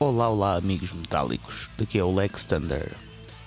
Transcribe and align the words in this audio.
Olá, 0.00 0.28
olá, 0.28 0.54
amigos 0.54 0.92
metálicos. 0.92 1.68
Daqui 1.76 1.98
é 1.98 2.04
o 2.04 2.14
Lex 2.14 2.44
Thunder. 2.44 2.92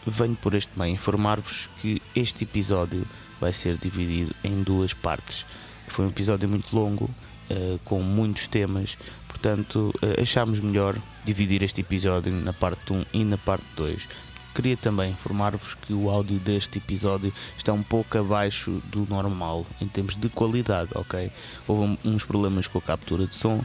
Venho 0.06 0.36
por 0.36 0.54
este 0.54 0.78
meio 0.78 0.92
informar-vos 0.92 1.70
que 1.82 2.02
este 2.14 2.44
episódio 2.44 3.08
vai 3.40 3.54
ser 3.54 3.78
dividido 3.78 4.36
em 4.44 4.62
duas 4.62 4.94
partes. 4.94 5.46
Foi 5.88 6.04
um 6.04 6.10
episódio 6.10 6.50
muito 6.50 6.76
longo, 6.76 7.06
uh, 7.06 7.80
com 7.86 8.02
muitos 8.02 8.48
temas, 8.48 8.98
portanto, 9.30 9.94
uh, 10.04 10.22
achámos 10.22 10.60
melhor 10.60 10.98
dividir 11.24 11.64
este 11.64 11.80
episódio 11.80 12.34
na 12.34 12.52
parte 12.52 12.92
1 12.92 13.06
e 13.14 13.24
na 13.24 13.38
parte 13.38 13.66
2. 13.78 14.10
Queria 14.54 14.76
também 14.76 15.12
informar-vos 15.12 15.76
que 15.76 15.94
o 15.94 16.10
áudio 16.10 16.38
deste 16.38 16.80
episódio 16.80 17.34
está 17.58 17.72
um 17.72 17.82
pouco 17.82 18.18
abaixo 18.18 18.82
do 18.88 19.08
normal 19.10 19.66
em 19.80 19.88
termos 19.88 20.18
de 20.18 20.28
qualidade, 20.28 20.90
ok? 20.96 21.32
Houve 21.66 21.98
uns 22.04 22.26
problemas 22.26 22.68
com 22.68 22.78
a 22.78 22.82
captura 22.82 23.26
de 23.26 23.36
som 23.36 23.64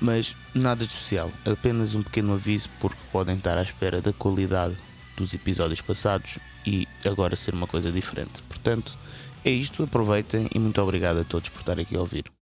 mas 0.00 0.34
nada 0.54 0.86
de 0.86 0.92
especial, 0.92 1.30
apenas 1.44 1.94
um 1.94 2.02
pequeno 2.02 2.32
aviso 2.34 2.68
porque 2.80 3.00
podem 3.12 3.36
estar 3.36 3.58
à 3.58 3.62
espera 3.62 4.00
da 4.00 4.12
qualidade 4.12 4.76
dos 5.16 5.34
episódios 5.34 5.80
passados 5.80 6.38
e 6.66 6.88
agora 7.04 7.36
ser 7.36 7.54
uma 7.54 7.66
coisa 7.66 7.92
diferente. 7.92 8.42
Portanto, 8.48 8.96
é 9.44 9.50
isto, 9.50 9.82
aproveitem 9.82 10.48
e 10.54 10.58
muito 10.58 10.80
obrigado 10.80 11.20
a 11.20 11.24
todos 11.24 11.48
por 11.48 11.60
estarem 11.60 11.84
aqui 11.84 11.96
a 11.96 12.00
ouvir. 12.00 12.39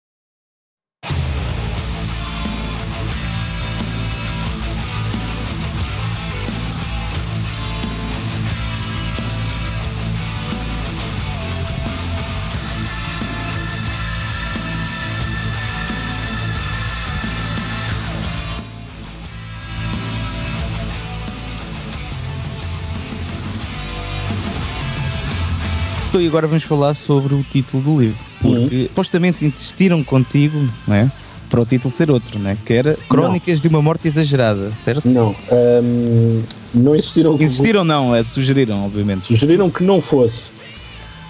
Então, 26.17 26.25
e 26.25 26.29
agora 26.29 26.47
vamos 26.47 26.65
falar 26.65 26.95
sobre 26.95 27.35
o 27.35 27.43
título 27.43 27.83
do 27.83 28.01
livro. 28.01 28.17
Porque 28.41 28.75
uhum. 28.75 28.83
supostamente 28.85 29.45
insistiram 29.45 30.03
contigo, 30.03 30.59
não 30.89 30.95
é? 30.95 31.11
Para 31.51 31.61
o 31.61 31.67
título 31.67 31.95
ser 31.95 32.11
outro, 32.11 32.39
né? 32.39 32.57
que 32.65 32.73
era 32.73 32.97
Crónicas 33.07 33.59
não. 33.59 33.63
de 33.63 33.69
uma 33.69 33.83
Morte 33.83 34.09
Exagerada, 34.09 34.73
certo? 34.73 35.07
Não, 35.07 35.37
um, 35.53 36.43
não 36.75 36.97
insistiram. 36.97 37.35
Insistiram, 37.35 37.85
não, 37.85 38.17
é, 38.17 38.25
sugeriram, 38.25 38.87
obviamente. 38.87 39.27
Sugeriram 39.27 39.69
que 39.69 39.85
não 39.85 40.01
fosse. 40.01 40.49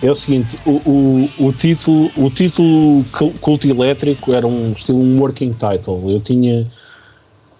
É 0.01 0.09
o 0.09 0.15
seguinte, 0.15 0.57
o, 0.65 0.81
o, 0.89 1.31
o 1.49 1.53
título, 1.53 2.09
o 2.17 2.31
título 2.31 3.05
Culto 3.41 3.67
Elétrico 3.67 4.35
era 4.35 4.47
um 4.47 4.71
estilo 4.71 5.01
um 5.01 5.19
working 5.19 5.51
title. 5.51 6.09
Eu 6.09 6.21
tinha 6.21 6.65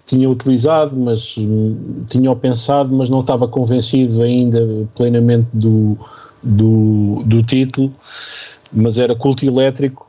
tinha 0.05 0.29
utilizado, 0.29 0.95
mas 0.95 1.35
hum, 1.37 2.05
tinha 2.07 2.33
pensado, 2.33 2.95
mas 2.95 3.09
não 3.09 3.19
estava 3.19 3.45
convencido 3.49 4.21
ainda 4.21 4.87
plenamente 4.95 5.47
do, 5.51 5.97
do, 6.41 7.23
do 7.25 7.43
título, 7.43 7.93
mas 8.71 8.97
era 8.97 9.15
Culto 9.15 9.45
Elétrico, 9.45 10.07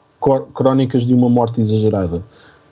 Crónicas 0.54 1.06
de 1.06 1.14
uma 1.14 1.28
Morte 1.28 1.60
Exagerada. 1.60 2.22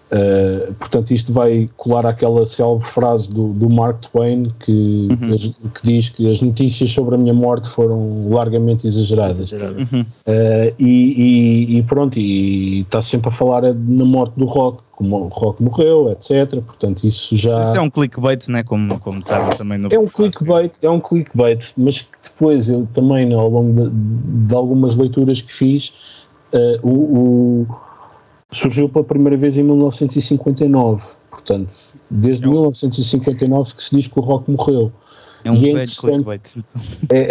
Uh, 0.06 0.72
portanto, 0.74 1.10
isto 1.10 1.32
vai 1.32 1.68
colar 1.76 2.06
aquela 2.06 2.46
célebre 2.46 2.86
frase 2.86 3.32
do, 3.32 3.48
do 3.48 3.68
Mark 3.68 3.98
Twain 4.02 4.52
que, 4.60 5.08
uhum. 5.10 5.36
que, 5.74 5.82
diz 5.82 6.08
que 6.08 6.30
as 6.30 6.40
notícias 6.40 6.92
sobre 6.92 7.16
a 7.16 7.18
minha 7.18 7.34
morte 7.34 7.68
foram 7.68 8.30
largamente 8.30 8.86
exageradas. 8.86 9.50
Uhum. 9.50 10.02
Uh, 10.02 10.74
e, 10.78 10.86
e, 10.86 11.78
e, 11.78 11.82
pronto, 11.82 12.20
e 12.20 12.82
está 12.82 13.02
sempre 13.02 13.30
a 13.30 13.32
falar 13.32 13.62
na 13.62 14.04
morte 14.04 14.34
do 14.36 14.44
rock, 14.44 14.78
como 14.92 15.16
o 15.24 15.28
rock 15.28 15.60
morreu, 15.60 16.12
etc. 16.12 16.60
Portanto, 16.62 17.04
isso 17.04 17.36
já. 17.36 17.60
Isso 17.62 17.76
é 17.76 17.80
um 17.80 17.90
clickbait, 17.90 18.46
né? 18.48 18.62
como, 18.62 19.00
como 19.00 19.18
estava 19.18 19.56
também 19.56 19.76
no. 19.76 19.88
É 19.90 19.98
um 19.98 20.06
clickbait, 20.06 20.72
é 20.82 20.88
um 20.88 21.00
clickbait, 21.00 21.72
mas 21.76 22.02
que 22.02 22.15
depois 22.36 22.68
eu 22.68 22.86
também, 22.92 23.32
ao 23.32 23.48
longo 23.48 23.88
de, 23.88 24.46
de 24.46 24.54
algumas 24.54 24.94
leituras 24.94 25.40
que 25.40 25.52
fiz, 25.52 25.88
uh, 26.52 26.86
o, 26.86 27.62
o 27.62 27.66
surgiu 28.52 28.90
pela 28.90 29.04
primeira 29.04 29.38
vez 29.38 29.56
em 29.56 29.62
1959. 29.62 31.02
Portanto, 31.30 31.70
desde 32.10 32.44
é 32.44 32.48
um... 32.48 32.52
1959 32.52 33.74
que 33.74 33.82
se 33.82 33.96
diz 33.96 34.06
que 34.06 34.18
o 34.18 34.22
rock 34.22 34.50
morreu. 34.50 34.92
É 35.44 35.50
um 35.50 35.54
e 35.54 35.70
é 35.70 35.74
velho 35.74 35.96
clickbait. 35.96 36.56
É, 37.10 37.30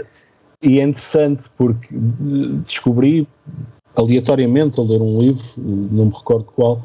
uh, 0.00 0.06
e 0.60 0.80
é 0.80 0.82
interessante 0.82 1.44
porque 1.56 1.86
descobri 2.66 3.28
aleatoriamente 3.94 4.80
a 4.80 4.82
ler 4.82 5.00
um 5.00 5.20
livro, 5.20 5.44
não 5.56 6.06
me 6.06 6.12
recordo 6.12 6.46
qual, 6.46 6.84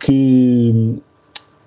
que 0.00 1.00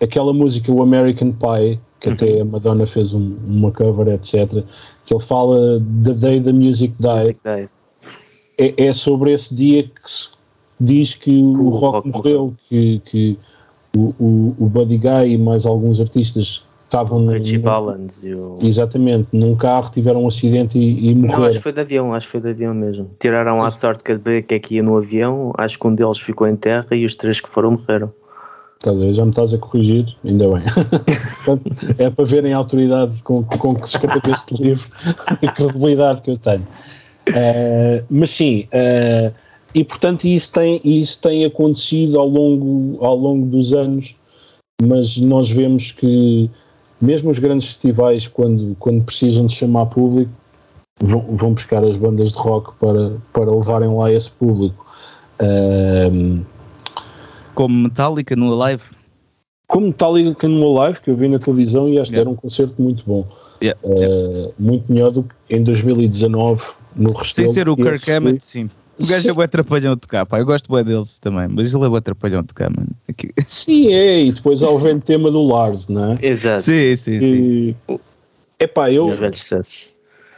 aquela 0.01 0.33
música, 0.33 0.69
o 0.73 0.81
American 0.81 1.31
Pie, 1.31 1.79
que 1.99 2.07
uhum. 2.09 2.13
até 2.13 2.41
a 2.41 2.45
Madonna 2.45 2.85
fez 2.85 3.13
um, 3.13 3.35
uma 3.45 3.71
cover, 3.71 4.07
etc., 4.09 4.63
que 5.05 5.13
ele 5.13 5.23
fala 5.23 5.81
The 6.03 6.13
Day 6.13 6.41
the 6.41 6.51
Music 6.51 6.93
Died. 6.99 7.37
Music 7.43 7.69
é, 8.57 8.85
é, 8.85 8.93
sobre 8.93 9.31
esse 9.31 9.53
dia 9.53 9.83
que 9.83 9.91
se 10.05 10.29
diz 10.79 11.15
que 11.15 11.31
o, 11.31 11.65
o 11.65 11.69
rock, 11.69 11.95
rock, 11.95 12.09
morreu, 12.09 12.53
que, 12.67 13.01
que 13.05 13.39
o, 13.95 14.13
o, 14.19 14.55
o, 14.59 14.67
Buddy 14.67 14.97
Guy 14.97 15.33
e 15.33 15.37
mais 15.37 15.65
alguns 15.65 15.99
artistas 15.99 16.63
estavam 16.83 17.19
no, 17.19 17.33
Richie 17.33 17.57
Valens 17.57 18.23
e 18.23 18.33
o... 18.33 18.57
exatamente 18.61 19.35
num 19.35 19.55
carro 19.55 19.91
tiveram 19.91 20.23
um 20.23 20.27
acidente 20.27 20.77
e, 20.77 21.09
e 21.09 21.15
morreram. 21.15 21.39
Não, 21.39 21.45
acho 21.47 21.57
que 21.57 21.63
foi 21.63 21.73
de 21.73 21.81
avião, 21.81 22.13
acho 22.13 22.25
que 22.27 22.31
foi 22.31 22.41
de 22.41 22.49
avião 22.49 22.73
mesmo. 22.73 23.09
Tiraram 23.19 23.57
à 23.63 23.69
sorte 23.69 24.03
que 24.03 24.53
é 24.53 24.59
que 24.59 24.75
ia 24.75 24.83
no 24.83 24.97
avião, 24.97 25.51
acho 25.57 25.77
que 25.77 25.87
um 25.87 25.93
deles 25.93 26.19
ficou 26.19 26.47
em 26.47 26.55
terra 26.55 26.87
e 26.91 27.05
os 27.05 27.15
três 27.15 27.41
que 27.41 27.49
foram 27.49 27.71
morreram. 27.71 28.11
Já 28.83 29.23
me 29.23 29.31
estás 29.31 29.53
a 29.53 29.57
corrigir, 29.57 30.15
ainda 30.23 30.45
bem. 30.49 30.63
é 31.97 32.09
para 32.09 32.25
verem 32.25 32.53
a 32.53 32.57
autoridade 32.57 33.21
com, 33.23 33.43
com 33.43 33.75
que 33.75 33.89
se 33.89 33.95
escreveu 33.95 34.33
este 34.33 34.55
livro 34.61 34.87
a 35.25 35.35
credibilidade 35.51 36.21
que 36.21 36.31
eu 36.31 36.37
tenho. 36.37 36.67
Uh, 37.29 38.05
mas 38.09 38.29
sim, 38.29 38.67
uh, 38.73 39.33
e 39.73 39.83
portanto 39.83 40.25
isso 40.25 40.51
tem, 40.53 40.79
isso 40.83 41.19
tem 41.19 41.43
acontecido 41.43 42.19
ao 42.19 42.27
longo, 42.27 43.03
ao 43.03 43.15
longo 43.15 43.47
dos 43.47 43.73
anos, 43.73 44.15
mas 44.81 45.17
nós 45.17 45.49
vemos 45.49 45.91
que 45.91 46.49
mesmo 47.01 47.29
os 47.29 47.39
grandes 47.39 47.67
festivais, 47.67 48.27
quando, 48.27 48.75
quando 48.79 49.03
precisam 49.03 49.45
de 49.45 49.55
chamar 49.55 49.87
público, 49.87 50.31
vão, 50.99 51.21
vão 51.35 51.53
buscar 51.53 51.83
as 51.83 51.97
bandas 51.97 52.31
de 52.31 52.37
rock 52.37 52.73
para, 52.79 53.17
para 53.33 53.51
levarem 53.51 53.93
lá 53.93 54.11
esse 54.11 54.31
público. 54.31 54.85
Uh, 55.39 56.43
como 57.57 57.75
Metallica 57.75 58.35
no 58.35 58.61
Alive? 58.61 58.83
Como 59.67 59.87
Metallica 59.87 60.47
no 60.47 60.79
Alive, 60.79 60.99
que 61.01 61.09
eu 61.09 61.15
vi 61.15 61.27
na 61.27 61.39
televisão 61.39 61.89
e 61.89 61.97
acho 61.97 62.11
que 62.11 62.19
era 62.19 62.29
um 62.29 62.35
concerto 62.35 62.79
muito 62.79 63.03
bom. 63.03 63.27
Yeah, 63.63 63.79
yeah. 63.83 64.53
muito 64.59 64.93
melhor 64.93 65.09
do 65.09 65.23
que 65.23 65.55
em 65.55 65.63
2019 65.63 66.63
no 66.95 67.11
Restelo. 67.13 67.47
Sem 67.47 67.55
ser 67.55 67.67
o 67.67 67.75
Kirk 67.75 68.11
Hammett, 68.11 68.45
sim. 68.45 68.69
O 68.99 69.07
gajo 69.07 69.27
é 69.27 69.33
bom 69.33 69.41
atrapalhão 69.41 69.95
de 69.95 70.07
cá, 70.07 70.23
pá. 70.23 70.37
Eu 70.37 70.45
gosto 70.45 70.71
bem 70.71 70.83
deles 70.83 71.17
também, 71.17 71.47
mas 71.47 71.73
ele 71.73 71.85
é 71.85 71.89
bom 71.89 71.95
atrapalhão 71.95 72.43
de 72.43 72.53
cá, 72.53 72.69
mano. 72.69 72.89
Aqui. 73.09 73.31
Sim, 73.43 73.91
é. 73.91 74.25
E 74.25 74.31
depois 74.31 74.61
há 74.61 74.69
o 74.69 74.77
velho 74.77 74.99
tema 74.99 75.31
do 75.31 75.41
Lars, 75.41 75.87
não 75.87 76.11
é? 76.11 76.15
Exato. 76.21 76.61
Sim, 76.61 76.95
sim, 76.95 77.19
sim. 77.19 77.75
É 78.59 78.67
pá, 78.67 78.91
eu. 78.91 79.07
Os 79.07 79.17
velhos 79.17 79.37
sucessos. 79.37 79.89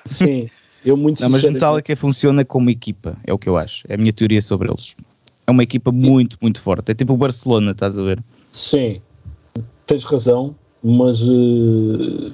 Sim, 0.05 0.49
eu 0.85 0.95
muito 0.95 1.21
Não, 1.21 1.29
mas 1.29 1.43
Metallica 1.43 1.93
funciona 1.97 2.45
como 2.45 2.69
equipa, 2.69 3.17
é 3.25 3.33
o 3.33 3.37
que 3.37 3.49
eu 3.49 3.57
acho. 3.57 3.83
É 3.89 3.95
a 3.95 3.97
minha 3.97 4.13
teoria 4.13 4.41
sobre 4.41 4.69
eles. 4.69 4.95
É 5.49 5.51
uma 5.51 5.63
equipa 5.63 5.91
muito, 5.91 6.37
muito 6.39 6.61
forte. 6.61 6.91
É 6.91 6.93
tipo 6.93 7.13
o 7.13 7.17
Barcelona, 7.17 7.71
estás 7.71 7.97
a 7.97 8.03
ver? 8.03 8.23
Sim, 8.51 9.01
tens 9.87 10.03
razão, 10.03 10.55
mas. 10.83 11.21
Uh 11.21 12.31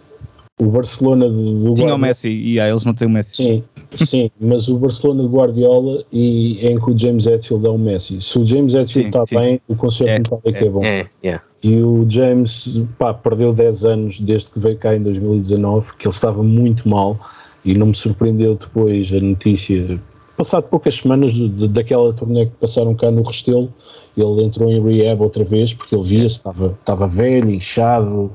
o 0.58 0.68
Barcelona 0.68 1.30
do, 1.30 1.74
Tinha 1.74 1.94
o 1.94 1.98
Messi 1.98 2.30
e 2.30 2.60
aí 2.62 2.72
eles 2.72 2.86
não 2.86 2.94
têm 2.94 3.08
o 3.08 3.12
Messi. 3.12 3.36
Sim, 3.36 3.64
sim, 3.92 4.32
mas 4.40 4.70
o 4.70 4.78
Barcelona 4.78 5.24
do 5.24 5.30
Guardiola 5.30 6.06
e 6.14 6.66
em 6.66 6.80
que 6.80 6.92
o 6.92 6.98
James 6.98 7.28
Hetfield 7.28 7.66
é 7.66 7.70
o 7.70 7.78
Messi. 7.78 8.22
Se 8.22 8.40
o 8.40 8.46
James 8.46 8.74
Hetfield 8.74 9.10
está 9.10 9.38
bem, 9.38 9.60
o 9.68 9.76
concerto 9.76 10.12
é, 10.12 10.18
metálico 10.18 10.64
é, 10.64 10.68
é 10.68 10.70
bom. 10.70 10.86
É, 10.86 11.10
é. 11.24 11.40
E 11.62 11.82
o 11.82 12.06
James 12.10 12.84
pá, 12.98 13.14
perdeu 13.14 13.52
10 13.52 13.86
anos 13.86 14.20
desde 14.22 14.50
que 14.50 14.60
veio 14.60 14.78
cá 14.78 14.96
em 14.96 15.04
2019, 15.04 15.94
que 15.98 16.08
ele 16.08 16.16
estava 16.16 16.42
muito 16.42 16.88
mal 16.88 17.20
e 17.66 17.74
não 17.74 17.88
me 17.88 17.96
surpreendeu 17.96 18.56
depois 18.56 19.12
a 19.14 19.20
notícia. 19.20 20.00
Passado 20.38 20.64
poucas 20.64 20.96
semanas 20.96 21.34
de, 21.34 21.48
de, 21.48 21.68
daquela 21.68 22.12
turnê 22.14 22.46
que 22.46 22.52
passaram 22.60 22.94
cá 22.94 23.10
no 23.10 23.24
Restelo, 23.24 23.74
ele 24.18 24.44
entrou 24.44 24.72
em 24.72 24.82
rehab 24.82 25.22
outra 25.22 25.44
vez 25.44 25.74
porque 25.74 25.96
ele 25.96 26.04
via-se, 26.04 26.38
estava, 26.38 26.78
estava 26.80 27.08
velho, 27.08 27.50
inchado, 27.50 28.32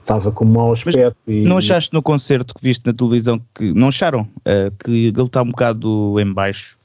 estava 0.00 0.30
com 0.32 0.44
mau 0.44 0.72
aspecto. 0.72 1.16
e... 1.26 1.42
Não 1.42 1.58
achaste 1.58 1.92
no 1.92 2.02
concerto 2.02 2.54
que 2.54 2.62
viste 2.62 2.86
na 2.86 2.92
televisão 2.92 3.40
que 3.54 3.72
não 3.72 3.88
acharam 3.88 4.22
uh, 4.22 4.70
que 4.84 5.08
ele 5.08 5.22
está 5.22 5.42
um 5.42 5.48
bocado 5.50 6.20
em 6.20 6.32
baixo? 6.32 6.78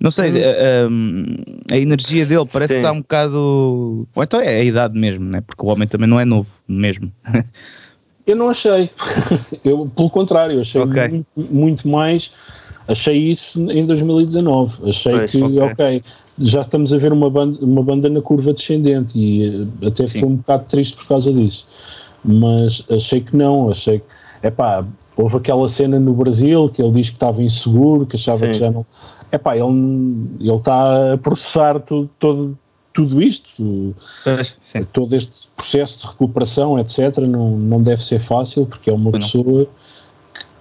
Não 0.00 0.12
sei, 0.12 0.30
hum. 0.30 0.36
a, 0.36 1.72
a, 1.72 1.74
a 1.74 1.78
energia 1.78 2.24
dele 2.24 2.46
parece 2.52 2.74
Sim. 2.74 2.80
que 2.80 2.86
está 2.86 2.92
um 2.92 3.00
bocado. 3.00 4.08
Ou 4.14 4.22
então 4.22 4.40
é 4.40 4.60
a 4.60 4.64
idade 4.64 4.98
mesmo, 4.98 5.24
né? 5.24 5.40
porque 5.40 5.64
o 5.64 5.68
homem 5.68 5.88
também 5.88 6.08
não 6.08 6.20
é 6.20 6.24
novo 6.24 6.48
mesmo. 6.68 7.12
eu 8.26 8.36
não 8.36 8.48
achei. 8.48 8.90
eu, 9.64 9.90
pelo 9.94 10.10
contrário, 10.10 10.60
achei 10.60 10.80
okay. 10.80 11.08
muito, 11.08 11.26
muito, 11.36 11.88
mais. 11.88 12.32
Achei 12.88 13.16
isso 13.16 13.60
em 13.70 13.84
2019. 13.84 14.88
Achei 14.88 15.12
pois, 15.12 15.30
que, 15.30 15.60
ok, 15.60 16.02
já 16.38 16.62
estamos 16.62 16.92
a 16.92 16.96
ver 16.96 17.12
uma 17.12 17.28
banda, 17.28 17.58
uma 17.62 17.82
banda 17.82 18.08
na 18.08 18.22
curva 18.22 18.54
descendente 18.54 19.18
e 19.18 19.68
eh, 19.82 19.86
até 19.86 20.06
Sim. 20.06 20.20
foi 20.20 20.28
um 20.28 20.36
bocado 20.36 20.64
triste 20.64 20.96
por 20.96 21.06
causa 21.06 21.30
disso. 21.30 21.66
Mas 22.24 22.84
achei 22.90 23.20
que 23.20 23.36
não, 23.36 23.70
achei 23.70 23.98
que, 23.98 24.46
epá, 24.46 24.84
houve 25.16 25.36
aquela 25.36 25.68
cena 25.68 26.00
no 26.00 26.14
Brasil 26.14 26.70
que 26.70 26.80
ele 26.80 26.92
diz 26.92 27.10
que 27.10 27.16
estava 27.16 27.42
inseguro, 27.42 28.06
que 28.06 28.16
achava 28.16 28.38
Sim. 28.38 28.46
que 28.48 28.54
já 28.54 28.70
não. 28.70 28.86
Epá, 29.30 29.54
ele, 29.54 29.66
ele 30.40 30.56
está 30.56 31.12
a 31.12 31.18
processar 31.18 31.80
tudo, 31.80 32.08
todo, 32.18 32.58
tudo 32.94 33.22
isto, 33.22 33.94
Sim. 34.60 34.84
todo 34.92 35.14
este 35.14 35.48
processo 35.54 36.00
de 36.00 36.06
recuperação, 36.06 36.78
etc., 36.78 37.18
não, 37.18 37.50
não 37.50 37.82
deve 37.82 38.02
ser 38.02 38.20
fácil, 38.20 38.64
porque 38.64 38.88
é 38.88 38.92
uma 38.92 39.10
não. 39.10 39.20
pessoa 39.20 39.66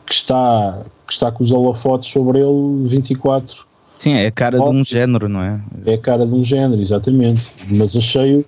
que, 0.05 0.13
está, 0.13 0.81
que 1.07 1.13
está 1.13 1.31
com 1.31 1.43
os 1.43 1.51
holofotes 1.51 2.11
sobre 2.11 2.39
ele 2.39 2.87
24 2.89 3.65
Sim, 3.97 4.13
é 4.13 4.27
a 4.27 4.31
cara 4.31 4.59
de 4.59 4.63
um 4.63 4.85
género, 4.85 5.27
não 5.27 5.41
é? 5.41 5.59
É 5.85 5.95
a 5.95 5.97
cara 5.97 6.25
de 6.25 6.33
um 6.33 6.43
género, 6.43 6.79
exatamente. 6.79 7.51
Mas 7.67 7.95
achei-o 7.95 8.45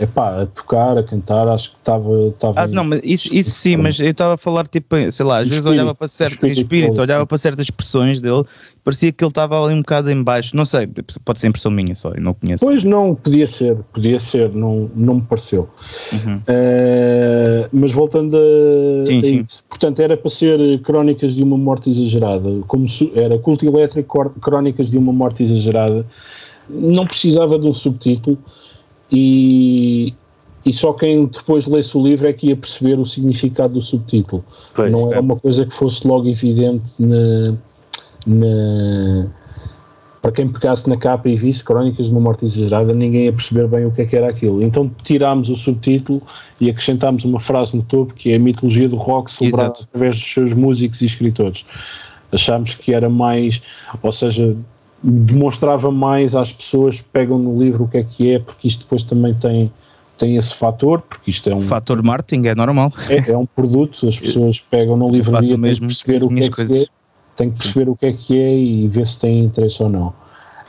é 0.00 0.06
pá, 0.06 0.42
a 0.42 0.46
tocar, 0.46 0.96
a 0.96 1.02
cantar, 1.02 1.46
acho 1.46 1.72
que 1.72 1.76
estava. 1.76 2.34
Ah, 2.56 2.66
não, 2.66 2.84
mas 2.84 3.02
isso, 3.04 3.28
isso 3.34 3.50
sim, 3.50 3.76
mas 3.76 4.00
eu 4.00 4.08
estava 4.08 4.32
a 4.32 4.36
falar, 4.38 4.66
tipo, 4.66 4.96
sei 5.12 5.26
lá, 5.26 5.40
às 5.40 5.42
vezes 5.42 5.58
espírito, 5.58 5.68
olhava 5.68 5.94
para 5.94 6.08
certo 6.08 6.32
espírito, 6.32 6.58
espírito 6.58 7.00
olhava 7.02 7.26
para 7.26 7.36
certas 7.36 7.66
expressões 7.66 8.18
dele, 8.18 8.42
parecia 8.82 9.12
que 9.12 9.22
ele 9.22 9.30
estava 9.30 9.62
ali 9.62 9.74
um 9.74 9.80
bocado 9.80 10.10
em 10.10 10.22
baixo, 10.22 10.56
não 10.56 10.64
sei, 10.64 10.88
pode 11.22 11.38
ser 11.38 11.48
impressão 11.48 11.70
minha 11.70 11.94
só, 11.94 12.12
eu 12.12 12.22
não 12.22 12.32
conheço. 12.32 12.64
Pois 12.64 12.82
não, 12.82 13.14
podia 13.14 13.46
ser, 13.46 13.76
podia 13.92 14.18
ser, 14.18 14.48
não, 14.54 14.90
não 14.96 15.16
me 15.16 15.20
pareceu. 15.20 15.68
Uhum. 16.14 16.36
Uh, 16.36 17.68
mas 17.70 17.92
voltando 17.92 18.38
a, 18.38 19.06
sim, 19.06 19.18
a 19.18 19.22
sim. 19.22 19.44
Isso, 19.46 19.62
portanto, 19.68 20.00
era 20.00 20.16
para 20.16 20.30
ser 20.30 20.80
Crónicas 20.80 21.34
de 21.34 21.42
uma 21.42 21.58
Morte 21.58 21.90
Exagerada, 21.90 22.48
como 22.66 22.86
era 23.14 23.38
Culto 23.38 23.66
Elétrico, 23.66 24.30
Crónicas 24.40 24.90
de 24.90 24.96
uma 24.96 25.12
Morte 25.12 25.42
Exagerada, 25.42 26.06
não 26.70 27.06
precisava 27.06 27.58
de 27.58 27.66
um 27.66 27.74
subtítulo 27.74 28.38
e, 29.10 30.14
e 30.64 30.72
só 30.72 30.92
quem 30.92 31.26
depois 31.26 31.66
lesse 31.66 31.96
o 31.96 32.02
livro 32.02 32.28
é 32.28 32.32
que 32.32 32.48
ia 32.48 32.56
perceber 32.56 32.98
o 32.98 33.06
significado 33.06 33.74
do 33.74 33.82
subtítulo. 33.82 34.44
Pois, 34.74 34.90
não 34.90 35.08
era 35.08 35.16
é. 35.16 35.20
uma 35.20 35.36
coisa 35.36 35.64
que 35.64 35.74
fosse 35.74 36.06
logo 36.06 36.28
evidente 36.28 37.02
na, 37.02 37.54
na, 38.26 39.26
para 40.20 40.32
quem 40.32 40.48
pegasse 40.48 40.88
na 40.88 40.96
capa 40.96 41.28
e 41.28 41.36
visse 41.36 41.64
Crónicas 41.64 42.06
de 42.06 42.12
uma 42.12 42.20
Morte 42.20 42.44
Exagerada, 42.44 42.92
ninguém 42.92 43.24
ia 43.24 43.32
perceber 43.32 43.66
bem 43.68 43.86
o 43.86 43.90
que 43.90 44.02
é 44.02 44.06
que 44.06 44.16
era 44.16 44.28
aquilo. 44.28 44.62
Então 44.62 44.90
tirámos 45.02 45.48
o 45.48 45.56
subtítulo 45.56 46.22
e 46.60 46.68
acrescentámos 46.68 47.24
uma 47.24 47.40
frase 47.40 47.76
no 47.76 47.82
topo 47.82 48.12
que 48.14 48.30
é 48.32 48.36
a 48.36 48.38
mitologia 48.38 48.88
do 48.88 48.96
rock 48.96 49.32
celebrada 49.32 49.80
através 49.80 50.16
dos 50.18 50.30
seus 50.30 50.52
músicos 50.52 51.00
e 51.00 51.06
escritores. 51.06 51.64
Achámos 52.30 52.74
que 52.74 52.92
era 52.92 53.08
mais, 53.08 53.60
ou 54.02 54.12
seja, 54.12 54.56
demonstrava 55.02 55.90
mais 55.90 56.34
às 56.34 56.52
pessoas 56.52 57.00
que 57.00 57.08
pegam 57.08 57.38
no 57.38 57.58
livro 57.58 57.84
o 57.84 57.88
que 57.88 57.98
é 57.98 58.02
que 58.02 58.34
é, 58.34 58.38
porque 58.38 58.68
isto 58.68 58.80
depois 58.80 59.02
também 59.02 59.34
tem, 59.34 59.72
tem 60.18 60.36
esse 60.36 60.54
fator, 60.54 61.00
porque 61.00 61.30
isto 61.30 61.48
é 61.48 61.54
um... 61.54 61.60
Fator 61.60 62.02
marketing, 62.02 62.46
é 62.46 62.54
normal. 62.54 62.92
É, 63.08 63.30
é 63.30 63.36
um 63.36 63.46
produto, 63.46 64.06
as 64.06 64.18
pessoas 64.20 64.60
pegam 64.60 64.96
no 64.96 65.08
livro 65.08 65.34
e 65.42 65.48
têm 65.48 65.74
que 65.74 65.80
perceber 65.80 66.22
o 66.22 66.28
que 66.28 66.40
é 66.42 66.48
que 66.50 66.82
é, 66.82 66.86
têm 67.36 67.50
que 67.50 67.58
perceber 67.58 67.88
o 67.88 67.96
que 67.96 68.06
é 68.06 68.12
que 68.12 68.38
é 68.38 68.58
e 68.58 68.88
ver 68.88 69.06
se 69.06 69.18
tem 69.18 69.44
interesse 69.44 69.82
ou 69.82 69.88
não. 69.88 70.08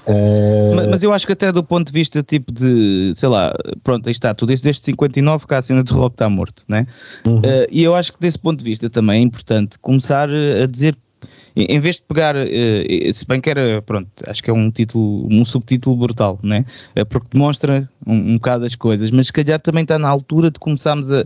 Uh... 0.08 0.76
Mas, 0.76 0.88
mas, 0.88 1.04
eu 1.04 1.14
acho 1.14 1.28
que 1.28 1.34
até 1.34 1.52
do 1.52 1.64
ponto 1.64 1.88
de 1.88 1.94
vista 1.94 2.24
tipo 2.24 2.52
de, 2.52 3.14
sei 3.16 3.30
lá, 3.30 3.54
pronto, 3.84 4.08
aí 4.08 4.12
está, 4.12 4.34
tu 4.34 4.46
desde, 4.46 4.64
desde 4.64 4.84
59 4.86 5.46
cá 5.46 5.60
a 5.60 5.62
cena 5.62 5.84
de 5.84 5.94
rock 5.94 6.16
está 6.16 6.28
morto, 6.30 6.64
né? 6.68 6.88
Uhum. 7.28 7.38
Uh, 7.38 7.68
e 7.70 7.84
eu 7.84 7.94
acho 7.94 8.14
que 8.14 8.20
desse 8.20 8.40
ponto 8.40 8.60
de 8.60 8.66
vista 8.66 8.90
também 8.90 9.22
é 9.22 9.24
importante 9.24 9.78
começar 9.78 10.28
a 10.30 10.66
dizer 10.66 10.98
em 11.56 11.80
vez 11.80 11.98
de 11.98 12.04
pegar, 12.04 12.36
eh, 12.38 13.12
se 13.14 13.26
bem 13.26 13.42
que 13.42 13.50
era, 13.50 13.82
pronto, 13.82 14.10
acho 14.28 14.42
que 14.42 14.50
é 14.50 14.54
um 14.54 14.72
título, 14.72 15.28
um 15.32 15.44
subtítulo 15.44 15.98
brutal, 15.98 16.40
né? 16.42 16.66
É 16.96 17.04
porque 17.04 17.28
demonstra 17.34 17.90
um, 18.06 18.14
um 18.14 18.34
bocado 18.36 18.64
as 18.64 18.76
coisas, 18.76 19.12
mas 19.12 19.28
se 19.28 19.34
calhar 19.34 19.60
também 19.60 19.84
está 19.84 20.00
na 20.00 20.08
altura 20.08 20.50
de 20.50 20.60
começarmos 20.60 21.12
a, 21.12 21.26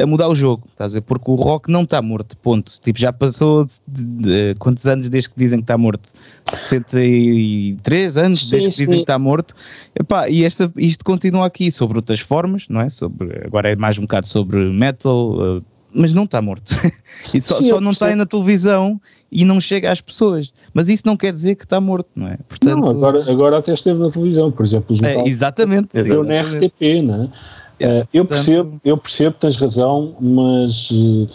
a 0.00 0.06
mudar 0.06 0.28
o 0.28 0.34
jogo, 0.34 0.66
estás 0.70 0.92
a 0.92 0.94
ver? 0.94 1.00
Porque 1.00 1.30
o 1.30 1.34
rock 1.34 1.70
não 1.70 1.82
está 1.82 2.00
morto, 2.00 2.36
ponto. 2.36 2.72
Tipo, 2.80 2.98
já 2.98 3.12
passou 3.12 3.64
de, 3.64 3.80
de, 3.88 4.04
de, 4.04 4.54
quantos 4.58 4.86
anos 4.86 5.08
desde 5.08 5.30
que 5.30 5.36
dizem 5.36 5.58
que 5.58 5.64
está 5.64 5.76
morto? 5.76 6.10
63 6.50 8.16
anos 8.16 8.48
sim, 8.48 8.50
desde 8.50 8.70
que 8.70 8.76
dizem 8.76 8.86
sim. 8.86 8.96
que 8.98 9.02
está 9.02 9.18
morto. 9.18 9.54
Epá, 9.98 10.28
e 10.28 10.44
esta, 10.44 10.72
isto 10.76 11.04
continua 11.04 11.46
aqui 11.46 11.70
sobre 11.72 11.98
outras 11.98 12.20
formas, 12.20 12.66
não 12.68 12.80
é? 12.80 12.88
Sobre, 12.90 13.42
agora 13.44 13.72
é 13.72 13.76
mais 13.76 13.98
um 13.98 14.02
bocado 14.02 14.28
sobre 14.28 14.70
metal, 14.70 15.62
mas 15.94 16.12
não 16.12 16.24
está 16.24 16.42
morto. 16.42 16.74
e 17.32 17.40
só, 17.40 17.60
Sim, 17.62 17.70
só 17.70 17.80
não 17.80 17.92
está 17.92 18.08
aí 18.08 18.16
na 18.16 18.26
televisão 18.26 19.00
e 19.34 19.44
não 19.44 19.60
chega 19.60 19.90
às 19.90 20.00
pessoas. 20.00 20.52
Mas 20.72 20.88
isso 20.88 21.02
não 21.04 21.16
quer 21.16 21.32
dizer 21.32 21.56
que 21.56 21.64
está 21.64 21.80
morto, 21.80 22.08
não 22.14 22.28
é? 22.28 22.38
Portanto, 22.48 22.78
não, 22.78 22.88
agora, 22.88 23.30
agora 23.30 23.58
até 23.58 23.74
esteve 23.74 23.98
na 23.98 24.08
televisão, 24.08 24.50
por 24.50 24.64
exemplo. 24.64 24.94
Os 24.94 25.02
é, 25.02 25.26
exatamente. 25.26 25.88
Eu 25.94 26.22
na 26.22 26.40
RTP, 26.40 27.02
não 27.02 27.24
é? 27.24 27.28
Uh, 27.74 28.08
eu, 28.14 28.24
percebo, 28.24 28.80
eu 28.84 28.96
percebo, 28.96 29.34
tens 29.38 29.56
razão, 29.56 30.14
mas 30.20 30.92
uh, 30.92 31.28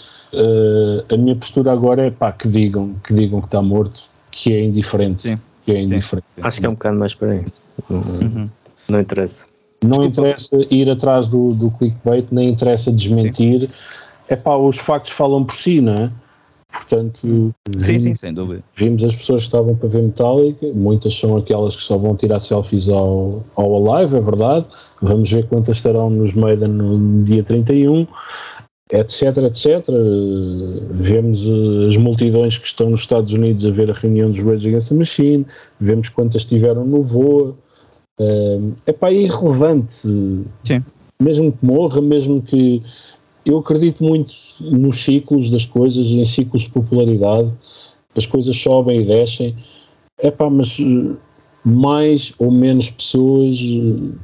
a 1.13 1.17
minha 1.17 1.35
postura 1.35 1.73
agora 1.73 2.07
é 2.07 2.11
pá, 2.11 2.31
que 2.31 2.47
digam 2.47 2.95
que 3.03 3.13
digam 3.13 3.41
que 3.41 3.47
está 3.47 3.61
morto, 3.61 4.03
que 4.31 4.53
é 4.53 4.63
indiferente. 4.63 5.23
Sim. 5.23 5.39
Que 5.65 5.73
é 5.73 5.81
indiferente. 5.81 6.27
Sim. 6.35 6.41
Acho 6.41 6.59
que 6.61 6.65
é 6.65 6.69
um 6.69 6.73
bocado 6.73 6.97
mais 6.97 7.13
para 7.13 7.31
aí. 7.31 7.45
Uhum. 7.89 8.49
Não 8.87 9.01
interessa. 9.01 9.45
Não 9.83 9.89
Desculpa. 9.89 10.07
interessa 10.07 10.57
ir 10.71 10.89
atrás 10.89 11.27
do, 11.27 11.53
do 11.53 11.69
clickbait, 11.71 12.27
nem 12.31 12.49
interessa 12.49 12.91
desmentir. 12.91 13.61
Sim 13.61 13.69
é 14.29 14.35
pá, 14.35 14.55
os 14.55 14.77
factos 14.77 15.11
falam 15.11 15.43
por 15.43 15.55
si, 15.55 15.81
não 15.81 15.93
é? 15.93 16.11
Portanto, 16.71 17.19
sim, 17.23 17.53
vimos, 17.67 18.03
sim, 18.03 18.15
sem 18.15 18.33
dúvida. 18.33 18.63
Vimos 18.75 19.03
as 19.03 19.15
pessoas 19.15 19.41
que 19.41 19.47
estavam 19.47 19.75
para 19.75 19.89
ver 19.89 20.03
Metallica, 20.03 20.67
muitas 20.73 21.15
são 21.15 21.35
aquelas 21.35 21.75
que 21.75 21.83
só 21.83 21.97
vão 21.97 22.15
tirar 22.15 22.39
selfies 22.39 22.89
ao, 22.89 23.43
ao 23.55 23.89
Alive, 23.89 24.17
é 24.17 24.21
verdade. 24.21 24.65
Vamos 25.01 25.31
ver 25.31 25.47
quantas 25.47 25.77
estarão 25.77 26.11
nos 26.11 26.33
Maiden 26.33 26.69
no 26.69 27.23
dia 27.23 27.43
31, 27.43 28.05
etc, 28.91 29.37
etc. 29.45 29.87
Vemos 30.91 31.41
eh, 31.41 31.87
as 31.87 31.97
multidões 31.97 32.59
que 32.59 32.67
estão 32.67 32.91
nos 32.91 33.01
Estados 33.01 33.33
Unidos 33.33 33.65
a 33.65 33.71
ver 33.71 33.89
a 33.89 33.93
reunião 33.93 34.29
dos 34.29 34.43
Rage 34.43 34.67
Against 34.67 34.89
the 34.89 34.95
Machine, 34.95 35.45
vemos 35.79 36.09
quantas 36.09 36.43
estiveram 36.43 36.85
no 36.85 37.01
voo. 37.01 37.57
É 38.85 38.91
pá, 38.91 39.09
é 39.09 39.13
irrelevante. 39.13 39.93
Sim. 40.63 40.83
Mesmo 41.21 41.51
que 41.51 41.65
morra, 41.65 42.01
mesmo 42.01 42.41
que 42.41 42.83
eu 43.45 43.57
acredito 43.57 44.03
muito 44.03 44.33
nos 44.59 45.03
ciclos 45.03 45.49
das 45.49 45.65
coisas, 45.65 46.07
em 46.07 46.25
ciclos 46.25 46.63
de 46.63 46.69
popularidade, 46.69 47.51
as 48.15 48.25
coisas 48.25 48.55
sobem 48.55 49.01
e 49.01 49.05
descem. 49.05 49.55
É 50.17 50.29
pá, 50.29 50.49
mas 50.49 50.79
eh, 50.79 51.15
mais 51.63 52.33
ou 52.37 52.51
menos 52.51 52.89
pessoas, 52.89 53.57
eh, 53.57 54.17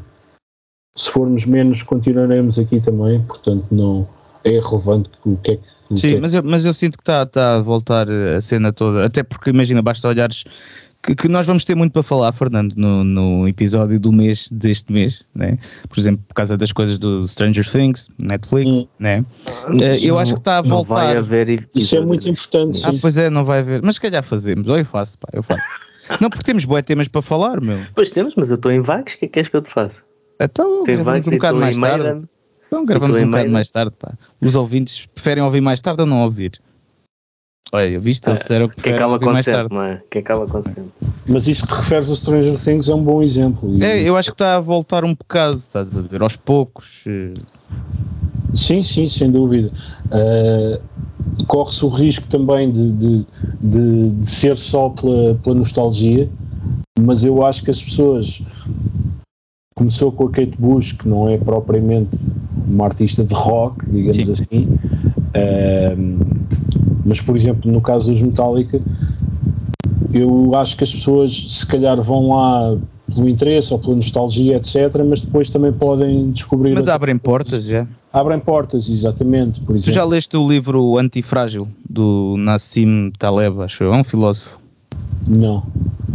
se 0.96 1.10
formos 1.10 1.46
menos, 1.46 1.84
continuaremos 1.84 2.60
aqui 2.60 2.82
também, 2.82 3.22
portanto 3.24 3.66
não 3.72 4.08
é 4.44 4.52
irrelevante 4.52 5.10
o 5.26 5.38
que 5.38 5.52
é 5.52 5.56
que 5.58 5.76
Sim, 5.94 5.96
que 5.96 6.16
é. 6.16 6.20
mas, 6.20 6.34
eu, 6.34 6.44
mas 6.44 6.66
eu 6.66 6.74
sinto 6.74 6.98
que 6.98 7.04
está 7.04 7.26
tá 7.26 7.56
a 7.56 7.62
voltar 7.62 8.08
a 8.10 8.42
cena 8.42 8.74
toda, 8.74 9.06
até 9.06 9.24
porque 9.24 9.50
imagina, 9.52 9.82
basta 9.82 10.08
olhares 10.08 10.44
que, 11.06 11.16
que, 11.16 11.28
nós 11.28 11.46
vamos 11.46 11.64
ter 11.64 11.76
muito 11.76 11.92
para 11.92 12.02
falar, 12.02 12.32
Fernando, 12.32 12.74
no, 12.76 13.04
no 13.04 13.48
episódio 13.48 14.00
do 14.00 14.12
mês 14.12 14.50
deste 14.52 14.92
mês, 14.92 15.24
né? 15.36 15.58
por 15.88 16.00
exemplo, 16.00 16.24
por 16.28 16.34
causa 16.34 16.58
das 16.58 16.72
coisas 16.72 16.98
do 16.98 17.28
Stranger 17.28 17.70
Things, 17.70 18.10
Netflix, 18.22 18.76
hum. 18.76 18.88
né? 19.00 19.24
Uh, 19.68 19.82
eu 20.02 20.18
acho 20.18 20.34
que 20.34 20.40
está 20.40 20.58
a 20.58 20.62
voltar. 20.62 20.76
Não 20.76 20.84
vai 20.84 21.18
haver 21.18 21.70
Isso 21.76 21.96
é 21.96 22.02
muito 22.02 22.28
importante. 22.28 22.82
Ah, 22.84 22.92
pois 23.00 23.18
é, 23.18 23.30
não 23.30 23.46
vai 23.46 23.60
haver, 23.60 23.82
mas 23.84 23.96
se 23.96 24.02
calhar 24.02 24.24
fazemos, 24.24 24.68
ou 24.68 24.78
eu 24.78 24.86
faço, 24.86 25.18
pá, 25.20 25.28
eu 25.34 25.44
faço. 25.44 25.64
não, 26.20 26.30
porque 26.30 26.44
temos 26.44 26.66
boé 26.66 26.82
temas 26.82 27.08
para 27.08 27.22
falar, 27.22 27.62
meu. 27.62 27.78
Pois 27.94 28.10
temos, 28.12 28.34
mas 28.36 28.50
eu 28.50 28.56
estou 28.56 28.72
em 28.72 28.82
vagos, 28.82 29.14
o 29.14 29.20
que 29.20 29.26
é 29.26 29.28
que 29.28 29.34
queres 29.34 29.50
que 29.50 29.56
eu 29.56 29.62
te 29.62 29.70
faça? 29.70 30.04
Então, 30.42 30.84
Tem 30.84 30.96
gravamos 30.96 31.28
um 31.28 31.32
bocado 31.32 31.60
mais 31.60 31.78
tarde. 31.78 32.28
Então, 32.68 32.86
gravamos 32.86 33.20
um 33.20 33.26
bocado 33.28 33.52
mais 33.52 33.70
tarde, 33.70 33.94
pá. 33.98 34.14
Os 34.42 34.56
ouvintes 34.56 35.06
preferem 35.06 35.44
ouvir 35.44 35.62
mais 35.62 35.80
tarde 35.80 36.02
ou 36.02 36.08
não 36.08 36.24
ouvir? 36.24 36.60
Olha, 37.76 38.00
viste? 38.00 38.30
Eles 38.30 38.40
disseram 38.40 38.70
que 38.70 38.82
quem 38.82 38.94
acaba 38.94 39.20
com 39.20 39.36
sempre, 39.44 39.76
não 39.76 39.84
é? 39.84 40.02
Quem 40.10 40.22
acaba 40.22 40.48
com 40.48 40.62
sempre. 40.62 40.92
Mas 41.28 41.46
isto 41.46 41.68
que 41.68 41.76
referes 41.76 42.10
ao 42.10 42.16
Stranger 42.16 42.58
Things 42.58 42.88
é 42.88 42.96
um 42.96 43.04
bom 43.04 43.22
exemplo. 43.22 43.84
É, 43.84 44.02
eu 44.02 44.16
acho 44.16 44.30
que 44.30 44.36
está 44.36 44.56
a 44.56 44.62
voltar 44.62 45.04
um 45.04 45.14
bocado, 45.14 45.58
estás 45.58 45.98
a 45.98 46.02
ver, 46.02 46.22
aos 46.22 46.38
poucos. 46.38 47.04
Eh. 47.06 47.34
Sim, 48.54 48.82
sim, 48.82 49.10
sem 49.10 49.30
dúvida. 49.30 49.74
Uh, 50.06 50.82
Corre-se 51.48 51.84
o 51.84 51.90
risco 51.90 52.26
também 52.30 52.72
de, 52.72 52.92
de, 52.94 53.26
de, 53.60 54.10
de, 54.12 54.30
ser 54.30 54.56
só 54.56 54.88
pela, 54.88 55.36
pela 55.36 55.56
nostalgia, 55.56 56.30
mas 56.98 57.26
eu 57.26 57.46
acho 57.46 57.62
que 57.62 57.72
as 57.72 57.84
pessoas. 57.84 58.42
Começou 59.76 60.10
com 60.10 60.28
a 60.28 60.32
Kate 60.32 60.56
Bush, 60.58 60.94
que 60.94 61.06
não 61.06 61.28
é 61.28 61.38
propriamente 61.38 62.18
uma 62.66 62.86
artista 62.86 63.26
de 63.26 63.34
rock, 63.34 63.86
digamos 63.90 64.16
sim. 64.16 64.32
assim. 64.32 64.80
Uh, 65.36 66.35
mas, 67.06 67.22
por 67.22 67.36
exemplo, 67.36 67.72
no 67.72 67.80
caso 67.80 68.12
dos 68.12 68.22
Metallica, 68.22 68.82
eu 70.12 70.56
acho 70.56 70.76
que 70.76 70.84
as 70.84 70.92
pessoas 70.92 71.32
se 71.32 71.66
calhar 71.68 72.02
vão 72.02 72.30
lá 72.30 72.76
pelo 73.14 73.30
interesse 73.30 73.72
ou 73.72 73.80
pela 73.80 73.96
nostalgia, 73.96 74.58
etc., 74.58 75.04
mas 75.08 75.22
depois 75.22 75.50
também 75.50 75.72
podem 75.72 76.32
descobrir. 76.32 76.74
Mas 76.74 76.90
abrem 76.90 77.18
portas, 77.18 77.66
já. 77.66 77.88
Abrem 78.12 78.40
portas, 78.40 78.90
exatamente. 78.90 79.62
Por 79.62 79.76
exemplo. 79.76 79.92
Tu 79.92 79.96
já 79.96 80.04
leste 80.04 80.36
o 80.36 80.48
livro 80.48 80.98
Antifrágil 80.98 81.68
do 81.88 82.36
Nassim 82.38 83.12
Taleb, 83.20 83.62
acho 83.62 83.84
eu, 83.84 83.94
é 83.94 83.98
um 83.98 84.04
filósofo? 84.04 84.60
Não. 85.28 85.64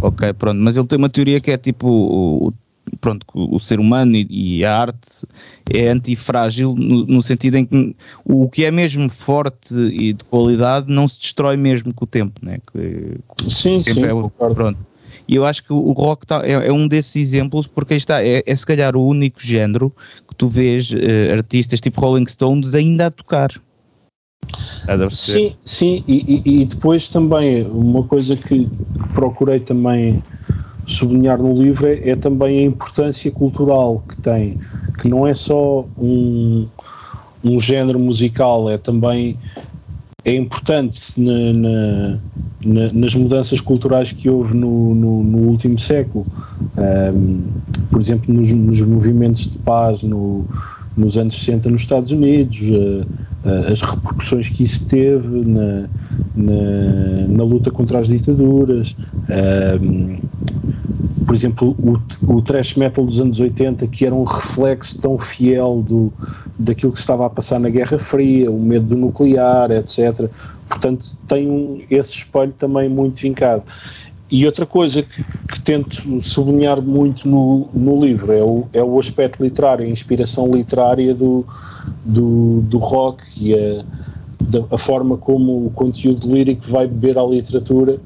Ok, 0.02 0.32
pronto, 0.32 0.59
mas 0.61 0.76
ele 0.76 0.87
tem 0.87 0.99
uma 0.99 1.09
teoria 1.09 1.40
que 1.40 1.50
é 1.50 1.56
tipo 1.56 2.52
pronto, 3.00 3.26
o 3.35 3.59
ser 3.59 3.80
humano 3.80 4.16
e, 4.16 4.59
e 4.59 4.64
a 4.64 4.76
arte 4.76 5.26
é 5.73 5.88
antifrágil 5.88 6.75
no, 6.76 7.06
no, 7.06 7.23
sentido 7.23 7.56
em 7.56 7.64
que 7.64 7.97
o 8.25 8.49
que 8.49 8.64
é 8.64 8.70
mesmo 8.70 9.09
forte 9.09 9.75
e 9.75 10.12
de 10.12 10.25
qualidade 10.25 10.92
não 10.92 11.06
se 11.06 11.20
destrói 11.20 11.56
mesmo 11.56 11.92
com 11.94 12.04
o 12.04 12.09
tempo, 12.09 12.44
né? 12.44 12.59
Que, 12.73 13.16
que 13.37 13.50
sim, 13.50 13.82
sim, 13.82 14.04
é, 14.04 14.54
pronto. 14.54 14.78
E 15.30 15.37
eu 15.37 15.44
acho 15.44 15.62
que 15.62 15.73
o 15.73 15.92
rock 15.92 16.26
tá, 16.26 16.42
é, 16.44 16.52
é, 16.68 16.73
um 16.73 16.88
desses 16.88 17.14
exemplos, 17.16 17.66
porque 17.66 17.94
aí 17.94 17.99
está, 17.99 18.25
é, 18.25 18.42
é, 18.44 18.56
se 18.56 18.66
calhar 18.66 18.97
o 18.97 19.06
único 19.06 19.40
género 19.40 19.92
que 20.28 20.35
tu 20.35 20.49
vês 20.49 20.90
uh, 20.90 21.32
artistas 21.32 21.80
tipo 21.80 22.00
Rolling 22.00 22.26
Stones 22.26 22.75
ainda 22.75 23.06
a 23.06 23.11
tocar. 23.11 23.50
Sim, 25.32 25.54
sim, 25.62 26.04
e, 26.09 26.42
e, 26.44 26.62
e, 26.62 26.66
depois 26.66 27.09
também 27.09 27.62
uma 27.62 28.02
coisa 28.02 28.37
que 28.37 28.68
procurei 29.14 29.61
também 29.61 30.20
sublinhar 30.90 31.38
no 31.38 31.54
livro 31.54 31.87
é, 31.87 32.11
é, 32.11 32.16
também 32.16 32.59
a 32.59 32.62
importância 32.62 33.30
cultural 33.30 34.02
que 34.09 34.16
tem, 34.18 34.59
que 35.00 35.09
não 35.09 35.26
é 35.26 35.32
só 35.32 35.87
um, 35.97 36.66
um 37.42 37.59
género 37.59 37.99
musical, 37.99 38.68
é 38.68 38.76
também 38.76 39.38
é 40.25 40.35
importante 40.35 41.18
na, 41.18 41.52
na, 41.52 42.18
na, 42.62 42.92
nas 42.92 43.14
mudanças 43.14 43.61
culturais 43.61 44.12
que 44.12 44.28
houve 44.28 44.54
no, 44.54 44.94
no, 44.94 45.23
no 45.23 45.38
último 45.49 45.78
século. 45.78 46.26
Um, 46.76 47.42
por 47.90 48.00
exemplo, 48.00 48.35
nos, 48.35 48.52
nos, 48.52 48.80
movimentos 48.82 49.49
de 49.49 49.59
paz 49.59 50.02
no, 50.02 50.44
nos 50.97 51.16
anos 51.16 51.38
60 51.38 51.70
nos 51.70 51.82
Estados 51.82 52.12
Unidos, 52.12 52.61
uh, 52.61 53.06
uh, 53.44 53.73
as 53.73 53.80
repercussões 53.80 54.49
que 54.49 54.64
isso 54.64 54.85
teve 54.87 55.44
na, 55.47 55.88
na, 56.37 57.44
luta 57.44 57.70
contra 57.70 57.99
as 57.99 58.09
ditaduras. 58.09 58.94
Um, 59.80 60.18
por 61.26 61.35
exemplo, 61.35 61.76
o, 61.78 62.35
o 62.35 62.42
thrash 62.42 62.75
metal 62.75 63.04
dos 63.04 63.20
anos 63.20 63.38
80, 63.38 63.87
que 63.87 64.04
era 64.04 64.14
um 64.14 64.25
reflexo 64.25 64.99
tão 64.99 65.16
fiel 65.16 65.85
do, 65.87 66.12
daquilo 66.59 66.92
que 66.92 66.99
estava 66.99 67.26
a 67.26 67.30
passar 67.30 67.61
na 67.61 67.70
Guerra 67.70 67.99
Fria, 67.99 68.50
o 68.50 68.61
medo 68.61 68.87
do 68.87 68.97
nuclear, 68.97 69.70
etc. 69.70 70.28
Portanto, 70.68 71.16
tem 71.28 71.49
um, 71.49 71.82
esse 71.90 72.12
espelho 72.14 72.52
também 72.52 72.88
muito 72.88 73.20
vincado. 73.20 73.62
E 74.30 74.46
outra 74.46 74.64
coisa 74.64 75.02
que, 75.02 75.25
que 75.25 75.60
tento 75.60 76.22
sublinhar 76.22 76.80
muito 76.80 77.28
no, 77.28 77.68
no 77.75 78.04
livro 78.04 78.32
é 78.32 78.42
o, 78.42 78.66
é 78.72 78.82
o 78.82 78.99
aspecto 78.99 79.42
literário, 79.42 79.84
a 79.84 79.88
inspiração 79.88 80.54
literária 80.54 81.12
do, 81.12 81.44
do, 82.04 82.60
do 82.62 82.78
rock 82.78 83.22
e 83.37 83.54
a, 83.54 83.84
da, 84.40 84.64
a 84.70 84.78
forma 84.78 85.16
como 85.16 85.66
o 85.66 85.70
conteúdo 85.70 86.32
lírico 86.32 86.70
vai 86.70 86.87
beber 86.87 87.18
à 87.18 87.25
literatura 87.25 87.99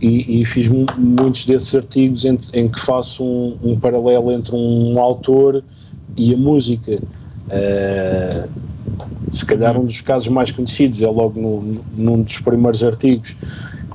e, 0.00 0.40
e 0.40 0.44
fiz 0.44 0.68
muitos 0.68 1.44
desses 1.44 1.74
artigos 1.74 2.24
em, 2.24 2.38
em 2.54 2.68
que 2.68 2.80
faço 2.80 3.22
um, 3.22 3.56
um, 3.62 3.78
paralelo 3.78 4.32
entre 4.32 4.54
um 4.54 4.98
autor 4.98 5.62
e 6.16 6.32
a 6.32 6.36
música. 6.36 6.98
Uh, 7.48 8.48
se 9.32 9.44
calhar 9.44 9.78
um 9.78 9.84
dos 9.84 10.00
casos 10.00 10.28
mais 10.28 10.50
conhecidos 10.50 11.02
é 11.02 11.06
logo 11.06 11.38
no, 11.40 11.82
num 11.96 12.22
dos 12.22 12.38
primeiros 12.38 12.82
artigos, 12.82 13.36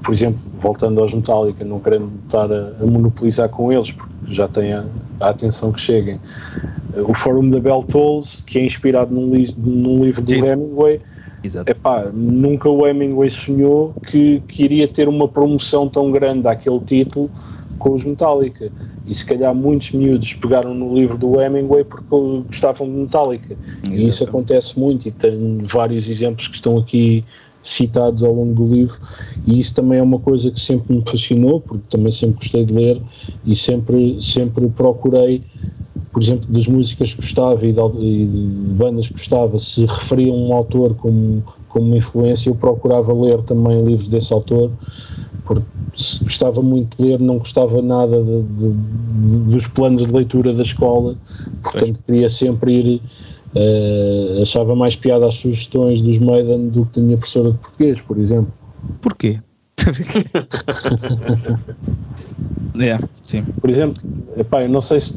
por 0.04 0.14
exemplo, 0.14 0.40
voltando 0.60 1.00
aos 1.00 1.14
Metallica, 1.14 1.64
não 1.64 1.80
querendo 1.80 2.12
estar 2.26 2.52
a, 2.52 2.74
a 2.82 2.86
monopolizar 2.86 3.50
com 3.50 3.72
eles, 3.72 3.92
porque 3.92 4.14
já 4.28 4.48
tem 4.48 4.74
a, 4.74 4.86
a 5.20 5.30
atenção 5.30 5.72
que 5.72 5.80
cheguem. 5.80 6.20
Uh, 6.96 7.10
o 7.10 7.14
Fórum 7.14 7.50
da 7.50 7.60
Bell 7.60 7.84
Tolls, 7.84 8.44
que 8.46 8.60
é 8.60 8.66
inspirado 8.66 9.14
num, 9.14 9.34
li, 9.34 9.54
num 9.58 10.04
livro 10.04 10.22
do. 10.22 10.34
Hemingway, 10.34 11.00
Exato. 11.44 11.70
Epá, 11.70 12.10
nunca 12.14 12.70
o 12.70 12.88
Hemingway 12.88 13.30
sonhou 13.30 13.94
que, 14.08 14.42
que 14.48 14.64
iria 14.64 14.88
ter 14.88 15.10
uma 15.10 15.28
promoção 15.28 15.90
tão 15.90 16.10
grande 16.10 16.48
àquele 16.48 16.80
título 16.80 17.30
com 17.78 17.94
os 17.94 18.06
Metallica. 18.06 18.72
E 19.06 19.14
se 19.14 19.26
calhar 19.26 19.54
muitos 19.54 19.92
miúdos 19.92 20.34
pegaram 20.36 20.74
no 20.74 20.96
livro 20.96 21.18
do 21.18 21.42
Hemingway 21.42 21.84
porque 21.84 22.06
gostavam 22.10 22.88
de 22.88 22.94
Metallica. 22.94 23.58
Exato. 23.84 23.94
E 23.94 24.08
isso 24.08 24.24
acontece 24.24 24.80
muito 24.80 25.06
e 25.06 25.12
tenho 25.12 25.66
vários 25.68 26.08
exemplos 26.08 26.48
que 26.48 26.56
estão 26.56 26.78
aqui 26.78 27.26
citados 27.64 28.24
ao 28.24 28.34
longo 28.34 28.54
do 28.54 28.68
livro 28.68 28.98
e 29.48 29.58
isso 29.58 29.74
também 29.74 30.00
é 30.00 30.04
uma 30.04 30.20
coisa 30.20 30.52
que 30.52 30.60
sempre 30.60 30.94
me 30.94 31.02
fascinou 31.02 31.62
porque 31.62 31.84
também 31.90 32.12
sempre 32.12 32.36
gostei 32.36 32.66
de 32.66 32.74
ler 32.74 33.02
e 33.46 33.56
sempre, 33.56 34.22
sempre 34.22 34.68
procurei 34.70 35.42
por 36.14 36.22
exemplo, 36.22 36.46
das 36.48 36.68
músicas 36.68 37.14
que 37.14 37.22
gostava 37.22 37.66
e 37.66 37.72
de, 37.72 38.26
bandas 38.76 39.08
que 39.08 39.14
gostava, 39.14 39.58
se 39.58 39.86
referia 39.86 40.32
a 40.32 40.36
um 40.36 40.54
autor 40.54 40.96
como, 40.96 41.44
como 41.68 41.88
uma 41.88 41.98
influência, 41.98 42.50
eu 42.50 42.56
procurava 42.56 43.12
ler 43.14 43.42
também 43.42 43.84
livros 43.84 44.08
desse 44.08 44.32
autor, 44.32 44.72
porque 45.44 45.64
gostava 46.22 46.62
muito 46.62 46.96
de 46.98 47.04
ler, 47.04 47.20
não 47.20 47.40
gostava 47.40 47.82
nada 47.82 48.22
de, 48.22 48.44
de, 48.44 48.74
de, 48.74 49.52
dos 49.52 49.68
planos 49.68 50.06
de 50.06 50.12
leitura 50.12 50.54
da 50.54 50.62
escola, 50.62 51.16
portanto 51.64 52.00
queria 52.06 52.30
sempre 52.30 52.74
ir, 52.74 53.02
uh, 53.56 54.42
achava 54.42 54.76
mais 54.76 54.96
piada 54.96 55.28
as 55.28 55.36
sugestões 55.36 56.02
dos 56.02 56.18
Maiden 56.18 56.70
do 56.70 56.86
que 56.86 57.00
da 57.00 57.06
minha 57.06 57.18
professora 57.18 57.52
de 57.52 57.58
português, 57.58 58.02
por 58.02 58.18
exemplo. 58.18 58.52
Porquê? 59.02 59.40
é, 62.80 62.98
sim. 63.24 63.44
Por 63.60 63.70
exemplo, 63.70 64.02
epá, 64.38 64.64
eu 64.64 64.70
não 64.70 64.82
sei 64.82 65.00
se 65.00 65.16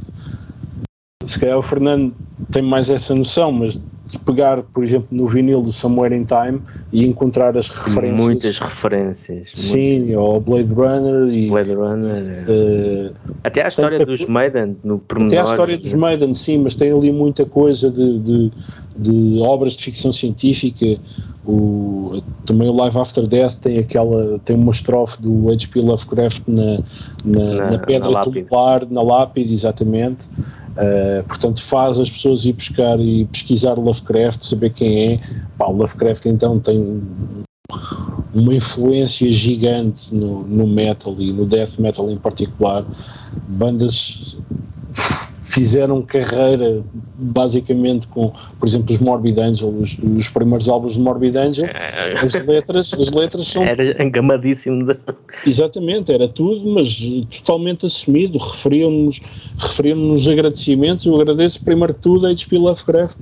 se 1.26 1.38
calhar 1.38 1.58
o 1.58 1.62
Fernando 1.62 2.14
tem 2.52 2.62
mais 2.62 2.88
essa 2.88 3.14
noção, 3.14 3.50
mas 3.50 3.80
de 4.06 4.18
pegar, 4.20 4.62
por 4.62 4.84
exemplo, 4.84 5.08
no 5.10 5.26
vinil 5.26 5.60
do 5.60 5.72
Somewhere 5.72 6.14
in 6.14 6.24
Time 6.24 6.60
e 6.92 7.04
encontrar 7.04 7.56
as 7.56 7.68
referências. 7.68 8.20
Muitas 8.20 8.58
referências. 8.58 9.50
Sim, 9.52 9.98
muitas. 9.98 10.16
ao 10.16 10.40
Blade 10.40 10.72
Runner 10.72 11.34
e. 11.34 11.50
Blade 11.50 11.74
Runner. 11.74 12.44
Uh, 12.48 13.14
até 13.42 13.64
a 13.64 13.68
história 13.68 13.98
tem, 13.98 14.06
dos 14.06 14.26
Maiden, 14.26 14.76
no 14.84 15.02
Até 15.26 15.40
a 15.40 15.44
história 15.44 15.76
dos 15.76 15.92
Maiden, 15.94 16.34
sim, 16.34 16.58
mas 16.58 16.74
tem 16.74 16.92
ali 16.92 17.10
muita 17.10 17.44
coisa 17.44 17.90
de, 17.90 18.18
de, 18.20 18.52
de 18.96 19.40
obras 19.40 19.72
de 19.72 19.82
ficção 19.82 20.12
científica. 20.12 20.98
O, 21.44 22.20
também 22.44 22.68
o 22.68 22.72
Live 22.72 22.98
After 22.98 23.24
Death 23.24 23.56
tem 23.58 23.78
aquela 23.78 24.40
tem 24.44 24.56
uma 24.56 24.72
estrofe 24.72 25.22
do 25.22 25.48
H.P. 25.48 25.80
Lovecraft 25.80 26.42
na, 26.48 26.78
na, 27.24 27.44
na, 27.44 27.70
na 27.70 27.78
pedra 27.78 28.10
na 28.10 28.22
tubular, 28.22 28.84
na 28.90 29.02
lápide, 29.02 29.52
exatamente. 29.52 30.28
Uh, 30.76 31.22
portanto, 31.24 31.62
faz 31.62 31.98
as 31.98 32.10
pessoas 32.10 32.44
ir 32.44 32.52
buscar 32.52 33.00
e 33.00 33.24
pesquisar 33.26 33.74
Lovecraft, 33.74 34.42
saber 34.42 34.70
quem 34.70 35.14
é. 35.14 35.20
Pá, 35.56 35.66
Lovecraft 35.68 36.26
então 36.26 36.60
tem 36.60 37.02
uma 38.34 38.54
influência 38.54 39.32
gigante 39.32 40.14
no, 40.14 40.42
no 40.42 40.66
metal 40.66 41.16
e 41.18 41.32
no 41.32 41.46
death 41.46 41.78
metal 41.78 42.10
em 42.10 42.18
particular. 42.18 42.84
Bandas 43.48 44.36
fizeram 45.56 46.02
carreira 46.02 46.82
basicamente 47.16 48.06
com, 48.08 48.30
por 48.60 48.68
exemplo, 48.68 48.94
os 48.94 48.98
Morbid 48.98 49.40
Angel, 49.40 49.68
os, 49.68 49.96
os 49.98 50.28
primeiros 50.28 50.68
álbuns 50.68 50.92
de 50.92 51.00
Morbid 51.00 51.34
Angel, 51.34 51.64
é. 51.64 52.12
as 52.12 52.34
letras, 52.34 52.92
as 52.92 53.10
letras 53.10 53.48
são... 53.48 53.62
Era 53.64 54.04
engamadíssimo. 54.04 54.84
De... 54.84 54.98
Exatamente, 55.46 56.12
era 56.12 56.28
tudo, 56.28 56.68
mas 56.68 57.00
totalmente 57.38 57.86
assumido, 57.86 58.36
referiam-nos 58.36 59.22
referiam 59.58 59.96
agradecimentos, 60.28 61.06
eu 61.06 61.18
agradeço 61.18 61.64
primeiro 61.64 61.94
que 61.94 62.00
tudo 62.02 62.26
a 62.26 62.30
H.P. 62.30 62.58
Lovecraft, 62.58 63.16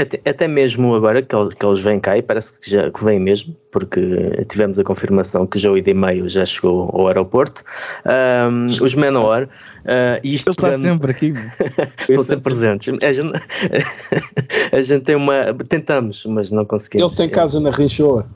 até, 0.00 0.20
até 0.28 0.48
mesmo 0.48 0.94
agora 0.94 1.22
que, 1.22 1.34
que 1.56 1.66
eles 1.66 1.80
vêm 1.80 1.98
cá, 2.00 2.16
e 2.16 2.22
parece 2.22 2.58
que 2.58 2.70
já 2.70 2.90
que 2.90 3.04
vêm 3.04 3.18
mesmo, 3.18 3.56
porque 3.70 4.00
tivemos 4.48 4.78
a 4.78 4.84
confirmação 4.84 5.46
que 5.46 5.58
já 5.58 5.70
o 5.70 5.76
id 5.76 5.88
e-mail 5.88 6.28
já 6.28 6.44
chegou 6.44 6.90
ao 6.92 7.08
aeroporto. 7.08 7.62
Um, 8.06 8.66
os 8.82 8.94
Menor, 8.94 9.44
uh, 9.44 10.20
isto 10.22 10.50
está 10.50 10.76
sempre 10.78 11.10
aqui. 11.10 11.32
estão 12.08 12.22
sempre 12.22 12.44
presentes. 12.44 12.94
A 13.02 13.12
gente, 13.12 13.32
a 14.72 14.82
gente 14.82 15.02
tem 15.04 15.16
uma. 15.16 15.54
Tentamos, 15.68 16.24
mas 16.26 16.50
não 16.52 16.64
conseguimos. 16.64 17.12
Ele 17.12 17.16
tem 17.16 17.30
casa 17.30 17.60
na 17.60 17.70
Rinchoa. 17.70 18.26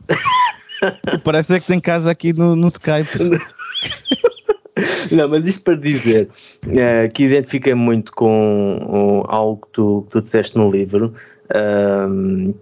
Parece 1.22 1.54
é 1.54 1.60
que 1.60 1.66
tem 1.66 1.80
casa 1.80 2.10
aqui 2.10 2.32
no, 2.32 2.56
no 2.56 2.68
Skype. 2.68 3.18
Não, 5.10 5.28
mas 5.28 5.46
isto 5.46 5.64
para 5.64 5.76
dizer 5.76 6.28
uh, 6.66 7.12
que 7.12 7.24
identifiquei 7.24 7.74
muito 7.74 8.12
com 8.12 9.22
algo 9.28 9.66
que 9.66 9.72
tu, 9.72 10.02
que 10.06 10.10
tu 10.12 10.20
disseste 10.22 10.56
no 10.56 10.70
livro, 10.70 11.12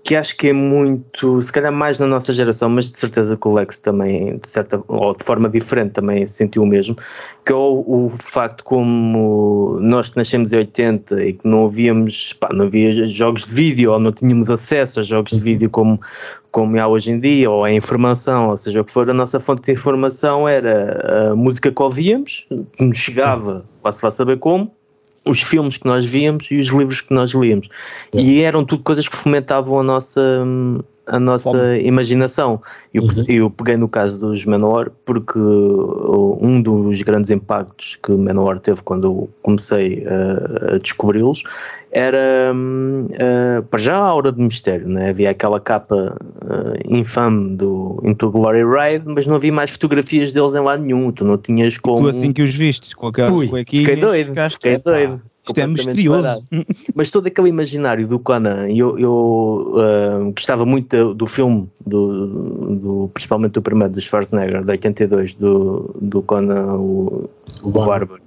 que 0.05 0.17
acho 0.17 0.37
que 0.37 0.49
é 0.49 0.53
muito, 0.53 1.41
se 1.43 1.53
calhar 1.53 1.73
mais 1.73 1.99
na 1.99 2.07
nossa 2.07 2.33
geração, 2.33 2.69
mas 2.69 2.91
de 2.91 2.97
certeza 2.97 3.37
que 3.37 3.47
o 3.47 3.53
Lex 3.53 3.81
também, 3.81 4.39
de 4.39 4.49
certa 4.49 4.83
ou 4.89 5.15
de 5.15 5.25
forma 5.25 5.49
diferente, 5.49 5.93
também 5.93 6.27
sentiu 6.27 6.63
o 6.63 6.67
mesmo, 6.67 6.97
que 7.45 7.53
é 7.53 7.55
o, 7.55 7.85
o 7.87 8.11
facto 8.11 8.65
como 8.65 9.79
nós 9.81 10.11
que 10.11 10.17
nascemos 10.17 10.53
em 10.53 10.59
80 10.59 11.25
e 11.25 11.33
que 11.35 11.47
não 11.47 11.67
havíamos, 11.67 12.33
pá, 12.33 12.49
não 12.53 12.67
havia 12.67 13.07
jogos 13.07 13.49
de 13.49 13.55
vídeo 13.55 13.93
ou 13.93 14.01
não 14.01 14.13
tínhamos 14.13 14.51
acesso 14.51 15.01
a 15.01 15.03
jogos 15.03 15.33
de 15.33 15.41
vídeo 15.41 15.71
como, 15.71 16.01
como 16.51 16.79
há 16.81 16.89
hoje 16.89 17.13
em 17.13 17.21
dia, 17.21 17.51
ou 17.51 17.65
a 17.65 17.73
informação, 17.73 18.51
ou 18.51 18.57
seja, 18.57 18.81
o 18.81 18.85
que 18.85 18.93
for, 18.93 19.09
a 19.09 19.15
nossa 19.15 19.39
fonte 19.39 19.63
de 19.63 19.73
informação 19.73 20.49
era 20.49 21.31
a 21.31 21.37
música 21.37 21.71
que 21.71 21.83
ouvíamos, 21.83 22.47
que 22.73 22.85
nos 22.85 22.99
chegava, 22.99 23.65
posso 23.83 24.05
lá 24.05 24.11
saber 24.11 24.39
como, 24.39 24.73
os 25.27 25.43
filmes 25.43 25.77
que 25.77 25.87
nós 25.87 26.05
víamos 26.05 26.51
e 26.51 26.59
os 26.59 26.69
livros 26.69 27.01
que 27.01 27.13
nós 27.13 27.33
líamos. 27.33 27.69
É. 28.15 28.21
E 28.21 28.43
eram 28.43 28.65
tudo 28.65 28.83
coisas 28.83 29.09
que 29.09 29.17
fomentavam 29.17 29.81
a 29.81 29.83
nossa, 29.83 30.21
a 31.11 31.19
nossa 31.19 31.77
imaginação. 31.79 32.63
Eu, 32.95 33.03
uhum. 33.03 33.25
eu 33.29 33.51
peguei 33.51 33.77
no 33.77 33.89
caso 33.89 34.21
dos 34.21 34.45
Manowar 34.45 34.91
porque 35.05 35.39
um 35.39 36.63
dos 36.63 37.03
grandes 37.03 37.31
impactos 37.31 37.99
que 38.01 38.13
Manowar 38.13 38.61
teve 38.61 38.81
quando 38.83 39.07
eu 39.07 39.31
comecei 39.43 40.07
a, 40.07 40.75
a 40.75 40.79
descobri-los 40.79 41.43
era 41.93 42.53
uh, 42.55 43.63
para 43.65 43.81
já 43.81 43.97
a 43.97 44.03
aura 44.03 44.31
de 44.31 44.41
mistério, 44.41 44.89
né? 44.89 45.11
havia 45.11 45.31
aquela 45.31 45.59
capa 45.59 46.17
uh, 46.17 46.95
infame 46.95 47.57
do 47.57 48.01
Into 48.05 48.31
Glory 48.31 48.63
Ride, 48.63 49.05
mas 49.07 49.27
não 49.27 49.35
havia 49.35 49.53
mais 49.53 49.73
fotografias 49.73 50.31
deles 50.31 50.55
em 50.55 50.61
lado 50.61 50.85
nenhum, 50.85 51.11
tu 51.11 51.25
não 51.25 51.37
tinhas 51.37 51.77
como... 51.77 52.03
tu 52.03 52.09
assim 52.09 52.33
que 52.33 52.43
os 52.43 52.55
vistes, 52.55 52.95
com 52.95 53.09
aquela 53.09 53.33
Ui, 53.33 53.49
fiquei 53.49 53.97
doido, 53.97 54.33
fiquei 54.51 54.79
doido. 54.79 55.21
Isto 55.51 55.61
é 55.61 55.67
misterioso. 55.67 56.47
Mas 56.95 57.11
todo 57.11 57.27
aquele 57.27 57.49
imaginário 57.49 58.07
do 58.07 58.19
Conan, 58.19 58.69
eu, 58.69 58.99
eu 58.99 59.75
uh, 59.75 60.33
gostava 60.33 60.65
muito 60.65 61.15
do 61.15 61.27
filme, 61.27 61.69
do, 61.87 62.27
do, 62.77 63.11
principalmente 63.13 63.53
do 63.53 63.63
primeiro, 63.63 63.93
do 63.93 64.01
Schwarzenegger, 64.01 64.65
de 64.65 64.71
82, 64.71 65.35
do, 65.35 65.95
do 66.01 66.23
Conan, 66.23 66.75
o, 66.75 67.31
o 67.63 67.71
Bárbaro. 67.71 68.21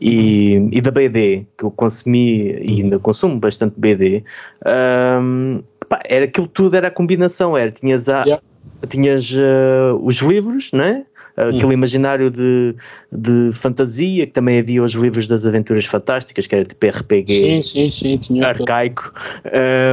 E, 0.00 0.68
e 0.72 0.80
da 0.80 0.90
BD, 0.90 1.46
que 1.56 1.64
eu 1.64 1.70
consumi 1.70 2.52
e 2.60 2.82
ainda 2.82 2.98
consumo 2.98 3.38
bastante 3.38 3.74
BD, 3.78 4.22
um, 5.22 5.62
pá, 5.88 6.00
era 6.04 6.26
aquilo 6.26 6.46
tudo, 6.46 6.76
era 6.76 6.88
a 6.88 6.90
combinação, 6.90 7.56
era, 7.56 7.70
tinhas, 7.70 8.08
a, 8.08 8.24
yeah. 8.24 8.42
tinhas 8.88 9.32
uh, 9.32 9.98
os 10.02 10.16
livros, 10.16 10.72
né? 10.72 11.04
Aquele 11.36 11.66
hum. 11.66 11.72
imaginário 11.72 12.30
de, 12.30 12.74
de 13.12 13.50
fantasia, 13.52 14.26
que 14.26 14.32
também 14.32 14.58
havia 14.58 14.82
os 14.82 14.92
livros 14.92 15.26
das 15.26 15.44
aventuras 15.44 15.84
fantásticas, 15.84 16.46
que 16.46 16.54
era 16.54 16.64
tipo 16.64 16.86
RPG 16.86 17.26
sim, 17.28 17.62
sim, 17.62 17.90
sim, 17.90 18.16
tinha 18.16 18.46
arcaico. 18.46 19.12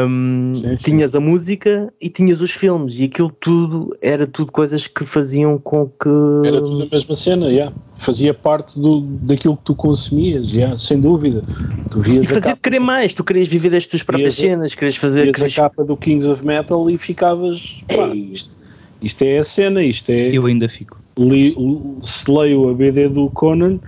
Um, 0.08 0.52
sim, 0.54 0.76
tinhas 0.78 1.14
a 1.16 1.20
música 1.20 1.92
e 2.02 2.10
tinhas 2.10 2.42
os 2.42 2.52
filmes, 2.52 3.00
e 3.00 3.06
aquilo 3.06 3.30
tudo 3.30 3.96
era 4.02 4.26
tudo 4.26 4.52
coisas 4.52 4.88
que 4.88 5.06
faziam 5.06 5.58
com 5.58 5.88
que. 5.88 6.48
Era 6.48 6.62
tudo 6.62 6.84
a 6.84 6.88
mesma 6.88 7.16
cena, 7.16 7.48
yeah. 7.50 7.76
fazia 7.96 8.34
parte 8.34 8.80
do, 8.80 9.02
daquilo 9.02 9.58
que 9.58 9.64
tu 9.64 9.76
consumias, 9.76 10.52
yeah, 10.54 10.78
sem 10.78 11.00
dúvida. 11.00 11.44
Tu 11.92 12.00
vias 12.00 12.26
e 12.26 12.28
fazia-te 12.34 12.62
querer 12.62 12.80
mais, 12.80 13.14
tu 13.14 13.24
querias 13.24 13.50
viver 13.50 13.76
as 13.76 13.86
tuas 13.86 14.02
próprias 14.02 14.36
cenas, 14.36 14.74
querias 14.76 14.96
fazer. 14.96 15.34
Querias... 15.34 15.60
a 15.60 15.64
capa 15.64 15.84
do 15.84 15.98
Kings 15.98 16.28
of 16.28 16.46
Metal 16.46 16.90
e 16.90 16.98
ficavas. 16.98 17.84
Pá, 17.88 18.08
isto, 18.16 18.56
isto 19.02 19.22
é 19.24 19.40
a 19.40 19.44
cena, 19.44 19.84
isto 19.84 20.10
é. 20.10 20.30
Eu 20.30 20.46
ainda 20.46 20.70
fico 20.70 21.02
li, 21.17 21.55
se 22.01 22.29
leio 22.32 22.70
a 22.70 22.74
BD 22.74 23.10
do 23.10 23.29
Conan, 23.29 23.79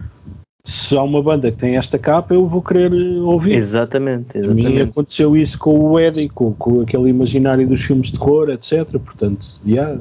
se 0.66 0.98
há 0.98 1.04
uma 1.04 1.22
banda 1.22 1.52
que 1.52 1.58
tem 1.58 1.78
esta 1.78 2.00
capa, 2.00 2.34
eu 2.34 2.48
vou 2.48 2.62
querer 2.62 2.92
ouvir. 3.20 3.54
Exatamente, 3.54 4.38
exatamente. 4.38 4.68
Mim 4.68 4.82
aconteceu 4.82 5.38
isso 5.38 5.60
com 5.60 5.78
o 5.78 6.00
Eddie, 6.00 6.28
com, 6.28 6.54
com 6.54 6.82
aquele 6.82 7.10
imaginário 7.10 7.68
dos 7.68 7.82
filmes 7.82 8.12
de 8.12 8.18
terror, 8.18 8.50
etc. 8.50 8.90
Portanto, 9.00 9.46
yeah, 9.66 9.96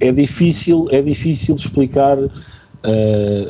é, 0.00 0.08
é, 0.08 0.12
difícil, 0.12 0.88
é 0.90 1.02
difícil 1.02 1.54
explicar 1.54 2.18
uh, 2.18 2.30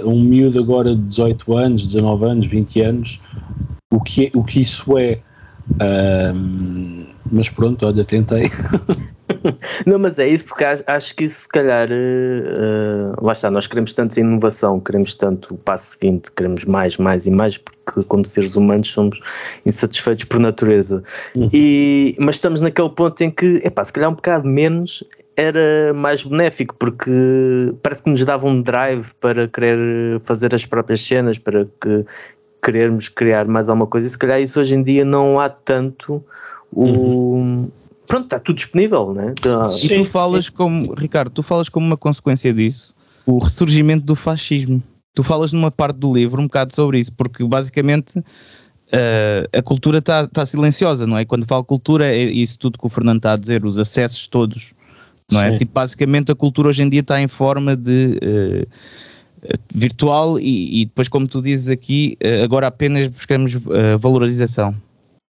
um 0.04 0.20
miúdo 0.20 0.58
agora 0.58 0.96
de 0.96 1.02
18 1.02 1.56
anos, 1.56 1.86
19 1.86 2.24
anos, 2.24 2.46
20 2.46 2.80
anos, 2.80 3.20
o 3.92 4.00
que, 4.00 4.26
é, 4.26 4.30
o 4.34 4.42
que 4.42 4.60
isso 4.60 4.98
é. 4.98 5.20
Uh, 5.74 7.06
mas 7.30 7.48
pronto, 7.48 7.86
olha, 7.86 8.04
tentei. 8.04 8.50
Não, 9.86 9.98
mas 9.98 10.18
é 10.18 10.26
isso, 10.26 10.46
porque 10.46 10.64
acho, 10.64 11.14
que 11.14 11.24
isso 11.24 11.42
se 11.42 11.48
calhar, 11.48 11.88
uh, 11.90 13.24
lá 13.24 13.32
está, 13.32 13.50
nós 13.50 13.66
queremos 13.66 13.92
tanto 13.92 14.18
inovação, 14.18 14.80
queremos 14.80 15.14
tanto 15.14 15.54
o 15.54 15.58
passo 15.58 15.92
seguinte, 15.92 16.32
queremos 16.32 16.64
mais, 16.64 16.96
mais 16.96 17.26
e 17.26 17.30
mais, 17.30 17.56
porque 17.58 18.02
como 18.04 18.24
seres 18.24 18.56
humanos 18.56 18.88
somos 18.88 19.20
insatisfeitos 19.64 20.24
por 20.24 20.40
natureza. 20.40 21.02
Uhum. 21.36 21.50
E, 21.52 22.16
mas 22.18 22.36
estamos 22.36 22.60
naquele 22.60 22.90
ponto 22.90 23.22
em 23.22 23.30
que, 23.30 23.60
epá, 23.64 23.84
se 23.84 23.92
calhar 23.92 24.10
um 24.10 24.14
bocado 24.14 24.46
menos 24.48 25.04
era 25.36 25.94
mais 25.94 26.24
benéfico, 26.24 26.74
porque 26.76 27.10
parece 27.82 28.02
que 28.02 28.10
nos 28.10 28.24
dava 28.24 28.48
um 28.48 28.60
drive 28.60 29.12
para 29.20 29.46
querer 29.46 30.20
fazer 30.24 30.52
as 30.54 30.66
próprias 30.66 31.00
cenas, 31.00 31.38
para 31.38 31.64
que 31.80 32.04
querermos 32.60 33.08
criar 33.08 33.46
mais 33.46 33.68
alguma 33.68 33.86
coisa, 33.86 34.06
e 34.06 34.10
se 34.10 34.18
calhar 34.18 34.40
isso 34.40 34.60
hoje 34.60 34.74
em 34.74 34.82
dia 34.82 35.04
não 35.04 35.38
há 35.38 35.48
tanto 35.48 36.24
o, 36.72 36.82
uhum 36.82 37.70
pronto, 38.08 38.24
está 38.24 38.40
tudo 38.40 38.56
disponível, 38.56 39.12
né? 39.12 39.34
Tá. 39.40 39.68
E 39.82 39.88
tu 39.88 40.04
falas 40.06 40.46
sim. 40.46 40.52
como, 40.52 40.94
Ricardo, 40.94 41.30
tu 41.30 41.42
falas 41.42 41.68
como 41.68 41.86
uma 41.86 41.96
consequência 41.96 42.52
disso, 42.52 42.94
o 43.26 43.38
ressurgimento 43.38 44.04
do 44.04 44.16
fascismo. 44.16 44.82
Tu 45.14 45.22
falas 45.22 45.52
numa 45.52 45.70
parte 45.70 45.96
do 45.96 46.12
livro 46.12 46.40
um 46.40 46.46
bocado 46.46 46.74
sobre 46.74 46.98
isso, 46.98 47.12
porque 47.12 47.44
basicamente 47.44 48.18
uh, 48.18 49.48
a 49.52 49.62
cultura 49.62 49.98
está 49.98 50.26
tá 50.26 50.46
silenciosa, 50.46 51.06
não 51.06 51.18
é? 51.18 51.24
Quando 51.24 51.46
falo 51.46 51.62
cultura, 51.64 52.08
é 52.08 52.22
isso 52.22 52.58
tudo 52.58 52.78
que 52.78 52.86
o 52.86 52.88
Fernando 52.88 53.18
está 53.18 53.32
a 53.32 53.36
dizer, 53.36 53.64
os 53.64 53.78
acessos 53.78 54.26
todos, 54.26 54.72
não 55.30 55.42
é? 55.42 55.56
Tipo, 55.56 55.72
basicamente 55.72 56.32
a 56.32 56.34
cultura 56.34 56.68
hoje 56.68 56.82
em 56.82 56.88
dia 56.88 57.00
está 57.00 57.20
em 57.20 57.28
forma 57.28 57.76
de. 57.76 58.18
Uh, 58.22 58.66
virtual 59.72 60.40
e, 60.40 60.82
e, 60.82 60.84
depois 60.86 61.06
como 61.06 61.28
tu 61.28 61.40
dizes 61.40 61.68
aqui 61.68 62.18
uh, 62.20 62.42
agora 62.42 62.66
apenas 62.66 63.06
buscamos 63.06 63.52
valorização 64.00 64.74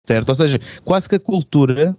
certo? 0.06 0.28
Ou 0.28 0.34
seja, 0.34 0.60
quase 0.84 1.08
que 1.08 1.16
a 1.16 1.20
cultura 1.20 1.96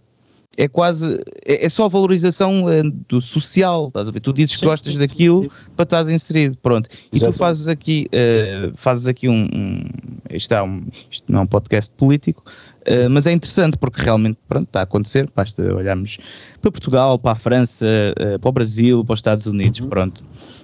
é 0.58 0.68
quase 0.68 1.20
é, 1.46 1.66
é 1.66 1.70
só 1.70 1.88
valorização 1.88 2.70
é, 2.70 2.82
do 3.08 3.22
social, 3.22 3.88
estás 3.88 4.10
a 4.10 4.12
ver? 4.12 4.20
Tu 4.20 4.34
dizes 4.34 4.56
que 4.56 4.66
gostas 4.66 4.98
daquilo 4.98 5.50
para 5.76 5.84
estás 5.84 6.10
inserido, 6.10 6.58
pronto. 6.58 6.90
E 7.14 7.20
tu 7.20 7.32
fazes 7.32 7.68
aqui, 7.68 8.08
uh, 8.08 8.76
fazes 8.76 9.08
aqui 9.08 9.30
um, 9.30 9.44
um, 9.46 9.84
isto, 10.32 10.54
é 10.54 10.62
um, 10.62 10.84
isto 11.12 11.32
não 11.32 11.42
é 11.42 11.44
um 11.44 11.48
podcast 11.48 11.94
político, 11.96 12.44
uh, 12.82 13.10
mas 13.10 13.28
é 13.28 13.32
interessante 13.32 13.78
porque 13.78 14.02
realmente 14.02 14.40
pronto, 14.50 14.66
está 14.66 14.80
a 14.80 14.84
acontecer, 14.84 15.30
basta 15.36 15.62
olharmos 15.62 16.18
para 16.60 16.72
Portugal, 16.72 17.20
para 17.20 17.34
a 17.34 17.36
França, 17.36 17.86
uh, 17.86 18.40
para 18.40 18.50
o 18.50 18.52
Brasil, 18.52 19.06
para 19.06 19.14
os 19.14 19.20
Estados 19.20 19.46
Unidos, 19.46 19.80
uhum. 19.80 19.90
pronto. 19.90 20.24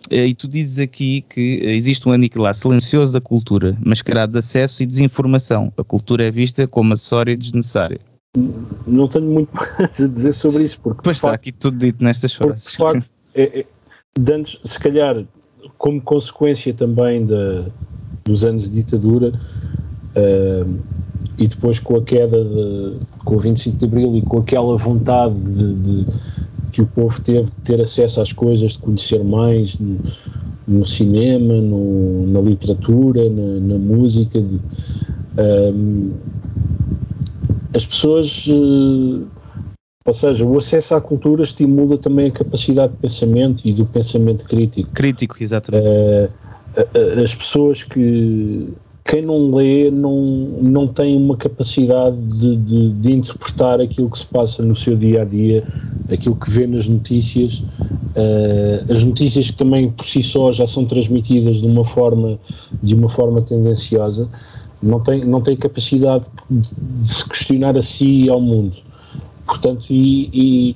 e 0.09 0.33
tu 0.33 0.47
dizes 0.47 0.79
aqui 0.79 1.23
que 1.29 1.59
existe 1.63 2.09
um 2.09 2.11
aniquilar 2.11 2.55
silencioso 2.55 3.13
da 3.13 3.21
cultura, 3.21 3.77
mascarado 3.85 4.31
de 4.31 4.39
acesso 4.39 4.81
e 4.81 4.87
desinformação. 4.87 5.71
A 5.77 5.83
cultura 5.83 6.23
é 6.25 6.31
vista 6.31 6.67
como 6.67 6.93
acessório 6.93 7.37
desnecessário 7.37 7.99
não 8.87 9.07
tenho 9.07 9.25
muito 9.25 9.49
mais 9.77 10.01
a 10.01 10.07
dizer 10.07 10.33
sobre 10.33 10.63
isso. 10.63 10.79
Porque, 10.81 11.01
pois 11.03 11.17
está 11.17 11.29
facto, 11.29 11.41
aqui 11.41 11.51
tudo 11.51 11.77
dito 11.77 12.03
nestas 12.03 12.33
frases. 12.33 12.71
De 12.71 12.77
facto, 12.77 13.09
é, 13.35 13.59
é, 13.59 13.65
antes, 14.33 14.59
se 14.63 14.79
calhar, 14.79 15.23
como 15.77 16.01
consequência 16.01 16.73
também 16.73 17.25
da, 17.25 17.65
dos 18.25 18.43
anos 18.43 18.69
de 18.69 18.83
ditadura 18.83 19.33
uh, 20.15 20.79
e 21.37 21.47
depois 21.47 21.79
com 21.79 21.97
a 21.97 22.01
queda, 22.01 22.43
de, 22.43 22.97
com 23.23 23.35
o 23.35 23.39
25 23.39 23.77
de 23.77 23.85
Abril 23.85 24.15
e 24.15 24.21
com 24.21 24.39
aquela 24.39 24.77
vontade 24.77 25.35
de, 25.35 25.73
de, 25.75 26.05
que 26.71 26.81
o 26.81 26.87
povo 26.87 27.21
teve 27.21 27.45
de 27.45 27.55
ter 27.63 27.81
acesso 27.81 28.21
às 28.21 28.31
coisas, 28.31 28.73
de 28.73 28.79
conhecer 28.79 29.23
mais 29.23 29.77
no, 29.79 29.99
no 30.67 30.85
cinema, 30.85 31.55
no, 31.55 32.27
na 32.27 32.41
literatura, 32.41 33.29
na, 33.29 33.59
na 33.59 33.77
música, 33.77 34.41
de, 34.41 34.59
um, 35.37 36.13
as 37.73 37.85
pessoas, 37.85 38.45
eh, 38.47 39.25
ou 40.05 40.13
seja, 40.13 40.45
o 40.45 40.57
acesso 40.57 40.95
à 40.95 41.01
cultura 41.01 41.43
estimula 41.43 41.97
também 41.97 42.27
a 42.27 42.31
capacidade 42.31 42.93
de 42.93 42.99
pensamento 42.99 43.67
e 43.67 43.73
do 43.73 43.85
pensamento 43.85 44.45
crítico. 44.45 44.89
Crítico, 44.91 45.41
exatamente. 45.41 45.87
Eh, 45.87 46.29
as 47.23 47.33
pessoas 47.33 47.83
que 47.83 48.73
quem 49.05 49.21
não 49.21 49.53
lê 49.53 49.91
não, 49.91 50.21
não 50.61 50.87
tem 50.87 51.17
uma 51.17 51.35
capacidade 51.35 52.15
de, 52.17 52.55
de, 52.55 52.89
de, 52.93 53.11
interpretar 53.11 53.81
aquilo 53.81 54.09
que 54.09 54.17
se 54.17 54.25
passa 54.25 54.63
no 54.63 54.75
seu 54.75 54.95
dia 54.95 55.23
a 55.23 55.25
dia, 55.25 55.63
aquilo 56.09 56.35
que 56.35 56.49
vê 56.49 56.65
nas 56.65 56.87
notícias, 56.87 57.59
uh, 57.59 58.91
as 58.91 59.03
notícias 59.03 59.51
que 59.51 59.57
também 59.57 59.91
por 59.91 60.05
si 60.05 60.23
só 60.23 60.53
já 60.53 60.65
são 60.65 60.85
transmitidas 60.85 61.57
de 61.57 61.67
uma 61.67 61.83
forma, 61.83 62.39
de 62.81 62.95
uma 62.95 63.09
forma 63.09 63.41
tendenciosa 63.41 64.29
não 64.83 64.99
tem, 64.99 65.25
não 65.25 65.41
tem 65.41 65.55
capacidade 65.55 66.25
de 66.49 67.09
se 67.09 67.27
questionar 67.27 67.77
a 67.77 67.81
si 67.81 68.25
e 68.25 68.29
ao 68.29 68.41
mundo. 68.41 68.75
Portanto, 69.45 69.87
e. 69.89 70.29
e, 70.33 70.75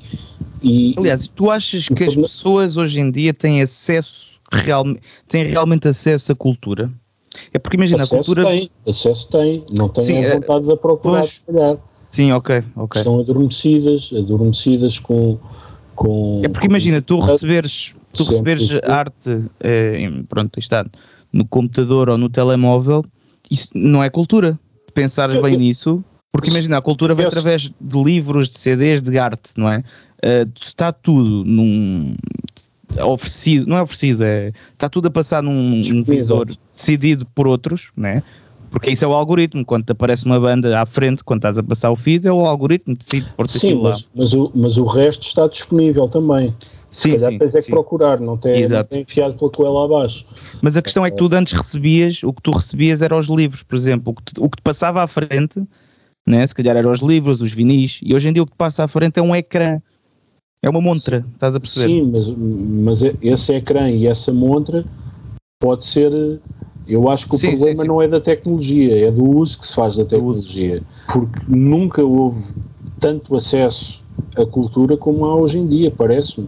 e 0.64 0.96
Aliás, 0.98 1.28
tu 1.28 1.52
achas 1.52 1.88
que 1.88 2.04
as 2.04 2.16
pessoas 2.16 2.78
hoje 2.78 3.00
em 3.00 3.12
dia 3.12 3.34
têm 3.34 3.62
acesso, 3.62 4.40
real, 4.52 4.86
têm 5.28 5.44
realmente 5.46 5.88
acesso 5.88 6.32
à 6.32 6.36
cultura? 6.36 6.92
É 7.54 7.60
porque 7.60 7.78
imagina, 7.78 8.04
acesso 8.04 8.16
a 8.16 8.18
cultura. 8.18 8.50
Tem, 8.50 8.72
acesso 8.88 9.30
tem, 9.30 9.64
não 9.78 9.90
tem 9.90 10.04
Sim, 10.04 10.26
a 10.26 10.36
vontade 10.36 10.66
de 10.66 10.72
a 10.72 10.78
procurar, 10.78 11.20
pois, 11.20 11.34
se 11.34 11.42
calhar. 11.42 11.78
Sim, 12.12 12.32
ok, 12.32 12.64
ok. 12.76 13.00
Estão 13.00 13.20
adormecidas, 13.20 14.12
adormecidas 14.18 15.00
com. 15.00 15.38
com 15.96 16.42
é 16.44 16.48
porque 16.48 16.68
imagina, 16.68 17.02
tu 17.02 17.20
receberes, 17.20 17.94
tu 18.14 18.24
receberes 18.24 18.72
arte, 18.84 19.44
é, 19.60 20.10
pronto, 20.28 20.60
está 20.60 20.86
no 21.32 21.46
computador 21.46 22.10
ou 22.10 22.18
no 22.18 22.30
telemóvel 22.30 23.06
isso 23.50 23.70
não 23.74 24.04
é 24.04 24.10
cultura. 24.10 24.60
Pensares 24.94 25.40
bem 25.42 25.54
eu, 25.54 25.60
nisso, 25.60 26.04
porque 26.32 26.50
imagina, 26.50 26.78
a 26.78 26.82
cultura 26.82 27.16
vem 27.16 27.26
através 27.26 27.64
de 27.80 28.04
livros, 28.04 28.50
de 28.50 28.60
CDs, 28.60 29.02
de 29.02 29.18
arte, 29.18 29.54
não 29.58 29.70
é? 29.70 29.80
Uh, 30.24 30.52
está 30.60 30.92
tudo 30.92 31.44
num 31.44 32.16
oferecido, 33.04 33.68
não 33.68 33.78
é 33.78 33.82
oferecido, 33.82 34.24
é 34.24 34.52
está 34.72 34.90
tudo 34.90 35.08
a 35.08 35.12
passar 35.12 35.44
num, 35.44 35.82
num 35.82 36.04
visor 36.04 36.48
decidido 36.74 37.26
por 37.34 37.48
outros, 37.48 37.92
né? 37.96 38.24
Porque 38.70 38.92
isso 38.92 39.06
é 39.06 39.08
o 39.08 39.14
algoritmo. 39.14 39.66
Quando 39.66 39.86
te 39.86 39.92
aparece 39.94 40.26
uma 40.26 40.40
banda 40.40 40.80
à 40.80 40.86
frente, 40.86 41.24
quando 41.24 41.40
estás 41.40 41.58
a 41.58 41.64
passar 41.64 41.90
o 41.90 41.96
feed, 41.96 42.28
é 42.28 42.32
o 42.32 42.46
algoritmo 42.46 42.96
que 42.96 43.04
decide 43.04 43.30
por 43.36 43.48
Sim, 43.48 43.82
mas, 43.82 44.10
mas, 44.14 44.34
o, 44.34 44.52
mas 44.54 44.78
o 44.78 44.86
resto 44.86 45.26
está 45.26 45.48
disponível 45.48 46.08
também. 46.08 46.54
Sim, 46.98 47.12
calhar 47.12 47.32
sim, 47.32 47.38
tens 47.38 47.54
é 47.54 47.60
que 47.60 47.66
sim. 47.66 47.72
procurar, 47.72 48.20
não 48.20 48.36
tem, 48.36 48.54
não 48.54 48.60
Exato. 48.60 48.90
tem 48.90 49.02
enfiado 49.04 49.38
pela 49.38 49.52
coela 49.52 49.86
abaixo. 49.86 50.26
Mas 50.64 50.76
a 50.76 50.82
questão 50.82 51.06
é 51.06 51.12
que 51.12 51.18
tu 51.18 51.30
antes 51.32 51.54
recebias, 51.54 52.24
o 52.24 52.34
que 52.34 52.42
tu 52.42 52.50
recebias 52.50 53.04
era 53.04 53.16
os 53.16 53.28
livros, 53.28 53.62
por 53.62 53.76
exemplo, 53.76 54.14
o 54.14 54.16
que 54.16 54.24
te, 54.24 54.42
o 54.42 54.50
que 54.50 54.58
te 54.58 54.64
passava 54.64 55.04
à 55.04 55.08
frente, 55.08 55.64
né? 56.28 56.46
se 56.48 56.56
calhar 56.56 56.76
eram 56.76 56.90
os 56.90 57.02
livros, 57.02 57.40
os 57.40 57.52
vinis, 57.52 58.00
e 58.02 58.16
hoje 58.16 58.30
em 58.30 58.34
dia 58.34 58.42
o 58.42 58.48
que 58.48 58.54
te 58.54 58.58
passa 58.58 58.84
à 58.84 58.88
frente 58.88 59.20
é 59.20 59.22
um 59.22 59.36
ecrã, 59.36 59.80
é 60.60 60.68
uma 60.68 60.82
montra, 60.82 61.24
estás 61.36 61.56
a 61.56 61.60
perceber? 61.60 61.88
Sim, 61.88 62.12
mas, 62.12 62.32
mas 62.32 63.04
esse 63.22 63.54
ecrã 63.54 63.92
e 63.92 64.08
essa 64.08 64.34
montra 64.34 64.84
pode 65.60 65.86
ser. 65.86 66.12
Eu 66.88 67.10
acho 67.10 67.28
que 67.28 67.36
o 67.36 67.38
Sim, 67.38 67.52
problema 67.52 67.76
sim, 67.76 67.82
sim. 67.82 67.88
não 67.88 68.02
é 68.02 68.08
da 68.08 68.20
tecnologia, 68.20 69.08
é 69.08 69.12
do 69.12 69.24
uso 69.24 69.60
que 69.60 69.68
se 69.68 69.76
faz 69.76 69.98
da 69.98 70.04
tecnologia. 70.04 70.82
Porque 71.14 71.40
nunca 71.48 72.04
houve 72.04 72.56
tanto 73.00 73.36
acesso 73.36 74.02
à 74.36 74.46
cultura 74.46 74.98
como 74.98 75.26
há 75.26 75.36
hoje 75.36 75.58
em 75.58 75.68
dia, 75.68 75.92
parece-me. 75.92 76.48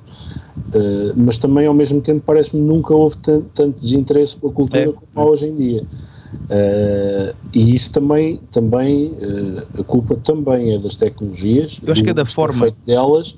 Uh, 0.74 1.14
mas 1.16 1.38
também 1.38 1.66
ao 1.66 1.74
mesmo 1.74 2.02
tempo 2.02 2.22
parece-me 2.26 2.62
nunca 2.62 2.94
houve 2.94 3.18
tan- 3.18 3.42
tanto 3.54 3.80
desinteresse 3.80 4.36
pela 4.36 4.52
cultura 4.52 4.90
É. 4.90 4.92
como 4.92 5.08
há 5.16 5.24
hoje 5.24 5.48
em 5.48 5.56
dia. 5.56 5.86
Uh, 6.34 7.36
e 7.54 7.74
isso 7.74 7.92
também, 7.92 8.40
também 8.52 9.14
uh, 9.14 9.82
a 9.82 9.84
culpa 9.84 10.16
também 10.16 10.74
é 10.76 10.78
das 10.78 10.96
tecnologias. 10.96 11.80
Eu 11.84 11.92
acho 11.92 12.04
que 12.04 12.10
é 12.10 12.14
da 12.14 12.26
forma. 12.26 12.72
delas, 12.86 13.36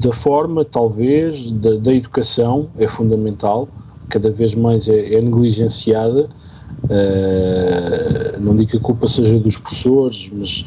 da 0.00 0.12
forma, 0.12 0.64
talvez, 0.64 1.50
da, 1.50 1.74
da 1.76 1.92
educação 1.92 2.70
é 2.78 2.86
fundamental, 2.88 3.68
cada 4.08 4.30
vez 4.30 4.54
mais 4.54 4.88
é, 4.88 5.14
é 5.14 5.20
negligenciada. 5.20 6.30
Uh, 6.84 8.40
não 8.40 8.54
digo 8.56 8.70
que 8.70 8.76
a 8.76 8.80
culpa 8.80 9.08
seja 9.08 9.38
dos 9.38 9.56
professores, 9.56 10.30
mas 10.32 10.64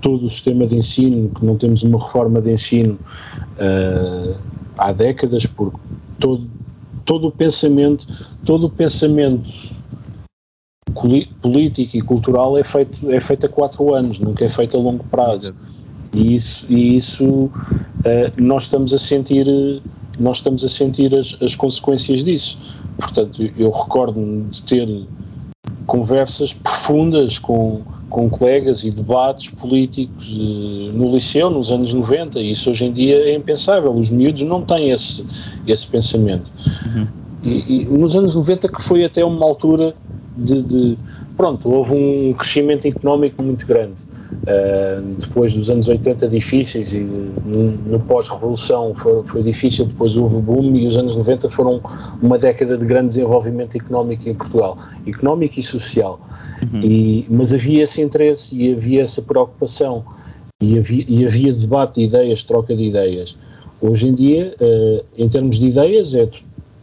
todo 0.00 0.26
o 0.26 0.30
sistema 0.30 0.66
de 0.66 0.76
ensino, 0.76 1.30
que 1.30 1.44
não 1.44 1.56
temos 1.56 1.82
uma 1.82 1.98
reforma 1.98 2.40
de 2.40 2.52
ensino 2.52 2.98
uh, 3.56 4.36
há 4.76 4.92
décadas, 4.92 5.46
porque 5.46 5.78
todo, 6.18 6.48
todo 7.04 7.28
o 7.28 7.32
pensamento, 7.32 8.06
todo 8.44 8.66
o 8.66 8.70
pensamento 8.70 9.48
político 11.40 11.96
e 11.96 12.00
cultural 12.00 12.58
é 12.58 12.64
feito, 12.64 13.10
é 13.10 13.20
feito 13.20 13.46
a 13.46 13.48
quatro 13.48 13.94
anos, 13.94 14.18
nunca 14.18 14.44
é 14.44 14.48
feito 14.48 14.76
a 14.76 14.80
longo 14.80 15.04
prazo. 15.04 15.54
E 16.12 16.34
isso, 16.34 16.66
e 16.68 16.96
isso 16.96 17.50
eh, 18.04 18.32
nós 18.36 18.64
estamos 18.64 18.92
a 18.92 18.98
sentir, 18.98 19.46
nós 20.18 20.38
estamos 20.38 20.64
a 20.64 20.68
sentir 20.68 21.14
as, 21.14 21.40
as 21.40 21.54
consequências 21.54 22.24
disso. 22.24 22.58
Portanto, 22.98 23.42
eu 23.56 23.70
recordo-me 23.70 24.42
de 24.50 24.62
ter 24.62 25.06
conversas 25.86 26.52
profundas 26.52 27.38
com, 27.38 27.82
com 28.10 28.28
colegas 28.28 28.82
e 28.84 28.90
debates 28.90 29.48
políticos 29.50 30.26
eh, 30.28 30.90
no 30.92 31.14
liceu 31.14 31.48
nos 31.48 31.70
anos 31.70 31.94
90 31.94 32.40
e 32.40 32.50
isso 32.50 32.70
hoje 32.70 32.84
em 32.84 32.92
dia 32.92 33.16
é 33.16 33.34
impensável. 33.34 33.92
Os 33.92 34.10
miúdos 34.10 34.42
não 34.42 34.60
têm 34.62 34.90
esse, 34.90 35.24
esse 35.66 35.86
pensamento. 35.86 36.50
E, 37.42 37.84
e 37.84 37.84
nos 37.86 38.14
anos 38.16 38.34
90 38.34 38.68
que 38.68 38.82
foi 38.82 39.04
até 39.04 39.24
uma 39.24 39.46
altura 39.46 39.94
de, 40.36 40.62
de- 40.62 40.98
pronto, 41.36 41.70
houve 41.70 41.94
um 41.94 42.34
crescimento 42.34 42.86
económico 42.86 43.42
muito 43.42 43.66
grande. 43.66 44.02
Uh, 44.30 45.02
depois 45.18 45.54
dos 45.54 45.68
anos 45.70 45.88
80 45.88 46.28
difíceis 46.28 46.92
e 46.92 46.98
no, 46.98 47.72
no 47.86 48.00
pós-revolução 48.00 48.94
foi, 48.94 49.22
foi 49.24 49.42
difícil, 49.42 49.86
depois 49.86 50.16
houve 50.16 50.36
o 50.36 50.40
boom 50.40 50.76
e 50.76 50.86
os 50.86 50.96
anos 50.96 51.16
90 51.16 51.48
foram 51.50 51.80
uma 52.22 52.38
década 52.38 52.76
de 52.76 52.84
grande 52.84 53.08
desenvolvimento 53.08 53.76
económico 53.76 54.28
em 54.28 54.34
Portugal, 54.34 54.76
económico 55.06 55.58
e 55.58 55.62
social. 55.62 56.20
E, 56.82 57.26
mas 57.28 57.52
havia 57.52 57.84
esse 57.84 58.02
interesse 58.02 58.54
e 58.54 58.72
havia 58.72 59.02
essa 59.02 59.22
preocupação 59.22 60.04
e 60.62 60.78
havia, 60.78 61.04
e 61.08 61.26
havia 61.26 61.52
debate 61.52 61.94
de 61.96 62.02
ideias, 62.06 62.42
troca 62.42 62.74
de 62.74 62.84
ideias. 62.84 63.36
Hoje 63.80 64.08
em 64.08 64.14
dia, 64.14 64.54
uh, 64.60 65.04
em 65.16 65.28
termos 65.28 65.58
de 65.58 65.68
ideias, 65.68 66.12
é, 66.12 66.28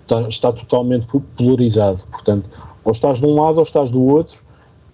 está, 0.01 0.21
está 0.27 0.51
totalmente 0.51 1.05
polarizado. 1.35 2.03
Portanto, 2.09 2.49
ou 2.83 2.91
estás 2.91 3.19
de 3.19 3.25
um 3.25 3.35
lado 3.35 3.57
ou 3.57 3.63
estás 3.63 3.91
do 3.91 4.01
outro, 4.01 4.41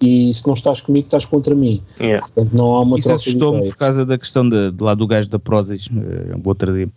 e 0.02 0.32
se 0.34 0.46
não 0.46 0.54
estás 0.54 0.80
comigo, 0.80 1.06
estás 1.06 1.24
contra 1.24 1.54
mim. 1.54 1.82
Yeah. 1.98 2.26
Portanto, 2.26 2.52
não 2.54 2.74
há 2.74 2.80
uma 2.80 2.98
Isso 2.98 3.08
troca 3.08 3.22
de 3.22 3.28
assustou-me 3.28 3.56
ideias. 3.58 3.74
por 3.74 3.78
causa 3.78 4.04
da 4.04 4.18
questão 4.18 4.48
de, 4.48 4.70
de 4.70 4.84
lá 4.84 4.94
do 4.94 5.06
gajo 5.06 5.30
da 5.30 5.38
Prozis, 5.38 5.88
o 5.88 6.48
outro 6.48 6.74
dia. 6.74 6.88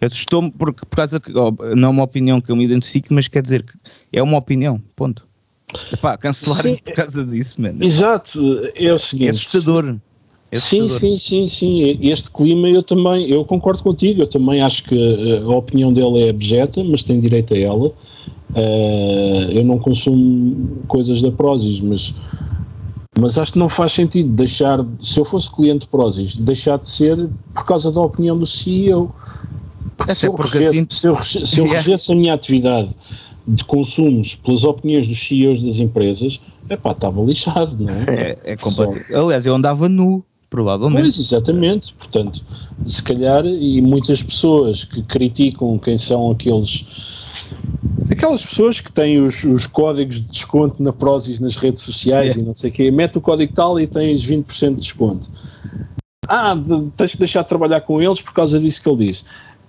Assustou-me 0.00 0.50
porque, 0.50 0.84
por 0.84 0.96
causa 0.96 1.20
que, 1.20 1.32
ó, 1.36 1.52
não 1.74 1.88
é 1.88 1.90
uma 1.90 2.02
opinião 2.02 2.40
que 2.40 2.50
eu 2.50 2.56
me 2.56 2.64
identifique, 2.64 3.12
mas 3.14 3.28
quer 3.28 3.42
dizer 3.42 3.62
que 3.62 3.78
é 4.12 4.22
uma 4.22 4.36
opinião, 4.36 4.82
ponto. 4.94 5.26
Epá, 5.92 6.16
cancelarem 6.16 6.76
por 6.76 6.92
causa 6.94 7.24
disso, 7.24 7.60
mano. 7.60 7.82
Exato, 7.82 8.40
é 8.74 8.92
o 8.92 8.98
seguinte. 8.98 9.26
É 9.28 9.30
assustador. 9.30 9.96
É 10.50 10.60
Sim, 10.60 10.88
sim, 10.88 11.18
sim, 11.18 11.48
sim. 11.48 11.98
Este 12.00 12.30
clima 12.30 12.68
eu 12.68 12.82
também, 12.82 13.28
eu 13.28 13.44
concordo 13.44 13.82
contigo, 13.82 14.22
eu 14.22 14.26
também 14.26 14.62
acho 14.62 14.84
que 14.84 14.94
eh, 14.94 15.42
a 15.42 15.48
opinião 15.48 15.92
dele 15.92 16.26
é 16.26 16.30
abjeta, 16.30 16.82
mas 16.84 17.02
tem 17.02 17.18
direito 17.18 17.54
a 17.54 17.58
ela. 17.58 17.92
Eh, 18.54 19.48
eu 19.52 19.64
não 19.64 19.78
consumo 19.78 20.84
coisas 20.86 21.20
da 21.20 21.32
Prozis, 21.32 21.80
mas, 21.80 22.14
mas 23.18 23.36
acho 23.36 23.52
que 23.52 23.58
não 23.58 23.68
faz 23.68 23.92
sentido 23.92 24.28
deixar, 24.30 24.78
se 25.02 25.18
eu 25.18 25.24
fosse 25.24 25.50
cliente 25.50 25.80
de 25.80 25.86
Prozis, 25.88 26.36
deixar 26.36 26.78
de 26.78 26.88
ser 26.88 27.28
por 27.52 27.64
causa 27.66 27.90
da 27.90 28.00
opinião 28.00 28.38
do 28.38 28.46
CEO. 28.46 29.10
Porque 29.96 30.12
Até 30.12 30.14
se 30.14 30.26
eu, 30.26 30.34
regesse, 30.34 30.68
assim- 30.70 30.86
se 30.90 31.06
eu, 31.08 31.16
se 31.16 31.60
eu 31.60 31.66
a 32.12 32.14
minha 32.14 32.34
atividade 32.34 32.90
de 33.46 33.64
consumos 33.64 34.34
pelas 34.34 34.64
opiniões 34.64 35.06
dos 35.06 35.18
CEOs 35.18 35.62
das 35.62 35.76
empresas, 35.76 36.40
epá, 36.68 36.92
estava 36.92 37.20
lixado, 37.22 37.76
não 37.78 37.92
é? 37.92 38.04
É, 38.44 38.52
é 38.52 38.56
completamente. 38.56 39.14
Aliás, 39.14 39.44
eu 39.46 39.54
andava 39.54 39.88
nu, 39.88 40.24
provavelmente. 40.48 41.00
Pois, 41.00 41.18
exatamente. 41.18 41.92
Portanto, 41.94 42.42
se 42.86 43.02
calhar, 43.02 43.44
e 43.44 43.80
muitas 43.82 44.22
pessoas 44.22 44.84
que 44.84 45.02
criticam 45.02 45.78
quem 45.78 45.98
são 45.98 46.30
aqueles. 46.30 46.86
Aquelas 48.10 48.44
pessoas 48.44 48.80
que 48.80 48.92
têm 48.92 49.20
os, 49.20 49.44
os 49.44 49.66
códigos 49.66 50.16
de 50.16 50.28
desconto 50.28 50.82
na 50.82 50.92
Prozis 50.92 51.40
nas 51.40 51.56
redes 51.56 51.82
sociais 51.82 52.36
É. 52.36 52.38
e 52.38 52.42
não 52.42 52.54
sei 52.54 52.70
o 52.70 52.72
quê, 52.72 52.90
mete 52.90 53.18
o 53.18 53.20
código 53.20 53.52
tal 53.52 53.78
e 53.80 53.86
tens 53.86 54.24
20% 54.24 54.74
de 54.74 54.80
desconto. 54.80 55.28
Ah, 56.28 56.54
de, 56.54 56.90
tens 56.96 57.10
de 57.12 57.18
deixar 57.18 57.42
de 57.42 57.48
trabalhar 57.48 57.80
com 57.82 58.00
eles 58.00 58.20
por 58.20 58.32
causa 58.32 58.58
disso 58.58 58.82
que 58.82 58.88
ele 58.88 59.06
disse. 59.06 59.24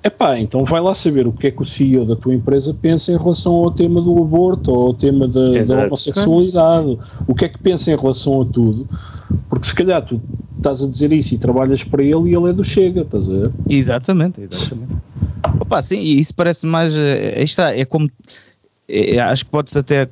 Epá, 0.06 0.38
então 0.40 0.64
vai 0.64 0.80
lá 0.80 0.94
saber 0.94 1.26
o 1.26 1.32
que 1.32 1.48
é 1.48 1.52
que 1.52 1.64
o 1.64 1.66
CEO 1.66 2.06
da 2.06 2.16
tua 2.16 2.36
empresa 2.36 2.72
pensa 2.80 3.12
em 3.12 3.18
relação 3.18 3.54
ao 3.54 3.72
tema 3.72 4.00
do 4.00 4.16
aborto 4.22 4.72
ou 4.72 4.88
ao 4.88 4.94
tema 4.94 5.28
da, 5.28 5.52
da 5.52 5.88
homossexualidade. 5.88 7.00
O 7.28 7.34
que 7.34 7.46
é 7.46 7.50
que 7.50 7.58
pensa 7.58 7.92
em 7.92 7.96
relação 7.96 8.44
a 8.44 8.46
tudo? 8.46 8.88
Porque 9.50 9.66
se 9.66 9.74
calhar 9.74 10.06
tu 10.06 10.22
estás 10.58 10.84
a 10.84 10.88
dizer 10.88 11.12
isso 11.12 11.34
e 11.34 11.40
trabalhas 11.40 11.84
para 11.84 12.04
ele 12.04 12.30
e 12.30 12.36
ele 12.36 12.52
é 12.52 12.54
do 12.54 12.64
Chega, 12.64 13.02
estás 13.02 13.28
a 13.28 13.34
ver? 13.34 13.52
Exatamente, 13.68 14.42
exatamente. 14.42 14.94
Opa, 15.60 15.82
sim, 15.82 15.98
e 15.98 16.20
isso 16.20 16.36
parece 16.36 16.68
mais. 16.68 16.96
eh, 16.96 17.42
está, 17.42 17.76
é 17.76 17.84
como. 17.84 18.08
é, 18.88 19.18
acho 19.18 19.46
que 19.46 19.50
podes 19.50 19.76
até 19.76 20.08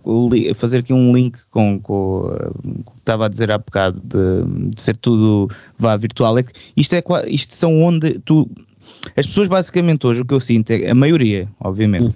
fazer 0.55 0.79
aqui 0.79 0.91
um 0.91 1.13
link 1.15 1.37
com, 1.51 1.79
com, 1.79 2.31
eh, 2.33 2.49
o 2.65 2.91
que 2.91 2.99
estava 2.99 3.27
a 3.27 3.29
dizer 3.29 3.51
há 3.51 3.59
bocado 3.59 4.01
de, 4.03 4.71
de 4.71 4.81
ser 4.81 4.97
tudo 4.97 5.49
vá 5.77 5.95
virtual. 5.97 6.35
É 6.39 6.41
que 6.41 6.51
isto, 6.75 6.95
é, 6.95 7.03
isto 7.27 7.53
são 7.53 7.79
onde 7.79 8.17
tu. 8.25 8.49
As 9.15 9.27
pessoas 9.27 9.47
basicamente 9.47 10.07
hoje 10.07 10.21
o 10.21 10.25
que 10.25 10.33
eu 10.33 10.39
sinto 10.39 10.71
é 10.71 10.89
a 10.89 10.95
maioria, 10.95 11.47
obviamente, 11.59 12.15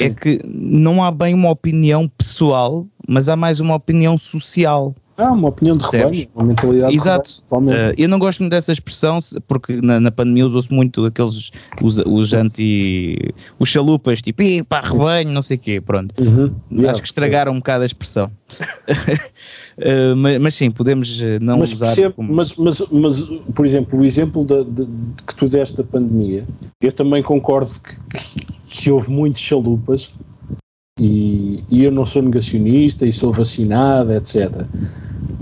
é 0.00 0.10
que 0.10 0.40
não 0.44 1.02
há 1.02 1.10
bem 1.10 1.34
uma 1.34 1.50
opinião 1.50 2.08
pessoal, 2.08 2.86
mas 3.06 3.28
há 3.28 3.36
mais 3.36 3.60
uma 3.60 3.74
opinião 3.74 4.16
social. 4.16 4.94
Ah, 5.22 5.32
uma 5.32 5.48
opinião 5.48 5.76
de 5.76 5.84
rebanho, 5.84 6.26
uma 6.34 6.44
mentalidade 6.44 6.94
Exato. 6.94 7.42
rebanho. 7.50 7.70
Uh, 7.70 7.94
eu 7.96 8.08
não 8.08 8.18
gosto 8.18 8.40
muito 8.40 8.50
dessa 8.50 8.72
expressão 8.72 9.18
porque 9.46 9.80
na, 9.80 10.00
na 10.00 10.10
pandemia 10.10 10.46
usou-se 10.46 10.72
muito 10.72 11.04
aqueles 11.04 11.52
os, 11.80 11.98
os 12.04 12.32
anti 12.32 13.16
os 13.58 13.68
chalupas 13.68 14.20
tipo 14.20 14.42
"Ih, 14.42 14.62
pá, 14.62 14.80
rebanho, 14.80 15.30
não 15.30 15.42
sei 15.42 15.56
o 15.56 15.60
quê, 15.60 15.80
pronto. 15.80 16.12
Uhum. 16.20 16.52
Yeah. 16.70 16.90
Acho 16.92 17.00
que 17.02 17.06
estragaram 17.08 17.52
um 17.52 17.56
bocado 17.58 17.82
a 17.82 17.86
expressão. 17.86 18.30
Uh, 19.78 20.14
mas, 20.14 20.38
mas 20.38 20.54
sim, 20.54 20.70
podemos 20.70 21.18
uh, 21.22 21.38
não 21.40 21.58
mas, 21.58 21.72
usar 21.72 21.86
percebe, 21.86 22.14
como- 22.14 22.32
mas, 22.34 22.54
mas, 22.56 22.82
mas, 22.90 23.22
por 23.54 23.64
exemplo, 23.64 23.98
o 24.00 24.04
exemplo 24.04 24.44
da, 24.44 24.62
de- 24.62 24.86
que 25.26 25.34
tu 25.34 25.48
deste 25.48 25.78
da 25.78 25.82
pandemia, 25.84 26.44
eu 26.80 26.92
também 26.92 27.22
concordo 27.22 27.70
que, 27.80 28.18
que, 28.18 28.46
que 28.68 28.90
houve 28.90 29.10
muitos 29.10 29.40
chalupas 29.40 30.10
e, 31.00 31.64
e 31.70 31.82
eu 31.84 31.90
não 31.90 32.04
sou 32.04 32.20
negacionista 32.22 33.06
e 33.06 33.12
sou 33.12 33.32
vacinado, 33.32 34.12
etc. 34.12 34.66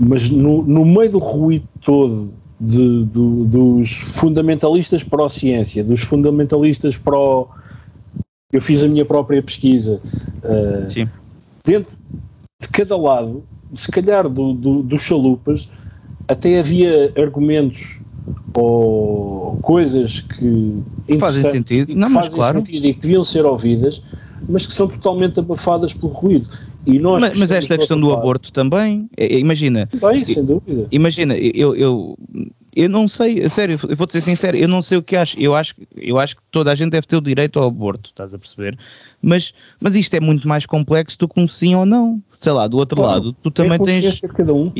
Mas 0.03 0.29
no, 0.31 0.63
no 0.63 0.83
meio 0.83 1.11
do 1.11 1.19
ruído 1.19 1.65
todo 1.81 2.33
de- 2.59 3.05
do- 3.05 3.45
dos 3.45 3.91
fundamentalistas 3.91 5.03
pró-ciência, 5.03 5.83
dos 5.83 6.01
fundamentalistas 6.01 6.97
pró. 6.97 7.47
Eu 8.51 8.61
fiz 8.61 8.83
a 8.83 8.87
minha 8.87 9.05
própria 9.05 9.41
pesquisa. 9.43 10.01
uh, 10.43 10.89
Sim. 10.91 11.07
dentro 11.63 11.95
de 12.61 12.67
cada 12.67 12.97
lado, 12.97 13.43
se 13.73 13.89
calhar 13.91 14.27
do, 14.27 14.53
do, 14.53 14.81
dos 14.83 15.01
chalupas, 15.03 15.69
até 16.27 16.59
havia 16.59 17.13
argumentos 17.15 17.99
ou 18.53 19.57
coisas 19.61 20.19
que 20.21 20.81
Fazem 21.19 21.41
interessantes 21.41 21.51
sentido. 21.51 21.89
e 21.91 21.93
que 21.93 21.99
Não, 21.99 22.09
mas 22.09 22.25
fazem 22.25 22.31
claro. 22.39 22.57
sentido 22.57 22.85
e 22.87 22.93
que 22.93 23.01
deviam 23.01 23.23
ser 23.23 23.45
ouvidas, 23.45 24.01
mas 24.49 24.65
que 24.65 24.73
são 24.73 24.87
totalmente 24.87 25.39
abafadas 25.39 25.93
pelo 25.93 26.11
ruído. 26.11 26.49
E 26.85 26.97
nós 26.97 27.21
Mas, 27.21 27.37
mas 27.37 27.51
esta 27.51 27.77
questão 27.77 27.99
do 27.99 28.11
aborto 28.11 28.51
também, 28.51 29.09
é, 29.15 29.35
é, 29.35 29.39
imagina. 29.39 29.87
Bem, 30.01 30.25
sem 30.25 30.43
dúvida. 30.43 30.87
Imagina, 30.91 31.35
eu, 31.37 31.75
eu, 31.75 32.17
eu 32.75 32.89
não 32.89 33.07
sei, 33.07 33.47
sério, 33.49 33.79
eu 33.87 33.95
vou-te 33.95 34.13
ser 34.13 34.21
sincero, 34.21 34.57
eu 34.57 34.67
não 34.67 34.81
sei 34.81 34.97
o 34.97 35.03
que 35.03 35.15
acho. 35.15 35.39
Eu 35.39 35.53
acho, 35.53 35.75
eu 35.95 36.17
acho 36.17 36.35
que 36.37 36.41
toda 36.49 36.71
a 36.71 36.75
gente 36.75 36.91
deve 36.91 37.05
ter 37.05 37.17
o 37.17 37.21
direito 37.21 37.59
ao 37.59 37.67
aborto, 37.67 38.09
estás 38.09 38.33
a 38.33 38.37
perceber? 38.37 38.77
Mas, 39.21 39.53
mas 39.79 39.95
isto 39.95 40.13
é 40.15 40.19
muito 40.19 40.47
mais 40.47 40.65
complexo 40.65 41.17
do 41.19 41.27
que 41.27 41.39
um 41.39 41.47
sim 41.47 41.75
ou 41.75 41.85
não. 41.85 42.21
Sei 42.39 42.51
lá, 42.51 42.67
do 42.67 42.77
outro 42.77 42.97
claro, 42.97 43.13
lado, 43.13 43.35
tu 43.43 43.51
também 43.51 43.77
tens. 43.79 44.19
Cada 44.21 44.53
um. 44.53 44.71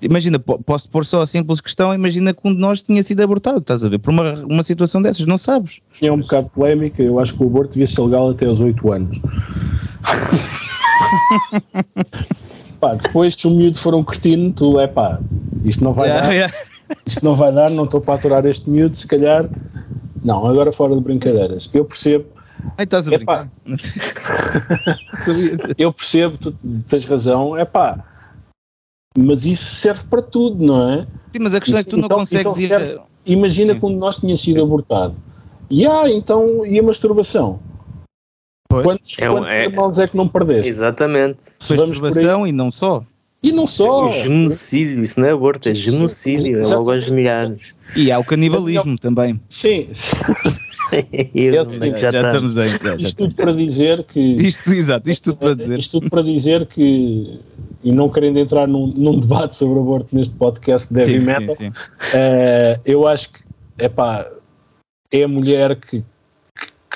Imagina, 0.00 0.38
posso 0.38 0.88
pôr 0.90 1.04
só 1.04 1.22
a 1.22 1.26
simples 1.26 1.60
questão, 1.60 1.92
imagina 1.94 2.32
que 2.32 2.40
um 2.44 2.54
de 2.54 2.60
nós 2.60 2.82
tinha 2.82 3.02
sido 3.02 3.22
abortado, 3.22 3.58
estás 3.58 3.82
a 3.82 3.88
ver? 3.88 3.98
Por 3.98 4.10
uma, 4.10 4.32
uma 4.44 4.62
situação 4.62 5.00
dessas, 5.00 5.24
não 5.24 5.38
sabes. 5.38 5.80
É 6.02 6.12
um 6.12 6.20
bocado 6.20 6.50
polémica, 6.50 7.02
eu 7.02 7.18
acho 7.18 7.34
que 7.34 7.42
o 7.42 7.46
aborto 7.46 7.72
devia 7.72 7.86
ser 7.86 8.02
legal 8.02 8.30
até 8.30 8.46
aos 8.46 8.60
8 8.60 8.92
anos. 8.92 9.20
pá, 12.80 12.94
depois 12.94 13.36
se 13.36 13.46
o 13.46 13.50
miúdo 13.50 13.78
for 13.78 13.94
um 13.94 14.04
cretino, 14.04 14.52
tu 14.52 14.80
é 14.80 14.86
pá, 14.86 15.18
isto 15.64 15.82
não 15.82 15.92
vai 15.92 16.08
yeah, 16.08 16.26
dar, 16.26 16.34
yeah. 16.34 16.54
isto 17.06 17.24
não 17.24 17.34
vai 17.34 17.52
dar, 17.52 17.70
não 17.70 17.84
estou 17.84 18.00
para 18.00 18.14
aturar 18.14 18.46
este 18.46 18.68
miúdo, 18.68 18.96
se 18.96 19.06
calhar. 19.06 19.48
Não, 20.24 20.46
agora 20.46 20.72
fora 20.72 20.94
de 20.94 21.00
brincadeiras. 21.00 21.70
Eu 21.72 21.84
percebo. 21.84 22.26
Ai, 22.76 22.84
estás 22.84 23.06
a 23.06 23.12
brincar. 23.12 23.48
eu 25.78 25.92
percebo, 25.92 26.36
tu 26.38 26.52
tens 26.88 27.04
razão, 27.04 27.56
é 27.56 27.64
pá 27.64 28.04
mas 29.16 29.46
isso 29.46 29.64
serve 29.64 30.02
para 30.04 30.22
tudo, 30.22 30.64
não 30.64 30.90
é? 30.90 31.06
Sim, 31.32 31.38
mas 31.40 31.54
a 31.54 31.60
questão 31.60 31.80
isso, 31.80 31.88
é 31.88 31.90
que 31.90 31.90
tu 31.90 31.96
não 31.96 32.06
então, 32.06 32.18
consegues 32.18 32.46
então 32.46 32.68
serve, 32.68 32.94
ir. 32.94 33.00
Imagina 33.24 33.74
Sim. 33.74 33.80
quando 33.80 33.96
nós 33.96 34.18
tinha 34.18 34.36
sido 34.36 34.62
abortado. 34.62 35.14
E 35.70 35.86
ah, 35.86 36.08
então, 36.08 36.64
e 36.64 36.78
a 36.78 36.82
masturbação? 36.82 37.58
Pois. 38.82 38.84
Quantos, 38.84 39.16
é, 39.18 39.28
quantos 39.28 39.50
é, 39.50 39.64
irmãos 39.64 39.98
é 39.98 40.06
que 40.06 40.16
não 40.16 40.28
perdeste? 40.28 40.70
Exatamente. 40.70 41.38
Masturbação 41.70 42.46
e 42.46 42.52
não 42.52 42.70
só. 42.70 43.02
E 43.42 43.52
não 43.52 43.66
só. 43.66 44.06
É 44.08 44.22
genocídio, 44.22 45.02
isso 45.02 45.20
não 45.20 45.28
é 45.28 45.32
aborto, 45.32 45.68
é 45.68 45.74
genocídio, 45.74 46.60
é 46.60 46.66
logo 46.66 46.92
aos 46.92 47.08
milhares. 47.08 47.74
E 47.94 48.10
há 48.10 48.18
o 48.18 48.24
canibalismo 48.24 48.98
também. 48.98 49.40
Sim. 49.48 49.88
eu, 51.34 51.64
já, 51.96 52.10
já 52.10 52.20
estamos 52.20 52.56
em. 52.56 52.68
Já, 52.68 52.96
isto 52.96 53.16
tudo 53.16 53.34
para 53.34 53.52
dizer 53.52 54.04
que. 54.04 54.20
Isto, 54.20 54.72
exato, 54.72 55.10
isto 55.10 55.24
tudo 55.32 55.38
para 55.38 55.54
dizer. 55.54 55.78
Isto 55.78 56.00
tudo 56.00 56.10
para 56.10 56.22
dizer 56.22 56.66
que 56.66 57.40
e 57.86 57.92
não 57.92 58.08
querendo 58.08 58.38
entrar 58.38 58.66
num, 58.66 58.88
num 58.88 59.20
debate 59.20 59.54
sobre 59.54 59.78
aborto 59.78 60.08
neste 60.14 60.34
podcast 60.34 60.92
de 60.92 61.00
heavy 61.00 61.20
sim, 61.20 61.26
metal, 61.26 61.54
sim, 61.54 61.54
sim. 61.54 61.68
Uh, 61.68 62.80
eu 62.84 63.06
acho 63.06 63.32
que 63.32 63.38
epá, 63.78 64.28
é 65.12 65.22
a 65.22 65.28
mulher 65.28 65.76
que, 65.76 66.02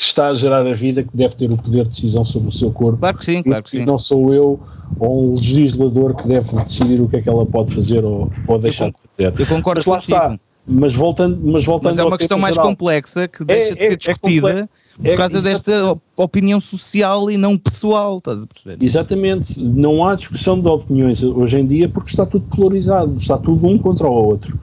que, 0.00 0.04
está 0.04 0.28
a 0.28 0.34
gerar 0.34 0.66
a 0.66 0.72
vida 0.72 1.02
que 1.02 1.14
deve 1.14 1.34
ter 1.34 1.50
o 1.52 1.56
poder 1.56 1.84
de 1.84 1.90
decisão 1.90 2.24
sobre 2.24 2.48
o 2.48 2.52
seu 2.52 2.72
corpo. 2.72 2.98
Claro 2.98 3.18
que 3.18 3.24
sim, 3.24 3.42
claro 3.42 3.62
que 3.62 3.70
sim. 3.70 3.82
E 3.82 3.86
não 3.86 3.98
sou 3.98 4.32
eu 4.32 4.58
ou 4.98 5.32
um 5.32 5.34
legislador 5.34 6.14
que 6.14 6.26
deve 6.26 6.56
decidir 6.64 7.00
o 7.00 7.08
que 7.08 7.16
é 7.16 7.22
que 7.22 7.28
ela 7.28 7.44
pode 7.44 7.74
fazer 7.74 8.04
ou, 8.04 8.32
ou 8.46 8.58
deixar 8.58 8.86
eu, 8.86 8.90
de 8.90 8.96
fazer. 9.30 9.40
Eu 9.40 9.46
concordo 9.46 9.80
mas 9.80 9.86
lá 9.86 9.96
contigo. 9.96 10.16
está. 10.16 10.40
Mas 10.66 10.92
voltando, 10.92 11.40
mas 11.42 11.64
voltando 11.64 11.90
mas 11.90 11.98
é 11.98 12.04
uma 12.04 12.18
questão 12.18 12.38
mais 12.38 12.54
geral, 12.54 12.68
complexa 12.68 13.26
que 13.26 13.44
deixa 13.44 13.72
é, 13.72 13.74
de 13.74 13.80
ser 13.80 13.90
é, 13.90 13.92
é 13.92 13.96
discutida. 13.96 14.70
É 15.02 15.10
por 15.10 15.16
causa 15.16 15.38
é, 15.38 15.42
desta 15.42 15.98
opinião 16.16 16.60
social 16.60 17.30
e 17.30 17.36
não 17.36 17.56
pessoal, 17.56 18.18
estás 18.18 18.42
a 18.42 18.46
perceber? 18.46 18.84
Exatamente, 18.84 19.58
não 19.58 20.06
há 20.06 20.14
discussão 20.14 20.60
de 20.60 20.68
opiniões 20.68 21.22
hoje 21.22 21.58
em 21.58 21.66
dia 21.66 21.88
porque 21.88 22.10
está 22.10 22.26
tudo 22.26 22.44
polarizado, 22.54 23.16
está 23.16 23.38
tudo 23.38 23.66
um 23.66 23.78
contra 23.78 24.06
o 24.06 24.12
outro. 24.12 24.58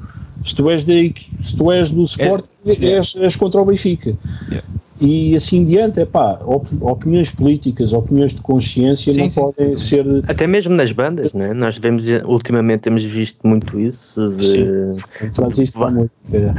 Se 0.45 0.55
tu 0.55 0.69
és, 0.69 0.83
de, 0.83 1.13
se 1.41 1.57
tu 1.57 1.71
és 1.71 1.91
do 1.91 2.03
Sport, 2.03 2.45
é, 2.65 2.85
és, 2.85 3.15
és, 3.15 3.35
contra 3.35 3.59
o 3.59 3.65
Benfica. 3.65 4.15
É. 4.51 4.61
E 4.99 5.35
assim 5.35 5.63
diante, 5.63 5.99
é 5.99 6.05
pá, 6.05 6.39
opiniões 6.81 7.29
políticas, 7.29 7.93
opiniões 7.93 8.33
de 8.33 8.41
consciência 8.41 9.13
sim, 9.13 9.19
não 9.19 9.29
sim. 9.29 9.41
podem 9.41 9.75
ser. 9.75 10.05
Até 10.27 10.47
mesmo 10.47 10.75
nas 10.75 10.91
bandas, 10.91 11.33
né? 11.33 11.53
nós 11.53 11.77
vemos, 11.77 12.07
ultimamente 12.25 12.81
temos 12.81 13.03
visto 13.03 13.45
muito 13.47 13.79
isso. 13.79 14.29
De... 14.31 14.93
Sim, 14.93 15.61
isto 15.61 15.79
muito. 15.91 16.11
É. 16.33 16.53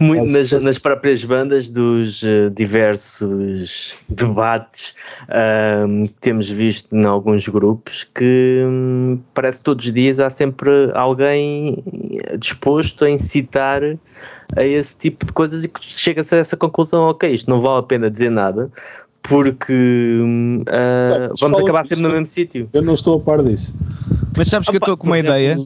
Muito 0.00 0.32
nas, 0.32 0.52
nas, 0.52 0.78
próprias 0.78 1.24
bandas 1.24 1.70
dos 1.70 2.22
uh, 2.22 2.50
diversos 2.50 3.96
debates 4.08 4.94
uh, 5.22 6.06
que 6.08 6.14
temos 6.20 6.50
visto 6.50 6.94
em 6.94 7.04
alguns 7.04 7.48
grupos 7.48 8.04
que 8.04 8.62
um, 8.64 9.20
parece 9.32 9.58
que 9.58 9.64
todos 9.64 9.86
os 9.86 9.92
dias 9.92 10.18
há 10.18 10.28
sempre 10.28 10.90
alguém 10.94 11.82
disposto 12.38 13.04
a 13.04 13.10
incitar 13.10 13.82
a 14.56 14.64
esse 14.64 14.96
tipo 14.96 15.26
de 15.26 15.32
coisas 15.32 15.64
e 15.64 15.68
que 15.68 15.80
chega-se 15.82 16.34
a 16.34 16.38
essa 16.38 16.56
conclusão, 16.56 17.04
ok, 17.04 17.30
isto 17.32 17.50
não 17.50 17.60
vale 17.60 17.80
a 17.80 17.82
pena 17.82 18.10
dizer 18.10 18.30
nada 18.30 18.70
porque 19.22 20.20
uh, 20.22 21.34
vamos 21.40 21.58
acabar 21.58 21.84
sempre 21.84 22.02
no 22.02 22.10
mesmo 22.10 22.26
sítio. 22.26 22.68
Eu 22.74 22.82
não 22.82 22.92
estou 22.92 23.16
a 23.16 23.20
par 23.20 23.42
disso. 23.42 23.74
Mas 24.36 24.48
sabes 24.48 24.68
que 24.68 24.76
eu 24.76 24.78
estou 24.78 24.96
com 24.98 25.06
uma 25.06 25.18
ideia, 25.18 25.58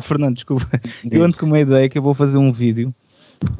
Fernando, 0.00 0.34
desculpa, 0.34 0.66
eu 1.10 1.22
ando 1.22 1.38
com 1.38 1.46
uma 1.46 1.60
ideia 1.60 1.88
que 1.88 1.96
eu 1.96 2.02
vou 2.02 2.12
fazer 2.12 2.38
um 2.38 2.52
vídeo 2.52 2.92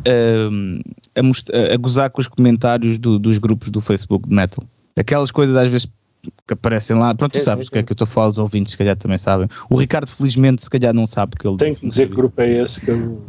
uh, 0.00 0.80
a, 1.14 1.74
a, 1.74 1.76
gozar 1.76 2.10
com 2.10 2.20
os 2.20 2.26
comentários 2.26 2.98
do, 2.98 3.18
dos 3.18 3.38
grupos 3.38 3.70
do 3.70 3.80
Facebook 3.80 4.28
de 4.28 4.34
metal. 4.34 4.64
Aquelas 4.96 5.30
coisas 5.30 5.54
às 5.54 5.70
vezes 5.70 5.88
que 6.46 6.54
aparecem 6.54 6.96
lá, 6.96 7.14
pronto, 7.14 7.32
tu 7.32 7.40
sabes 7.40 7.68
o 7.68 7.70
que 7.70 7.78
é 7.78 7.82
que 7.82 7.92
eu 7.92 7.94
estou 7.94 8.06
a 8.06 8.08
falar, 8.08 8.28
os 8.28 8.38
ouvintes 8.38 8.72
se 8.72 8.78
calhar 8.78 8.96
também 8.96 9.18
sabem. 9.18 9.46
O 9.68 9.76
Ricardo 9.76 10.10
felizmente 10.10 10.62
se 10.62 10.70
calhar 10.70 10.94
não 10.94 11.06
sabe 11.06 11.36
que 11.36 11.46
ele 11.46 11.58
Tem 11.58 11.74
que 11.74 11.86
dizer 11.86 12.08
que 12.08 12.14
grupo 12.14 12.40
é 12.40 12.62
esse 12.62 12.80
que 12.80 12.90
eu... 12.90 13.22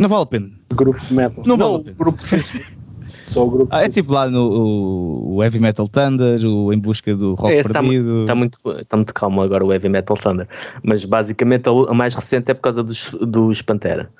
Não 0.00 0.08
vale 0.08 0.22
a 0.22 0.26
pena. 0.26 0.50
Grupo 0.74 1.00
de 1.00 1.14
metal. 1.14 1.44
Não, 1.44 1.56
não 1.56 1.70
vale 1.70 1.80
a 1.80 1.84
pena. 1.84 1.96
Grupo 1.98 2.22
de 2.22 2.28
Facebook. 2.28 2.78
Só 3.28 3.46
o 3.46 3.50
grupo. 3.50 3.68
Ah, 3.70 3.82
é 3.82 3.88
tipo 3.88 4.12
lá 4.12 4.28
no 4.30 4.40
o, 4.40 5.36
o 5.36 5.44
Heavy 5.44 5.60
Metal 5.60 5.86
Thunder, 5.86 6.42
o 6.46 6.72
Em 6.72 6.78
Busca 6.78 7.14
do 7.14 7.34
Rock 7.34 7.52
é, 7.52 7.62
Perdido. 7.62 8.20
Está 8.20 8.34
muito, 8.34 8.58
está 8.78 8.96
muito 8.96 9.12
calmo 9.12 9.42
agora 9.42 9.64
o 9.64 9.72
Heavy 9.72 9.88
Metal 9.88 10.16
Thunder, 10.16 10.48
mas 10.82 11.04
basicamente 11.04 11.68
a, 11.68 11.72
a 11.72 11.94
mais 11.94 12.14
recente 12.14 12.50
é 12.50 12.54
por 12.54 12.62
causa 12.62 12.82
dos, 12.82 13.14
dos 13.20 13.60
Pantera 13.60 14.10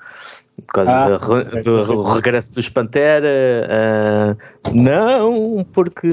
por 0.59 0.73
causa 0.73 0.91
ah, 0.91 1.17
do, 1.63 1.83
do, 1.83 2.03
regresso 2.03 2.55
dos 2.55 2.69
Pantera. 2.69 3.27
Uh, 3.67 4.73
não, 4.73 5.63
porque 5.73 6.07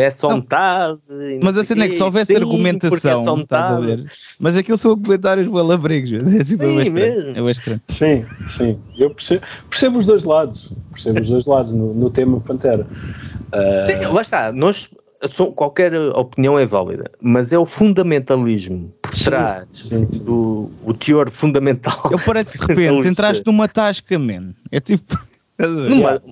é 0.00 0.10
só 0.10 0.30
não, 0.30 0.36
metade. 0.38 0.98
Mas 1.42 1.56
a 1.56 1.64
cena 1.64 1.84
é 1.84 1.88
que 1.88 1.94
se 1.94 2.02
houvesse 2.02 2.34
sim, 2.34 2.40
argumentação, 2.40 3.38
é 3.38 3.42
estás 3.42 3.70
a 3.70 3.80
ver? 3.80 4.04
Mas 4.38 4.56
aquilo 4.56 4.78
são 4.78 4.96
comentários 4.96 5.46
balabregos, 5.46 6.12
é 6.34 6.40
assim 6.40 6.56
sim, 6.56 6.90
mesmo. 6.90 7.48
É 7.48 7.50
estranho. 7.50 7.80
Sim, 7.88 8.24
sim. 8.46 8.78
Eu 8.96 9.10
percebo, 9.10 9.42
percebo 9.68 9.98
os 9.98 10.06
dois 10.06 10.24
lados. 10.24 10.72
Percebo 10.92 11.20
os 11.20 11.28
dois 11.28 11.46
lados 11.46 11.72
no, 11.72 11.94
no 11.94 12.10
tema 12.10 12.40
Pantera. 12.40 12.86
Uh... 13.52 13.86
Sim, 13.86 14.12
lá 14.12 14.20
está. 14.20 14.52
Nós 14.52 14.90
qualquer 15.54 15.94
opinião 16.14 16.58
é 16.58 16.64
válida, 16.64 17.10
mas 17.20 17.52
é 17.52 17.58
o 17.58 17.66
fundamentalismo 17.66 18.92
por 19.02 19.12
trás 19.12 19.66
sim, 19.72 20.06
sim. 20.06 20.18
do 20.18 20.70
o 20.84 20.94
teor 20.94 21.30
fundamental. 21.30 22.08
Eu 22.10 22.18
parece 22.18 22.58
que 22.58 22.66
de 22.66 22.74
repente 22.74 23.08
entraste 23.08 23.44
numa 23.46 23.68
tasca, 23.68 24.18
man. 24.18 24.54
É 24.70 24.80
tipo. 24.80 25.18
Numa, 25.58 26.22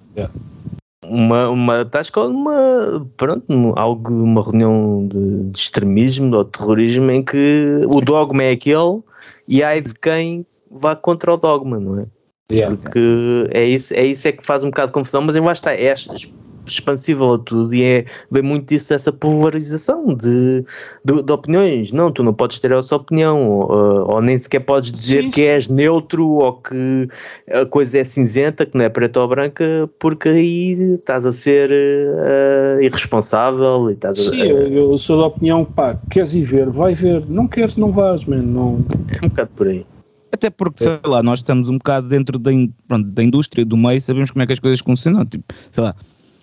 uma, 1.04 1.48
uma 1.48 1.84
tasca 1.84 2.20
ou 2.20 2.30
uma, 2.30 3.06
pronto, 3.16 3.44
algo, 3.76 4.12
uma 4.12 4.42
reunião 4.42 5.08
de, 5.08 5.50
de 5.50 5.58
extremismo 5.58 6.34
ou 6.36 6.44
de 6.44 6.50
terrorismo 6.50 7.10
em 7.10 7.24
que 7.24 7.80
o 7.88 8.00
dogma 8.00 8.44
é 8.44 8.52
aquele 8.52 9.00
e 9.48 9.62
ai 9.62 9.80
de 9.80 9.92
quem 9.94 10.46
vá 10.70 10.94
contra 10.94 11.34
o 11.34 11.36
dogma, 11.36 11.80
não 11.80 12.00
é? 12.00 12.06
Yeah. 12.50 12.76
Porque 12.76 13.48
é 13.50 13.64
isso, 13.64 13.94
é 13.94 14.04
isso 14.04 14.28
é 14.28 14.32
que 14.32 14.46
faz 14.46 14.62
um 14.62 14.70
bocado 14.70 14.88
de 14.88 14.92
confusão, 14.92 15.22
mas 15.22 15.36
eu 15.36 15.48
acho 15.48 15.60
que 15.60 15.68
está 15.68 15.82
estas 15.82 16.32
expansível 16.70 17.34
a 17.34 17.38
tudo 17.38 17.74
e 17.74 17.82
é, 17.82 18.04
vem 18.30 18.42
muito 18.42 18.68
disso 18.68 18.90
dessa 18.90 19.12
polarização 19.12 20.14
de, 20.14 20.64
de, 21.04 21.22
de, 21.22 21.32
opiniões. 21.32 21.92
Não, 21.92 22.10
tu 22.10 22.22
não 22.22 22.34
podes 22.34 22.60
ter 22.60 22.72
essa 22.72 22.96
opinião, 22.96 23.48
ou, 23.48 24.14
ou 24.14 24.22
nem 24.22 24.36
sequer 24.38 24.60
podes 24.60 24.92
dizer 24.92 25.24
Sim. 25.24 25.30
que 25.30 25.42
és 25.42 25.68
neutro 25.68 26.28
ou 26.28 26.54
que 26.54 27.08
a 27.52 27.64
coisa 27.66 27.98
é 27.98 28.04
cinzenta, 28.04 28.66
que 28.66 28.76
não 28.76 28.84
é 28.84 28.88
preta 28.88 29.20
ou 29.20 29.28
branca, 29.28 29.88
porque 29.98 30.28
aí 30.28 30.94
estás 30.94 31.26
a 31.26 31.32
ser 31.32 31.70
uh, 31.70 32.80
irresponsável 32.80 33.90
e 33.90 33.94
estás 33.94 34.18
Sim, 34.18 34.42
a, 34.42 34.44
uh, 34.44 34.58
eu 34.68 34.98
sou 34.98 35.18
da 35.18 35.26
opinião, 35.26 35.64
pá, 35.64 35.98
queres 36.10 36.34
ir 36.34 36.44
ver, 36.44 36.70
vai 36.70 36.94
ver, 36.94 37.24
não 37.28 37.46
queres, 37.46 37.76
não 37.76 37.92
vais, 37.92 38.24
man, 38.24 38.42
não. 38.42 38.84
É 39.20 39.24
um 39.24 39.28
bocado 39.28 39.50
por 39.56 39.68
aí. 39.68 39.84
Até 40.32 40.50
porque, 40.50 40.84
sei 40.84 40.98
lá, 41.06 41.22
nós 41.22 41.38
estamos 41.38 41.68
um 41.68 41.78
bocado 41.78 42.08
dentro 42.08 42.38
da, 42.38 42.52
in, 42.52 42.72
pronto, 42.86 43.08
da 43.08 43.22
indústria, 43.22 43.64
do 43.64 43.76
meio, 43.76 44.00
sabemos 44.02 44.30
como 44.30 44.42
é 44.42 44.46
que 44.46 44.52
as 44.52 44.58
coisas 44.58 44.80
funcionam. 44.80 45.24
Tipo, 45.24 45.44
sei 45.72 45.82
lá, 45.82 45.94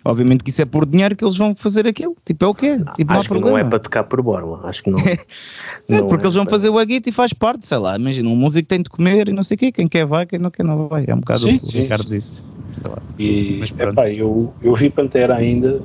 Obviamente 0.04 0.44
que 0.44 0.50
isso 0.50 0.60
é 0.60 0.66
por 0.66 0.84
dinheiro 0.84 1.16
que 1.16 1.24
eles 1.24 1.36
vão 1.36 1.54
fazer 1.54 1.88
aquilo. 1.88 2.14
Tipo, 2.24 2.44
é 2.44 2.48
o 2.48 2.54
quê? 2.54 2.78
Tipo, 2.94 3.12
Acho 3.14 3.28
que 3.30 3.38
não 3.38 3.56
é 3.56 3.64
para 3.64 3.78
tocar 3.78 4.04
por 4.04 4.20
borla. 4.20 4.60
Acho 4.64 4.82
que 4.82 4.90
não. 4.90 4.98
é, 5.00 5.16
não 5.88 6.06
porque 6.06 6.24
é 6.24 6.26
eles 6.26 6.34
vão 6.34 6.44
para... 6.44 6.50
fazer 6.50 6.68
o 6.68 6.78
aguito 6.78 7.08
e 7.08 7.12
faz 7.12 7.32
parte, 7.32 7.66
sei 7.66 7.78
lá. 7.78 7.96
Imagina, 7.96 8.28
um 8.28 8.36
músico 8.36 8.68
tem 8.68 8.82
de 8.82 8.90
comer 8.90 9.30
e 9.30 9.32
não 9.32 9.42
sei 9.42 9.54
o 9.54 9.58
quê. 9.58 9.72
Quem 9.72 9.88
quer 9.88 10.04
vai, 10.04 10.26
quem 10.26 10.38
não 10.38 10.50
quer 10.50 10.62
não 10.62 10.88
vai. 10.88 11.04
É 11.06 11.14
um 11.14 11.20
bocado 11.20 11.40
sim, 11.40 11.58
o 11.62 11.66
o 11.66 11.70
Ricardo 11.70 12.08
disse. 12.08 12.42
E, 13.18 13.62
epá, 13.78 14.10
eu, 14.10 14.52
eu 14.62 14.74
vi 14.74 14.90
Pantera 14.90 15.36
ainda 15.36 15.80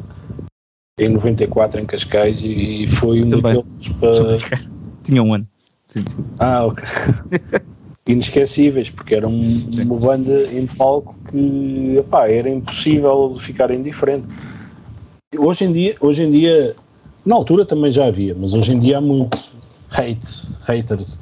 em 0.99 1.07
94 1.07 1.79
em 1.79 1.85
Cascais 1.85 2.41
e 2.43 2.87
foi 2.97 3.23
um 3.23 3.29
Também. 3.29 3.55
daqueles 3.55 3.87
para... 3.99 4.59
Tinha 5.03 5.23
um 5.23 5.33
ano. 5.33 5.47
Sim. 5.87 6.03
Ah, 6.37 6.65
ok. 6.65 6.83
inesquecíveis, 8.11 8.89
porque 8.89 9.15
era 9.15 9.27
um, 9.27 9.69
uma 9.73 9.95
banda 9.95 10.43
em 10.51 10.65
palco 10.67 11.15
que 11.31 11.95
epá, 11.97 12.29
era 12.29 12.49
impossível 12.49 13.37
ficar 13.39 13.71
indiferente. 13.71 14.25
Hoje 15.37 15.65
em 15.65 15.71
dia, 15.71 15.95
hoje 16.01 16.23
em 16.23 16.31
dia 16.31 16.75
Na 17.25 17.35
altura 17.35 17.65
também 17.65 17.91
já 17.91 18.07
havia, 18.07 18.35
mas 18.39 18.53
hoje 18.53 18.73
em 18.73 18.79
dia 18.79 18.97
há 18.97 19.01
muito 19.01 19.37
hate, 19.91 20.51
haters 20.63 21.19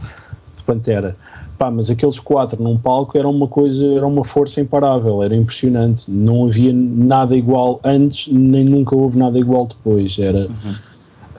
de 0.56 0.63
Pantera. 0.63 1.17
Pá, 1.58 1.71
mas 1.71 1.89
aqueles 1.89 2.19
quatro 2.19 2.62
num 2.62 2.78
palco 2.78 3.17
era 3.17 3.28
uma 3.28 3.47
coisa, 3.47 3.86
era 3.93 4.06
uma 4.06 4.23
força 4.23 4.62
imparável, 4.62 5.23
era 5.23 5.36
impressionante. 5.36 6.10
Não 6.10 6.45
havia 6.45 6.71
nada 6.71 7.36
igual 7.36 7.80
antes, 7.84 8.32
nem 8.32 8.63
nunca 8.63 8.95
houve 8.95 9.17
nada 9.17 9.39
igual 9.39 9.65
depois. 9.65 10.19
Era 10.19 10.47
uhum. 10.47 10.76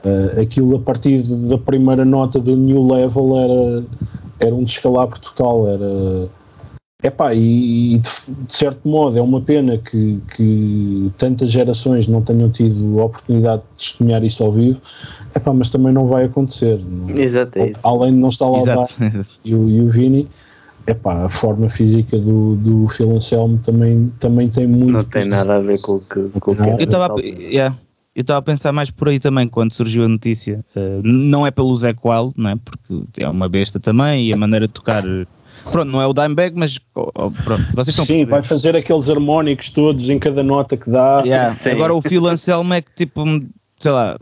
uh, 0.05 0.41
aquilo 0.41 0.75
a 0.75 0.79
partir 0.79 1.21
da 1.47 1.57
primeira 1.57 2.03
nota 2.03 2.37
do 2.37 2.55
New 2.55 2.85
Level 2.85 3.37
era, 3.39 3.83
era 4.39 4.53
um 4.53 4.63
descalabro 4.63 5.19
total. 5.19 5.67
Era 5.67 6.29
Epá, 7.01 7.33
e, 7.33 7.95
e 7.95 7.97
de, 7.97 8.09
de, 8.27 8.53
certo 8.53 8.85
modo 8.85 9.17
é 9.17 9.21
uma 9.21 9.39
pena 9.39 9.77
que, 9.77 10.19
que, 10.35 11.09
tantas 11.17 11.49
gerações 11.49 12.07
não 12.07 12.21
tenham 12.21 12.49
tido 12.49 12.99
a 12.99 13.05
oportunidade 13.05 13.61
de 13.61 13.77
testemunhar 13.85 14.21
isso 14.25 14.43
ao 14.43 14.51
vivo, 14.51 14.81
epá, 15.33 15.53
mas 15.53 15.69
também 15.69 15.93
não 15.93 16.07
vai 16.07 16.25
acontecer. 16.25 16.77
Exato, 17.15 17.57
é 17.57 17.69
isso. 17.69 17.87
Além 17.87 18.11
de 18.15 18.19
não 18.19 18.27
estar 18.27 18.49
lá 18.49 18.57
Exato. 18.57 18.95
e, 19.45 19.55
o, 19.55 19.69
e 19.69 19.79
o 19.79 19.89
Vini, 19.89 20.27
epá, 20.85 21.23
a 21.23 21.29
forma 21.29 21.69
física 21.69 22.19
do, 22.19 22.57
do 22.57 22.89
Phil 22.89 23.15
Anselmo 23.15 23.57
também, 23.59 24.11
também 24.19 24.49
tem 24.49 24.67
muito. 24.67 24.91
Não 24.91 25.03
tem 25.05 25.23
nada 25.23 25.55
a 25.55 25.59
ver 25.61 25.79
com 25.81 25.93
o 25.93 25.99
que, 26.01 26.37
com 26.37 26.51
o 26.51 26.55
que 26.57 26.61
Eu 26.61 26.79
estava 26.79 27.15
yeah, 27.21 27.77
eu 28.15 28.21
estava 28.21 28.39
a 28.39 28.41
pensar 28.41 28.71
mais 28.71 28.89
por 28.91 29.09
aí 29.09 29.19
também 29.19 29.47
quando 29.47 29.73
surgiu 29.73 30.03
a 30.05 30.07
notícia. 30.07 30.65
Uh, 30.75 31.01
não 31.03 31.45
é 31.45 31.51
pelo 31.51 31.75
Zé 31.77 31.93
Coal, 31.93 32.33
não 32.35 32.51
é? 32.51 32.55
Porque 32.55 33.23
é 33.23 33.29
uma 33.29 33.47
besta 33.47 33.79
também 33.79 34.27
e 34.27 34.33
a 34.33 34.37
maneira 34.37 34.67
de 34.67 34.73
tocar 34.73 35.03
Pronto, 35.71 35.91
não 35.91 36.01
é 36.01 36.07
o 36.07 36.13
Dimebag, 36.13 36.55
mas 36.55 36.79
oh, 36.95 37.11
oh, 37.15 37.31
pronto, 37.31 37.65
vocês 37.73 37.89
estão 37.89 38.05
Sim, 38.05 38.25
vai 38.25 38.43
fazer 38.43 38.75
aqueles 38.75 39.09
harmónicos 39.09 39.69
todos 39.69 40.09
em 40.09 40.17
cada 40.17 40.43
nota 40.43 40.77
que 40.77 40.89
dá. 40.89 41.21
Yeah. 41.25 41.53
Agora 41.71 41.93
o 41.93 42.01
Phil 42.01 42.25
Anselmo 42.27 42.73
é 42.73 42.81
que 42.81 42.91
tipo, 42.95 43.23
sei 43.77 43.91
lá, 43.91 44.17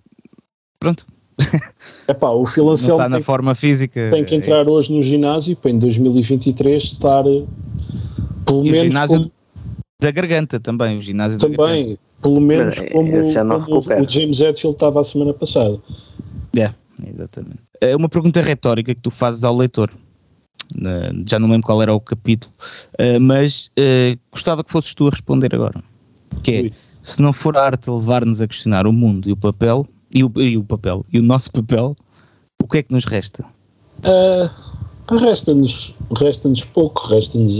pronto. 0.79 1.05
Epá, 2.07 2.29
o 2.29 2.45
Phil 2.45 2.69
Anselmo 2.69 3.03
está 3.03 3.17
na 3.17 3.21
forma 3.21 3.53
física. 3.53 4.09
Tem 4.09 4.25
que 4.25 4.33
é 4.33 4.37
entrar 4.37 4.65
é 4.65 4.69
hoje 4.69 4.91
no 4.91 5.01
ginásio 5.01 5.55
para 5.55 5.71
em 5.71 5.77
2023 5.77 6.83
estar 6.83 7.23
pelo 7.23 8.65
e 8.65 8.71
menos. 8.71 8.79
O 8.79 8.83
ginásio 8.85 9.17
como, 9.17 9.31
da 10.01 10.11
garganta 10.11 10.59
também, 10.59 10.97
o 10.97 11.01
ginásio 11.01 11.39
também, 11.39 11.97
pelo 12.21 12.41
menos 12.41 12.77
Mas, 12.77 12.91
como, 12.91 13.65
como 13.65 14.03
o 14.03 14.09
James 14.09 14.39
Hetfield 14.39 14.75
estava 14.75 15.01
a 15.01 15.03
semana 15.03 15.33
passada. 15.33 15.79
É, 16.57 16.71
exatamente. 17.05 17.59
É 17.79 17.95
uma 17.95 18.09
pergunta 18.09 18.41
retórica 18.41 18.93
que 18.93 19.01
tu 19.01 19.11
fazes 19.11 19.43
ao 19.43 19.55
leitor 19.55 19.91
já 21.25 21.39
não 21.39 21.49
lembro 21.49 21.65
qual 21.65 21.81
era 21.81 21.93
o 21.93 21.99
capítulo, 21.99 22.53
uh, 22.99 23.19
mas 23.19 23.71
uh, 23.79 24.19
gostava 24.31 24.63
que 24.63 24.71
fosses 24.71 24.93
tu 24.93 25.07
a 25.07 25.09
responder 25.09 25.53
agora. 25.53 25.81
Que 26.43 26.51
é, 26.51 26.71
se 27.01 27.21
não 27.21 27.31
for 27.31 27.57
a 27.57 27.65
arte 27.65 27.89
levar-nos 27.89 28.41
a 28.41 28.47
questionar 28.47 28.85
o 28.85 28.93
mundo 28.93 29.29
e 29.29 29.31
o 29.31 29.37
papel, 29.37 29.87
e 30.13 30.23
o, 30.23 30.31
e 30.37 30.57
o 30.57 30.63
papel, 30.63 31.05
e 31.11 31.19
o 31.19 31.23
nosso 31.23 31.51
papel, 31.51 31.95
o 32.61 32.67
que 32.67 32.79
é 32.79 32.83
que 32.83 32.93
nos 32.93 33.05
resta? 33.05 33.45
Uh, 33.99 35.17
resta-nos 35.17 35.95
resta 36.15 36.51
pouco, 36.73 37.07
resta-nos 37.07 37.59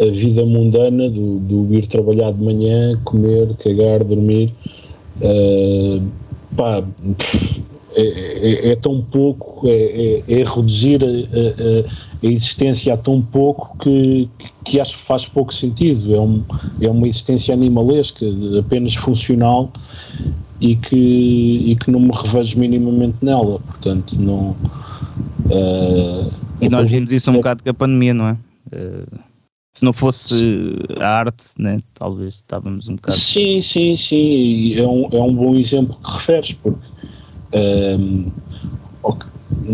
a, 0.00 0.10
vida 0.10 0.44
mundana 0.44 1.08
do, 1.08 1.38
do, 1.40 1.74
ir 1.74 1.86
trabalhar 1.86 2.32
de 2.32 2.42
manhã, 2.42 2.98
comer, 3.04 3.54
cagar, 3.56 4.04
dormir. 4.04 4.52
Uh, 5.20 6.02
pá, 6.56 6.82
é, 7.94 8.02
é, 8.02 8.72
é, 8.72 8.76
tão 8.76 9.00
pouco, 9.00 9.66
é, 9.66 10.22
é, 10.28 10.40
é 10.40 10.44
reduzir 10.44 11.02
a, 11.02 11.06
a, 11.06 12.26
a, 12.26 12.30
existência 12.30 12.92
a 12.92 12.96
tão 12.96 13.22
pouco 13.22 13.76
que, 13.78 14.28
que 14.64 14.78
acho 14.78 14.98
que 14.98 15.02
faz 15.02 15.24
pouco 15.24 15.54
sentido. 15.54 16.14
É, 16.14 16.20
um, 16.20 16.42
é 16.80 16.90
uma 16.90 17.08
existência 17.08 17.54
animalesca, 17.54 18.26
apenas 18.58 18.94
funcional 18.94 19.72
e 20.60 20.76
que, 20.76 21.70
e 21.70 21.76
que 21.76 21.90
não 21.90 22.00
me 22.00 22.12
revejo 22.12 22.58
minimamente 22.58 23.16
nela. 23.22 23.60
Portanto, 23.60 24.14
não. 24.18 24.54
Uh, 25.46 26.30
e 26.60 26.68
nós 26.68 26.90
vimos 26.90 27.12
isso 27.12 27.30
um 27.30 27.34
é, 27.34 27.36
bocado 27.38 27.62
com 27.62 27.70
a 27.70 27.74
pandemia, 27.74 28.12
não 28.12 28.28
é? 28.28 28.36
Uh, 28.72 29.18
se 29.76 29.84
não 29.84 29.92
fosse 29.92 30.74
a 30.98 31.06
arte, 31.06 31.48
né, 31.58 31.80
talvez 31.92 32.36
estávamos 32.36 32.88
um 32.88 32.96
bocado. 32.96 33.18
Sim, 33.18 33.60
sim, 33.60 33.94
sim. 33.94 34.74
É 34.74 34.82
um, 34.82 35.06
é 35.12 35.20
um 35.20 35.34
bom 35.34 35.54
exemplo 35.54 35.98
que 36.02 36.12
referes, 36.12 36.52
porque 36.54 36.80
um, 37.52 38.32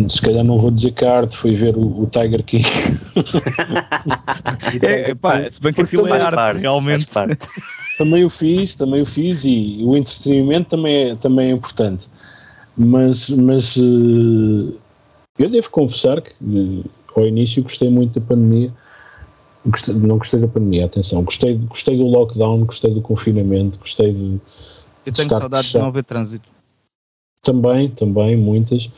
se 0.08 0.20
calhar 0.20 0.42
não 0.42 0.58
vou 0.58 0.72
dizer 0.72 0.90
que 0.90 1.04
a 1.04 1.18
arte 1.18 1.36
foi 1.36 1.54
ver 1.54 1.76
o, 1.76 2.02
o 2.02 2.08
Tiger 2.08 2.42
King. 2.42 2.66
é, 4.82 5.14
pá, 5.14 5.48
se 5.48 5.62
bem 5.62 5.72
que 5.72 5.82
aquilo 5.82 6.08
é 6.08 6.20
arte, 6.20 6.34
parte, 6.34 6.58
realmente. 6.58 7.06
também 7.96 8.24
o 8.24 8.30
fiz, 8.30 8.74
também 8.74 9.02
o 9.02 9.06
fiz 9.06 9.44
e 9.44 9.82
o 9.84 9.96
entretenimento 9.96 10.70
também 10.70 10.96
é, 10.96 11.14
também 11.14 11.50
é 11.50 11.52
importante. 11.52 12.08
Mas, 12.76 13.30
mas 13.30 13.76
uh, 13.76 14.74
eu 15.38 15.48
devo 15.48 15.70
confessar 15.70 16.20
que 16.20 16.32
uh, 16.42 16.84
ao 17.14 17.24
início 17.24 17.62
gostei 17.62 17.88
muito 17.88 18.18
da 18.18 18.26
pandemia. 18.26 18.72
Gostei, 19.64 19.94
não 19.94 20.18
gostei 20.18 20.40
da 20.40 20.48
pandemia, 20.48 20.86
atenção. 20.86 21.22
Gostei, 21.22 21.54
gostei 21.54 21.96
do 21.96 22.04
lockdown, 22.04 22.64
gostei 22.64 22.92
do 22.92 23.00
confinamento, 23.00 23.78
gostei 23.78 24.12
de. 24.12 24.40
Eu 25.06 25.12
tenho 25.12 25.28
saudades 25.28 25.70
de 25.70 25.78
não 25.78 25.86
haver 25.86 26.04
trânsito. 26.04 26.48
Também, 27.42 27.88
também, 27.90 28.36
muitas. 28.36 28.90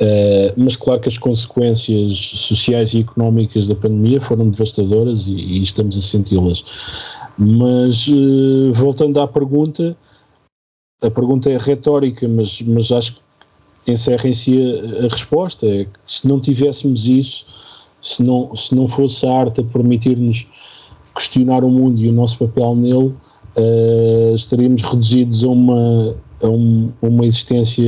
Uh, 0.00 0.52
mas 0.56 0.74
claro 0.74 1.00
que 1.00 1.08
as 1.08 1.18
consequências 1.18 2.18
sociais 2.18 2.94
e 2.94 3.00
económicas 3.00 3.68
da 3.68 3.74
pandemia 3.74 4.20
foram 4.20 4.48
devastadoras 4.48 5.28
e, 5.28 5.32
e 5.32 5.62
estamos 5.62 5.96
a 5.96 6.00
senti-las. 6.00 6.64
Mas 7.38 8.08
uh, 8.08 8.72
voltando 8.72 9.20
à 9.20 9.28
pergunta, 9.28 9.96
a 11.02 11.10
pergunta 11.10 11.50
é 11.50 11.58
retórica, 11.58 12.26
mas, 12.28 12.62
mas 12.62 12.90
acho 12.90 13.16
que 13.84 13.92
encerra 13.92 14.28
em 14.28 14.34
si 14.34 14.58
a, 14.58 15.06
a, 15.06 15.08
resposta. 15.08 15.66
É 15.66 15.84
que 15.84 15.90
se 16.06 16.26
não 16.26 16.40
tivéssemos 16.40 17.06
isso, 17.06 17.46
se 18.02 18.22
não, 18.22 18.54
se 18.56 18.74
não 18.74 18.88
fosse 18.88 19.24
a 19.26 19.32
arte 19.32 19.60
a 19.60 19.64
permitir-nos 19.64 20.46
questionar 21.14 21.64
o 21.64 21.70
mundo 21.70 22.00
e 22.00 22.08
o 22.08 22.12
nosso 22.12 22.38
papel 22.38 22.74
nele, 22.74 23.14
uh, 23.56 24.34
estaríamos 24.34 24.82
reduzidos 24.82 25.44
a 25.44 25.48
uma 25.48 26.16
a 26.42 26.48
um, 26.48 26.92
uma 27.00 27.24
existência 27.24 27.84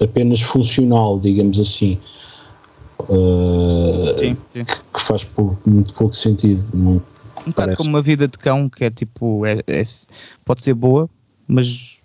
apenas 0.00 0.40
funcional, 0.40 1.18
digamos 1.18 1.58
assim. 1.58 1.98
Uh, 3.00 4.18
sim, 4.18 4.36
sim. 4.52 4.64
Que, 4.64 5.00
faz 5.00 5.24
pouco, 5.24 5.58
muito 5.68 5.92
pouco 5.94 6.14
sentido. 6.14 6.64
um 6.74 7.00
bocado 7.46 7.76
como 7.76 7.90
uma 7.90 8.02
vida 8.02 8.26
de 8.26 8.38
cão 8.38 8.68
que 8.68 8.84
é 8.84 8.90
tipo, 8.90 9.44
é, 9.44 9.60
é, 9.66 9.82
pode 10.44 10.64
ser 10.64 10.74
boa, 10.74 11.08
mas 11.46 11.98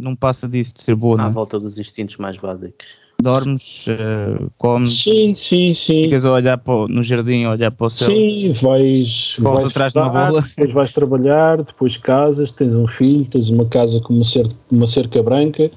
não 0.00 0.16
passa 0.16 0.48
disso 0.48 0.74
de 0.74 0.82
ser 0.82 0.94
boa. 0.94 1.16
À 1.16 1.22
não? 1.24 1.30
É? 1.30 1.32
volta 1.32 1.58
dos 1.58 1.78
instintos 1.78 2.16
mais 2.16 2.36
básicos. 2.36 2.98
Dormes, 3.20 3.86
uh, 3.88 4.48
comes, 4.58 5.02
sim, 5.02 5.34
sim, 5.34 5.74
sim. 5.74 6.04
ficas 6.04 6.24
a 6.24 6.30
olhar 6.30 6.56
para, 6.56 6.86
no 6.88 7.02
jardim, 7.02 7.42
a 7.42 7.50
olhar 7.50 7.72
para 7.72 7.88
o 7.88 7.90
céu. 7.90 8.08
Sim, 8.08 8.52
vais, 8.52 9.34
vais 9.40 9.66
atrás 9.66 9.92
de 9.92 9.98
uma 9.98 10.08
bola. 10.08 10.40
depois 10.40 10.72
vais 10.72 10.92
trabalhar, 10.92 11.56
depois 11.64 11.96
casas, 11.96 12.52
tens 12.52 12.74
um 12.74 12.86
filho, 12.86 13.24
tens 13.24 13.50
uma 13.50 13.64
casa 13.64 13.98
com 14.00 14.14
uma 14.14 14.22
cerca, 14.22 14.54
uma 14.70 14.86
cerca 14.86 15.20
branca, 15.20 15.68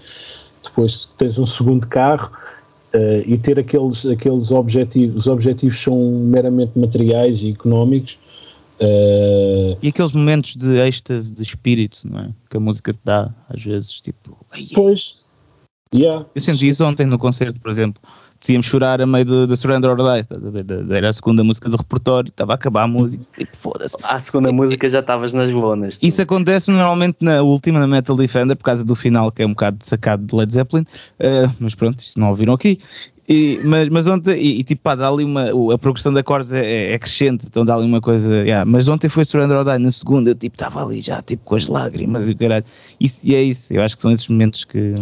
depois 0.63 1.05
tens 1.17 1.39
um 1.39 1.45
segundo 1.47 1.87
carro. 1.87 2.31
Uh, 2.93 3.23
e 3.25 3.37
ter 3.37 3.57
aqueles, 3.57 4.05
aqueles 4.05 4.51
objetivos, 4.51 5.15
os 5.15 5.27
objetivos 5.27 5.79
são 5.79 5.97
meramente 6.11 6.77
materiais 6.77 7.41
e 7.41 7.51
económicos. 7.51 8.19
Uh, 8.81 9.77
e 9.81 9.87
aqueles 9.87 10.11
momentos 10.11 10.55
de 10.55 10.77
êxtase 10.77 11.33
de 11.33 11.41
espírito, 11.41 11.99
não 12.03 12.19
é? 12.19 12.29
Que 12.49 12.57
a 12.57 12.59
música 12.59 12.91
te 12.91 12.99
dá, 13.03 13.33
às 13.49 13.63
vezes, 13.63 14.01
tipo. 14.01 14.37
Pois, 14.73 15.20
Yeah. 15.93 16.25
Eu 16.33 16.41
senti 16.41 16.69
isso 16.69 16.85
ontem 16.85 17.05
no 17.05 17.17
concerto, 17.17 17.59
por 17.59 17.69
exemplo. 17.69 18.01
Dizíamos 18.39 18.65
chorar 18.65 18.99
a 18.99 19.05
meio 19.05 19.45
da 19.45 19.55
Surrender 19.55 19.91
or 19.91 19.97
Die. 19.97 20.95
Era 20.95 21.09
a 21.09 21.13
segunda 21.13 21.43
música 21.43 21.69
do 21.69 21.77
repertório, 21.77 22.29
estava 22.29 22.53
a 22.53 22.55
acabar 22.55 22.83
a 22.83 22.87
música. 22.87 23.23
Tipo, 23.37 23.55
foda-se. 23.55 23.95
A 24.03 24.17
segunda 24.19 24.51
música 24.51 24.89
já 24.89 24.99
estavas 24.99 25.31
nas 25.33 25.51
lonas. 25.51 25.99
Isso 26.01 26.23
acontece 26.23 26.71
normalmente 26.71 27.17
na 27.21 27.43
última, 27.43 27.79
na 27.79 27.85
Metal 27.85 28.15
Defender, 28.15 28.55
por 28.55 28.63
causa 28.63 28.83
do 28.83 28.95
final, 28.95 29.31
que 29.31 29.43
é 29.43 29.45
um 29.45 29.51
bocado 29.51 29.77
sacado 29.81 30.25
de 30.25 30.35
Led 30.35 30.51
Zeppelin. 30.51 30.81
Uh, 30.81 31.53
mas 31.59 31.75
pronto, 31.75 31.99
isto 31.99 32.19
não 32.19 32.29
ouviram 32.29 32.53
aqui. 32.53 32.79
E, 33.29 33.59
mas, 33.63 33.89
mas 33.89 34.07
ontem, 34.07 34.35
e, 34.41 34.59
e, 34.59 34.63
tipo, 34.63 34.81
pá, 34.81 34.95
dá 34.95 35.07
ali 35.07 35.23
uma. 35.23 35.73
A 35.73 35.77
progressão 35.77 36.11
de 36.11 36.19
acordes 36.19 36.51
é, 36.51 36.65
é, 36.65 36.93
é 36.93 36.99
crescente, 36.99 37.45
então 37.45 37.63
dá 37.63 37.75
ali 37.75 37.85
uma 37.85 38.01
coisa. 38.01 38.37
Yeah. 38.37 38.65
Mas 38.65 38.89
ontem 38.89 39.07
foi 39.07 39.23
Surrender 39.23 39.55
or 39.55 39.63
Die, 39.63 39.77
na 39.77 39.91
segunda 39.91 40.31
eu 40.31 40.35
tipo, 40.35 40.55
estava 40.55 40.83
ali 40.83 40.99
já, 40.99 41.21
tipo, 41.21 41.43
com 41.43 41.55
as 41.55 41.67
lágrimas 41.67 42.27
e 42.27 42.31
o 42.31 42.35
caralho. 42.35 42.65
Isso, 42.99 43.19
e 43.23 43.35
é 43.35 43.43
isso, 43.43 43.71
eu 43.71 43.83
acho 43.83 43.95
que 43.95 44.01
são 44.01 44.11
esses 44.11 44.27
momentos 44.27 44.65
que 44.65 44.95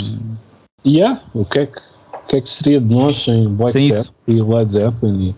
e 0.84 0.98
yeah, 0.98 1.22
o 1.34 1.46
que 1.46 1.60
é 1.60 1.66
que, 1.66 1.80
o 2.14 2.28
que 2.28 2.36
é 2.38 2.42
que 2.42 2.50
seria 2.50 2.80
de 2.80 2.94
nós 2.94 3.24
sem 3.24 3.48
Black 3.50 3.80
Sabbath 3.90 4.14
e 4.28 4.42
Led 4.42 4.72
Zeppelin? 4.72 5.30
E... 5.30 5.36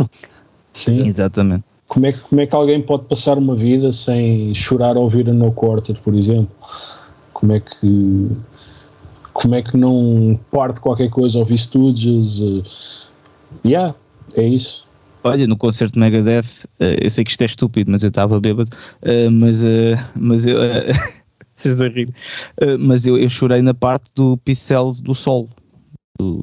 Sim. 0.72 1.06
Exatamente. 1.06 1.64
Como 1.86 2.06
é, 2.06 2.12
que, 2.12 2.20
como 2.20 2.40
é 2.40 2.46
que 2.46 2.56
alguém 2.56 2.82
pode 2.82 3.04
passar 3.04 3.38
uma 3.38 3.54
vida 3.54 3.92
sem 3.92 4.52
chorar 4.54 4.96
ao 4.96 5.02
ouvir 5.04 5.28
a 5.28 5.32
No 5.32 5.52
Quarter, 5.52 5.96
por 6.02 6.14
exemplo? 6.14 6.50
Como 7.32 7.52
é 7.52 7.60
que 7.60 8.30
como 9.34 9.54
é 9.56 9.62
que 9.62 9.76
não 9.76 10.38
parte 10.50 10.80
qualquer 10.80 11.10
coisa 11.10 11.38
ouvir 11.40 11.58
Stooges? 11.58 12.40
Uh, 12.40 12.62
yeah, 13.64 13.94
é 14.36 14.46
isso. 14.46 14.86
Olha, 15.24 15.46
no 15.46 15.56
concerto 15.56 15.94
de 15.94 16.00
Megadeth, 16.00 16.66
uh, 16.80 16.84
eu 17.02 17.10
sei 17.10 17.24
que 17.24 17.30
isto 17.32 17.42
é 17.42 17.46
estúpido, 17.46 17.90
mas 17.90 18.02
eu 18.02 18.08
estava 18.08 18.40
bêbado, 18.40 18.70
uh, 19.02 19.30
mas, 19.30 19.62
mas 20.14 20.46
eu, 20.46 20.56
A 21.64 21.88
rir. 21.88 22.08
Uh, 22.60 22.78
mas 22.78 23.06
eu, 23.06 23.16
eu 23.16 23.28
chorei 23.28 23.62
na 23.62 23.74
parte 23.74 24.10
do 24.14 24.36
Pincel 24.38 24.92
do 25.02 25.14
Sol. 25.14 25.48
Do, 26.18 26.42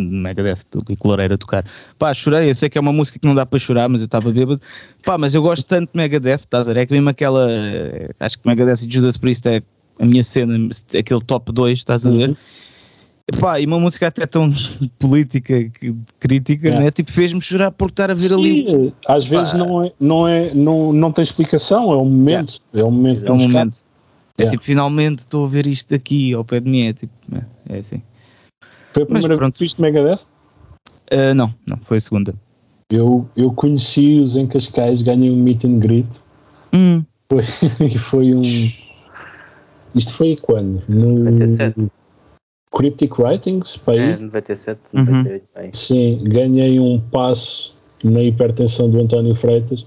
Megadeth, 0.00 0.60
do 0.70 0.84
Kiko 0.84 1.08
Loureiro 1.08 1.34
a 1.34 1.38
tocar. 1.38 1.64
Pá, 1.98 2.12
chorei, 2.14 2.50
eu 2.50 2.54
sei 2.54 2.68
que 2.68 2.78
é 2.78 2.80
uma 2.80 2.92
música 2.92 3.18
que 3.18 3.26
não 3.26 3.34
dá 3.34 3.44
para 3.44 3.58
chorar, 3.58 3.88
mas 3.88 4.00
eu 4.00 4.06
estava 4.06 4.30
bêbado. 4.32 4.60
Pá, 5.04 5.18
mas 5.18 5.34
eu 5.34 5.42
gosto 5.42 5.66
tanto 5.66 5.90
de 5.92 5.96
Megadeth, 5.96 6.40
estás 6.40 6.68
a 6.68 6.72
ver? 6.72 6.80
É 6.80 6.86
que 6.86 6.92
mesmo 6.92 7.08
aquela. 7.08 7.48
Acho 8.18 8.38
que 8.38 8.48
Megadeth 8.48 8.84
e 8.84 8.90
Judas 8.90 9.16
Priest 9.16 9.46
é 9.46 9.62
a 9.98 10.06
minha 10.06 10.24
cena, 10.24 10.56
aquele 10.98 11.20
top 11.20 11.52
2, 11.52 11.78
estás 11.78 12.06
a 12.06 12.10
ver? 12.10 12.30
Uhum. 12.30 12.36
Pá, 13.38 13.60
e 13.60 13.66
uma 13.66 13.78
música 13.78 14.08
até 14.08 14.26
tão 14.26 14.50
política, 14.98 15.54
crítica, 16.18 16.68
é. 16.68 16.78
né? 16.78 16.90
Tipo, 16.90 17.12
fez-me 17.12 17.40
chorar 17.40 17.70
por 17.70 17.90
estar 17.90 18.10
a 18.10 18.14
ver 18.14 18.30
Sim, 18.30 18.34
ali. 18.34 18.94
Às 19.06 19.28
Pá. 19.28 19.36
vezes 19.36 19.52
não, 19.52 19.84
é, 19.84 19.92
não, 20.00 20.28
é, 20.28 20.54
não, 20.54 20.92
não 20.92 21.12
tem 21.12 21.22
explicação, 21.22 21.92
é 21.92 21.96
um 21.96 22.06
momento. 22.06 22.60
É, 22.74 22.80
é 22.80 22.84
um 22.84 22.90
momento. 22.90 23.26
É 23.26 23.30
um 23.30 23.36
momento. 23.36 23.89
É, 24.40 24.44
é 24.44 24.48
tipo, 24.48 24.62
finalmente 24.62 25.20
estou 25.20 25.44
a 25.44 25.48
ver 25.48 25.66
isto 25.66 25.94
aqui 25.94 26.32
ao 26.32 26.44
pé 26.44 26.60
de 26.60 26.70
mim. 26.70 26.88
É 26.88 26.92
tipo, 26.92 27.12
é, 27.32 27.76
é 27.76 27.78
assim. 27.78 28.02
Foi 28.92 29.02
a 29.02 29.06
primeira 29.06 29.36
vez 29.36 29.52
que 29.52 29.58
viste 29.60 29.80
Megadeth? 29.80 30.20
Uh, 31.12 31.34
não, 31.34 31.52
não, 31.66 31.76
foi 31.82 31.98
a 31.98 32.00
segunda. 32.00 32.34
Eu, 32.90 33.28
eu 33.36 33.52
conheci-os 33.52 34.36
em 34.36 34.46
Cascais, 34.46 35.02
ganhei 35.02 35.30
um 35.30 35.36
meet 35.36 35.64
and 35.64 35.78
greet. 35.78 36.08
Hum. 36.72 37.04
Foi, 37.30 37.44
e 37.86 37.98
foi 37.98 38.34
um. 38.34 38.42
Isto 39.94 40.14
foi 40.14 40.36
quando? 40.36 40.84
No 40.88 41.24
97. 41.30 41.90
Cryptic 42.72 43.18
Writings? 43.18 43.76
Para 43.76 43.96
é, 43.96 44.16
97, 44.16 44.80
98. 44.92 45.44
Uhum. 45.56 45.70
Sim, 45.72 46.24
ganhei 46.24 46.78
um 46.78 47.00
passo 47.00 47.76
na 48.02 48.22
hipertensão 48.22 48.88
do 48.88 49.00
António 49.00 49.34
Freitas 49.34 49.84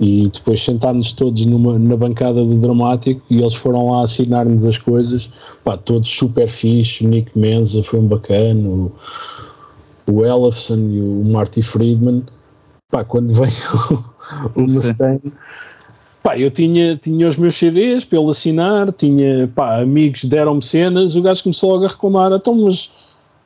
e 0.00 0.28
depois 0.28 0.64
sentámos 0.64 1.12
todos 1.12 1.44
numa, 1.44 1.78
na 1.78 1.94
bancada 1.94 2.42
do 2.42 2.58
dramático 2.58 3.20
e 3.28 3.38
eles 3.38 3.54
foram 3.54 3.90
lá 3.90 4.02
assinar-nos 4.02 4.64
as 4.64 4.78
coisas, 4.78 5.30
pá, 5.62 5.76
todos 5.76 6.08
super 6.08 6.48
fixe, 6.48 7.04
o 7.04 7.08
Nick 7.08 7.38
Menza 7.38 7.82
foi 7.84 8.00
um 8.00 8.06
bacana, 8.06 8.66
o, 8.66 8.90
o 10.10 10.24
Ellison 10.24 10.78
e 10.78 11.00
o 11.00 11.22
Marty 11.30 11.62
Friedman, 11.62 12.24
pá, 12.90 13.04
quando 13.04 13.34
veio 13.34 13.52
o, 14.56 14.60
o 14.60 14.62
Mustaine, 14.62 15.20
pá, 16.22 16.38
eu 16.38 16.50
tinha, 16.50 16.96
tinha 16.96 17.28
os 17.28 17.36
meus 17.36 17.54
CDs 17.54 18.02
para 18.02 18.18
ele 18.18 18.30
assinar, 18.30 18.90
tinha, 18.94 19.52
pá, 19.54 19.82
amigos 19.82 20.24
deram-me 20.24 20.62
cenas, 20.62 21.14
o 21.14 21.20
gajo 21.20 21.42
começou 21.42 21.72
logo 21.72 21.84
a 21.84 21.88
reclamar, 21.88 22.32
então, 22.32 22.54
mas 22.54 22.90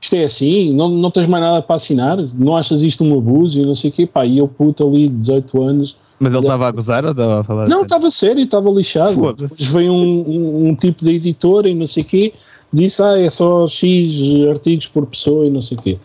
isto 0.00 0.14
é 0.14 0.22
assim, 0.22 0.72
não, 0.72 0.88
não 0.88 1.10
tens 1.10 1.26
mais 1.26 1.42
nada 1.42 1.62
para 1.62 1.74
assinar, 1.74 2.18
não 2.32 2.56
achas 2.56 2.82
isto 2.82 3.02
um 3.02 3.18
abuso? 3.18 3.60
E 3.60 3.66
não 3.66 3.74
sei 3.74 3.90
o 3.90 3.92
quê, 3.92 4.06
pá, 4.06 4.24
e 4.24 4.38
eu 4.38 4.46
puto 4.46 4.86
ali, 4.86 5.08
18 5.08 5.62
anos, 5.62 5.96
mas 6.24 6.32
ele 6.32 6.42
estava 6.42 6.66
a 6.66 6.70
gozar 6.70 7.04
ou 7.04 7.10
estava 7.10 7.40
a 7.40 7.44
falar? 7.44 7.68
Não, 7.68 7.82
estava 7.82 8.10
sério, 8.10 8.42
estava 8.42 8.70
lixado. 8.70 9.14
Depois 9.14 9.60
veio 9.60 9.92
um, 9.92 10.24
um, 10.26 10.68
um, 10.68 10.74
tipo 10.74 11.04
de 11.04 11.10
editor 11.10 11.66
e 11.66 11.74
não 11.74 11.86
sei 11.86 12.02
o 12.02 12.06
quê, 12.06 12.32
disse, 12.72 13.02
ah, 13.02 13.18
é 13.18 13.28
só 13.28 13.66
X 13.66 14.10
artigos 14.50 14.86
por 14.86 15.04
pessoa 15.04 15.46
e 15.46 15.50
não 15.50 15.60
sei 15.60 15.76
o 15.76 15.82
quê. 15.82 15.98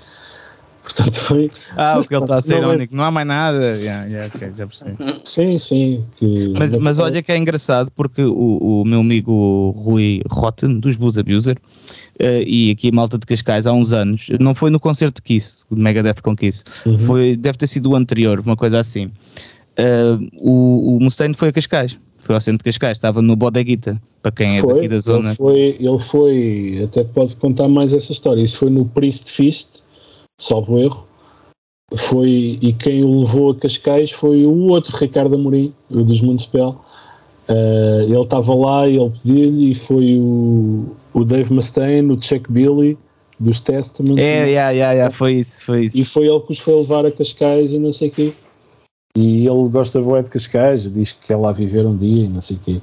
Portanto, 0.83 1.15
foi. 1.15 1.49
Ah, 1.77 1.93
porque 1.95 2.13
ele 2.13 2.23
está 2.23 2.35
a 2.35 2.41
ser 2.41 2.65
único, 2.65 2.93
não 2.93 3.05
há 3.05 3.11
mais 3.11 3.27
nada. 3.27 3.77
Yeah, 3.77 4.05
yeah, 4.07 4.31
okay, 4.35 4.51
já 4.53 4.67
percebi. 4.67 4.97
Sim, 5.23 5.57
sim. 5.57 6.03
Que 6.17 6.53
mas, 6.57 6.75
mas 6.75 6.99
olha 6.99 7.23
que 7.23 7.31
é 7.31 7.37
engraçado 7.37 7.89
porque 7.95 8.23
o, 8.23 8.81
o 8.81 8.85
meu 8.85 8.99
amigo 8.99 9.69
Rui 9.77 10.21
Rotten, 10.29 10.81
dos 10.81 10.97
Blues 10.97 11.17
Abuser, 11.17 11.57
uh, 12.19 12.43
e 12.45 12.71
aqui 12.71 12.89
a 12.89 12.91
malta 12.91 13.17
de 13.17 13.25
Cascais 13.25 13.67
há 13.67 13.71
uns 13.71 13.93
anos, 13.93 14.27
não 14.37 14.53
foi 14.53 14.69
no 14.69 14.81
concerto 14.81 15.21
de 15.21 15.21
Kiss, 15.21 15.63
de 15.71 15.79
Megadeth 15.79 16.21
com 16.21 16.35
Kiss, 16.35 16.65
uhum. 16.85 16.97
foi, 16.97 17.37
deve 17.37 17.57
ter 17.57 17.67
sido 17.67 17.91
o 17.91 17.95
anterior, 17.95 18.41
uma 18.41 18.57
coisa 18.57 18.79
assim 18.79 19.11
uh, 19.79 20.29
o, 20.39 20.97
o 20.97 20.99
Mustaine 20.99 21.33
foi 21.33 21.49
a 21.49 21.51
Cascais, 21.51 21.99
foi 22.19 22.35
ao 22.35 22.41
centro 22.41 22.59
de 22.59 22.63
Cascais, 22.65 22.97
estava 22.97 23.21
no 23.21 23.35
Bodeguita, 23.35 24.01
para 24.21 24.31
quem 24.31 24.61
foi, 24.61 24.71
é 24.71 24.73
daqui 24.75 24.87
da 24.87 24.99
zona. 24.99 25.29
Ele 25.29 25.35
foi, 25.35 25.77
ele 25.79 25.99
foi, 25.99 26.81
até 26.83 27.03
posso 27.03 27.37
contar 27.37 27.67
mais 27.67 27.93
essa 27.93 28.11
história, 28.11 28.41
isso 28.41 28.57
foi 28.57 28.69
no 28.69 28.85
Priest 28.85 29.31
Feast, 29.31 29.67
salvo 30.39 30.79
erro, 30.79 31.07
foi, 31.95 32.59
e 32.61 32.73
quem 32.73 33.03
o 33.03 33.21
levou 33.21 33.51
a 33.51 33.55
Cascais 33.55 34.11
foi 34.11 34.45
o 34.45 34.67
outro 34.67 34.95
Ricardo 34.97 35.35
Amorim, 35.35 35.73
o 35.91 36.03
dos 36.03 36.21
Municipal. 36.21 36.85
Uh, 37.49 38.03
ele 38.03 38.21
estava 38.21 38.53
lá 38.53 38.87
e 38.87 38.95
ele 38.95 39.09
pediu-lhe 39.09 39.71
e 39.71 39.75
foi 39.75 40.17
o, 40.19 40.95
o 41.13 41.23
Dave 41.23 41.51
Mustaine, 41.51 42.11
o 42.13 42.21
Chuck 42.21 42.51
Billy 42.51 42.95
dos 43.39 43.59
Testament. 43.59 44.19
É, 44.19 44.45
yeah, 44.45 44.69
yeah, 44.69 44.91
yeah, 44.91 45.11
foi 45.11 45.33
isso, 45.33 45.65
foi 45.65 45.85
isso. 45.85 45.97
E 45.97 46.05
foi 46.05 46.27
ele 46.27 46.39
que 46.41 46.51
os 46.51 46.59
foi 46.59 46.75
levar 46.75 47.07
a 47.07 47.11
Cascais 47.11 47.71
e 47.71 47.79
não 47.79 47.91
sei 47.91 48.09
o 48.09 48.11
quê. 48.11 48.31
E 49.15 49.47
ele 49.47 49.69
gosta 49.69 50.01
de 50.01 50.23
de 50.23 50.29
Cascais, 50.29 50.91
diz 50.91 51.11
que 51.11 51.27
quer 51.27 51.35
lá 51.35 51.51
viver 51.51 51.85
um 51.85 51.95
dia 51.95 52.25
e 52.25 52.27
não 52.27 52.41
sei 52.41 52.57
o 52.57 52.59
quê. 52.59 52.81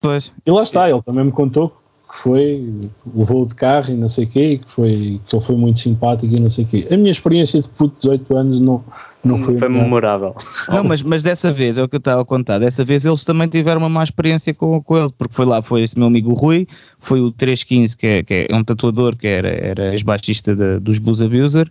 Pois. 0.00 0.32
E 0.46 0.50
lá 0.50 0.62
está, 0.62 0.88
ele 0.88 1.02
também 1.02 1.24
me 1.24 1.32
contou 1.32 1.72
que 2.08 2.16
foi, 2.16 2.88
levou 3.14 3.44
de 3.44 3.54
carro 3.54 3.90
e 3.92 3.94
não 3.94 4.08
sei 4.08 4.24
o 4.24 4.26
quê, 4.26 4.60
que, 4.64 4.70
foi, 4.70 5.20
que 5.26 5.36
ele 5.36 5.44
foi 5.44 5.56
muito 5.56 5.78
simpático 5.78 6.34
e 6.34 6.40
não 6.40 6.48
sei 6.48 6.64
o 6.64 6.66
quê. 6.66 6.88
A 6.90 6.96
minha 6.96 7.10
experiência 7.10 7.60
de 7.60 7.68
puto 7.68 7.94
de 7.96 8.00
18 8.00 8.36
anos 8.36 8.60
não, 8.60 8.82
não 9.22 9.42
foi, 9.42 9.58
foi 9.58 9.68
memorável. 9.68 10.34
Não, 10.68 10.82
mas, 10.84 11.02
mas 11.02 11.22
dessa 11.22 11.52
vez, 11.52 11.76
é 11.76 11.82
o 11.82 11.88
que 11.88 11.96
eu 11.96 11.98
estava 11.98 12.22
a 12.22 12.24
contar, 12.24 12.58
dessa 12.58 12.82
vez 12.82 13.04
eles 13.04 13.24
também 13.24 13.46
tiveram 13.46 13.80
uma 13.80 13.90
má 13.90 14.02
experiência 14.02 14.54
com, 14.54 14.82
com 14.82 14.96
ele, 14.96 15.12
porque 15.18 15.34
foi 15.34 15.44
lá, 15.44 15.60
foi 15.60 15.82
esse 15.82 15.98
meu 15.98 16.06
amigo 16.06 16.32
Rui, 16.32 16.66
foi 16.98 17.20
o 17.20 17.30
315, 17.30 17.96
que 17.96 18.06
é, 18.06 18.22
que 18.22 18.46
é 18.48 18.56
um 18.56 18.64
tatuador 18.64 19.14
que 19.14 19.26
era, 19.26 19.48
era 19.48 19.92
ex-baixista 19.92 20.80
dos 20.80 20.98
Blues 20.98 21.20
Abuser, 21.20 21.70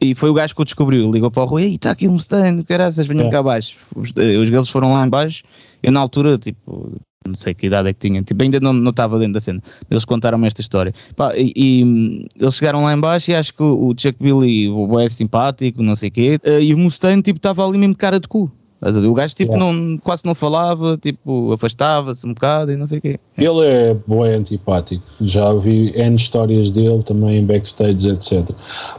e 0.00 0.14
foi 0.14 0.30
o 0.30 0.34
gajo 0.34 0.54
que 0.54 0.62
o 0.62 0.64
descobriu, 0.64 1.10
ligou 1.10 1.30
para 1.30 1.42
o 1.42 1.46
Rui, 1.46 1.74
está 1.74 1.90
aqui 1.90 2.08
um 2.08 2.12
Mustang, 2.12 2.62
caraças, 2.64 3.06
venham 3.06 3.28
é. 3.28 3.30
cá 3.30 3.38
abaixo. 3.38 3.76
Os, 3.94 4.12
eh, 4.16 4.36
os 4.36 4.48
galos 4.50 4.68
foram 4.68 4.92
lá 4.92 5.06
embaixo, 5.06 5.42
eu 5.82 5.92
na 5.92 6.00
altura, 6.00 6.38
tipo, 6.38 6.92
não 7.26 7.34
sei 7.34 7.54
que 7.54 7.66
idade 7.66 7.88
é 7.88 7.92
que 7.92 8.08
tinha, 8.08 8.22
tipo, 8.22 8.42
ainda 8.42 8.60
não, 8.60 8.72
não 8.72 8.90
estava 8.90 9.18
dentro 9.18 9.34
da 9.34 9.40
cena. 9.40 9.62
Eles 9.90 10.04
contaram-me 10.04 10.46
esta 10.46 10.60
história. 10.60 10.92
Pá, 11.14 11.32
e, 11.36 11.52
e, 11.56 12.26
eles 12.40 12.54
chegaram 12.54 12.84
lá 12.84 12.94
embaixo 12.94 13.30
e 13.30 13.34
acho 13.34 13.54
que 13.54 13.62
o, 13.62 13.88
o 13.88 13.94
Chuck 13.98 14.16
Billy 14.20 14.68
o 14.68 14.98
é 14.98 15.08
simpático, 15.08 15.82
não 15.82 15.94
sei 15.94 16.08
o 16.08 16.12
quê, 16.12 16.40
eh, 16.42 16.62
e 16.62 16.74
o 16.74 16.78
Mustang, 16.78 17.20
tipo, 17.22 17.38
estava 17.38 17.66
ali 17.66 17.78
mesmo 17.78 17.94
de 17.94 17.98
cara 17.98 18.20
de 18.20 18.28
cu. 18.28 18.50
O 18.80 19.14
gajo 19.14 19.34
tipo, 19.34 19.54
yeah. 19.54 19.72
não, 19.72 19.98
quase 19.98 20.24
não 20.24 20.34
falava, 20.34 20.98
tipo, 20.98 21.52
afastava-se 21.52 22.26
um 22.26 22.34
bocado 22.34 22.72
e 22.72 22.76
não 22.76 22.86
sei 22.86 22.98
o 22.98 23.00
quê. 23.00 23.18
Ele 23.36 23.66
é 23.66 23.96
bom 24.06 24.22
antipático. 24.22 25.02
Já 25.20 25.52
vi 25.54 25.92
N 25.96 26.14
histórias 26.16 26.70
dele 26.70 27.02
também 27.02 27.38
em 27.38 27.46
backstage, 27.46 28.10
etc. 28.10 28.44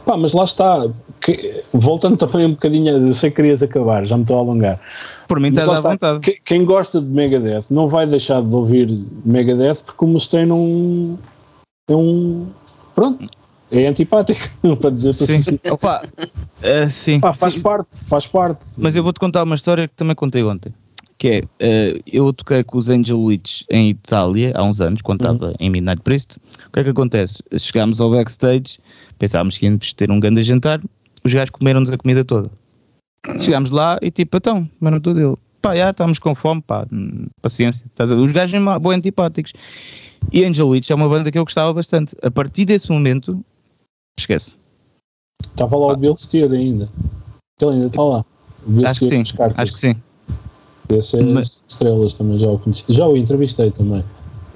Pá, 0.04 0.16
mas 0.16 0.32
lá 0.32 0.44
está. 0.44 0.88
Que, 1.20 1.62
voltando 1.72 2.16
também 2.16 2.46
um 2.46 2.50
bocadinho, 2.50 3.14
sei 3.14 3.30
que 3.30 3.36
querias 3.36 3.62
acabar, 3.62 4.04
já 4.04 4.16
me 4.16 4.22
estou 4.22 4.36
a 4.36 4.40
alongar. 4.40 4.80
Por 5.28 5.38
mim 5.38 5.48
estás 5.48 5.68
à 5.68 5.80
vontade. 5.80 6.20
Que, 6.20 6.40
quem 6.44 6.64
gosta 6.64 7.00
de 7.00 7.06
Megadeth 7.06 7.70
não 7.70 7.86
vai 7.86 8.06
deixar 8.06 8.42
de 8.42 8.54
ouvir 8.54 8.88
Megadeth 9.24 9.82
porque 9.84 10.04
o 10.04 10.08
Mustaine 10.08 10.50
é 10.50 10.54
um. 10.54 11.18
É 11.88 11.94
um. 11.94 12.46
Pronto, 12.94 13.28
é 13.70 13.86
antipático, 13.86 14.40
para 14.80 14.90
dizer 14.90 15.14
para 15.14 15.26
sim. 15.26 15.58
Opa, 15.70 16.02
uh, 16.04 16.90
sim. 16.90 17.20
Pá, 17.20 17.32
faz 17.32 17.54
sim. 17.54 17.60
parte, 17.60 18.04
faz 18.04 18.26
parte. 18.26 18.64
Mas 18.78 18.96
eu 18.96 19.02
vou-te 19.02 19.20
contar 19.20 19.42
uma 19.42 19.54
história 19.54 19.86
que 19.86 19.94
também 19.94 20.14
contei 20.14 20.42
ontem. 20.42 20.72
Que 21.18 21.44
é, 21.60 21.94
uh, 21.96 22.02
eu 22.10 22.32
toquei 22.32 22.62
com 22.62 22.78
os 22.78 22.88
Angel 22.88 23.20
Witch 23.20 23.62
em 23.68 23.90
Itália 23.90 24.52
há 24.54 24.62
uns 24.62 24.80
anos, 24.80 25.02
quando 25.02 25.20
estava 25.20 25.48
uhum. 25.48 25.54
em 25.58 25.70
Midnight 25.70 26.02
Priest. 26.02 26.38
O 26.66 26.70
que 26.70 26.80
é 26.80 26.84
que 26.84 26.90
acontece? 26.90 27.42
Chegámos 27.58 28.00
ao 28.00 28.10
backstage, 28.10 28.78
pensávamos 29.18 29.58
que 29.58 29.66
íamos 29.66 29.92
ter 29.92 30.10
um 30.10 30.20
grande 30.20 30.42
jantar, 30.42 30.80
os 31.24 31.34
gajos 31.34 31.50
comeram-nos 31.50 31.90
a 31.90 31.98
comida 31.98 32.24
toda. 32.24 32.50
Chegámos 33.40 33.70
lá 33.70 33.98
e 34.00 34.10
tipo, 34.10 34.36
então, 34.36 34.68
comeram 34.78 35.00
tudo 35.00 35.20
ele. 35.20 35.36
Pá, 35.60 35.74
já 35.74 35.90
estamos 35.90 36.18
com 36.20 36.34
fome, 36.34 36.62
pá, 36.62 36.86
paciência. 37.42 37.84
Os 38.16 38.32
gajos 38.32 38.58
são 38.58 38.80
bem 38.80 38.92
antipáticos. 38.92 39.52
E 40.32 40.44
Angel 40.44 40.68
Witch 40.68 40.90
é 40.90 40.94
uma 40.94 41.08
banda 41.08 41.30
que 41.30 41.38
eu 41.38 41.44
gostava 41.44 41.72
bastante. 41.72 42.14
A 42.22 42.30
partir 42.30 42.64
desse 42.64 42.90
momento, 42.90 43.44
Esquece. 44.18 44.56
Estava 45.42 45.76
lá 45.76 45.92
ah. 45.92 45.94
o 45.94 45.96
Bill 45.96 46.16
Steer 46.16 46.50
ainda. 46.50 46.88
Ele 47.60 47.70
ainda 47.70 47.86
está 47.86 48.02
lá. 48.02 48.24
Acho 48.86 49.00
que 49.00 49.06
sim. 49.06 49.22
Acho 49.56 49.72
que 49.72 49.80
sim. 49.80 49.94
Esse 50.90 51.18
é 51.18 51.22
mas... 51.22 51.60
estrelas 51.68 52.14
também 52.14 52.38
já 52.38 52.48
o 52.48 52.58
conheci. 52.58 52.84
Já 52.88 53.06
o 53.06 53.16
entrevistei 53.16 53.70
também. 53.70 54.04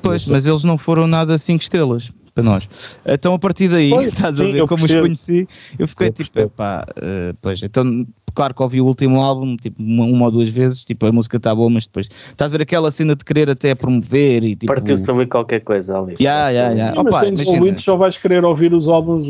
Pois, 0.02 0.26
mas 0.26 0.46
eles 0.46 0.64
não 0.64 0.76
foram 0.76 1.06
nada 1.06 1.38
5 1.38 1.62
estrelas 1.62 2.10
para 2.34 2.42
nós. 2.42 2.68
Então 3.06 3.34
a 3.34 3.38
partir 3.38 3.68
daí, 3.68 3.90
pois, 3.90 4.08
estás 4.08 4.36
sim, 4.36 4.48
a 4.48 4.52
ver 4.52 4.66
como 4.66 4.84
os 4.84 4.90
conheci, 4.90 5.46
eu 5.78 5.86
fiquei 5.86 6.08
eu 6.08 6.12
tipo, 6.12 6.48
pá, 6.50 6.84
uh, 6.96 7.36
pois, 7.40 7.62
então 7.62 8.06
claro 8.34 8.54
que 8.54 8.62
ouvi 8.62 8.80
o 8.80 8.86
último 8.86 9.20
álbum, 9.20 9.56
tipo, 9.56 9.82
uma, 9.82 10.04
uma, 10.04 10.24
ou 10.26 10.30
duas 10.30 10.48
vezes, 10.48 10.84
tipo, 10.84 11.06
a 11.06 11.12
música 11.12 11.36
está 11.36 11.54
boa, 11.54 11.70
mas 11.70 11.86
depois 11.86 12.08
estás 12.30 12.54
a 12.54 12.58
ver 12.58 12.62
aquela 12.62 12.90
cena 12.90 13.14
de 13.14 13.24
querer 13.24 13.50
até 13.50 13.74
promover 13.74 14.44
e 14.44 14.56
tipo. 14.56 14.72
Partiu-se 14.72 15.10
ali 15.10 15.26
qualquer 15.26 15.60
coisa 15.60 15.98
ali. 15.98 16.14
Yeah, 16.20 16.50
yeah, 16.50 16.74
yeah. 16.74 17.00
Sim, 17.00 17.08
Opa, 17.08 17.24
mas 17.30 17.48
ouvido, 17.48 17.80
só 17.80 17.96
vais 17.96 18.18
querer 18.18 18.44
ouvir 18.44 18.72
os 18.74 18.88
álbuns 18.88 19.24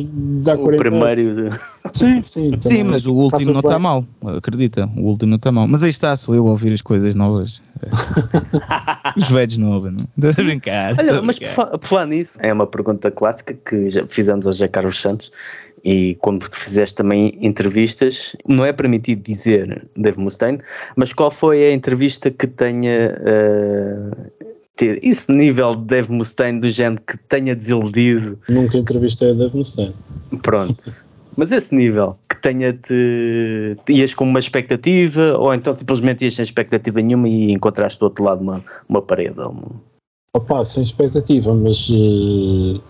da 0.44 0.54
O 0.54 0.76
primeiro. 0.76 1.52
Sim, 1.94 2.20
sim. 2.22 2.52
Sim, 2.60 2.82
mas 2.84 3.06
o 3.06 3.14
último 3.14 3.52
não 3.52 3.60
está 3.60 3.78
mal, 3.78 4.04
acredita, 4.36 4.88
o 4.96 5.02
último 5.02 5.30
não 5.30 5.36
está 5.36 5.50
mal. 5.52 5.66
Mas 5.66 5.82
aí 5.82 5.90
está, 5.90 6.16
sou 6.16 6.34
eu 6.34 6.46
a 6.46 6.50
ouvir 6.50 6.72
as 6.72 6.82
coisas 6.82 7.14
novas. 7.14 7.62
os 9.16 9.30
velhos 9.30 9.58
novos, 9.58 9.92
não? 9.92 10.06
Estás 10.16 10.38
a 10.38 10.42
brincar. 10.42 10.96
Olha, 10.98 11.22
mas 11.22 11.38
por 11.38 11.80
falar 11.80 12.06
nisso, 12.06 12.38
é 12.40 12.52
uma 12.52 12.66
pergunta 12.66 13.10
clássica 13.10 13.54
que 13.54 13.88
já 13.88 14.06
fizemos 14.06 14.46
ao 14.46 14.52
José 14.52 14.68
Carlos 14.68 15.00
Santos 15.00 15.30
e 15.84 16.16
quando 16.16 16.44
fizeste 16.52 16.96
também 16.96 17.36
entrevistas, 17.40 18.36
não 18.46 18.64
é 18.64 18.72
permitido 18.72 19.22
dizer 19.22 19.88
Dave 19.96 20.20
Mustaine, 20.20 20.60
mas 20.96 21.12
qual 21.12 21.30
foi 21.30 21.64
a 21.64 21.72
entrevista 21.72 22.30
que 22.30 22.46
tenha 22.46 23.16
uh, 23.18 24.30
ter 24.76 24.98
esse 25.02 25.30
nível 25.30 25.74
de 25.74 25.84
Dave 25.84 26.12
Mustaine 26.12 26.60
do 26.60 26.68
género 26.68 27.02
que 27.06 27.18
tenha 27.18 27.54
desiludido. 27.54 28.38
Nunca 28.48 28.78
entrevistei 28.78 29.30
a 29.30 29.34
Dave 29.34 29.56
Mustaine. 29.56 29.94
Pronto. 30.42 30.82
Mas 31.34 31.50
esse 31.50 31.74
nível 31.74 32.18
que 32.28 32.36
tenha-te. 32.42 33.76
ias 33.88 34.12
com 34.12 34.24
uma 34.24 34.38
expectativa 34.38 35.38
ou 35.38 35.54
então 35.54 35.72
simplesmente 35.72 36.24
ias 36.24 36.34
sem 36.34 36.42
expectativa 36.42 37.00
nenhuma 37.00 37.26
e 37.26 37.52
encontraste 37.52 37.98
do 37.98 38.02
outro 38.02 38.24
lado 38.24 38.42
uma, 38.42 38.62
uma 38.86 39.00
parede. 39.00 39.40
Uma... 39.40 39.80
Opa, 40.34 40.62
sem 40.64 40.82
expectativa, 40.82 41.54
mas 41.54 41.88
uh, 41.88 42.82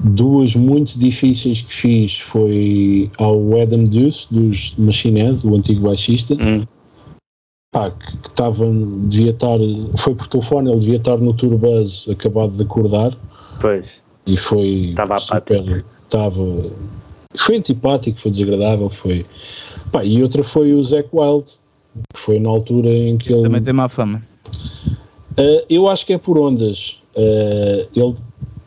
duas 0.00 0.54
muito 0.54 0.98
difíceis 0.98 1.62
que 1.62 1.74
fiz 1.74 2.18
foi 2.20 3.10
ao 3.18 3.60
Adam 3.60 3.84
Deuce 3.84 4.26
dos 4.30 4.74
Machine 4.78 5.20
Head, 5.22 5.46
o 5.46 5.56
antigo 5.56 5.88
baixista. 5.88 6.34
Hum. 6.34 6.64
Pá, 7.72 7.90
que 7.90 8.28
estava, 8.28 8.64
devia 9.08 9.30
estar, 9.30 9.58
foi 9.98 10.14
por 10.14 10.26
telefone, 10.26 10.70
ele 10.70 10.80
devia 10.80 10.96
estar 10.96 11.18
no 11.18 11.34
Turbuzz 11.34 12.08
acabado 12.08 12.52
de 12.52 12.62
acordar. 12.62 13.16
Pois. 13.60 14.02
E 14.26 14.36
foi 14.36 14.90
Estava 14.90 15.18
super, 15.18 15.84
estava, 16.04 16.42
foi 17.36 17.56
antipático, 17.56 18.18
foi 18.20 18.30
desagradável, 18.30 18.88
foi. 18.88 19.26
Pá, 19.92 20.04
e 20.04 20.22
outra 20.22 20.42
foi 20.42 20.72
o 20.72 20.82
Zac 20.82 21.08
Wild, 21.12 21.46
que 22.14 22.20
foi 22.20 22.38
na 22.38 22.48
altura 22.48 22.88
em 22.88 23.18
que 23.18 23.30
Isso 23.30 23.40
ele. 23.40 23.48
também 23.48 23.62
tem 23.62 23.72
má 23.72 23.88
fama. 23.88 24.22
Uh, 25.38 25.64
eu 25.68 25.88
acho 25.88 26.06
que 26.06 26.12
é 26.12 26.18
por 26.18 26.38
ondas. 26.38 27.02
Uh, 27.14 27.86
ele, 27.94 28.16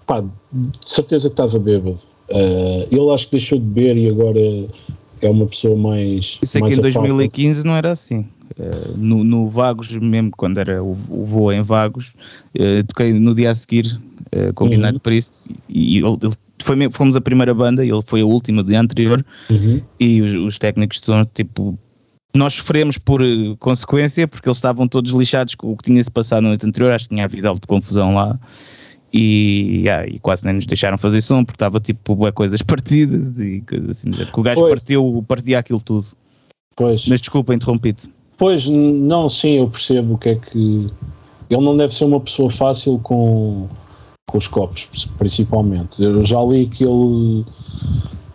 pá, 0.05 0.23
de 0.51 0.91
certeza 0.93 1.29
que 1.29 1.33
estava 1.33 1.57
bêbado. 1.59 1.99
Uh, 2.29 2.87
ele 2.89 3.09
acho 3.13 3.25
que 3.25 3.31
deixou 3.33 3.59
de 3.59 3.65
beber 3.65 3.97
e 3.97 4.09
agora 4.09 4.39
é 5.21 5.29
uma 5.29 5.45
pessoa 5.45 5.75
mais. 5.75 6.39
Isso 6.41 6.57
aqui 6.57 6.61
mais 6.61 6.77
em 6.77 6.79
afável. 6.79 7.01
2015 7.01 7.65
não 7.65 7.75
era 7.75 7.91
assim. 7.91 8.25
Uh, 8.57 8.97
no, 8.97 9.23
no 9.23 9.47
Vagos, 9.47 9.95
mesmo 9.97 10.31
quando 10.31 10.57
era 10.57 10.83
o, 10.83 10.91
o 11.09 11.25
voo 11.25 11.51
em 11.51 11.61
Vagos, 11.61 12.13
uh, 12.57 12.83
toquei 12.87 13.13
no 13.13 13.35
dia 13.35 13.51
a 13.51 13.55
seguir 13.55 13.99
com 14.55 14.65
o 14.65 14.69
Uhum. 14.69 14.99
Priest 14.99 15.49
e 15.67 15.97
ele, 15.97 16.17
ele 16.21 16.33
foi, 16.63 16.89
fomos 16.89 17.17
a 17.17 17.21
primeira 17.21 17.53
banda, 17.53 17.85
ele 17.85 18.01
foi 18.01 18.21
a 18.21 18.25
última 18.25 18.63
do 18.63 18.73
anterior 18.73 19.25
Uhum. 19.49 19.81
e 19.99 20.21
os, 20.21 20.33
os 20.35 20.57
técnicos 20.57 20.97
estão 20.97 21.25
tipo. 21.25 21.77
Nós 22.33 22.53
sofremos 22.53 22.97
por 22.97 23.21
eh, 23.21 23.55
consequência 23.59 24.25
porque 24.25 24.47
eles 24.47 24.55
estavam 24.55 24.87
todos 24.87 25.11
lixados 25.11 25.53
com 25.53 25.73
o 25.73 25.75
que 25.75 25.83
tinha-se 25.83 26.09
passado 26.09 26.43
na 26.43 26.49
noite 26.49 26.65
anterior, 26.65 26.93
acho 26.93 27.09
que 27.09 27.13
tinha 27.13 27.25
havido 27.25 27.45
algo 27.49 27.59
de 27.59 27.67
confusão 27.67 28.15
lá 28.15 28.39
e, 29.13 29.89
ah, 29.89 30.05
e 30.07 30.19
quase 30.19 30.45
nem 30.45 30.55
nos 30.55 30.65
deixaram 30.65 30.97
fazer 30.97 31.21
som 31.21 31.43
porque 31.43 31.55
estava 31.55 31.79
tipo 31.79 32.15
coisas 32.31 32.61
partidas 32.63 33.39
e 33.39 33.61
coisas 33.61 33.89
assim. 33.89 34.11
Que 34.11 34.39
o 34.39 34.43
gajo 34.43 34.61
Pois. 34.61 34.73
partiu, 34.75 35.25
partia 35.27 35.59
aquilo 35.59 35.81
tudo. 35.81 36.05
Pois, 36.75 37.07
Mas 37.07 37.19
desculpa, 37.19 37.53
interrompi-te. 37.53 38.09
pois, 38.37 38.65
não, 38.67 39.29
sim, 39.29 39.57
eu 39.57 39.67
percebo 39.69 40.13
o 40.13 40.17
que 40.17 40.29
é 40.29 40.35
que. 40.35 40.89
Ele 41.49 41.61
não 41.61 41.75
deve 41.75 41.93
ser 41.93 42.05
uma 42.05 42.19
pessoa 42.19 42.49
fácil 42.49 42.97
com, 42.99 43.67
com 44.29 44.37
os 44.37 44.47
copos, 44.47 44.87
principalmente. 45.17 46.01
Eu 46.01 46.23
já 46.23 46.41
li 46.41 46.65
que 46.67 46.85
ele 46.85 47.45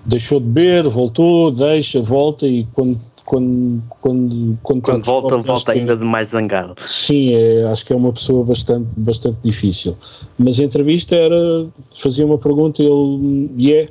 deixou 0.04 0.38
de 0.38 0.46
beber, 0.46 0.86
voltou, 0.88 1.50
deixa, 1.50 2.00
volta 2.02 2.46
e 2.46 2.66
quando. 2.74 3.00
Quando, 3.26 3.82
quando, 4.00 4.58
quando, 4.62 4.82
Quando 4.82 5.04
volta, 5.04 5.34
acho 5.34 5.44
volta 5.44 5.72
que 5.72 5.78
é- 5.78 5.80
ainda 5.82 5.96
mais 6.04 6.28
zangado. 6.28 6.76
Sim, 6.86 7.34
é, 7.34 7.64
acho 7.64 7.84
que 7.84 7.92
é 7.92 7.96
uma 7.96 8.12
pessoa 8.12 8.44
bastante, 8.44 8.86
bastante 8.96 9.38
difícil. 9.42 9.96
Mas 10.38 10.60
a 10.60 10.64
entrevista 10.64 11.16
era, 11.16 11.66
fazia 11.92 12.24
uma 12.24 12.38
pergunta 12.38 12.80
ele, 12.82 13.50
yeah, 13.58 13.90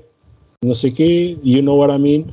não 0.63 0.73
sei 0.73 0.89
o 0.89 0.93
quê, 0.93 1.37
you 1.43 1.61
know 1.61 1.77
what 1.77 1.93
I 1.93 1.99
mean. 1.99 2.25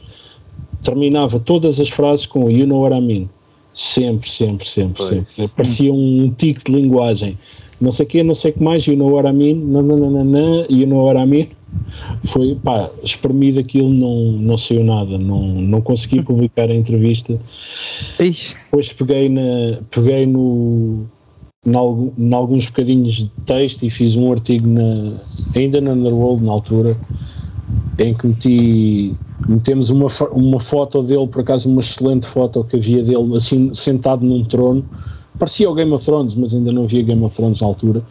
Terminava 0.81 1.41
todas 1.41 1.81
as 1.81 1.89
frases 1.89 2.25
com 2.25 2.49
you 2.49 2.67
know 2.69 2.83
what 2.83 2.97
I 2.97 3.01
mean. 3.01 3.29
Sempre, 3.73 4.31
sempre, 4.31 4.67
sempre, 4.69 5.05
Pois. 5.05 5.29
sempre. 5.29 5.53
Parecia 5.57 5.93
um 5.93 6.33
tique 6.37 6.65
de 6.65 6.73
linguagem. 6.73 7.37
Não 7.81 7.91
sei 7.91 8.07
o 8.07 8.09
quê, 8.09 8.23
não 8.23 8.35
sei 8.35 8.53
o 8.53 8.55
que 8.55 8.63
mais, 8.63 8.87
you 8.87 8.97
know 8.97 9.11
what 9.11 9.29
I 9.29 9.33
mean, 9.33 9.55
nananana, 9.55 10.67
you 10.71 10.87
know 10.87 11.05
what 11.07 11.19
I 11.19 11.27
mean. 11.27 11.49
Foi, 12.25 12.55
pá, 12.63 12.91
espremido 13.03 13.61
aquilo, 13.61 13.91
não, 13.91 14.33
não 14.33 14.57
saiu 14.57 14.85
nada, 14.85 15.19
não, 15.19 15.43
não 15.47 15.81
consegui 15.81 16.23
publicar 16.25 16.71
a 16.71 16.75
entrevista. 16.75 17.39
Depois 18.19 18.93
peguei, 18.93 19.29
na, 19.29 19.79
peguei 19.91 20.27
no, 20.27 21.05
em 21.67 21.75
algu- 21.75 22.13
em 22.19 22.33
alguns 22.33 22.67
bocadinhos 22.67 23.15
de 23.17 23.31
texto 23.47 23.85
e 23.85 23.91
fiz 23.91 24.17
um 24.17 24.31
artigo 24.33 24.67
na, 24.69 24.83
ainda 25.55 25.81
na 25.81 25.93
Underworld 25.93 26.45
na 26.45 26.53
altura 26.53 26.97
em 27.99 28.15
que 28.15 28.27
meti 28.27 29.15
metemos 29.49 29.91
uma, 29.91 30.07
uma 30.33 30.61
foto 30.61 31.01
dele, 31.03 31.27
por 31.27 31.41
acaso 31.41 31.69
uma 31.69 31.81
excelente 31.81 32.27
foto 32.27 32.65
que 32.65 32.77
havia 32.77 33.03
dele 33.03 33.37
assim 33.37 33.75
sentado 33.75 34.25
num 34.25 34.45
trono. 34.45 34.85
Parecia 35.39 35.69
o 35.69 35.75
Game 35.75 35.93
of 35.93 36.05
Thrones, 36.05 36.35
mas 36.37 36.55
ainda 36.55 36.71
não 36.71 36.85
havia 36.85 37.03
Game 37.03 37.23
of 37.25 37.35
Thrones 37.35 37.61
na 37.61 37.67
altura 37.67 38.03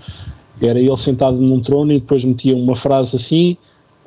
era 0.67 0.79
ele 0.79 0.95
sentado 0.95 1.41
num 1.41 1.59
trono 1.59 1.91
e 1.91 1.99
depois 1.99 2.23
metia 2.23 2.55
uma 2.55 2.75
frase 2.75 3.15
assim 3.15 3.57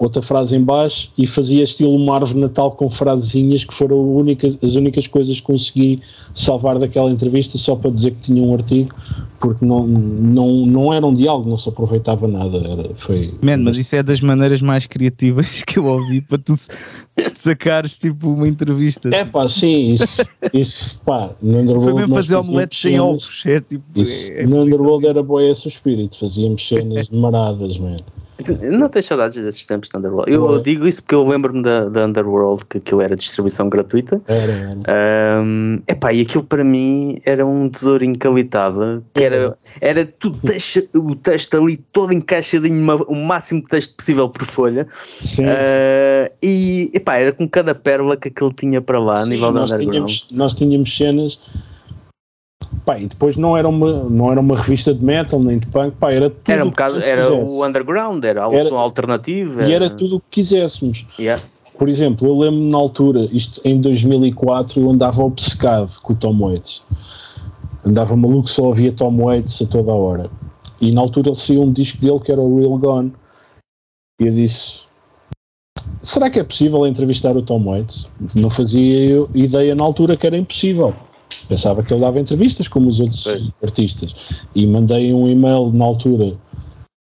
outra 0.05 0.23
frase 0.23 0.57
em 0.57 0.63
baixo 0.63 1.11
e 1.17 1.27
fazia 1.27 1.63
estilo 1.63 1.95
uma 1.95 2.15
árvore 2.15 2.39
natal 2.39 2.73
com 2.73 2.89
frasezinhas 2.91 3.65
que 3.65 3.75
foram 3.75 3.99
única- 4.17 4.57
as 4.63 4.77
únicas 4.77 5.07
coisas 5.07 5.37
que 5.37 5.43
consegui 5.43 6.01
salvar 6.35 6.79
daquela 6.79 7.11
entrevista 7.11 7.59
só 7.59 7.75
para 7.77 7.91
dizer 7.91 8.13
que 8.13 8.21
tinha 8.33 8.43
um 8.43 8.55
artigo 8.55 8.95
porque 9.41 9.65
não, 9.65 9.87
não, 9.87 10.65
não 10.65 10.95
era 10.95 11.07
um 11.07 11.13
diálogo, 11.13 11.51
não 11.51 11.59
se 11.59 11.69
aproveitava 11.69 12.27
nada 12.27 12.57
era, 12.57 12.95
foi, 12.95 13.31
Man, 13.43 13.59
mas 13.59 13.77
isso 13.77 13.95
é 13.95 14.03
das 14.03 14.21
maneiras 14.21 14.63
mais 14.63 14.87
criativas 14.87 15.63
que 15.67 15.79
eu 15.79 15.85
ouvi 15.85 16.23
para 16.23 16.39
tu 16.39 16.55
sacares 17.35 17.99
tipo 17.99 18.31
uma 18.31 18.49
entrevista. 18.49 19.11
é 19.15 19.25
pá, 19.25 19.47
sim, 19.49 19.91
isso, 19.93 20.23
isso 20.53 21.01
pá, 21.05 21.31
no 21.43 21.59
Underworld 21.59 21.85
foi 21.85 21.95
mesmo 21.95 22.15
fazer 22.15 22.37
omeletes 22.37 22.79
sem 22.81 22.99
ovos. 22.99 23.43
É 23.45 23.61
tipo. 23.61 23.85
isso, 23.97 24.33
é, 24.33 24.43
é 24.43 24.47
no 24.47 24.63
Underworld 24.63 25.07
era 25.07 25.23
boa 25.23 25.45
esse 25.45 25.67
o 25.67 25.69
espírito, 25.69 26.19
fazíamos 26.19 26.67
cenas 26.67 27.09
maradas, 27.13 27.77
man. 27.79 27.97
Não 28.61 28.89
tenho 28.89 29.03
saudades 29.05 29.39
desses 29.39 29.65
tempos 29.65 29.89
da 29.91 29.99
Underworld. 30.01 30.31
Eu 30.33 30.41
Boa. 30.41 30.61
digo 30.61 30.89
isso 30.89 31.01
porque 31.03 31.15
eu 31.15 31.23
lembro-me 31.23 31.63
da, 31.63 31.89
da 31.89 32.05
Underworld 32.07 32.65
que 32.67 32.79
aquilo 32.79 33.01
era 33.01 33.15
distribuição 33.15 33.69
gratuita. 33.69 34.21
Era, 34.27 34.53
era. 34.53 35.41
Um, 35.43 35.81
epá, 35.87 36.13
e 36.13 36.23
aquilo 36.23 36.43
para 36.43 36.65
mim 36.65 37.21
era 37.25 37.47
um 37.47 37.69
tesouro 37.69 38.05
encalitado, 38.05 39.05
que 39.15 39.23
era, 39.23 39.57
era 39.81 40.05
tudo 40.05 40.37
texto, 40.41 40.89
o 40.99 41.15
texto 41.15 41.57
ali 41.57 41.77
todo 41.93 42.13
encaixadinho, 42.13 42.75
uma- 42.83 42.97
o 43.05 43.15
máximo 43.15 43.63
de 43.63 43.69
texto 43.69 43.95
possível 43.95 44.29
por 44.29 44.45
folha. 44.45 44.87
Sim, 44.97 45.45
Uh, 45.45 46.29
e 46.43 46.91
epá, 46.93 47.17
era 47.19 47.33
com 47.33 47.49
cada 47.49 47.75
pérola 47.75 48.17
que 48.17 48.29
aquilo 48.29 48.53
tinha 48.53 48.81
para 48.81 48.99
lá 48.99 49.15
a 49.15 49.25
Sim, 49.25 49.31
nível 49.31 49.53
da 49.53 49.61
nós 49.61 49.71
underground. 49.71 49.93
tínhamos, 50.09 50.27
nós 50.33 50.55
tínhamos 50.55 50.97
cenas. 50.97 51.41
Pá, 52.85 52.99
e 52.99 53.07
depois 53.07 53.37
não 53.37 53.57
era, 53.57 53.67
uma, 53.67 54.05
não 54.05 54.31
era 54.31 54.41
uma 54.41 54.57
revista 54.57 54.93
de 54.93 55.03
metal 55.03 55.41
nem 55.41 55.59
de 55.59 55.67
punk, 55.69 55.97
pá, 55.97 56.13
era 56.13 56.29
tudo 56.29 56.51
Era 56.53 56.65
um 56.65 56.69
bocado, 56.71 56.97
era 57.03 57.23
quisesse. 57.23 57.59
o 57.59 57.67
underground, 57.67 58.23
era 58.25 58.47
a 58.47 58.53
Era- 58.55 58.75
alternativa. 58.75 59.65
E 59.65 59.73
era 59.73 59.89
tudo 59.89 60.17
o 60.17 60.21
que 60.21 60.27
quiséssemos. 60.43 61.07
Yeah. 61.19 61.43
Por 61.79 61.89
exemplo, 61.89 62.29
eu 62.29 62.39
lembro 62.39 62.61
na 62.61 62.77
altura, 62.77 63.29
isto 63.33 63.61
em 63.65 63.81
2004, 63.81 64.81
eu 64.81 64.91
andava 64.91 65.23
obcecado 65.25 65.91
com 66.03 66.13
o 66.13 66.17
Tom 66.17 66.37
Waits. 66.39 66.83
Andava 67.87 68.15
maluco, 68.17 68.49
só 68.49 68.65
ouvia 68.65 68.93
Tom 68.93 69.17
Waits 69.25 69.63
a 69.63 69.67
toda 69.67 69.91
a 69.91 69.95
hora. 69.95 70.31
E 70.81 70.93
na 70.93 71.01
altura 71.01 71.31
ele 71.31 71.37
saiu 71.37 71.63
um 71.63 71.73
disco 71.73 72.01
dele 72.01 72.21
que 72.21 72.31
era 72.31 72.41
o 72.41 72.59
Real 72.59 72.79
Gone. 72.79 73.13
E 74.21 74.27
eu 74.27 74.33
disse: 74.33 74.83
será 76.03 76.31
que 76.31 76.39
é 76.39 76.45
possível 76.45 76.87
entrevistar 76.87 77.37
o 77.37 77.43
Tom 77.43 77.65
Waits? 77.65 78.07
Não 78.37 78.51
fazia 78.51 79.27
ideia 79.35 79.75
na 79.75 79.83
altura 79.85 80.17
que 80.17 80.27
era 80.27 80.37
impossível. 80.37 80.95
Pensava 81.49 81.83
que 81.83 81.93
ele 81.93 82.01
dava 82.01 82.21
entrevistas 82.21 82.69
como 82.69 82.89
os 82.89 83.01
outros 83.01 83.25
Pois. 83.25 83.51
artistas. 83.63 84.15
E 84.55 84.67
mandei 84.67 85.13
um 85.13 85.29
e-mail 85.29 85.71
na 85.73 85.85
altura 85.85 86.35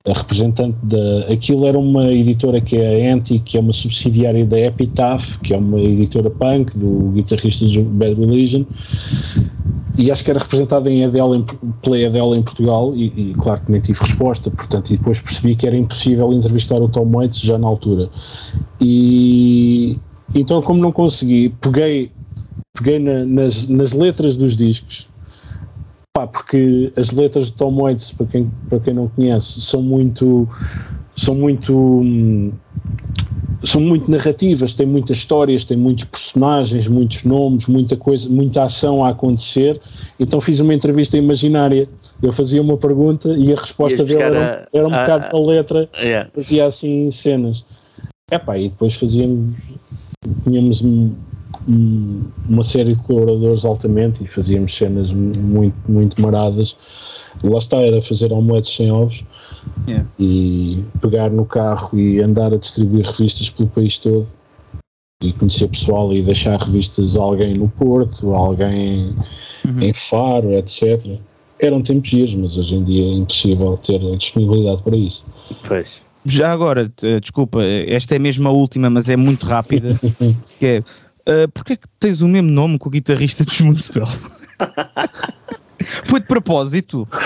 a 0.09 0.13
representante 0.15 0.77
da. 0.83 1.33
Aquilo 1.33 1.67
era 1.67 1.79
uma 1.79 2.07
editora 2.07 2.61
que 2.61 2.77
é 2.77 3.11
a 3.11 3.15
Anti, 3.15 3.39
que 3.39 3.59
é 3.59 3.61
uma 3.61 3.73
subsidiária 3.73 4.47
da 4.47 4.59
Epitaph, 4.59 5.37
que 5.43 5.53
é 5.53 5.59
uma 5.59 5.79
editora 5.79 6.31
punk 6.31 6.77
do 6.79 7.11
guitarrista 7.11 7.67
do 7.67 7.83
Bad 7.83 8.15
Religion. 8.15 8.65
E 9.99 10.11
acho 10.11 10.25
que 10.25 10.31
era 10.31 10.41
representada 10.41 10.91
em 10.91 11.05
Adele, 11.05 11.37
em, 11.37 11.45
pela 11.83 11.97
Adele 11.97 12.39
em 12.39 12.43
Portugal, 12.43 12.97
e, 12.97 13.07
e 13.09 13.35
claro 13.35 13.61
que 13.61 13.71
nem 13.71 13.81
tive 13.83 14.01
resposta, 14.01 14.51
portanto, 14.51 14.91
e 14.91 14.97
depois 14.97 15.21
percebi 15.21 15.55
que 15.55 15.67
era 15.67 15.77
impossível 15.77 16.33
entrevistar 16.33 16.81
o 16.81 16.89
Tom 16.89 17.11
Waits 17.11 17.39
já 17.39 17.59
na 17.59 17.67
altura. 17.69 18.09
E 18.81 19.99
então, 20.35 20.63
como 20.63 20.81
não 20.81 20.93
consegui, 20.93 21.51
peguei, 21.61 22.11
peguei 22.75 22.99
na- 22.99 23.25
nas, 23.25 23.67
nas 23.69 23.93
letras 23.93 24.37
dos 24.37 24.57
discos, 24.57 25.09
pá, 26.17 26.27
porque 26.27 26.93
as 26.97 27.11
letras 27.11 27.47
de 27.47 27.53
Tom 27.53 27.75
Waits, 27.77 28.13
para 28.13 28.27
quem, 28.27 28.51
para 28.69 28.81
quem 28.81 28.95
não 28.95 29.09
conhece, 29.09 29.61
são 29.61 29.83
muito. 29.83 30.49
São 31.15 31.35
muito. 31.35 31.75
hum, 31.77 32.53
São 33.63 33.79
muito 33.79 34.11
narrativas, 34.11 34.73
têm 34.73 34.87
muitas 34.87 35.19
histórias, 35.19 35.67
têm 35.67 35.77
muitos 35.77 36.05
personagens, 36.05 36.89
muitos 36.89 37.25
nomes, 37.25 37.67
muita 37.67 37.95
coisa, 37.95 38.27
muita 38.31 38.65
ação 38.65 39.05
a 39.05 39.11
acontecer. 39.11 39.79
Então 40.19 40.41
fiz 40.41 40.61
uma 40.61 40.73
entrevista 40.73 41.19
imaginária. 41.19 41.87
Eu 42.23 42.33
fazia 42.33 42.63
uma 42.63 42.79
pergunta 42.79 43.29
e 43.37 43.53
a 43.53 43.57
resposta 43.57 44.03
dele 44.03 44.23
era, 44.23 44.67
a- 44.73 44.79
era 44.79 44.89
um 44.89 44.95
a- 44.95 45.01
bocado 45.03 45.25
a- 45.27 45.29
da 45.29 45.47
letra 45.47 45.91
Yeah. 45.95 46.31
fazia 46.35 46.65
assim 46.65 47.11
cenas. 47.11 47.67
Epá, 48.33 48.57
e 48.57 48.71
depois 48.71 48.95
fazíamos, 48.95 49.55
tínhamos 50.43 50.81
uma 51.69 52.63
série 52.65 52.95
de 52.95 53.03
colaboradores 53.03 53.65
altamente 53.65 54.25
e 54.25 54.27
fazíamos 54.27 54.75
cenas 54.75 55.13
muito, 55.13 55.75
muito 55.89 56.21
maradas. 56.21 56.77
Lá 57.45 57.59
está, 57.59 57.77
era 57.79 58.01
fazer 58.03 58.33
omeletes 58.33 58.75
sem 58.75 58.91
ovos 58.91 59.25
Yeah. 59.87 60.07
e 60.19 60.83
pegar 61.03 61.29
no 61.31 61.45
carro 61.45 61.99
e 61.99 62.19
andar 62.23 62.53
a 62.55 62.57
distribuir 62.57 63.05
revistas 63.05 63.51
pelo 63.51 63.69
país 63.69 63.99
todo 63.99 64.27
e 65.23 65.35
conhecer 65.35 65.69
pessoal 65.69 66.15
e 66.15 66.23
deixar 66.23 66.59
revistas 66.59 67.15
a 67.15 67.21
alguém 67.21 67.55
no 67.55 67.69
Porto, 67.69 68.33
a 68.35 68.39
alguém 68.39 69.15
Uhum. 69.69 69.83
em 69.83 69.93
Faro, 69.93 70.53
etc. 70.55 71.19
Eram 71.59 71.83
tempos 71.83 72.09
giros, 72.09 72.35
mas 72.35 72.57
hoje 72.57 72.75
em 72.75 72.85
dia 72.85 73.05
é 73.05 73.15
impossível 73.17 73.77
ter 73.77 73.97
a 74.03 74.17
disponibilidade 74.17 74.81
para 74.83 74.97
isso. 74.97 75.27
Pois. 75.69 76.01
Já 76.25 76.53
agora, 76.53 76.91
eh, 77.03 77.21
desculpa, 77.21 77.63
esta 77.63 78.17
é 78.17 78.19
mesmo 78.19 78.49
a 78.49 78.51
última, 78.51 78.89
mas 78.89 79.11
é 79.11 79.17
muito 79.17 79.45
rápida. 79.45 79.99
que 80.59 80.67
é, 80.67 80.83
eh, 81.27 81.47
porquê 81.49 81.75
é 81.75 81.77
que 81.77 81.87
tens 81.99 82.21
o 82.23 82.29
mesmo 82.29 82.51
nome 82.51 82.79
que 82.79 82.87
o 82.87 82.91
guitarrista 82.91 83.45
dos 83.45 83.61
Moonspell? 83.61 84.05
Foi 86.05 86.21
de 86.21 86.27
propósito. 86.27 87.07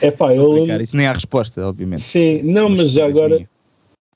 É 0.00 0.10
pá, 0.10 0.34
eu 0.34 0.66
isso 0.80 0.96
nem 0.96 1.06
há 1.06 1.12
resposta, 1.12 1.64
obviamente. 1.64 2.00
Sim, 2.00 2.42
não, 2.42 2.68
mas 2.68 2.90
já 2.90 3.06
agora. 3.06 3.48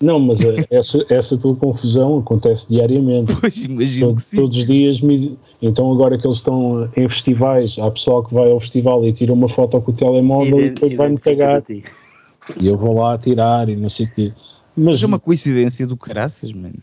Não, 0.02 0.18
mas 0.18 0.40
eh, 0.44 0.66
essa, 0.68 1.06
essa 1.08 1.38
tua 1.38 1.54
confusão 1.54 2.18
acontece 2.18 2.68
diariamente. 2.68 3.32
Pois 3.40 3.64
imagino 3.64 4.08
Todo- 4.08 4.16
que 4.16 4.22
sim. 4.22 4.36
todos 4.36 4.58
os 4.58 4.66
dias, 4.66 5.00
me- 5.00 5.38
então 5.62 5.92
agora 5.92 6.18
que 6.18 6.26
eles 6.26 6.38
estão 6.38 6.90
em 6.96 7.08
festivais, 7.08 7.78
há 7.78 7.88
pessoal 7.88 8.24
que 8.24 8.34
vai 8.34 8.50
ao 8.50 8.58
festival 8.58 9.06
e 9.06 9.12
tira 9.12 9.32
uma 9.32 9.48
foto 9.48 9.80
com 9.80 9.92
o 9.92 9.94
telemóvel 9.94 10.58
e 10.58 10.70
depois 10.70 10.92
vai-me 10.94 11.18
cagar 11.18 11.62
e 11.70 12.66
eu 12.66 12.76
vou 12.76 12.98
lá 12.98 13.16
tirar 13.16 13.68
e 13.68 13.76
não 13.76 13.88
sei 13.88 14.06
o 14.06 14.10
quê. 14.12 14.32
Mas, 14.76 14.86
Mas 14.86 15.02
é 15.04 15.06
uma 15.06 15.20
coincidência 15.20 15.86
do 15.86 15.96
caraças, 15.96 16.52
mano. 16.52 16.74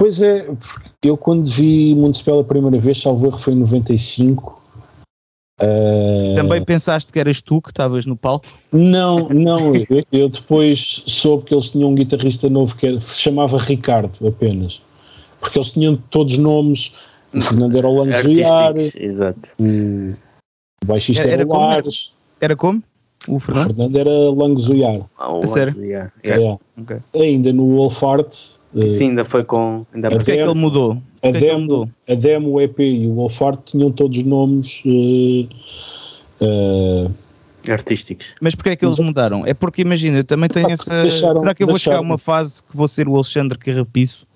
Pois 0.00 0.22
é, 0.22 0.44
porque 0.44 1.10
eu 1.10 1.16
quando 1.18 1.44
vi 1.44 1.94
Municipal 1.94 2.40
a 2.40 2.44
primeira 2.44 2.78
vez, 2.78 2.98
salvo 3.02 3.26
erro, 3.26 3.38
foi 3.38 3.52
em 3.52 3.56
95. 3.56 4.58
eh, 5.60 6.32
Também 6.34 6.64
pensaste 6.64 7.12
que 7.12 7.20
eras 7.20 7.42
tu 7.42 7.60
que 7.60 7.68
estavas 7.68 8.06
no 8.06 8.16
palco? 8.16 8.46
Não, 8.72 9.28
não, 9.28 9.74
eu, 9.76 10.02
eu 10.10 10.28
depois 10.30 11.02
soube 11.06 11.44
que 11.44 11.54
eles 11.54 11.68
tinham 11.70 11.90
um 11.90 11.94
guitarrista 11.94 12.48
novo 12.48 12.74
que 12.76 12.86
era- 12.86 13.00
se 13.02 13.20
chamava 13.20 13.58
Ricardo 13.58 14.26
apenas. 14.26 14.80
Porque 15.38 15.58
eles 15.58 15.70
tinham 15.70 15.96
todos 16.08 16.38
nomes. 16.38 16.92
O 17.34 17.40
Fernando 17.42 17.76
era 17.76 17.86
o 17.88 18.02
Artísticos, 18.02 18.96
exato. 18.96 19.48
o 19.60 20.14
baixista 20.86 21.22
Era- 21.24 21.32
era, 21.32 21.42
era 21.42 21.48
o 21.48 21.52
como- 21.52 21.66
Lares, 21.66 22.14
Era 22.40 22.56
como? 22.56 22.82
O 23.28 23.34
o 23.36 23.38
Fernando? 23.38 23.66
Fernando 23.76 23.96
era 23.98 24.10
Langezoiar. 24.30 25.00
Ah, 25.18 25.30
o 25.34 25.44
A 25.44 25.46
sério? 25.46 25.74
Lance, 25.74 25.86
yeah. 25.86 26.10
É. 26.24 26.38
Ok. 26.80 26.96
Ainda 27.14 27.52
no 27.52 27.66
Wolfart, 27.76 28.34
Sim, 28.86 29.08
ainda 29.10 29.24
foi 29.24 29.42
com. 29.44 29.84
Ainda 29.92 30.08
Até- 30.08 30.16
Porquê 30.16 30.32
é 30.32 30.36
que 30.36 30.42
ele 30.42 30.54
mudou? 30.58 30.92
a, 31.22 31.26
é 31.28 31.32
que 31.32 31.38
ele 31.38 31.46
demo, 31.46 31.60
mudou? 31.60 31.88
a 32.08 32.14
demo, 32.14 32.50
o 32.52 32.60
EP 32.60 32.78
e 32.80 33.06
o 33.06 33.14
Wolfart 33.14 33.58
tinham 33.64 33.90
todos 33.90 34.22
nomes. 34.22 34.80
eh, 34.86 35.46
eh, 36.40 37.10
artísticos. 37.72 38.34
Mas 38.40 38.54
porquê 38.54 38.70
é 38.70 38.76
que 38.76 38.84
eles 38.84 38.98
mudaram? 38.98 39.44
É 39.46 39.52
porque 39.52 39.82
imagina, 39.82 40.18
eu 40.18 40.24
também 40.24 40.48
tenho 40.48 40.68
Ah, 40.68 40.72
essa. 40.72 41.02
deixaram- 41.02 41.40
Será 41.40 41.54
que 41.54 41.62
eu 41.62 41.66
vou 41.66 41.78
chegar 41.78 41.96
a 41.96 41.98
deixaram- 41.98 42.10
uma 42.14 42.18
fase 42.18 42.62
que 42.62 42.76
vou 42.76 42.88
ser 42.88 43.06
o 43.08 43.14
Alexandre 43.14 43.58
Carrapiço 43.58 44.26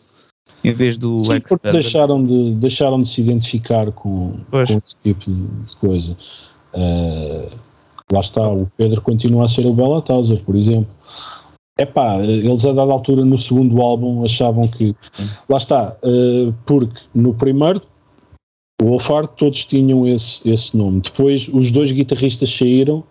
em 0.62 0.72
vez 0.72 0.96
do 0.96 1.18
sim, 1.18 1.28
Lex 1.30 1.48
porque 1.48 1.70
deixaram 1.70 2.22
de, 2.24 2.52
deixaram 2.56 2.98
de 2.98 3.08
se 3.08 3.20
identificar 3.20 3.90
com, 3.92 4.34
Pois. 4.50 4.70
com 4.70 4.78
esse 4.84 4.96
tipo 5.02 5.30
de, 5.30 5.76
coisa. 5.76 6.16
Eh, 6.74 7.48
lá 8.12 8.20
está, 8.20 8.46
o 8.48 8.70
Pedro 8.76 9.00
continua 9.00 9.44
a 9.46 9.48
ser 9.48 9.64
o 9.66 9.72
Bela 9.72 10.02
Tauser, 10.02 10.40
por 10.44 10.54
exemplo. 10.56 10.88
Epá, 11.78 12.18
eles 12.20 12.64
a 12.64 12.72
dada 12.72 12.92
altura 12.92 13.24
no 13.24 13.36
segundo 13.36 13.80
álbum 13.82 14.24
achavam 14.24 14.68
que. 14.68 14.94
Lá 15.48 15.56
está, 15.56 15.96
eh, 16.04 16.52
porque 16.64 17.00
no 17.12 17.34
primeiro, 17.34 17.82
o 18.80 18.86
Wolfart, 18.86 19.32
todos 19.36 19.64
tinham 19.64 20.06
esse, 20.06 20.48
esse 20.48 20.76
nome. 20.76 21.00
Depois 21.00 21.48
os 21.48 21.72
dois 21.72 21.90
guitarristas 21.90 22.54
saíram, 22.54 23.02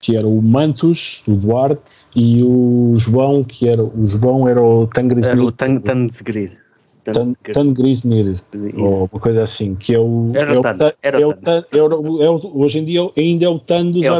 que 0.00 0.16
era 0.16 0.26
o 0.26 0.42
Mantus, 0.42 1.22
o 1.28 1.36
Duarte, 1.36 2.06
e 2.16 2.42
o 2.42 2.94
João, 2.96 3.44
que 3.44 3.68
era. 3.68 3.82
O 3.82 4.06
João 4.06 4.48
era 4.48 4.60
o 4.60 4.88
Tangris 4.88 5.28
Era 5.28 5.42
o 5.42 5.52
Tan- 5.52 5.78
Tanzgrir. 5.78 6.58
Tanzgrir. 7.04 7.54
Tangrisnir, 7.54 8.40
ou 8.76 9.08
uma 9.12 9.20
coisa 9.20 9.42
assim, 9.44 9.76
que 9.76 9.94
é 9.94 10.00
o. 10.00 10.32
Era 10.34 10.54
é 10.54 10.58
o 10.58 10.62
Tan, 10.62 10.92
é 11.00 11.78
é 11.78 12.26
é 12.26 12.30
Hoje 12.30 12.78
em 12.80 12.84
dia 12.84 13.02
ainda 13.16 13.44
é 13.44 13.48
o 13.48 13.58
Tan 13.58 13.86
dos 13.92 14.04
É 14.04 14.10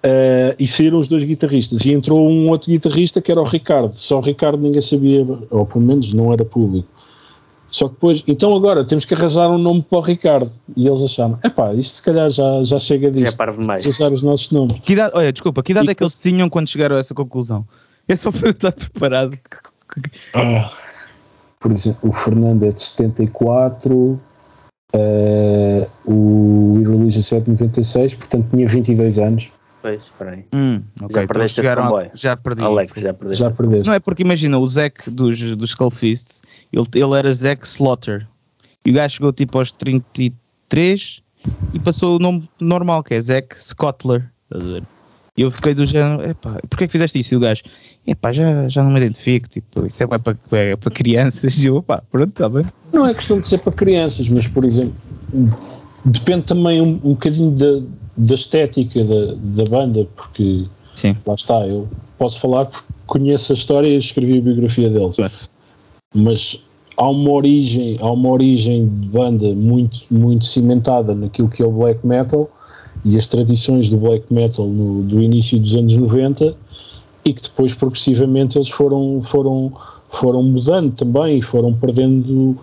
Eh, 0.00 0.54
e 0.60 0.66
saíram 0.66 0.98
os 0.98 1.08
dois 1.08 1.24
guitarristas 1.24 1.84
e 1.84 1.92
entrou 1.92 2.28
um 2.28 2.48
outro 2.50 2.70
guitarrista 2.70 3.20
que 3.20 3.32
era 3.32 3.40
o 3.40 3.44
Ricardo. 3.44 3.92
Só 3.92 4.18
o 4.18 4.20
Ricardo 4.20 4.58
ninguém 4.58 4.80
sabia, 4.80 5.26
ou 5.50 5.66
pelo 5.66 5.84
menos 5.84 6.12
não 6.12 6.32
era 6.32 6.44
público. 6.44 6.88
Só 7.68 7.88
que 7.88 7.94
depois, 7.94 8.22
então 8.26 8.54
agora 8.56 8.84
temos 8.84 9.04
que 9.04 9.12
arranjar 9.12 9.50
um 9.50 9.58
nome 9.58 9.82
para 9.82 9.98
o 9.98 10.00
Ricardo. 10.00 10.52
E 10.76 10.86
eles 10.86 11.02
acharam, 11.02 11.38
epá, 11.44 11.74
isto 11.74 11.94
se 11.94 12.02
calhar 12.02 12.30
já, 12.30 12.62
já 12.62 12.78
chega 12.78 13.12
Já 13.12 13.28
é 13.28 13.32
parvo 13.32 13.60
demais. 13.60 13.84
Vamos 13.84 13.96
usar 13.96 14.12
os 14.12 14.22
nossos 14.22 14.50
nomes. 14.50 14.80
Que 14.84 14.92
idade, 14.92 15.12
olha, 15.14 15.32
desculpa, 15.32 15.62
que 15.62 15.72
idade 15.72 15.88
E 15.88 15.90
é 15.90 15.94
que 15.94 16.02
eles 16.02 16.18
tinham 16.20 16.48
quando 16.48 16.68
chegaram 16.68 16.96
a 16.96 17.00
essa 17.00 17.12
conclusão? 17.12 17.66
É 18.06 18.16
só 18.16 18.30
para 18.32 18.46
eu 18.46 18.50
estar 18.50 18.72
preparado. 18.72 19.36
Por 21.60 21.72
exemplo, 21.72 22.08
o 22.08 22.12
Fernando 22.12 22.62
é 22.62 22.68
de 22.68 22.80
74, 22.80 24.18
eh, 24.94 25.86
o 26.06 26.78
Irreligious 26.80 27.32
é 27.32 27.40
de 27.40 27.50
96, 27.50 28.14
portanto 28.14 28.46
tinha 28.50 28.66
22 28.66 29.18
anos. 29.18 29.50
Pois, 29.80 30.02
espera 30.02 30.32
aí. 30.32 30.44
Hum, 30.52 30.82
ok, 31.00 31.08
Já 31.14 31.22
então 31.22 31.26
perdeste 31.26 31.60
esse 31.60 31.68
chegaram 31.68 31.82
a- 31.84 31.86
comboio. 31.88 32.10
Já 32.14 32.36
perdi. 32.36 32.62
Alex, 32.62 33.00
já 33.00 33.14
perdeste. 33.14 33.42
Já 33.42 33.50
perdeste. 33.50 33.86
Não 33.86 33.94
é 33.94 33.98
porque 34.00 34.22
imagina, 34.22 34.58
o 34.58 34.66
Zack 34.66 35.08
dos, 35.10 35.38
dos 35.56 35.70
Skullfists, 35.70 36.42
ele, 36.72 36.84
ele 36.94 37.14
era 37.18 37.32
Zack 37.32 37.66
Slaughter. 37.66 38.26
E 38.84 38.90
o 38.90 38.94
gajo 38.94 39.14
chegou 39.16 39.32
tipo 39.32 39.56
aos 39.58 39.70
33 39.70 41.22
e 41.72 41.78
passou 41.78 42.16
o 42.16 42.18
nome 42.18 42.48
normal, 42.60 43.02
que 43.02 43.14
é 43.14 43.20
Zack 43.20 43.60
Scottler. 43.60 44.30
E 45.36 45.42
eu 45.42 45.50
fiquei 45.52 45.72
do 45.74 45.84
género, 45.84 46.28
epá, 46.28 46.58
porquê 46.68 46.86
que 46.86 46.92
fizeste 46.92 47.20
isso? 47.20 47.34
E 47.34 47.36
o 47.36 47.40
gajo, 47.40 47.62
epá, 48.04 48.32
já, 48.32 48.66
já 48.68 48.82
não 48.82 48.90
me 48.90 48.98
identifico, 48.98 49.48
tipo, 49.48 49.86
isso 49.86 50.02
é 50.02 50.06
para, 50.08 50.18
para, 50.18 50.58
é 50.58 50.74
para 50.76 50.90
crianças. 50.90 51.56
E 51.62 51.66
eu, 51.68 51.80
pá, 51.82 52.02
pronto, 52.10 52.30
está 52.30 52.48
bem. 52.48 52.64
Não 52.92 53.06
é 53.06 53.14
questão 53.14 53.38
de 53.38 53.46
ser 53.46 53.58
para 53.58 53.72
crianças, 53.72 54.28
mas 54.28 54.48
por 54.48 54.64
exemplo, 54.64 54.94
depende 56.04 56.44
também 56.44 56.80
um, 56.80 56.94
um 57.04 57.12
bocadinho 57.12 57.52
da, 57.52 57.86
da 58.18 58.34
estética 58.34 59.04
da, 59.04 59.34
da 59.36 59.64
banda, 59.70 60.06
porque 60.16 60.64
Sim. 60.94 61.16
lá 61.24 61.34
está, 61.34 61.66
eu 61.66 61.88
posso 62.18 62.40
falar 62.40 62.66
porque 62.66 62.84
conheço 63.06 63.52
a 63.52 63.54
história 63.54 63.88
e 63.88 63.96
escrevi 63.96 64.38
a 64.38 64.40
biografia 64.40 64.90
deles. 64.90 65.16
Claro. 65.16 65.32
Mas 66.14 66.60
há 66.96 67.08
uma 67.08 67.30
origem, 67.30 67.96
há 68.00 68.10
uma 68.10 68.28
origem 68.30 68.86
de 68.88 69.06
banda 69.06 69.54
muito, 69.54 70.00
muito 70.10 70.44
cimentada 70.44 71.14
naquilo 71.14 71.48
que 71.48 71.62
é 71.62 71.66
o 71.66 71.70
black 71.70 72.04
metal 72.04 72.50
e 73.04 73.16
as 73.16 73.26
tradições 73.26 73.88
do 73.88 73.96
black 73.96 74.24
metal 74.32 74.66
no- 74.66 75.02
do 75.04 75.22
início 75.22 75.58
dos 75.58 75.74
anos 75.76 75.96
90 75.96 76.54
e 77.24 77.32
que 77.32 77.42
depois 77.42 77.72
progressivamente 77.72 78.58
eles 78.58 78.68
foram, 78.68 79.22
foram, 79.22 79.72
foram 80.10 80.42
mudando 80.42 80.92
também 80.92 81.38
e 81.38 81.42
foram 81.42 81.72
perdendo 81.72 82.58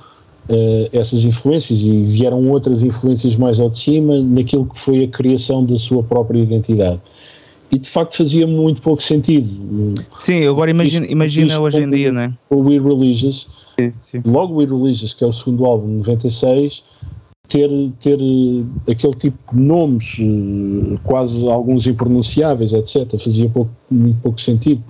eh, 0.48 0.90
essas 0.94 1.24
influências 1.24 1.82
e 1.82 2.04
vieram 2.04 2.48
outras 2.50 2.84
influências 2.84 3.36
mais 3.36 3.60
ao 3.60 3.70
de 3.70 3.78
cima 3.78 4.22
naquilo 4.22 4.66
que 4.66 4.80
foi 4.80 5.04
a 5.04 5.08
criação 5.08 5.66
da 5.66 5.78
sua 5.78 6.04
própria 6.04 6.40
identidade. 6.40 7.00
E 7.72 7.80
de 7.80 7.90
facto 7.90 8.18
fazia 8.18 8.46
muito 8.46 8.82
pouco 8.82 9.02
sentido. 9.02 9.96
Sim, 10.20 10.46
agora 10.48 10.70
imagina, 10.70 11.08
imagina 11.08 11.60
hoje 11.60 11.82
em 11.82 11.90
dia, 11.90 12.12
né? 12.12 12.32
O 12.50 12.58
We 12.58 12.78
Religious, 12.78 13.48
Sim. 14.02 14.22
logo 14.26 14.54
o 14.54 14.58
We 14.58 14.66
Religious, 14.66 15.14
que 15.14 15.24
é 15.24 15.28
o 15.28 15.34
segundo 15.34 15.66
álbum, 15.66 15.88
96, 15.98 16.84
ter, 17.48 17.70
ter 18.00 18.20
eh, 18.22 18.92
aquele 18.92 19.16
tipo 19.16 19.38
de 19.52 19.60
nomes, 19.60 20.18
eh, 20.20 20.98
quase 21.04 21.48
alguns 21.48 21.88
impronunciáveis, 21.88 22.72
etc., 22.72 23.20
fazia 23.20 23.50
pouco, 23.50 23.72
muito 23.90 24.20
pouco 24.22 24.40
sentido, 24.40 24.84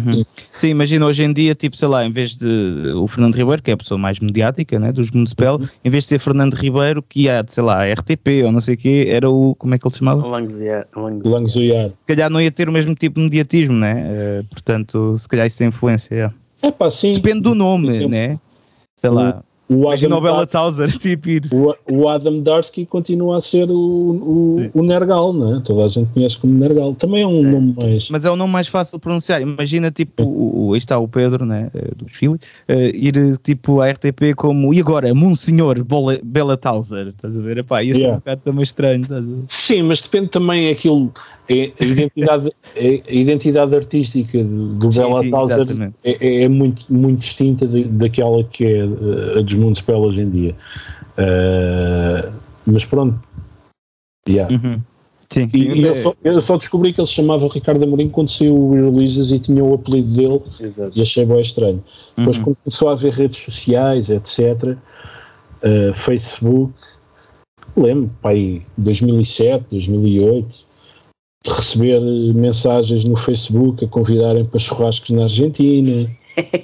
parece. 0.00 0.26
Sim, 0.54 0.68
imagina 0.68 1.06
hoje 1.06 1.22
em 1.24 1.32
dia, 1.32 1.54
tipo, 1.54 1.76
sei 1.76 1.88
lá, 1.88 2.04
em 2.04 2.10
vez 2.10 2.34
de 2.34 2.92
o 2.96 3.06
Fernando 3.06 3.34
Ribeiro, 3.34 3.62
que 3.62 3.70
é 3.70 3.74
a 3.74 3.76
pessoa 3.76 3.98
mais 3.98 4.18
mediática, 4.20 4.78
né, 4.78 4.92
dos 4.92 5.10
Municipal, 5.10 5.60
em 5.84 5.90
vez 5.90 6.04
de 6.04 6.08
ser 6.08 6.18
Fernando 6.18 6.54
Ribeiro, 6.54 7.02
que 7.02 7.22
ia, 7.22 7.44
sei 7.46 7.62
lá, 7.62 7.82
a 7.82 7.92
RTP 7.92 8.42
ou 8.44 8.52
não 8.52 8.60
sei 8.60 8.74
o 8.74 8.78
quê, 8.78 9.06
era 9.08 9.28
o, 9.30 9.54
como 9.56 9.74
é 9.74 9.78
que 9.78 9.86
ele 9.86 9.92
se 9.92 9.98
chamava? 9.98 10.26
Langzia- 10.26 10.86
Lang- 10.96 11.22
Langzoiar. 11.28 11.84
Se 11.90 11.94
calhar 12.06 12.30
não 12.30 12.40
ia 12.40 12.50
ter 12.50 12.68
o 12.68 12.72
mesmo 12.72 12.94
tipo 12.94 13.16
de 13.18 13.24
mediatismo, 13.24 13.74
né? 13.74 14.04
Eh, 14.06 14.42
portanto, 14.50 15.16
se 15.18 15.28
calhar 15.28 15.46
isso 15.46 15.58
tem 15.58 15.68
influência. 15.68 16.14
é. 16.62 16.66
É 16.68 16.70
pá, 16.70 16.90
sim. 16.90 17.12
Depende 17.12 17.40
do 17.42 17.54
nome, 17.54 17.88
exemplo, 17.88 18.08
né? 18.10 18.38
Sei 19.00 19.10
lá, 19.10 19.42
O 19.66 19.88
Adam, 19.88 20.46
Tauser, 20.46 20.90
tipo, 20.98 21.28
ir. 21.30 21.42
o, 21.52 21.74
o 21.90 22.08
Adam 22.08 22.40
Darsky 22.42 22.84
continua 22.84 23.38
a 23.38 23.40
ser 23.40 23.70
o, 23.70 23.74
o, 23.74 24.70
o 24.74 24.82
Nergal, 24.82 25.32
não 25.32 25.56
é? 25.56 25.60
Toda 25.60 25.84
a 25.84 25.88
gente 25.88 26.10
conhece 26.12 26.36
como 26.36 26.52
Nergal. 26.58 26.94
Também 26.94 27.22
é 27.22 27.26
um 27.26 27.30
Sim. 27.32 27.50
nome 27.50 27.74
mais. 27.80 28.10
Mas 28.10 28.24
é 28.26 28.30
o 28.30 28.36
nome 28.36 28.52
mais 28.52 28.68
fácil 28.68 28.98
de 28.98 29.02
pronunciar. 29.02 29.40
Imagina, 29.40 29.90
tipo, 29.90 30.22
o, 30.22 30.72
aí 30.74 30.78
está 30.78 30.98
o 30.98 31.08
Pedro, 31.08 31.46
né, 31.46 31.70
eh, 31.74 31.88
dos 31.96 32.12
Philly, 32.12 32.38
eh, 32.68 32.90
ir 32.94 33.38
tipo 33.38 33.80
à 33.80 33.88
RTP 33.90 34.34
como, 34.36 34.74
e 34.74 34.80
agora, 34.80 35.14
Monsenhor 35.14 35.82
Bola- 35.82 36.18
Bela 36.22 36.56
Tauser, 36.58 37.08
estás 37.08 37.38
a 37.38 37.42
ver? 37.42 37.58
Epá, 37.58 37.82
ia 37.82 37.94
ser 37.94 38.00
Yeah. 38.00 38.16
um 38.16 38.18
bocado 38.18 38.40
também 38.44 38.62
estranho, 38.62 39.02
estás 39.02 39.20
a 39.24 39.26
ver? 39.26 39.42
Sim, 39.48 39.82
mas 39.84 40.00
depende 40.02 40.28
também 40.28 40.68
aquilo. 40.70 41.10
É, 41.48 41.72
a, 41.78 41.84
identidade, 41.84 42.50
é, 42.76 43.02
a 43.08 43.12
identidade 43.12 43.74
artística 43.76 44.42
do 44.42 44.90
Sim, 44.90 45.00
Bela 45.00 45.30
Tauser 45.30 45.60
exatamente. 45.60 45.94
é, 46.02 46.42
é 46.44 46.48
muito, 46.48 46.92
muito 46.92 47.20
distinta 47.20 47.66
de- 47.66 47.84
daquela 47.84 48.42
que 48.44 48.64
é 48.64 48.78
eh, 48.78 49.38
a 49.38 49.42
dos 49.42 49.54
Municipal 49.54 50.00
hoje 50.00 50.22
em 50.22 50.30
dia. 50.30 50.54
Eh, 51.18 52.30
mas 52.66 52.84
pronto. 52.84 53.18
Yeah. 54.28 54.54
Uhum. 54.54 54.80
Sim, 55.30 55.44
E, 55.46 55.50
sim. 55.50 55.62
e 55.64 55.84
é- 55.84 55.88
eu, 55.88 55.94
só, 55.94 56.14
eu 56.24 56.40
só 56.40 56.56
descobri 56.56 56.92
que 56.92 57.00
ele 57.00 57.06
se 57.08 57.14
chamava 57.14 57.46
Ricardo 57.48 57.82
Amorim 57.84 58.08
quando 58.08 58.28
saiu 58.30 58.54
o 58.56 58.72
Releases 58.72 59.30
e 59.32 59.38
tinha 59.38 59.62
o 59.64 59.74
apelido 59.74 60.14
dele 60.14 60.40
Exato. 60.60 60.92
e 60.96 61.02
achei 61.02 61.24
bem 61.26 61.40
estranho. 61.40 61.82
Depois, 62.16 62.36
Uhum. 62.38 62.44
quando 62.44 62.56
começou 62.64 62.88
a 62.88 62.92
haver 62.92 63.12
redes 63.12 63.38
sociais, 63.38 64.08
etc., 64.10 64.76
eh, 65.62 65.92
Facebook, 65.94 66.72
lembro, 67.76 68.10
pai, 68.22 68.62
2007, 68.78 69.64
2008, 69.70 70.64
de 71.46 71.52
receber 71.52 72.00
eh, 72.02 72.32
mensagens 72.32 73.04
no 73.04 73.16
Facebook 73.16 73.84
a 73.84 73.88
convidarem 73.88 74.44
para 74.44 74.58
churrascos 74.58 75.10
na 75.10 75.22
Argentina. 75.22 76.08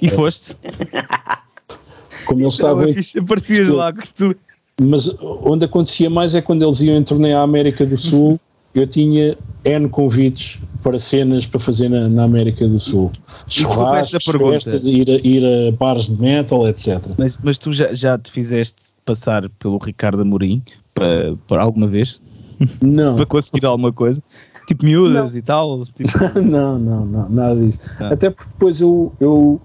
E 0.01 0.09
foste? 0.09 0.55
Como 2.25 2.41
eles 2.41 2.53
Estava 2.53 2.73
estavam. 2.73 2.87
em- 2.89 2.93
fixe. 2.93 3.19
Aparecias 3.19 3.69
lá 3.69 3.93
com 3.93 4.01
tu. 4.15 4.35
Mas 4.81 5.09
onde 5.21 5.65
acontecia 5.65 6.09
mais 6.09 6.33
é 6.33 6.41
quando 6.41 6.63
eles 6.63 6.79
iam 6.79 6.97
em 6.97 7.03
turnê 7.03 7.33
à 7.33 7.41
América 7.41 7.85
do 7.85 7.97
Sul. 7.97 8.39
Eu 8.73 8.87
tinha 8.87 9.37
N 9.65 9.89
convites 9.89 10.59
para 10.81 10.97
cenas 10.97 11.45
para 11.45 11.59
fazer 11.59 11.89
na, 11.89 12.07
na 12.07 12.23
América 12.23 12.67
do 12.67 12.79
Sul. 12.79 13.11
Churrascos, 13.47 14.23
festas, 14.25 14.85
ir 14.85 15.09
a, 15.11 15.15
ir 15.15 15.43
a 15.45 15.71
bares 15.73 16.05
de 16.05 16.19
metal, 16.19 16.67
etc. 16.67 16.99
Mas, 17.17 17.37
mas 17.43 17.57
tu 17.59 17.71
já, 17.73 17.93
já 17.93 18.17
te 18.17 18.31
fizeste 18.31 18.93
passar 19.05 19.47
pelo 19.59 19.77
Ricardo 19.77 20.21
Amorim 20.21 20.63
para, 20.93 21.35
para 21.47 21.61
alguma 21.61 21.85
vez? 21.85 22.21
Não, 22.81 23.15
Para 23.17 23.25
conseguir 23.25 23.65
alguma 23.65 23.91
coisa? 23.91 24.23
Tipo 24.71 24.85
miúdas 24.85 25.35
e 25.35 25.41
tal? 25.41 25.85
Tipo, 25.85 26.11
não, 26.41 26.79
não, 26.79 27.05
não, 27.05 27.29
nada 27.29 27.59
disso. 27.59 27.79
Ah. 27.99 28.13
Até 28.13 28.29
porque 28.29 28.49
depois 28.53 28.79
eu, 28.79 29.11
eu 29.19 29.61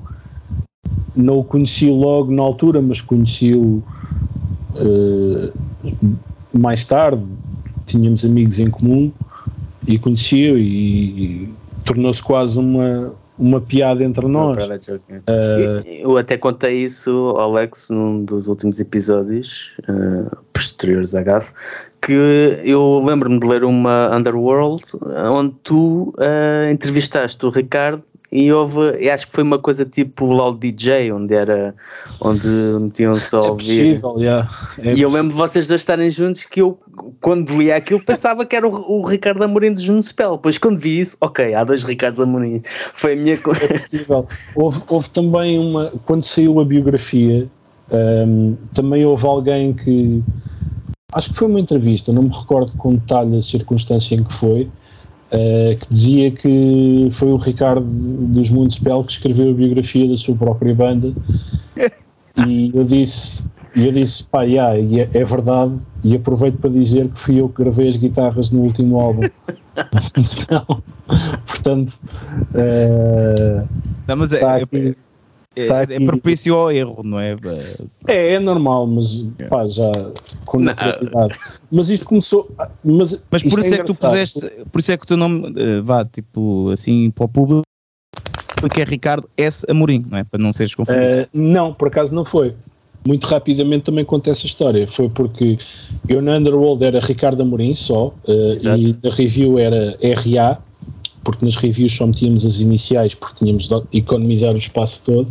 não 1.15 1.39
o 1.39 1.45
conheci 1.45 1.89
logo 1.89 2.33
na 2.33 2.43
altura, 2.43 2.83
mas 2.83 3.01
conheci-o 3.01 3.83
eh, 4.75 5.53
mais 6.53 6.85
tarde. 6.85 7.25
Tínhamos 7.87 8.25
amigos 8.25 8.59
em 8.59 8.69
comum 8.69 9.13
e 9.87 9.97
conheci-o 9.97 10.59
e, 10.59 10.65
e 10.65 11.55
tornou-se 11.85 12.21
quase 12.21 12.59
uma, 12.59 13.13
uma 13.39 13.61
piada 13.61 14.03
entre 14.03 14.27
nós. 14.27 14.57
É. 15.27 16.03
Eu 16.03 16.17
até 16.17 16.37
contei 16.37 16.83
isso 16.83 17.11
ao 17.11 17.53
Alex 17.53 17.89
num 17.91 18.25
dos 18.25 18.47
últimos 18.47 18.81
episódios 18.81 19.73
eh, 19.89 20.37
posteriores 20.53 21.15
à 21.15 21.23
GAF, 21.23 21.53
que 22.01 22.13
eu 22.65 23.03
lembro-me 23.05 23.39
de 23.39 23.47
ler 23.47 23.65
uma 23.65 24.15
Underworld 24.17 24.83
onde 25.33 25.55
tu 25.63 26.15
eh, 26.19 26.71
entrevistaste 26.71 27.45
o 27.45 27.51
Ricardo 27.51 28.03
e 28.31 28.53
houve, 28.53 29.09
acho 29.11 29.27
que 29.29 29.33
foi 29.33 29.43
uma 29.45 29.59
coisa 29.59 29.85
tipo 29.85 30.27
Loud 30.27 30.59
DJ, 30.59 31.13
onde 31.13 31.33
era 31.35 31.75
onde 32.21 32.49
metiam-se 32.49 33.35
a 33.35 33.39
É 33.39 33.43
ouvir. 33.43 33.65
possível, 34.01 34.15
yeah. 34.19 34.51
É 34.79 34.95
E 34.95 35.03
eu 35.03 35.11
lembro 35.11 35.29
de 35.31 35.35
vocês 35.37 35.67
dois 35.67 35.81
estarem 35.81 36.11
juntos 36.11 36.45
que 36.45 36.61
eu, 36.61 36.79
quando 37.21 37.57
lia 37.57 37.77
aquilo, 37.77 38.01
pensava 38.05 38.45
que 38.45 38.57
era 38.57 38.67
o, 38.67 38.73
o 38.73 39.07
Ricardo 39.07 39.43
Amorim 39.45 39.73
do 39.73 39.81
Juno 39.81 40.03
Spell. 40.03 40.33
Depois, 40.33 40.59
quando 40.59 40.79
vi 40.79 41.01
isso, 41.01 41.17
ok, 41.21 41.55
há 41.55 41.63
dois 41.65 41.85
Ricardos 41.85 42.21
Amorim. 42.21 42.61
Foi 42.93 43.13
a 43.13 43.17
minha 43.17 43.39
coisa. 43.39 43.67
possível. 43.69 44.27
Houve, 44.55 44.83
houve 44.89 45.11
também 45.11 45.59
uma. 45.59 45.93
Quando 46.05 46.25
saiu 46.25 46.59
a 46.61 46.65
biografia, 46.65 47.47
hum, 47.93 48.57
também 48.75 49.05
houve 49.07 49.25
alguém 49.27 49.73
que. 49.73 50.23
Acho 51.13 51.31
que 51.31 51.37
foi 51.37 51.47
uma 51.47 51.61
entrevista, 51.61 52.13
não 52.13 52.25
me 52.25 52.31
recordo 52.31 52.73
com 52.77 52.95
detalhe 52.97 53.39
a 53.39 53.43
circunstância 53.43 54.15
em 54.17 54.25
que 54.25 54.35
foi, 54.35 54.69
eh, 55.37 55.77
que 55.81 55.87
dizia 55.91 56.31
que 56.31 57.09
foi 57.13 57.29
o 57.29 57.37
Ricardo 57.37 57.87
dos 57.87 58.51
Municipal 58.51 59.05
que 59.05 59.13
escreveu 59.13 59.51
a 59.51 59.55
biografia 59.55 60.09
da 60.09 60.17
sua 60.17 60.35
própria 60.37 60.75
banda. 60.75 61.13
E 62.47 62.71
eu 62.75 62.85
disse. 62.85 63.45
E 63.75 63.87
eu 63.87 63.93
disse, 63.93 64.25
pá, 64.25 64.43
yeah, 64.43 64.75
é, 64.79 65.09
é 65.21 65.25
verdade, 65.25 65.79
e 66.03 66.15
aproveito 66.17 66.59
para 66.59 66.71
dizer 66.71 67.09
que 67.09 67.19
fui 67.19 67.41
eu 67.41 67.49
que 67.49 67.63
gravei 67.63 67.89
as 67.89 67.97
guitarras 67.97 68.51
no 68.51 68.61
último 68.63 68.99
álbum. 68.99 69.23
Portanto, 71.47 71.93
eh, 72.55 73.65
não, 74.09 74.17
mas 74.17 74.33
é, 74.33 74.39
Tá 74.39 74.59
é- 74.59 74.63
aqui. 74.63 74.97
É- 75.57 75.67
tá 75.67 75.83
é 75.83 76.01
propício 76.01 76.55
ao 76.55 76.71
erro, 76.71 77.03
não 77.03 77.19
é? 77.19 77.35
É, 78.07 78.35
é 78.35 78.39
normal, 78.39 78.87
mas 78.87 79.25
pá, 79.49 79.67
já 79.67 79.91
com 80.45 80.61
naturalidade. 80.61 81.39
Mas 81.73 81.89
isto 81.89 82.07
começou. 82.07 82.55
Mas, 82.85 83.19
Mas 83.31 83.43
por 83.43 83.59
isso 83.59 83.75
é 83.75 83.79
que 83.79 83.85
tu 83.85 83.95
puseste, 83.95 84.41
por 84.71 84.79
isso 84.79 84.93
é 84.93 84.97
que 84.97 85.05
o 85.05 85.07
teu 85.07 85.17
nome 85.17 85.53
eh, 85.57 85.81
vá, 85.81 86.05
tipo, 86.05 86.71
assim, 86.71 87.11
para 87.11 87.25
o 87.25 87.29
público, 87.29 87.63
que 88.73 88.81
é 88.83 88.85
Ricardo 88.85 89.29
S. 89.37 89.65
Amorim, 89.69 90.03
não 90.11 90.19
é? 90.19 90.25
Para 90.25 90.41
não 90.43 90.53
seres 90.53 90.75
confundido. 90.75 91.05
Eh, 91.05 91.29
não, 91.33 91.73
por 91.73 91.89
acaso 91.89 92.15
não 92.15 92.25
foi. 92.25 92.55
Muito 93.07 93.27
rapidamente 93.27 93.85
também 93.85 94.05
conta 94.05 94.31
essa 94.31 94.47
história. 94.47 94.87
Foi 94.87 95.09
porque 95.09 95.59
eu 96.09 96.21
na 96.21 96.37
Underworld 96.37 96.85
era 96.85 97.01
Ricardo 97.01 97.41
Amorim 97.41 97.75
só, 97.75 98.13
Exato. 98.27 98.81
e 98.81 98.97
na 99.03 99.11
review 99.15 99.59
era 99.59 99.97
RA, 100.03 100.59
porque 101.27 101.45
nas 101.45 101.57
reviews 101.57 101.93
só 101.93 102.07
metíamos 102.07 102.47
as 102.47 102.61
iniciais, 102.61 103.13
porque 103.13 103.35
tínhamos 103.45 103.67
de 103.67 103.75
economizar 103.99 104.55
o 104.55 104.57
espaço 104.57 105.03
todo. 105.05 105.27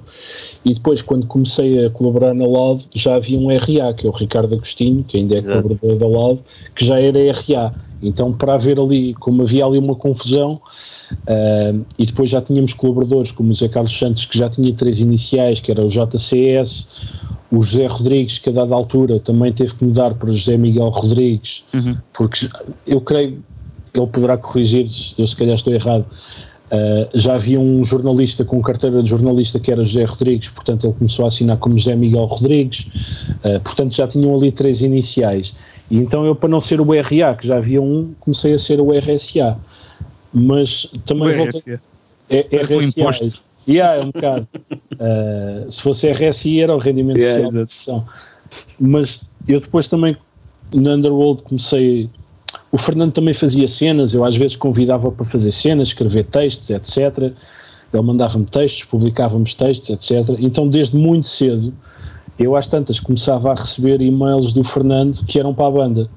E 0.65 0.73
depois, 0.73 1.01
quando 1.01 1.25
comecei 1.25 1.85
a 1.85 1.89
colaborar 1.89 2.33
na 2.33 2.45
Loud, 2.45 2.85
já 2.93 3.15
havia 3.15 3.39
um 3.39 3.47
RA, 3.47 3.93
que 3.93 4.05
é 4.05 4.09
o 4.09 4.11
Ricardo 4.11 4.53
Agostinho, 4.53 5.05
que 5.07 5.15
ainda 5.15 5.35
é 5.35 5.37
Exato. 5.37 5.61
colaborador 5.61 5.97
da 5.97 6.05
Loud, 6.05 6.43
que 6.75 6.83
já 6.85 6.99
era 6.99 7.17
RA. 7.31 7.73
Então, 8.03 8.33
para 8.33 8.55
haver 8.55 8.77
ali, 8.77 9.13
como 9.13 9.43
havia 9.43 9.65
ali 9.65 9.77
uma 9.79 9.95
confusão, 9.95 10.59
ah, 11.27 11.73
e 11.97 12.05
depois 12.05 12.29
já 12.29 12.41
tínhamos 12.41 12.73
colaboradores 12.73 13.31
como 13.31 13.51
o 13.51 13.53
José 13.53 13.69
Carlos 13.69 13.97
Santos, 13.97 14.25
que 14.25 14.37
já 14.37 14.49
tinha 14.49 14.73
três 14.73 14.99
iniciais, 14.99 15.61
que 15.61 15.71
era 15.71 15.81
o 15.81 15.87
JCS, 15.87 16.89
o 17.49 17.61
José 17.61 17.87
Rodrigues, 17.87 18.37
que 18.37 18.49
a 18.49 18.51
dada 18.51 18.75
altura 18.75 19.17
também 19.21 19.53
teve 19.53 19.73
que 19.73 19.85
mudar 19.85 20.13
para 20.15 20.33
José 20.33 20.57
Miguel 20.57 20.89
Rodrigues, 20.89 21.63
Uhum. 21.73 21.95
porque 22.13 22.49
eu 22.85 22.99
creio, 22.99 23.41
ele 23.99 24.07
poderá 24.07 24.37
corrigir 24.37 24.87
se 24.87 25.13
eu 25.17 25.25
se 25.27 25.35
calhar 25.35 25.55
estou 25.55 25.73
errado. 25.73 26.05
ah, 26.71 27.07
já 27.13 27.35
havia 27.35 27.59
um 27.59 27.83
jornalista 27.83 28.43
com 28.43 28.61
carteira 28.61 29.01
de 29.03 29.09
jornalista 29.09 29.59
que 29.59 29.71
era 29.71 29.83
José 29.83 30.03
Rodrigues, 30.03 30.49
portanto 30.49 30.85
ele 30.87 30.93
começou 30.93 31.25
a 31.25 31.27
assinar 31.27 31.57
como 31.57 31.77
José 31.77 31.95
Miguel 31.95 32.25
Rodrigues, 32.25 32.87
ah, 33.43 33.59
portanto 33.63 33.95
já 33.95 34.07
tinham 34.07 34.35
ali 34.35 34.51
três 34.51 34.81
iniciais. 34.81 35.55
E 35.91 35.97
então 35.97 36.25
eu, 36.25 36.35
para 36.35 36.49
não 36.49 36.59
ser 36.59 36.81
o 36.81 36.85
RA, 36.91 37.35
que 37.35 37.45
já 37.47 37.57
havia 37.57 37.81
um, 37.81 38.13
comecei 38.19 38.53
a 38.53 38.57
ser 38.57 38.79
o 38.81 38.91
RSA. 38.91 39.57
Mas 40.33 40.87
também 41.05 41.29
O 41.31 41.35
voltei- 41.35 41.75
RSA. 41.75 41.81
é, 42.29 42.47
um 42.51 42.57
RSA. 42.59 42.75
imposto. 42.99 43.45
Yeah, 43.67 43.95
é 43.97 44.01
um 44.03 44.11
bocado. 44.11 44.47
Uh, 44.93 45.71
se 45.71 45.81
fosse 45.81 46.11
RSI 46.11 46.61
era 46.61 46.75
o 46.75 46.77
rendimento 46.77 47.17
Yeah, 47.19 47.49
social. 47.65 48.05
Mas 48.79 49.21
eu 49.47 49.59
depois 49.59 49.87
também 49.87 50.15
na 50.73 50.93
Underworld 50.95 51.43
comecei. 51.43 52.09
O 52.75 52.77
Fernando 52.77 53.13
também 53.13 53.33
fazia 53.33 53.69
cenas, 53.69 54.13
eu 54.13 54.25
às 54.25 54.35
vezes 54.35 54.57
convidava 54.57 55.09
para 55.09 55.25
fazer 55.25 55.53
cenas, 55.53 55.87
escrever 55.87 56.25
textos, 56.25 56.69
etc. 56.69 57.31
Ele 57.93 58.03
mandava-me 58.03 58.43
textos, 58.43 58.83
publicávamos 58.83 59.53
textos, 59.53 59.91
etc. 59.91 60.35
Então 60.39 60.67
desde 60.67 60.97
muito 60.97 61.25
cedo 61.25 61.73
eu 62.37 62.53
às 62.53 62.67
tantas 62.67 62.99
começava 62.99 63.53
a 63.53 63.55
receber 63.55 64.01
e-mails 64.01 64.51
do 64.51 64.61
Fernando 64.61 65.25
que 65.25 65.39
eram 65.39 65.53
para 65.53 65.67
a 65.67 65.71
banda. 65.71 66.09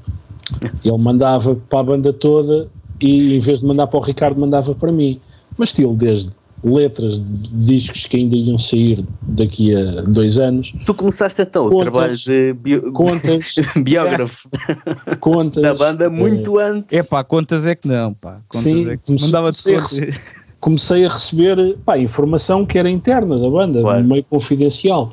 Ele 0.85 0.99
mandava 0.99 1.55
para 1.55 1.79
a 1.79 1.85
banda 1.85 2.13
toda 2.13 2.69
e 3.01 3.37
em 3.37 3.39
vez 3.39 3.61
de 3.61 3.65
mandar 3.65 3.87
para 3.87 4.01
o 4.01 4.03
Ricardo 4.03 4.41
mandava 4.41 4.75
para 4.75 4.91
mim. 4.91 5.21
Mas 5.57 5.69
estilo 5.69 5.95
desde 5.95 6.33
letras 6.65 7.19
de 7.21 7.67
discos 7.67 8.07
que 8.07 8.17
ainda 8.17 8.35
iam 8.37 8.59
sair 8.59 9.05
daqui 9.23 9.75
a 9.75 10.03
dois 10.03 10.39
anos, 10.39 10.73
Tu 10.85 10.93
começaste 10.95 11.41
então 11.43 11.67
o 11.67 11.71
Contas. 11.71 11.93
trabalho 11.93 12.17
de 12.17 12.53
bio- 12.55 12.93
contas, 12.93 13.55
biógrafo 13.83 14.49
contas. 15.21 15.63
da 15.63 15.75
banda 15.75 16.11
muito 16.11 16.59
antes. 16.59 16.97
É 16.99 17.03
pá, 17.03 17.23
contas 17.23 17.65
é 17.65 17.75
que 17.75 17.87
não, 17.87 18.13
pá. 18.15 18.41
Contas 18.49 18.63
Sim, 18.65 18.89
é 18.89 18.97
que 18.97 19.03
comecei- 19.07 19.27
mandava-te 19.27 19.63
comecei 19.63 19.77
a 20.03 20.07
contas. 20.09 20.33
comecei 20.61 21.05
a 21.05 21.09
receber 21.09 21.77
pá, 21.85 21.97
informação 21.99 22.67
que 22.67 22.77
era 22.79 22.91
interna 22.91 23.39
da 23.39 23.49
banda, 23.49 23.81
Claro. 23.81 24.05
meio 24.05 24.25
confidencial. 24.25 25.13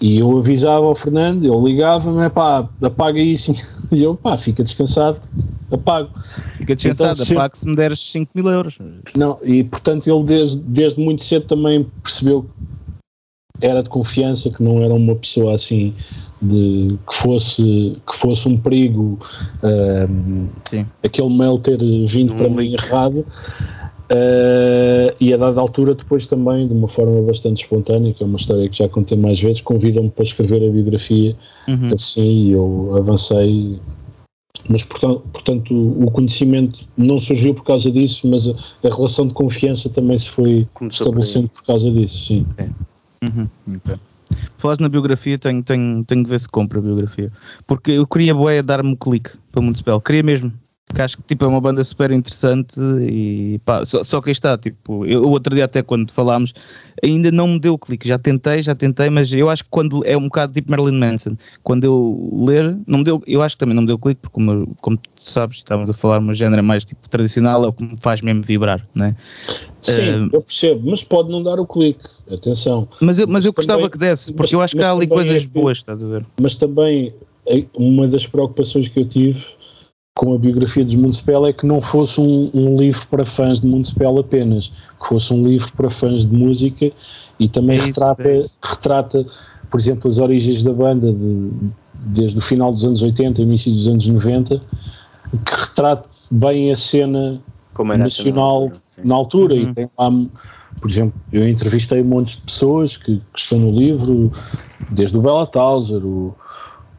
E 0.00 0.18
eu 0.18 0.38
avisava 0.38 0.86
ao 0.86 0.94
Fernando, 0.94 1.44
ele 1.44 1.72
ligava-me, 1.72 2.28
pá, 2.30 2.66
apaga 2.82 3.20
isso. 3.20 3.54
E 3.92 4.02
eu, 4.04 4.14
pá, 4.14 4.36
fica 4.36 4.62
descansado, 4.62 5.20
apago. 5.70 6.10
Fica 6.56 6.76
descansado, 6.76 7.22
Então, 7.22 7.48
que 7.48 7.58
se 7.58 7.66
me 7.66 7.74
deres 7.74 7.98
5 7.98 8.30
mil 8.34 8.48
euros. 8.48 8.78
Não, 9.16 9.38
e 9.42 9.64
portanto 9.64 10.08
ele 10.08 10.24
desde, 10.24 10.58
desde 10.58 11.00
muito 11.00 11.24
cedo 11.24 11.46
também 11.46 11.84
percebeu 12.02 12.48
que 13.60 13.66
era 13.66 13.82
de 13.82 13.90
confiança, 13.90 14.48
que 14.50 14.62
não 14.62 14.82
era 14.82 14.94
uma 14.94 15.14
pessoa 15.16 15.54
assim 15.54 15.94
de 16.40 16.98
que 17.06 17.14
fosse, 17.14 17.98
que 18.06 18.16
fosse 18.16 18.48
um 18.48 18.56
perigo 18.56 19.18
Sim. 20.70 20.86
aquele 21.02 21.36
mail 21.36 21.58
ter 21.58 21.78
vindo 22.06 22.32
Um 22.32 22.36
para 22.36 22.48
mim 22.48 22.72
errado. 22.72 23.26
Ah, 24.10 25.14
e 25.20 25.32
a 25.32 25.36
dada 25.36 25.60
altura, 25.60 25.94
depois 25.94 26.26
também, 26.26 26.66
de 26.66 26.74
uma 26.74 26.88
forma 26.88 27.22
bastante 27.22 27.62
espontânea, 27.62 28.12
que 28.12 28.22
é 28.22 28.26
uma 28.26 28.36
história 28.36 28.68
que 28.68 28.78
já 28.78 28.88
contei 28.88 29.16
mais 29.16 29.40
vezes, 29.40 29.60
convidam-me 29.60 30.10
para 30.10 30.24
escrever 30.24 30.68
a 30.68 30.70
biografia 30.70 31.36
Uhum. 31.68 31.90
assim 31.94 32.46
e 32.46 32.52
eu 32.52 32.96
avancei 32.96 33.78
mas 34.68 34.82
portanto, 34.82 35.20
portanto 35.32 35.74
o 35.74 36.10
conhecimento 36.10 36.86
não 36.96 37.18
surgiu 37.18 37.54
por 37.54 37.64
causa 37.64 37.90
disso, 37.90 38.28
mas 38.28 38.48
a, 38.48 38.52
a 38.84 38.94
relação 38.94 39.26
de 39.26 39.34
confiança 39.34 39.88
também 39.88 40.18
se 40.18 40.28
foi 40.28 40.66
Começou 40.74 41.06
estabelecendo 41.06 41.48
por, 41.48 41.60
por, 41.60 41.66
causa 41.66 41.90
disso, 41.90 42.26
sim. 42.26 42.46
Okay. 42.52 42.68
Uhum. 43.22 43.48
Okay. 43.76 43.96
Falaste 44.58 44.80
na 44.80 44.88
biografia, 44.88 45.38
tenho, 45.38 45.62
tenho, 45.62 46.04
tenho 46.04 46.24
que 46.24 46.30
ver 46.30 46.40
se 46.40 46.48
compro 46.48 46.78
a 46.78 46.82
biografia. 46.82 47.32
Porque 47.66 47.92
eu 47.92 48.06
queria 48.06 48.34
boé 48.34 48.62
dar-me 48.62 48.90
um 48.90 48.96
clique 48.96 49.30
para 49.50 49.60
o 49.60 49.62
Municipal, 49.62 50.00
queria 50.00 50.22
mesmo 50.22 50.52
que 50.94 51.02
acho 51.02 51.16
que 51.16 51.22
tipo, 51.22 51.44
é 51.44 51.48
uma 51.48 51.60
banda 51.60 51.82
super 51.84 52.10
interessante 52.10 52.80
e 52.80 53.60
pá, 53.64 53.84
só, 53.84 54.02
só 54.04 54.20
que 54.20 54.30
aí 54.30 54.32
está, 54.32 54.56
tipo, 54.58 55.04
eu, 55.06 55.24
o 55.24 55.30
outro 55.30 55.54
dia 55.54 55.64
até 55.64 55.82
quando 55.82 56.10
falámos, 56.12 56.52
ainda 57.02 57.30
não 57.30 57.48
me 57.48 57.58
deu 57.58 57.74
o 57.74 57.78
clique, 57.78 58.06
já 58.06 58.18
tentei, 58.18 58.62
já 58.62 58.74
tentei, 58.74 59.08
mas 59.10 59.32
eu 59.32 59.48
acho 59.48 59.64
que 59.64 59.70
quando 59.70 60.04
é 60.04 60.16
um 60.16 60.24
bocado 60.24 60.52
tipo 60.52 60.70
Marilyn 60.70 60.98
Manson, 60.98 61.36
quando 61.62 61.84
eu 61.84 62.30
ler, 62.46 62.76
não 62.86 62.98
me 62.98 63.04
deu, 63.04 63.22
eu 63.26 63.42
acho 63.42 63.54
que 63.56 63.60
também 63.60 63.74
não 63.74 63.82
me 63.82 63.86
deu 63.86 63.98
clique, 63.98 64.20
porque 64.20 64.34
como, 64.34 64.76
como 64.80 64.96
tu 64.96 65.30
sabes, 65.30 65.58
estávamos 65.58 65.90
a 65.90 65.92
falar 65.92 66.18
uma 66.18 66.34
género 66.34 66.62
mais 66.62 66.84
tipo 66.84 67.08
tradicional, 67.08 67.64
é 67.64 67.68
o 67.68 67.72
que 67.72 67.84
me 67.84 67.96
faz 67.98 68.20
mesmo 68.20 68.42
vibrar, 68.42 68.86
né? 68.94 69.16
Sim, 69.80 70.26
uh, 70.26 70.30
eu 70.32 70.42
percebo, 70.42 70.90
mas 70.90 71.04
pode 71.04 71.30
não 71.30 71.42
dar 71.42 71.58
o 71.60 71.66
clique, 71.66 72.00
atenção. 72.30 72.88
Mas 73.00 73.18
eu, 73.18 73.26
mas 73.26 73.44
eu 73.44 73.52
gostava 73.52 73.78
também, 73.78 73.90
que 73.90 73.98
desse, 73.98 74.32
porque 74.32 74.54
mas, 74.56 74.60
eu 74.60 74.60
acho 74.62 74.76
que 74.76 74.82
há 74.82 74.92
ali 74.92 75.06
coisas 75.06 75.44
é 75.44 75.46
boas, 75.46 75.78
estás 75.78 76.04
a 76.04 76.08
ver? 76.08 76.26
Mas 76.40 76.54
também, 76.54 77.14
uma 77.74 78.06
das 78.06 78.26
preocupações 78.26 78.88
que 78.88 79.00
eu 79.00 79.04
tive 79.04 79.59
com 80.20 80.34
a 80.34 80.38
biografia 80.38 80.84
de 80.84 80.98
Municipal 80.98 81.46
é 81.46 81.52
que 81.54 81.64
não 81.64 81.80
fosse 81.80 82.20
um, 82.20 82.50
um, 82.52 82.76
livro 82.76 83.00
para 83.10 83.24
fãs 83.24 83.58
de 83.58 83.66
Municipal 83.66 84.18
apenas, 84.18 84.70
que 85.00 85.08
fosse 85.08 85.32
um 85.32 85.42
livro 85.48 85.72
para 85.72 85.88
fãs 85.88 86.26
de 86.26 86.36
música 86.36 86.92
e 87.38 87.48
também 87.48 87.78
é 87.78 87.88
isso, 87.88 87.98
retrata, 87.98 88.28
é 88.28 88.44
retrata, 88.62 89.26
por 89.70 89.80
exemplo, 89.80 90.08
as 90.08 90.18
origens 90.18 90.62
da 90.62 90.74
banda 90.74 91.10
de, 91.10 91.50
desde 91.94 92.36
o 92.36 92.42
final 92.42 92.70
dos 92.70 92.84
anos 92.84 93.00
80 93.00 93.40
início 93.40 93.72
dos 93.72 93.88
anos 93.88 94.06
90, 94.06 94.60
que 95.42 95.54
retrate 95.58 96.06
bem 96.30 96.70
a 96.70 96.76
cena 96.76 97.40
nacional 97.96 98.70
na 99.02 99.14
altura 99.14 99.54
uhum. 99.54 99.62
e 99.62 99.72
tem 99.72 99.90
lá, 99.98 100.10
por 100.82 100.90
exemplo, 100.90 101.14
eu 101.32 101.48
entrevistei 101.48 102.02
um 102.02 102.04
monte 102.04 102.36
de 102.36 102.42
pessoas 102.42 102.98
que, 102.98 103.22
que 103.32 103.40
estão 103.40 103.58
no 103.58 103.70
livro, 103.70 104.30
desde 104.90 105.16
o 105.16 105.22
Bela 105.22 105.46
Tauser, 105.46 106.04
o, 106.04 106.36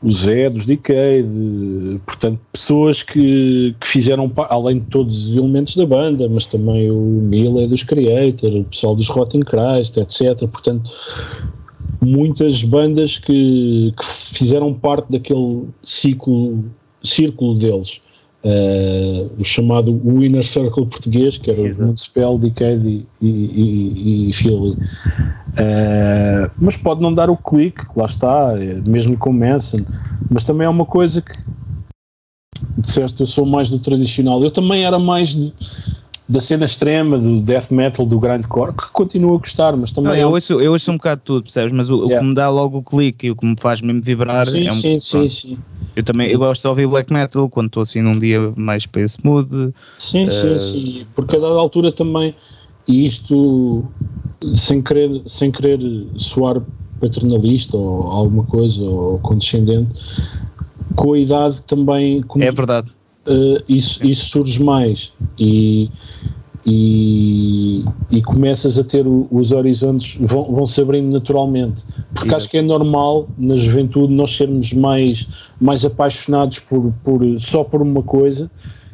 o 0.04 0.12
Zé 0.12 0.50
dos 0.50 0.66
Decade, 0.66 2.02
portanto, 2.06 2.40
pessoas 2.52 3.04
que, 3.04 3.76
que 3.80 3.88
fizeram, 3.88 4.32
além 4.50 4.80
de 4.80 4.86
todos 4.88 5.30
os 5.30 5.38
elementos 5.38 5.76
da 5.76 5.86
banda, 5.86 6.28
mas 6.28 6.48
também 6.48 6.90
o 6.90 6.96
Miller 6.96 7.68
dos 7.68 7.84
Creator, 7.84 8.56
o 8.56 8.64
pessoal 8.64 8.96
dos 8.96 9.08
Rotten 9.08 9.42
Christ, 9.42 9.98
etc. 9.98 10.48
Portanto, 10.48 10.90
muitas 12.02 12.64
bandas 12.64 13.20
que, 13.20 13.94
que 13.98 14.06
fizeram 14.06 14.74
parte 14.74 15.12
daquele 15.12 15.66
ciclo, 15.84 16.66
círculo 17.04 17.54
deles. 17.54 18.02
Uh, 18.44 19.30
o 19.40 19.46
chamado 19.46 20.02
Winner 20.04 20.44
Circle 20.44 20.88
português, 20.88 21.38
que 21.38 21.52
era 21.52 21.62
Exato. 21.62 21.84
o 21.84 21.86
Municipal, 21.88 22.38
Decade 22.40 23.06
e, 23.22 23.28
e, 23.28 23.30
e, 23.30 24.30
e 24.30 24.34
Philly. 24.34 24.72
Uh, 24.72 26.50
mas 26.60 26.76
pode 26.76 27.02
não 27.02 27.14
dar 27.14 27.30
o 27.30 27.38
clique, 27.38 27.84
lá 27.96 28.06
está, 28.06 28.54
é 28.58 28.82
mesmo 28.88 29.16
com 29.16 29.32
Manson, 29.32 29.82
mas 30.30 30.44
também 30.44 30.66
é 30.66 30.70
uma 30.70 30.86
coisa 30.86 31.22
que 31.22 31.38
disseste, 32.78 33.22
eu 33.22 33.28
sou 33.28 33.46
mais 33.46 33.70
do 33.70 33.78
tradicional. 33.78 34.44
Eu 34.44 34.52
também 34.52 34.86
era 34.86 34.98
mais 34.98 35.36
de, 35.36 35.54
da 36.32 36.40
cena 36.40 36.64
extrema, 36.64 37.18
do 37.18 37.42
death 37.42 37.72
metal, 37.72 38.06
do 38.06 38.18
grindcore, 38.18 38.72
que 38.72 38.90
continuo 38.94 39.36
a 39.36 39.38
gostar, 39.38 39.76
mas 39.76 39.92
também. 39.92 40.14
Não, 40.14 40.18
eu, 40.18 40.30
ouço, 40.30 40.62
eu 40.62 40.72
ouço 40.72 40.90
um 40.90 40.96
bocado 40.96 41.22
tudo, 41.26 41.44
percebes? 41.44 41.74
Mas 41.74 41.90
o, 41.90 42.06
yeah. 42.06 42.16
o, 42.16 42.20
que 42.20 42.26
me 42.26 42.34
dá 42.34 42.50
logo 42.50 42.78
o 42.78 42.84
clique 42.84 43.28
e 43.28 43.32
o 43.32 43.36
que 43.36 43.46
me 43.46 43.56
faz 43.60 43.82
mesmo 43.82 44.02
vibrar 44.02 44.46
sim, 44.46 44.66
é 44.66 44.70
um 44.70 44.74
Sim, 44.74 45.00
sim, 45.02 45.30
sim. 45.30 45.58
Eu 45.94 46.04
também 46.04 46.32
eu 46.32 46.40
gosto 46.40 46.62
de 46.62 46.68
ouvir 46.70 46.88
black 46.88 47.12
metal 47.12 47.50
quando 47.50 47.68
estou 47.68 47.84
assim 47.84 48.02
num 48.02 48.14
dia 48.14 48.54
mais 48.56 48.86
para 48.86 49.02
esse 49.02 49.18
mood. 49.26 49.74
Sim, 50.00 50.28
uh... 50.28 50.32
sim, 50.32 50.60
sim. 50.60 51.06
Porque 51.14 51.36
a 51.36 51.40
dada 51.40 51.56
altura 51.56 51.92
também, 51.92 52.34
e 52.88 53.06
isto 53.06 53.84
sem 54.56 54.82
querer, 54.82 55.22
sem 55.26 55.52
querer 55.52 55.80
soar 56.16 56.62
paternalista 57.02 57.76
ou 57.76 58.04
alguma 58.04 58.46
coisa, 58.46 58.82
ou 58.82 59.20
condescendente, 59.20 59.92
com 60.96 61.12
a 61.12 61.20
idade 61.20 61.62
também. 61.64 62.24
É 62.40 62.52
verdade. 62.52 62.90
Uh, 63.28 63.62
isso, 63.68 64.04
isso 64.06 64.30
surge 64.30 64.64
mais. 64.64 65.12
E 65.38 65.90
e, 66.66 67.84
e 68.10 68.22
começas 68.22 68.78
a 68.78 68.84
ter 68.84 69.06
o, 69.08 69.28
os 69.32 69.52
horizontes, 69.52 70.18
vão, 70.20 70.44
vão 70.52 70.68
se 70.68 70.80
abrindo 70.82 71.12
naturalmente. 71.12 71.84
Porque 72.14 72.34
acho 72.34 72.50
que 72.50 72.58
é 72.58 72.62
normal 72.62 73.28
na 73.38 73.56
juventude 73.56 74.14
nós 74.14 74.36
sermos 74.36 74.72
mais, 74.74 75.28
mais 75.60 75.84
apaixonados 75.84 76.60
por, 76.60 76.94
por, 77.04 77.22
só 77.40 77.64
por 77.64 77.82
uma 77.82 78.04
coisa. 78.04 78.50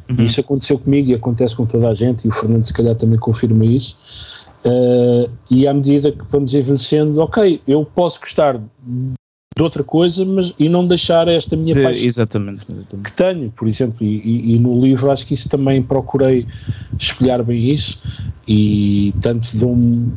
Uhum. 0.08 0.24
Isso 0.24 0.40
aconteceu 0.40 0.78
comigo 0.78 1.10
e 1.10 1.14
acontece 1.14 1.54
com 1.54 1.66
toda 1.66 1.88
a 1.88 1.94
gente, 1.94 2.24
e 2.24 2.28
o 2.28 2.32
Fernando, 2.32 2.64
se 2.64 2.72
calhar, 2.72 2.94
também 2.94 3.18
confirma 3.18 3.64
isso. 3.64 3.98
Uh, 4.64 5.30
e 5.50 5.68
à 5.68 5.74
medida 5.74 6.10
que 6.10 6.24
vamos 6.30 6.54
envelhecendo, 6.54 7.20
ok, 7.20 7.60
eu 7.66 7.84
posso 7.84 8.18
gostar 8.20 8.60
de 9.58 9.62
outra 9.64 9.82
coisa, 9.82 10.24
mas 10.24 10.54
e 10.56 10.68
não 10.68 10.86
deixar 10.86 11.26
esta 11.26 11.56
minha 11.56 11.74
de, 11.74 11.82
paixão 11.82 12.06
exatamente, 12.06 12.62
exatamente, 12.70 13.10
que 13.10 13.12
tenho, 13.12 13.50
por 13.50 13.66
exemplo, 13.66 14.06
e, 14.06 14.54
e, 14.54 14.58
no 14.58 14.80
livro 14.80 15.10
acho 15.10 15.26
que 15.26 15.34
isso 15.34 15.48
também 15.48 15.82
procurei 15.82 16.46
espelhar 16.96 17.42
bem 17.42 17.74
isso 17.74 18.00
e 18.46 19.12
tanto 19.20 19.50
de 19.56 19.64
um 19.64 20.12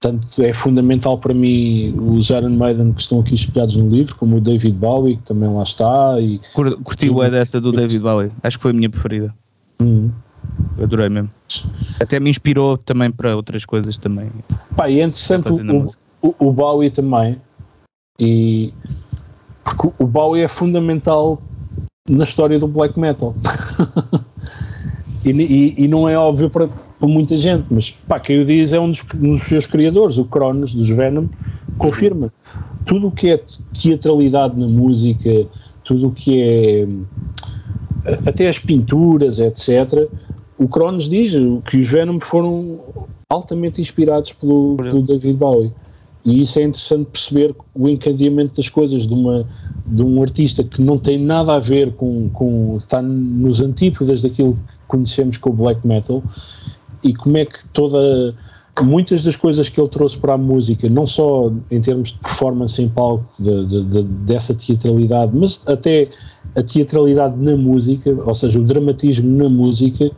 tanto 0.00 0.42
é 0.42 0.54
fundamental 0.54 1.18
para 1.18 1.34
mim 1.34 1.94
os 1.98 2.30
Iron 2.30 2.50
Maiden 2.50 2.94
que 2.94 3.02
estão 3.02 3.20
aqui 3.20 3.34
espelhados 3.34 3.76
no 3.76 3.90
livro, 3.90 4.16
como 4.16 4.36
o 4.36 4.40
David 4.40 4.74
Bowie, 4.74 5.16
que 5.16 5.22
também 5.22 5.50
lá 5.50 5.62
está. 5.62 6.18
E, 6.18 6.40
Curti 6.54 7.10
o 7.10 7.30
dessa 7.30 7.60
do 7.60 7.72
David 7.72 8.00
Bowie, 8.00 8.30
acho 8.42 8.56
que 8.56 8.62
foi 8.62 8.70
a 8.70 8.74
minha 8.74 8.88
preferida. 8.88 9.34
Uhum. 9.82 10.10
Adorei 10.82 11.10
mesmo. 11.10 11.30
Até 12.00 12.18
me 12.18 12.30
inspirou 12.30 12.78
também 12.78 13.10
para 13.10 13.36
outras 13.36 13.66
coisas 13.66 13.98
também. 13.98 14.30
Pá, 14.74 14.88
e 14.88 15.00
é 15.00 15.04
interessante 15.04 15.48
o, 15.48 15.90
o, 16.22 16.34
o 16.38 16.52
Bowie 16.52 16.90
também, 16.90 17.36
e 18.18 18.72
porque 19.64 19.90
o 19.98 20.06
Bowie 20.06 20.42
é 20.42 20.48
fundamental 20.48 21.40
na 22.08 22.24
história 22.24 22.58
do 22.58 22.68
black 22.68 22.98
metal. 22.98 23.34
e, 25.24 25.30
e, 25.30 25.74
e, 25.84 25.88
não 25.88 26.08
é 26.08 26.16
óbvio 26.16 26.48
para, 26.48 26.68
para, 26.68 27.08
muita 27.08 27.36
gente, 27.36 27.66
mas 27.68 27.90
pá, 27.90 28.20
quem 28.20 28.40
o 28.40 28.44
diz 28.44 28.72
é 28.72 28.78
um 28.78 28.90
dos, 28.90 29.04
um 29.14 29.32
dos 29.32 29.42
seus 29.42 29.66
criadores, 29.66 30.18
o 30.18 30.24
Cronos 30.24 30.72
dos 30.72 30.88
Venom, 30.88 31.26
confirma. 31.78 32.32
Tudo 32.84 33.08
o 33.08 33.10
que 33.10 33.30
é 33.30 33.42
teatralidade 33.72 34.58
na 34.58 34.68
música, 34.68 35.46
tudo 35.82 36.08
o 36.08 36.12
que 36.12 36.40
é 36.40 36.86
até 38.24 38.48
as 38.48 38.58
pinturas, 38.58 39.40
etc. 39.40 40.08
O 40.56 40.68
Cronos 40.68 41.08
diz 41.08 41.32
que 41.68 41.78
os 41.78 41.88
Venom 41.88 42.20
foram 42.20 42.78
altamente 43.28 43.80
inspirados 43.80 44.32
pelo, 44.32 44.76
pelo 44.76 45.02
David 45.02 45.36
Bowie. 45.36 45.72
E 46.26 46.40
isso 46.40 46.58
é 46.58 46.64
interessante 46.64 47.06
perceber 47.12 47.54
o 47.72 47.88
encadeamento 47.88 48.56
das 48.56 48.68
coisas 48.68 49.06
de, 49.06 49.14
uma, 49.14 49.46
de 49.86 50.02
um 50.02 50.20
artista 50.20 50.64
que 50.64 50.82
não 50.82 50.98
tem 50.98 51.16
nada 51.16 51.54
a 51.54 51.60
ver 51.60 51.92
com, 51.92 52.28
com. 52.30 52.78
está 52.78 53.00
nos 53.00 53.60
antípodas 53.60 54.22
daquilo 54.22 54.54
que 54.54 54.60
conhecemos 54.88 55.36
como 55.36 55.56
black 55.56 55.86
metal 55.86 56.20
e 57.04 57.14
como 57.14 57.36
é 57.36 57.44
que 57.44 57.64
toda. 57.68 58.34
Muitas 58.82 59.22
das 59.22 59.36
coisas 59.36 59.70
que 59.70 59.80
ele 59.80 59.88
trouxe 59.88 60.18
para 60.18 60.34
a 60.34 60.36
música, 60.36 60.86
não 60.86 61.06
só 61.06 61.50
em 61.70 61.80
termos 61.80 62.12
de 62.12 62.18
performance 62.18 62.82
em 62.82 62.90
palco, 62.90 63.24
de, 63.38 63.64
de, 63.64 63.84
de, 63.84 64.02
dessa 64.02 64.52
teatralidade, 64.52 65.32
mas 65.34 65.62
até 65.66 66.10
a 66.56 66.62
teatralidade 66.62 67.36
na 67.36 67.54
música, 67.56 68.10
ou 68.24 68.34
seja, 68.34 68.58
o 68.58 68.64
dramatismo 68.64 69.30
na 69.36 69.48
música, 69.48 70.10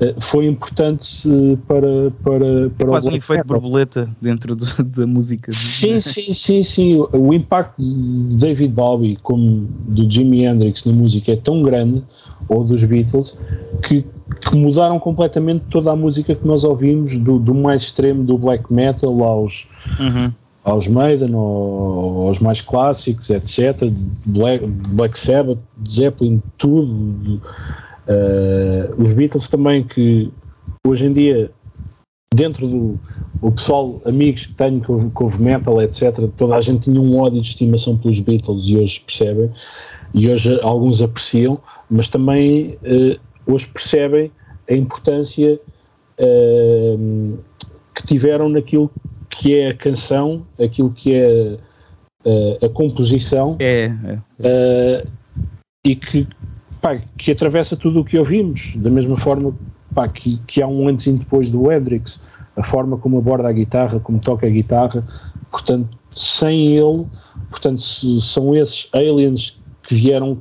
eh, 0.00 0.14
foi 0.20 0.46
importante 0.46 1.28
eh, 1.28 1.58
para, 1.66 2.10
para, 2.22 2.70
para 2.70 2.88
Quase 2.88 3.08
um 3.08 3.16
efeito 3.16 3.46
borboleta 3.46 4.08
dentro 4.20 4.54
do, 4.54 4.64
da 4.84 5.06
música. 5.06 5.50
Sim, 5.50 5.98
sim, 5.98 6.32
sim, 6.32 6.62
sim. 6.62 7.04
O 7.12 7.34
impacto 7.34 7.82
de 7.82 8.36
David 8.36 8.72
Bowie 8.72 9.18
como 9.22 9.66
do 9.88 10.08
Jimi 10.08 10.44
Hendrix 10.44 10.84
na 10.84 10.92
música 10.92 11.32
é 11.32 11.36
tão 11.36 11.62
grande, 11.62 12.02
ou 12.48 12.62
dos 12.64 12.84
Beatles, 12.84 13.36
que, 13.82 14.04
que 14.40 14.56
mudaram 14.56 15.00
completamente 15.00 15.64
toda 15.68 15.90
a 15.90 15.96
música 15.96 16.34
que 16.34 16.46
nós 16.46 16.62
ouvimos, 16.62 17.18
do, 17.18 17.40
do 17.40 17.54
mais 17.54 17.82
extremo 17.82 18.22
do 18.22 18.38
black 18.38 18.72
metal 18.72 19.22
aos, 19.24 19.66
uhum 19.98 20.32
aos 20.64 20.86
Maiden, 20.86 21.34
ou, 21.34 22.28
aos 22.28 22.38
mais 22.38 22.60
clássicos, 22.60 23.30
etc. 23.30 23.90
Black, 24.26 24.64
Black 24.66 25.18
Sabbath, 25.18 25.58
Zeppelin, 25.88 26.42
tudo. 26.58 27.40
Uh, 28.08 29.02
os 29.02 29.12
Beatles 29.12 29.48
também, 29.48 29.84
que 29.84 30.30
hoje 30.86 31.06
em 31.06 31.12
dia, 31.12 31.50
dentro 32.34 32.66
do 32.66 32.98
o 33.42 33.50
pessoal, 33.50 34.00
amigos 34.04 34.46
que 34.46 34.54
tenho 34.54 34.80
que 34.80 35.22
ouve 35.22 35.42
metal, 35.42 35.82
etc., 35.82 36.28
toda 36.36 36.54
a 36.54 36.60
gente 36.60 36.84
tinha 36.84 37.00
um 37.00 37.18
ódio 37.18 37.40
de 37.40 37.48
estimação 37.48 37.98
pelos 37.98 38.20
Beatles 38.20 38.62
e 38.66 38.76
hoje 38.76 39.00
percebem, 39.00 39.50
e 40.14 40.28
hoje 40.30 40.60
alguns 40.62 41.02
apreciam, 41.02 41.58
mas 41.90 42.08
também 42.08 42.78
uh, 42.84 43.52
hoje 43.52 43.66
percebem 43.66 44.30
a 44.70 44.74
importância 44.74 45.60
uh, 46.20 47.38
que 47.92 48.06
tiveram 48.06 48.48
naquilo 48.48 48.88
que 49.32 49.58
é 49.58 49.70
a 49.70 49.74
canção, 49.74 50.46
aquilo 50.62 50.92
que 50.92 51.14
é 51.14 51.58
uh, 52.24 52.64
a 52.64 52.68
composição 52.68 53.56
é, 53.58 53.90
é. 54.04 55.04
Uh, 55.04 55.08
e 55.86 55.96
que 55.96 56.28
pá, 56.80 57.00
que 57.16 57.32
atravessa 57.32 57.76
tudo 57.76 58.00
o 58.00 58.04
que 58.04 58.18
ouvimos, 58.18 58.72
da 58.76 58.90
mesma 58.90 59.18
forma 59.18 59.54
pá, 59.94 60.08
que, 60.08 60.36
que 60.46 60.62
há 60.62 60.66
um 60.66 60.88
antes 60.88 61.06
e 61.06 61.12
depois 61.12 61.50
do 61.50 61.72
Hendrix, 61.72 62.20
a 62.56 62.62
forma 62.62 62.98
como 62.98 63.18
aborda 63.18 63.48
a 63.48 63.52
guitarra, 63.52 63.98
como 64.00 64.18
toca 64.18 64.46
a 64.46 64.50
guitarra, 64.50 65.04
portanto, 65.50 65.88
sem 66.14 66.76
ele, 66.76 67.06
portanto, 67.48 67.80
são 67.80 68.54
esses 68.54 68.88
aliens 68.92 69.58
que 69.82 69.94
vieram 69.94 70.38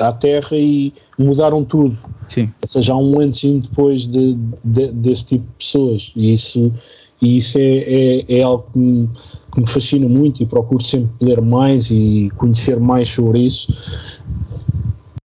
à 0.00 0.12
Terra 0.12 0.56
e 0.56 0.92
mudaram 1.16 1.64
tudo. 1.64 1.96
Sim. 2.28 2.52
Ou 2.62 2.68
seja, 2.68 2.92
há 2.92 2.96
um 2.96 3.20
antes 3.20 3.44
e 3.44 3.48
um 3.48 3.60
depois 3.60 4.06
de, 4.06 4.36
de, 4.64 4.90
desse 4.92 5.26
tipo 5.26 5.44
de 5.44 5.52
pessoas. 5.58 6.12
E 6.16 6.32
isso, 6.32 6.72
e 7.22 7.36
isso 7.36 7.56
é, 7.56 7.62
é, 7.62 8.38
é 8.38 8.42
algo 8.42 8.66
que 8.72 8.78
me, 8.78 9.08
que 9.52 9.60
me, 9.60 9.66
fascina 9.68 10.08
muito 10.08 10.42
e 10.42 10.46
procuro 10.46 10.82
sempre 10.82 11.12
ler 11.20 11.40
mais 11.40 11.88
e 11.90 12.28
conhecer 12.36 12.80
mais 12.80 13.08
sobre 13.08 13.38
isso. 13.38 13.72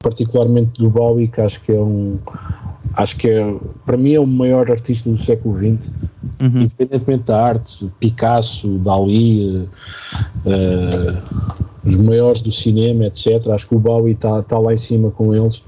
Particularmente 0.04 0.82
do 0.82 0.90
Bowie, 0.90 1.30
que 1.30 1.40
acho 1.40 1.62
que 1.62 1.72
é 1.72 1.80
um. 1.80 2.20
Acho 2.94 3.16
que 3.16 3.30
é, 3.30 3.56
para 3.86 3.96
mim, 3.96 4.14
é 4.14 4.20
o 4.20 4.28
maior 4.28 4.70
artista 4.70 5.10
do 5.10 5.18
século 5.18 5.56
XX, 5.58 5.90
uhum. 6.42 6.62
independentemente 6.62 7.24
da 7.26 7.42
arte, 7.42 7.90
Picasso, 8.00 8.68
Dali, 8.80 9.48
uh, 9.48 9.70
uh, 10.46 11.18
os 11.86 11.96
maiores 11.96 12.42
do 12.42 12.52
cinema, 12.52 13.06
etc. 13.06 13.48
Acho 13.50 13.68
que 13.68 13.76
o 13.76 13.80
Bowie 13.80 14.14
está 14.14 14.42
tá 14.42 14.60
lá 14.60 14.74
em 14.74 14.78
cima 14.78 15.10
com 15.12 15.34
eles 15.34 15.62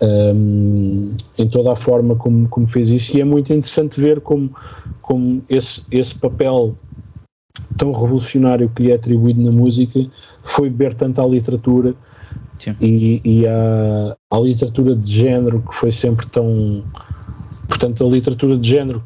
um, 0.00 1.16
em 1.38 1.48
toda 1.48 1.72
a 1.72 1.76
forma 1.76 2.16
como, 2.16 2.48
como 2.48 2.66
fez 2.66 2.90
isso, 2.90 3.16
e 3.16 3.20
é 3.20 3.24
muito 3.24 3.52
interessante 3.52 4.00
ver 4.00 4.20
como, 4.20 4.50
como 5.06 5.44
esse, 5.50 5.82
esse 5.90 6.14
papel 6.14 6.74
tão 7.76 7.92
revolucionário 7.92 8.70
que 8.70 8.84
lhe 8.84 8.90
é 8.90 8.94
atribuído 8.94 9.42
na 9.42 9.50
música 9.50 10.00
foi 10.42 10.70
beber 10.70 10.94
tanto 10.94 11.20
à 11.20 11.26
literatura 11.26 11.94
e, 12.80 13.20
e 13.22 13.46
à, 13.46 14.16
à 14.30 14.40
literatura 14.40 14.96
de 14.96 15.12
género 15.12 15.60
que 15.60 15.74
foi 15.74 15.92
sempre 15.92 16.26
tão 16.26 16.82
portanto 17.68 18.04
a 18.04 18.08
literatura 18.08 18.56
de 18.56 18.68
género 18.68 19.02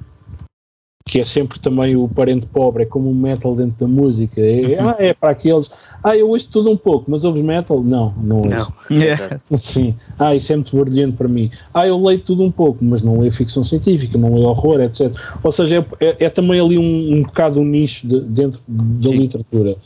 que 1.08 1.18
é 1.18 1.24
sempre 1.24 1.58
também 1.58 1.96
o 1.96 2.06
parente 2.06 2.44
pobre, 2.44 2.82
é 2.82 2.86
como 2.86 3.10
o 3.10 3.14
metal 3.14 3.54
dentro 3.54 3.78
da 3.78 3.88
música. 3.88 4.42
É, 4.42 4.78
uhum. 4.78 4.88
ah, 4.90 4.96
é 4.98 5.14
para 5.14 5.30
aqueles. 5.30 5.70
Ah, 6.04 6.14
eu 6.14 6.28
ouço 6.28 6.50
tudo 6.50 6.70
um 6.70 6.76
pouco, 6.76 7.10
mas 7.10 7.24
ouves 7.24 7.42
metal? 7.42 7.82
Não, 7.82 8.12
não 8.22 8.42
ouço. 8.42 8.72
Não. 8.90 8.98
Yeah. 9.08 9.38
Sim. 9.40 9.94
Ah, 10.18 10.34
isso 10.34 10.52
é 10.52 10.56
muito 10.56 10.76
barulhento 10.76 11.16
para 11.16 11.28
mim. 11.28 11.50
Ah, 11.72 11.86
eu 11.86 12.02
leio 12.04 12.20
tudo 12.20 12.44
um 12.44 12.50
pouco, 12.50 12.84
mas 12.84 13.00
não 13.00 13.20
leio 13.20 13.32
ficção 13.32 13.64
científica, 13.64 14.18
não 14.18 14.34
leio 14.34 14.48
horror, 14.48 14.80
etc. 14.82 15.10
Ou 15.42 15.50
seja, 15.50 15.86
é, 15.98 16.06
é, 16.06 16.24
é 16.26 16.30
também 16.30 16.60
ali 16.60 16.76
um, 16.76 17.14
um 17.14 17.22
bocado 17.22 17.58
um 17.58 17.64
nicho 17.64 18.06
de, 18.06 18.20
dentro 18.20 18.60
da 18.68 19.08
Sim. 19.08 19.16
literatura. 19.16 19.76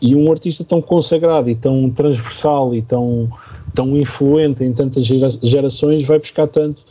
E 0.00 0.16
um 0.16 0.30
artista 0.32 0.64
tão 0.64 0.82
consagrado 0.82 1.48
e 1.48 1.54
tão 1.54 1.88
transversal 1.90 2.74
e 2.74 2.82
tão, 2.82 3.28
tão 3.72 3.96
influente 3.96 4.64
em 4.64 4.72
tantas 4.72 5.04
gerações 5.04 6.04
vai 6.04 6.18
buscar 6.18 6.48
tanto 6.48 6.82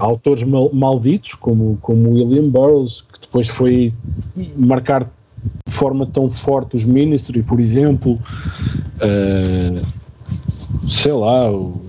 autores 0.00 0.42
mal, 0.44 0.70
malditos 0.72 1.34
como, 1.34 1.78
como 1.80 2.10
William 2.10 2.48
Burroughs, 2.48 3.02
que 3.02 3.20
depois 3.20 3.48
foi 3.48 3.92
marcar 4.56 5.10
de 5.66 5.72
forma 5.72 6.06
tão 6.06 6.30
forte 6.30 6.76
os 6.76 6.84
Ministry, 6.84 7.42
por 7.42 7.60
exemplo, 7.60 8.18
uh, 8.98 9.86
sei 10.88 11.12
lá, 11.12 11.50
o, 11.50 11.80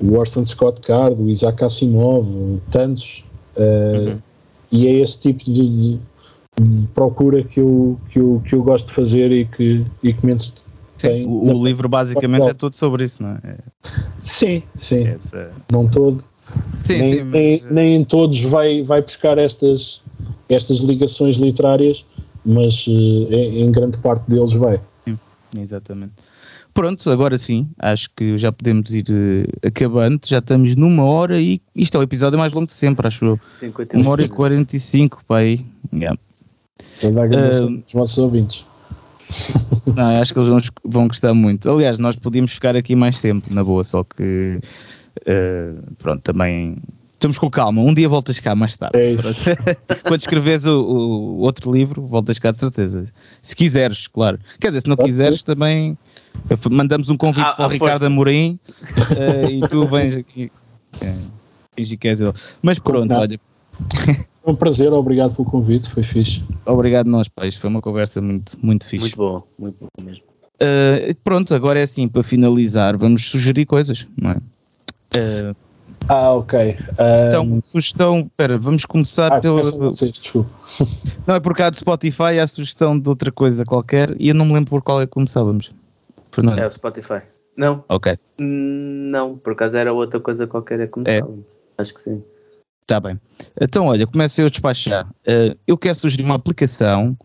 o 0.00 0.14
Orson 0.14 0.44
Scott 0.46 0.80
Card, 0.80 1.20
o 1.20 1.28
Isaac 1.28 1.64
Asimov, 1.64 2.60
tantos, 2.70 3.24
uh, 3.56 4.10
uhum. 4.10 4.18
e 4.70 4.86
é 4.86 4.92
esse 5.00 5.18
tipo 5.18 5.44
de, 5.44 5.68
de, 5.68 6.00
de, 6.60 6.86
procura 6.88 7.42
que 7.42 7.60
eu, 7.60 7.98
que, 8.10 8.18
eu, 8.18 8.42
que 8.44 8.54
eu 8.54 8.62
gosto 8.62 8.88
de 8.88 8.94
fazer 8.94 9.32
e 9.32 9.44
que, 9.44 9.84
e 10.02 10.12
que 10.12 10.24
me 10.24 10.34
entretém. 10.34 11.26
O, 11.26 11.52
o 11.52 11.64
livro 11.64 11.88
basicamente 11.88 12.48
é 12.48 12.54
tudo 12.54 12.76
sobre 12.76 13.04
isso, 13.04 13.22
não 13.22 13.30
é? 13.30 13.40
é. 13.44 13.58
Sim, 14.20 14.62
sim. 14.76 15.04
Essa... 15.04 15.50
Não 15.70 15.88
todo, 15.88 16.22
Sim, 16.82 16.98
nem, 16.98 17.12
sim, 17.12 17.22
mas... 17.24 17.32
nem, 17.32 17.62
nem, 17.70 17.96
em 17.96 18.04
todos 18.04 18.40
vai, 18.42 18.82
vai 18.82 19.02
buscar 19.02 19.38
estas, 19.38 20.02
estas 20.48 20.78
ligações 20.78 21.36
literárias, 21.36 22.04
mas 22.44 22.86
uh, 22.86 22.90
em, 22.90 23.62
em, 23.62 23.72
grande 23.72 23.98
parte 23.98 24.28
deles 24.28 24.52
vai. 24.52 24.80
Sim, 25.06 25.18
exatamente. 25.58 26.12
Pronto, 26.74 27.10
agora 27.10 27.36
sim, 27.36 27.68
acho 27.78 28.08
que 28.16 28.38
já 28.38 28.50
podemos 28.50 28.94
ir 28.94 29.04
uh, 29.10 29.66
acabando. 29.66 30.20
Já 30.24 30.38
estamos 30.38 30.74
numa 30.74 31.04
hora 31.04 31.40
e 31.40 31.60
isto 31.74 31.96
é 31.96 32.00
o 32.00 32.02
episódio 32.02 32.38
mais 32.38 32.52
longo 32.52 32.66
de 32.66 32.72
sempre, 32.72 33.06
acho 33.06 33.24
eu. 33.24 33.36
Uma 33.94 34.10
hora 34.10 34.22
e 34.22 34.28
45, 34.28 35.22
pai. 35.26 35.60
Yeah. 35.92 36.18
Toda 37.00 37.22
a 37.22 37.26
uh, 37.26 37.78
dos 37.78 37.94
nossos 37.94 38.18
ouvintes. 38.18 38.64
Não, 39.94 40.20
acho 40.20 40.32
que 40.32 40.38
eles 40.38 40.48
vão, 40.48 40.60
vão 40.84 41.08
gostar 41.08 41.34
muito. 41.34 41.70
Aliás, 41.70 41.98
nós 41.98 42.16
podíamos 42.16 42.52
ficar 42.52 42.76
aqui 42.76 42.94
mais 42.94 43.20
tempo, 43.20 43.52
na 43.52 43.64
boa, 43.64 43.84
só 43.84 44.04
que 44.04 44.58
Uh, 45.20 45.94
pronto, 45.98 46.22
também 46.22 46.78
estamos 47.22 47.38
com 47.38 47.48
calma. 47.48 47.80
Um 47.80 47.94
dia 47.94 48.08
voltas 48.08 48.40
cá 48.40 48.54
mais 48.54 48.76
tarde. 48.76 48.98
É 48.98 49.94
Quando 50.02 50.20
escreves 50.20 50.66
o, 50.66 50.80
o, 50.80 51.38
outro 51.38 51.72
livro, 51.72 52.02
voltas 52.06 52.38
cá 52.38 52.50
de 52.50 52.58
certeza. 52.58 53.06
Se 53.40 53.54
quiseres, 53.54 54.06
claro. 54.08 54.38
Quer 54.60 54.68
dizer, 54.68 54.82
se 54.82 54.88
não 54.88 54.96
Pode 54.96 55.08
quiseres, 55.08 55.40
ser. 55.40 55.46
também 55.46 55.96
mandamos 56.70 57.08
um 57.10 57.16
convite 57.16 57.48
ah, 57.48 57.52
para 57.52 57.66
o 57.66 57.68
Ricardo 57.68 57.92
força. 57.92 58.06
Amorim 58.06 58.58
uh, 59.10 59.50
e 59.50 59.68
tu 59.68 59.86
vens 59.86 60.16
aqui. 60.16 60.50
É, 61.00 61.14
que 61.96 62.08
és 62.08 62.20
ele. 62.20 62.32
Mas 62.60 62.78
pronto, 62.78 63.14
olha. 63.14 63.40
Foi 64.42 64.52
um 64.52 64.56
prazer, 64.56 64.92
obrigado 64.92 65.34
pelo 65.36 65.48
convite, 65.48 65.88
foi 65.88 66.02
fixe. 66.02 66.42
Obrigado 66.66 67.06
nós, 67.06 67.28
pais. 67.28 67.56
Foi 67.56 67.70
uma 67.70 67.80
conversa 67.80 68.20
muito, 68.20 68.58
muito 68.60 68.86
fixe. 68.86 69.04
Muito 69.04 69.16
bom, 69.16 69.42
muito 69.58 69.76
bom 69.80 70.04
mesmo. 70.04 70.24
Uh, 70.54 71.14
pronto, 71.24 71.54
agora 71.54 71.78
é 71.78 71.82
assim, 71.82 72.08
para 72.08 72.22
finalizar, 72.22 72.96
vamos 72.96 73.26
sugerir 73.26 73.66
coisas, 73.66 74.06
não 74.20 74.32
é? 74.32 74.36
Uh, 75.16 75.54
ah, 76.08 76.32
ok. 76.32 76.76
Um... 76.98 77.28
Então, 77.28 77.60
sugestão, 77.62 78.20
espera, 78.20 78.58
vamos 78.58 78.84
começar 78.84 79.32
ah. 79.32 79.40
Vocês, 79.40 80.12
desculpa. 80.12 80.50
Não, 81.26 81.34
é 81.34 81.40
por 81.40 81.54
causa 81.54 81.72
do 81.72 81.76
Spotify 81.78 82.38
há 82.38 82.42
a 82.42 82.46
sugestão 82.46 82.98
de 82.98 83.08
outra 83.08 83.30
coisa 83.30 83.64
qualquer 83.64 84.14
e 84.18 84.28
eu 84.28 84.34
não 84.34 84.46
me 84.46 84.54
lembro 84.54 84.70
por 84.70 84.82
qual 84.82 85.00
é 85.00 85.06
que 85.06 85.12
começávamos. 85.12 85.72
Fernando. 86.30 86.58
É 86.58 86.66
o 86.66 86.72
Spotify. 86.72 87.22
Não. 87.56 87.84
Ok. 87.88 88.18
Não, 88.38 89.36
por 89.36 89.52
acaso 89.52 89.76
era 89.76 89.92
outra 89.92 90.18
coisa 90.18 90.46
qualquer 90.46 90.80
é 90.80 90.86
que 90.86 90.92
começávamos. 90.92 91.44
É. 91.78 91.82
Acho 91.82 91.94
que 91.94 92.00
sim. 92.00 92.22
Está 92.82 92.98
bem. 92.98 93.20
Então, 93.60 93.86
olha, 93.86 94.06
começo 94.06 94.40
eu 94.40 94.46
a 94.46 94.50
despachar. 94.50 95.06
Uh, 95.06 95.56
eu 95.66 95.78
quero 95.78 95.94
sugerir 95.94 96.24
uma 96.24 96.34
aplicação 96.34 97.16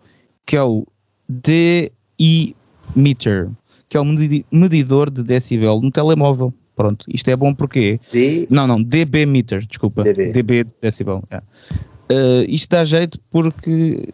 que 0.45 0.55
é 0.55 0.63
o 0.63 0.85
DI 1.27 2.55
Meter, 2.95 3.49
que 3.89 3.97
é 3.97 4.01
um 4.01 4.05
medidor 4.51 5.09
de 5.09 5.23
decibel 5.23 5.81
no 5.81 5.91
telemóvel. 5.91 6.53
Pronto, 6.77 7.05
isto 7.11 7.27
é 7.27 7.35
bom 7.35 7.55
porque. 7.55 7.99
D... 8.13 8.47
Não, 8.51 8.67
não, 8.67 8.81
dB 8.81 9.25
meter, 9.25 9.65
desculpa. 9.65 10.03
dB, 10.03 10.29
dB 10.29 10.67
decibel. 10.79 11.23
Yeah. 11.31 11.45
Uh, 12.09 12.45
isto 12.47 12.69
dá 12.69 12.83
jeito 12.83 13.19
porque 13.31 14.07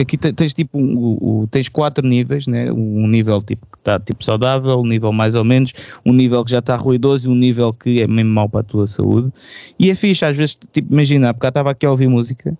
aqui 0.00 0.16
tens 0.16 0.54
tipo 0.54 0.78
um, 0.78 1.42
um, 1.42 1.46
tens 1.46 1.68
quatro 1.68 2.04
níveis, 2.04 2.46
né? 2.46 2.72
um 2.72 3.06
nível 3.06 3.40
tipo 3.42 3.66
que 3.66 3.76
está 3.76 4.00
tipo 4.00 4.24
saudável, 4.24 4.80
um 4.80 4.86
nível 4.86 5.12
mais 5.12 5.34
ou 5.34 5.44
menos, 5.44 5.74
um 6.04 6.12
nível 6.14 6.42
que 6.42 6.50
já 6.50 6.60
está 6.60 6.74
ruidoso 6.74 7.28
e 7.28 7.32
um 7.32 7.36
nível 7.36 7.70
que 7.72 8.00
é 8.00 8.06
mesmo 8.06 8.32
mau 8.32 8.48
para 8.48 8.60
a 8.60 8.64
tua 8.64 8.86
saúde. 8.86 9.30
E 9.78 9.90
é 9.90 9.94
fixe, 9.94 10.24
às 10.24 10.36
vezes, 10.36 10.58
tipo, 10.72 10.90
imagina, 10.90 11.34
porque 11.34 11.46
eu 11.46 11.50
estava 11.50 11.70
aqui 11.70 11.84
a 11.84 11.90
ouvir 11.90 12.08
música, 12.08 12.58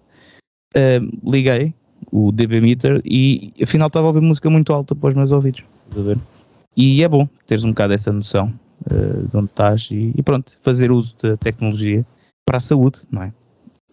uh, 0.77 1.31
liguei 1.31 1.73
o 2.13 2.31
dB 2.31 2.61
meter 2.61 3.01
e 3.07 3.55
afinal 3.63 3.87
estava 3.89 4.07
a 4.07 4.11
ouvir 4.11 4.21
música 4.21 4.51
muito 4.51 4.71
alta 4.71 4.95
para 4.95 5.09
os 5.09 5.15
meus 5.15 5.33
ouvidos. 5.33 5.65
E 6.77 7.03
é 7.03 7.09
bom 7.09 7.27
teres 7.47 7.65
um 7.65 7.71
bocado 7.71 7.95
essa 7.95 8.13
noção 8.13 8.53
uh, 8.87 9.29
de 9.29 9.37
onde 9.37 9.51
estás 9.51 9.89
e, 9.91 10.13
e, 10.17 10.23
pronto, 10.23 10.53
fazer 10.63 10.91
uso 10.91 11.15
da 11.23 11.37
tecnologia 11.37 12.05
para 12.45 12.59
a 12.59 12.61
saúde, 12.61 13.01
não 13.11 13.23
é? 13.23 13.33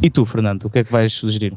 E 0.02 0.10
tu, 0.10 0.26
Fernando, 0.26 0.66
o 0.66 0.70
que 0.70 0.80
é 0.80 0.84
que 0.84 0.92
vais 0.92 1.14
sugerir? 1.14 1.56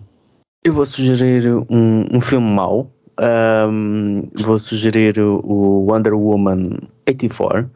Eu 0.64 0.72
vou 0.72 0.86
sugerir 0.86 1.48
um, 1.70 2.06
um 2.12 2.20
filme 2.20 2.46
mau. 2.46 2.90
Um, 3.20 4.30
vou 4.38 4.58
sugerir 4.58 5.20
o 5.20 5.86
Wonder 5.86 6.14
Woman 6.14 6.78
84, 7.06 7.70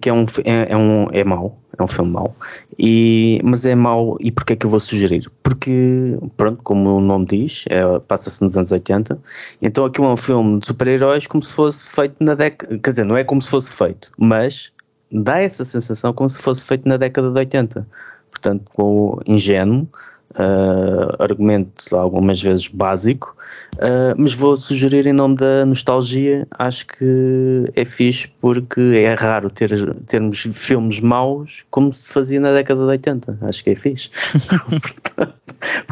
que 0.00 0.08
é 0.08 0.12
um, 0.12 0.24
é, 0.42 0.72
é, 0.72 0.76
um, 0.76 1.06
é 1.12 1.22
mau, 1.22 1.58
é 1.78 1.82
um 1.82 1.88
filme 1.88 2.12
mau, 2.12 2.34
e, 2.78 3.40
mas 3.44 3.66
é 3.66 3.74
mau, 3.74 4.16
e 4.20 4.32
porquê 4.32 4.54
é 4.54 4.56
que 4.56 4.64
eu 4.64 4.70
vou 4.70 4.80
sugerir? 4.80 5.30
Porque, 5.42 6.16
pronto, 6.38 6.62
como 6.62 6.96
o 6.96 7.00
nome 7.00 7.26
diz, 7.26 7.66
é, 7.68 7.98
passa-se 8.00 8.42
nos 8.42 8.56
anos 8.56 8.72
80, 8.72 9.18
então 9.60 9.84
aquilo 9.84 10.06
é 10.06 10.10
um 10.12 10.16
filme 10.16 10.60
de 10.60 10.66
super-heróis 10.66 11.26
como 11.26 11.42
se 11.42 11.54
fosse 11.54 11.90
feito 11.90 12.16
na 12.20 12.34
década, 12.34 12.78
quer 12.78 12.90
dizer, 12.90 13.04
não 13.04 13.18
é 13.18 13.24
como 13.24 13.42
se 13.42 13.50
fosse 13.50 13.70
feito, 13.70 14.12
mas 14.16 14.72
dá 15.12 15.40
essa 15.40 15.64
sensação 15.64 16.14
como 16.14 16.30
se 16.30 16.40
fosse 16.40 16.64
feito 16.64 16.88
na 16.88 16.96
década 16.96 17.30
de 17.30 17.38
80, 17.38 17.86
portanto, 18.30 18.64
com 18.72 19.08
o 19.08 19.20
ingênuo, 19.26 19.86
uh, 20.34 21.22
argumento 21.22 21.94
algumas 21.94 22.40
vezes 22.40 22.68
básico, 22.68 23.36
uh, 23.76 24.14
mas 24.16 24.34
vou 24.34 24.56
sugerir 24.56 25.06
em 25.06 25.12
nome 25.12 25.36
da 25.36 25.64
nostalgia, 25.66 26.46
acho 26.58 26.86
que 26.86 27.70
é 27.74 27.84
fixe 27.84 28.28
porque 28.40 28.80
é 28.80 29.14
raro 29.14 29.50
ter, 29.50 29.94
termos 30.06 30.40
filmes 30.52 31.00
maus 31.00 31.64
como 31.70 31.92
se 31.92 32.12
fazia 32.12 32.40
na 32.40 32.52
década 32.52 32.80
de 32.80 32.88
80, 32.88 33.38
acho 33.42 33.64
que 33.64 33.70
é 33.70 33.74
fixe. 33.74 34.10
Portanto, 34.68 35.34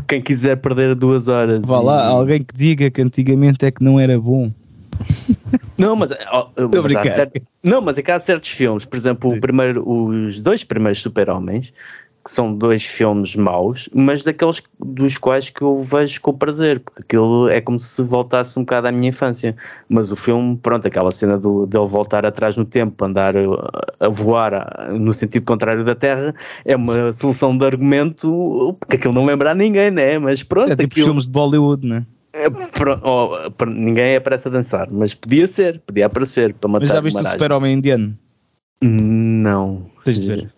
quem 0.07 0.21
quiser 0.21 0.57
perder 0.57 0.95
duas 0.95 1.29
horas. 1.29 1.67
Vá 1.67 1.81
e... 1.81 1.85
lá, 1.85 2.07
alguém 2.07 2.43
que 2.43 2.55
diga 2.55 2.91
que 2.91 3.01
antigamente 3.01 3.65
é 3.65 3.71
que 3.71 3.83
não 3.83 3.99
era 3.99 4.19
bom. 4.19 4.53
Não, 5.79 5.97
mas, 5.97 6.11
oh, 6.33 6.49
mas 6.83 6.95
há 6.95 7.05
certo, 7.13 7.43
não, 7.63 7.81
mas 7.81 7.99
é 7.99 8.03
que 8.03 8.11
há 8.11 8.21
certos 8.21 8.51
filmes, 8.51 8.85
por 8.85 8.97
exemplo, 8.97 9.33
o 9.33 9.41
primeiro, 9.41 9.89
os 9.89 10.41
dois 10.41 10.65
primeiros 10.65 11.01
Super-Homens, 11.01 11.73
que 12.25 12.31
são 12.31 12.55
dois 12.55 12.85
filmes 12.85 13.35
maus, 13.35 13.89
mas 13.93 14.23
daqueles 14.23 14.63
dos 14.79 15.19
quais 15.19 15.51
que 15.51 15.63
eu 15.63 15.75
vejo 15.75 16.21
com 16.21 16.33
prazer, 16.33 16.81
porque 16.81 17.01
aquilo 17.01 17.49
é 17.49 17.61
como 17.61 17.79
se 17.79 18.03
voltasse 18.03 18.59
um 18.59 18.63
bocado 18.63 18.89
à 18.89 18.93
minha 18.93 19.09
infância. 19.09 19.57
Mas 19.89 20.13
o 20.13 20.17
filme, 20.17 20.57
pronto, 20.57 20.87
aquela 20.87 21.11
cena 21.11 21.37
do, 21.37 21.67
dele 21.67 21.87
voltar 21.87 22.25
atrás 22.25 22.57
no 22.57 22.65
tempo, 22.65 23.05
andar 23.05 23.35
a, 23.37 24.09
voar 24.09 24.93
no 24.93 25.13
sentido 25.13 25.45
contrário 25.45 25.85
da 25.85 25.95
Terra, 25.95 26.35
é 26.65 26.77
uma 26.77 27.13
solução 27.13 27.57
de 27.57 27.65
argumento, 27.65 28.77
porque 28.79 28.97
aquilo 28.97 29.15
não 29.15 29.25
lembra 29.25 29.51
a 29.51 29.55
ninguém, 29.55 29.91
né? 29.91 30.19
Mas 30.19 30.43
pronto. 30.43 30.73
É 30.73 30.77
tipo 30.77 30.93
aquilo... 30.93 31.07
filmes 31.07 31.25
de 31.25 31.31
Bollywood, 31.31 31.87
né? 31.87 32.07
É, 32.35 32.47
oh, 33.03 33.67
ninguém 33.67 34.17
aparece 34.17 34.49
a 34.49 34.51
dançar, 34.51 34.89
mas 34.91 35.13
podia 35.13 35.47
ser, 35.47 35.81
podia 35.81 36.07
aparecer 36.07 36.55
para 36.55 36.69
matar 36.69 36.85
Mas 36.85 36.91
já 36.91 37.01
viste 37.01 37.21
o 37.21 37.29
Super-Homem 37.29 37.75
indiano? 37.75 38.17
Não. 38.83 39.85
Tens 40.05 40.21
de 40.23 40.27
ver. 40.29 40.53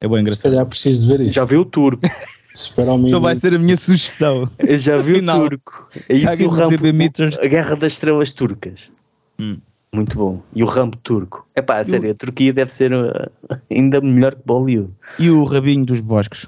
É 0.00 0.08
bem 0.08 0.20
engraçado. 0.20 0.40
Se 0.40 0.48
calhar 0.48 0.66
preciso 0.66 1.02
de 1.02 1.08
ver 1.08 1.20
isso. 1.22 1.32
Já 1.32 1.44
vi 1.44 1.56
o 1.56 1.64
turco. 1.64 2.00
então 3.06 3.20
vai 3.20 3.34
ser 3.34 3.54
a 3.54 3.58
minha 3.58 3.76
sugestão. 3.76 4.48
Eu 4.58 4.78
já 4.78 4.96
vi 4.96 5.18
o 5.18 5.26
turco. 5.26 5.88
É 6.08 6.14
isso 6.14 6.46
o 6.46 6.48
Rambo, 6.48 6.76
a 7.42 7.46
Guerra 7.46 7.76
das 7.76 7.92
Estrelas 7.92 8.32
Turcas. 8.32 8.90
Hum. 9.38 9.58
Muito 9.92 10.16
bom. 10.16 10.42
E 10.54 10.62
o 10.62 10.66
Rambo 10.66 10.96
turco. 10.98 11.46
É 11.54 11.60
pá, 11.60 11.78
a 11.78 11.84
sério, 11.84 12.10
a 12.12 12.14
Turquia 12.14 12.52
deve 12.52 12.70
ser 12.70 12.92
uh, 12.92 13.30
ainda 13.70 14.00
melhor 14.00 14.34
que 14.34 14.42
Bollywood. 14.46 14.92
E 15.18 15.28
o 15.30 15.44
Rabinho 15.44 15.84
dos 15.84 16.00
Bosques. 16.00 16.46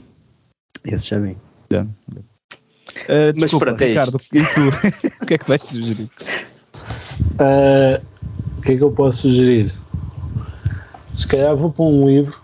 Esse 0.85 1.09
já 1.09 1.19
vi. 1.19 1.37
Yeah. 1.73 1.91
Uh, 2.11 3.33
Mas 3.35 3.51
desculpa, 3.51 3.67
pronto, 3.67 3.83
é 3.83 3.89
Ricardo, 3.89 4.17
isto. 4.17 4.37
e 4.37 4.45
tu? 4.45 5.19
o 5.23 5.27
que 5.27 5.35
é 5.35 5.39
que 5.39 5.49
vais 5.49 5.63
sugerir? 5.63 6.09
Uh, 7.33 8.03
o 8.59 8.63
que 8.63 8.73
é 8.73 8.77
que 8.77 8.83
eu 8.83 8.93
posso 8.93 9.23
sugerir? 9.23 9.75
Se 11.17 11.27
calhar 11.27 11.57
vou 11.57 11.73
para 11.73 11.85
um 11.85 12.09
livro 12.09 12.42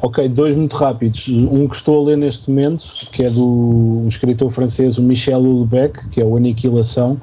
Ok, 0.00 0.28
dois 0.28 0.56
muito 0.56 0.76
rápidos. 0.76 1.28
Um 1.28 1.66
que 1.66 1.74
estou 1.74 2.00
a 2.00 2.06
ler 2.06 2.16
neste 2.16 2.48
momento, 2.48 2.84
que 3.10 3.24
é 3.24 3.30
do 3.30 4.02
um 4.04 4.08
escritor 4.08 4.48
francês, 4.50 4.96
o 4.96 5.02
Michel 5.02 5.40
Houellebecq, 5.40 6.08
que 6.10 6.20
é 6.20 6.24
o 6.24 6.36
Aniquilação. 6.36 7.20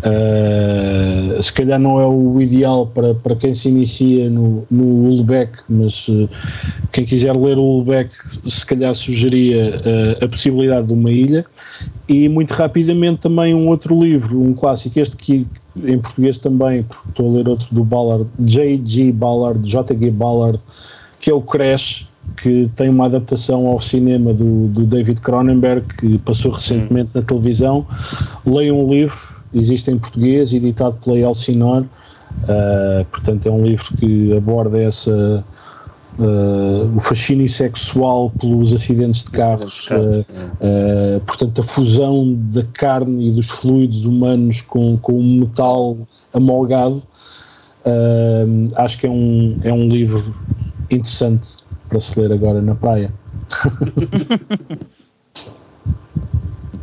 Uh, 0.00 1.42
se 1.42 1.52
calhar 1.52 1.78
não 1.78 2.00
é 2.00 2.06
o 2.06 2.40
ideal 2.40 2.86
para, 2.86 3.14
para 3.14 3.34
quem 3.34 3.52
se 3.54 3.68
inicia 3.68 4.30
no, 4.30 4.64
Houellebecq, 4.70 5.64
mas 5.68 6.06
uh, 6.08 6.28
quem 6.92 7.04
quiser 7.04 7.36
ler 7.36 7.58
o 7.58 7.62
Houellebecq, 7.62 8.10
se 8.48 8.64
calhar 8.64 8.94
sugeria 8.94 9.74
uh, 9.74 10.24
a 10.24 10.28
possibilidade 10.28 10.86
de 10.86 10.92
uma 10.92 11.10
ilha. 11.10 11.44
E 12.08 12.28
muito 12.28 12.52
rapidamente 12.52 13.20
também 13.20 13.52
um 13.52 13.68
outro 13.68 14.00
livro, 14.00 14.40
um 14.40 14.52
clássico, 14.52 14.98
este 14.98 15.16
que 15.16 15.46
em 15.84 15.98
português 15.98 16.38
também, 16.38 16.84
porque 16.84 17.08
estou 17.08 17.28
a 17.28 17.32
ler 17.36 17.48
outro 17.48 17.66
do 17.72 17.84
Ballard, 17.84 18.26
J.G. 18.38 19.12
Ballard, 19.12 19.68
J.G. 19.68 20.10
Ballard, 20.10 20.58
que 21.20 21.30
é 21.30 21.34
o 21.34 21.42
Crash, 21.42 22.06
que 22.36 22.70
tem 22.74 22.88
uma 22.88 23.06
adaptação 23.06 23.66
ao 23.66 23.78
cinema 23.78 24.32
do, 24.32 24.68
do 24.68 24.84
David 24.84 25.20
Cronenberg, 25.20 25.86
que 25.98 26.18
passou 26.18 26.52
recentemente 26.52 27.10
na 27.14 27.22
televisão. 27.22 27.86
Leiam 28.46 28.84
um 28.84 28.90
livro, 28.90 29.18
existe 29.54 29.90
em 29.90 29.98
português, 29.98 30.52
editado 30.52 30.96
pela 31.04 31.18
Elsinore. 31.18 31.84
Uh, 32.44 33.04
portanto, 33.10 33.46
é 33.46 33.50
um 33.50 33.64
livro 33.64 33.84
que 33.96 34.36
aborda 34.36 34.80
essa. 34.80 35.44
Uh, 36.18 36.94
o 36.94 37.00
fascínio 37.00 37.48
sexual 37.48 38.30
pelos 38.38 38.74
acidentes 38.74 39.24
de 39.24 39.30
carros, 39.30 39.88
uh, 39.88 41.20
portanto, 41.24 41.60
a 41.62 41.64
fusão 41.64 42.34
da 42.52 42.62
carne 42.74 43.28
e 43.28 43.32
dos 43.32 43.48
fluidos 43.48 44.04
humanos 44.04 44.60
com, 44.60 44.98
com 44.98 45.14
o 45.14 45.22
metal 45.22 45.96
amolgado. 46.34 47.02
acho 48.76 48.98
que 48.98 49.06
é 49.06 49.10
um, 49.10 49.56
é 49.64 49.72
um 49.72 49.88
livro 49.88 50.34
interessante 50.94 51.48
para 51.88 52.00
se 52.00 52.18
ler 52.18 52.32
agora 52.32 52.60
na 52.62 52.74
praia. 52.74 53.12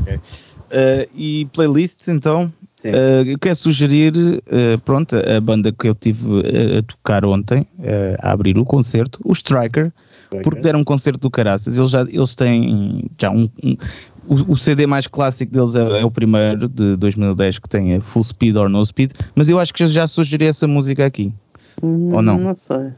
okay. 0.02 0.16
uh, 0.16 1.08
e 1.16 1.46
playlists 1.54 2.08
então? 2.08 2.52
Uh, 2.86 3.24
eu 3.26 3.40
quero 3.40 3.56
sugerir, 3.56 4.14
uh, 4.16 4.78
pronto, 4.86 5.16
a 5.16 5.42
banda 5.42 5.72
que 5.72 5.88
eu 5.88 5.96
tive 5.96 6.42
a, 6.42 6.80
a 6.80 6.84
tocar 6.84 7.26
ontem, 7.26 7.66
a 8.22 8.32
abrir 8.32 8.58
o 8.58 8.66
concerto, 8.66 9.20
o 9.24 9.34
Striker, 9.34 9.92
porque 10.44 10.62
deram 10.62 10.82
um 10.82 10.84
concerto 10.84 11.20
do 11.20 11.32
Caraças. 11.32 11.78
Eles, 11.78 11.90
já, 11.90 12.02
eles 12.02 12.36
têm 12.36 13.10
já 13.18 13.32
um, 13.32 13.50
um 13.64 13.78
o, 14.28 14.54
o, 14.54 14.58
CD 14.58 14.86
mais 14.86 15.08
clássico 15.08 15.52
deles 15.52 15.76
é, 15.76 16.02
é, 16.02 16.06
o 16.06 16.12
primeiro 16.12 16.68
de 16.68 16.98
2010 16.98 17.60
que 17.60 17.70
tem 17.70 17.96
a 17.96 18.02
Full 18.02 18.24
Speed 18.24 18.58
or 18.58 18.70
No 18.70 18.86
Speed, 18.86 19.12
mas 19.34 19.48
eu 19.48 19.60
acho 19.60 19.74
que 19.74 19.88
já 19.88 20.08
sugeri 20.08 20.46
essa 20.46 20.68
música 20.68 21.06
aqui. 21.06 21.34
Hum, 21.82 22.10
ou 22.14 22.22
não? 22.22 22.38
Não 22.38 22.56
sei. 22.56 22.92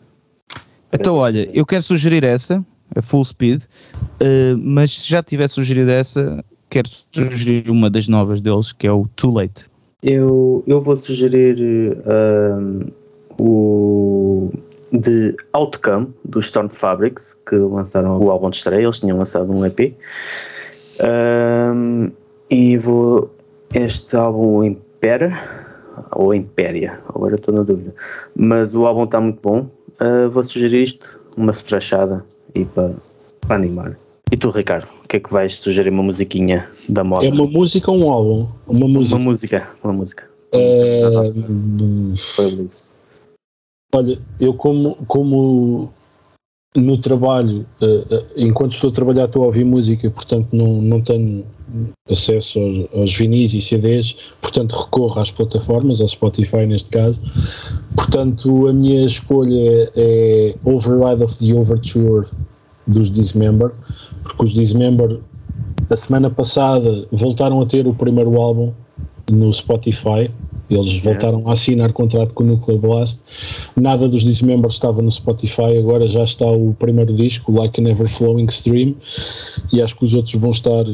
Então, 0.92 1.16
olha, 1.16 1.50
eu 1.54 1.66
quero 1.66 1.84
sugerir 1.84 2.24
essa, 2.24 2.66
a 2.96 3.02
Full 3.02 3.26
Speed, 3.26 3.64
uh, 3.64 4.58
mas 4.58 4.92
se 4.92 5.10
já 5.10 5.22
tiver 5.22 5.48
sugerido 5.48 5.92
essa, 5.92 6.44
quero 6.70 6.90
sugerir 7.12 7.70
uma 7.70 7.90
das 7.90 8.08
novas 8.08 8.42
deles, 8.42 8.72
que 8.72 8.88
é 8.88 8.92
o 8.92 9.08
Too 9.16 9.34
Late. 9.34 9.66
Eu, 10.02 10.64
eu 10.66 10.82
vou 10.82 10.96
sugerir 10.96 11.98
uh, 12.06 12.92
o 13.40 14.50
de 14.92 15.36
Outcome, 15.54 16.08
do 16.26 16.40
Storm 16.40 16.70
Fabrics, 16.70 17.38
que 17.48 17.56
lançaram 17.56 18.18
o 18.18 18.32
álbum 18.32 18.50
de 18.50 18.58
estreia, 18.58 18.84
eles 18.84 19.00
tinham 19.00 19.18
lançado 19.18 19.52
um 19.52 19.66
EP. 19.66 19.94
Um, 21.02 22.12
e 22.50 22.78
vou. 22.78 23.36
Este 23.74 24.16
álbum 24.16 24.64
Impera, 24.64 25.38
ou 26.12 26.34
Impéria, 26.34 27.00
agora 27.08 27.36
estou 27.36 27.54
na 27.54 27.62
dúvida. 27.62 27.94
Mas 28.36 28.74
o 28.74 28.88
álbum 28.88 29.04
está 29.04 29.22
muito 29.22 29.40
bom, 29.44 29.70
uh, 30.02 30.30
vou 30.30 30.44
sugerir 30.44 30.84
isto, 30.84 31.20
uma 31.38 31.52
strachada 31.52 32.26
e 32.56 32.66
para, 32.66 32.94
animar. 33.50 33.98
E 34.32 34.38
tu, 34.38 34.50
Ricardo, 34.52 34.88
o 35.04 35.08
que 35.08 35.18
é 35.18 35.20
que 35.20 35.32
vais 35.32 35.56
sugerir? 35.56 35.90
Uma 35.90 36.04
musiquinha 36.04 36.70
da 36.88 37.04
moda? 37.04 37.26
É 37.26 37.30
uma 37.30 37.46
música 37.46 37.92
ou 37.92 37.98
um 37.98 38.12
álbum? 38.12 38.48
Uma 38.68 38.88
música. 38.88 39.16
Uma 39.16 39.26
música, 39.26 39.70
uma 39.84 39.94
música. 39.94 40.30
É... 40.54 41.02
Olha, 43.96 44.20
eu 44.40 44.54
como, 44.54 44.96
como 45.08 45.92
no 46.76 46.98
trabalho, 46.98 47.66
uh, 47.82 47.86
uh, 47.86 48.26
enquanto 48.38 48.74
estou 48.74 48.90
a 48.90 48.94
trabalhar 48.94 49.26
estou 49.26 49.44
a 49.44 49.48
ouvir 49.48 49.66
música, 49.66 50.10
portanto 50.12 50.48
não, 50.52 50.82
não 50.82 51.02
tenho 51.02 51.44
acesso 52.10 52.60
aos, 52.60 53.00
aos 53.02 53.14
vinis 53.14 53.54
e 53.54 53.62
CDs, 53.62 54.16
portanto 54.42 54.74
recorro 54.74 55.20
às 55.20 55.32
plataformas, 55.32 56.00
ao 56.00 56.08
Spotify 56.08 56.66
neste 56.68 56.90
caso. 56.92 57.20
Portanto, 57.96 58.68
a 58.68 58.74
minha 58.74 59.06
escolha 59.06 59.92
é 59.96 60.56
Override 60.64 61.24
of 61.24 61.38
the 61.40 61.54
Overture 61.54 62.28
dos 62.88 63.10
Dismember, 63.10 63.72
porque 64.24 64.44
os 64.44 64.54
Dismember 64.54 65.20
a 65.90 65.98
semana 65.98 66.30
passada 66.30 67.08
voltaram 67.12 67.62
a 67.62 67.66
ter 67.66 67.88
o 67.88 67.94
primeiro 67.96 68.40
álbum 68.40 68.72
no 69.32 69.52
Spotify. 69.52 70.30
Eles 70.70 71.02
voltaram 71.02 71.48
a 71.48 71.54
assinar 71.54 71.92
contrato 71.92 72.34
com 72.34 72.44
o 72.44 72.48
Nuclear 72.48 72.80
Blast. 72.80 73.20
Nada 73.76 74.08
dos 74.08 74.24
Dismember 74.24 74.70
estava 74.70 75.02
no 75.02 75.12
Spotify, 75.12 75.78
agora 75.80 76.08
já 76.08 76.24
está 76.24 76.46
o 76.46 76.76
primeiro 76.78 77.14
disco, 77.14 77.52
Like 77.52 77.82
an 77.82 77.90
Ever 77.90 78.08
Flowing 78.08 78.46
Stream, 78.46 78.96
e 79.74 79.82
acho 79.82 79.96
que 79.96 80.06
os 80.06 80.14
outros 80.14 80.36
vão 80.36 80.52
estar 80.52 80.86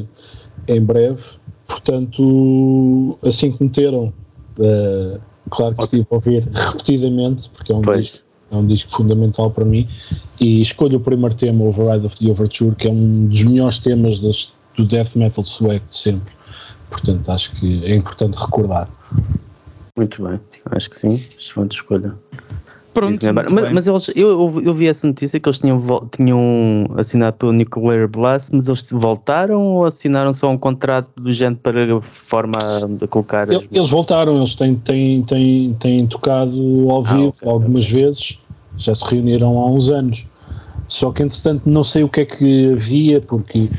em 0.67 0.81
breve. 0.81 1.21
Portanto, 1.67 3.17
assim 3.21 3.51
que 3.51 3.63
meteram, 3.63 4.13
uh, 4.59 5.19
claro 5.49 5.75
que 5.75 5.83
estive 5.83 6.07
a 6.09 6.15
ouvir 6.15 6.47
repetidamente, 6.53 7.49
porque 7.49 7.71
é 7.71 7.75
um, 7.75 7.81
disco, 7.81 8.25
é 8.51 8.55
um 8.55 8.65
disco 8.65 8.91
fundamental 8.91 9.49
para 9.51 9.65
mim, 9.65 9.87
e 10.39 10.61
escolho 10.61 10.97
o 10.97 11.01
primeiro 11.01 11.35
tema, 11.35 11.65
Override 11.65 12.05
of 12.05 12.15
the 12.17 12.31
Overture, 12.31 12.75
que 12.75 12.87
é 12.87 12.91
um 12.91 13.25
dos 13.25 13.43
melhores 13.43 13.77
temas 13.79 14.19
do 14.19 14.85
death 14.85 15.15
metal 15.15 15.43
sueco 15.43 15.85
de 15.89 15.95
sempre. 15.95 16.33
Portanto, 16.89 17.29
acho 17.29 17.51
que 17.55 17.83
é 17.83 17.95
importante 17.95 18.35
recordar. 18.35 18.87
Muito 19.97 20.23
bem, 20.23 20.39
acho 20.71 20.89
que 20.89 20.97
sim, 20.97 21.13
excelente 21.37 21.73
escolha. 21.73 22.13
Pronto, 22.95 23.19
mas, 23.51 23.71
mas, 23.73 23.87
eles, 23.89 24.09
eu, 24.15 24.61
eu 24.63 24.73
vi 24.73 24.87
essa 24.87 25.05
notícia 25.05 25.37
que 25.37 25.49
eles 25.49 25.59
tinham, 25.59 25.77
tinham 26.15 26.89
assinado 26.95 27.35
pelo 27.35 27.51
Nuclear 27.51 28.07
Blast, 28.07 28.51
mas 28.53 28.69
eles 28.69 28.89
voltaram 28.89 29.61
ou 29.61 29.85
assinaram 29.85 30.31
só 30.31 30.49
um 30.49 30.57
contrato 30.57 31.11
do 31.21 31.29
género 31.29 31.59
para 31.61 32.01
forma 32.01 32.87
de 32.97 33.05
colocar. 33.07 33.51
Eles, 33.51 33.67
eles 33.69 33.89
voltaram, 33.89 34.37
eles 34.37 34.55
têm, 34.55 34.75
têm, 34.75 35.23
têm, 35.23 35.73
têm 35.73 36.07
tocado 36.07 36.89
ao 36.89 37.05
ah, 37.05 37.13
vivo 37.13 37.27
okay, 37.27 37.49
algumas 37.49 37.85
okay. 37.85 38.01
vezes, 38.01 38.39
já 38.77 38.95
se 38.95 39.03
reuniram 39.03 39.59
há 39.59 39.69
uns 39.69 39.89
anos. 39.89 40.25
Só 40.87 41.11
que 41.11 41.21
entretanto 41.21 41.69
não 41.69 41.83
sei 41.83 42.03
o 42.03 42.07
que 42.07 42.21
é 42.21 42.25
que 42.25 42.71
havia, 42.71 43.19
porque 43.19 43.69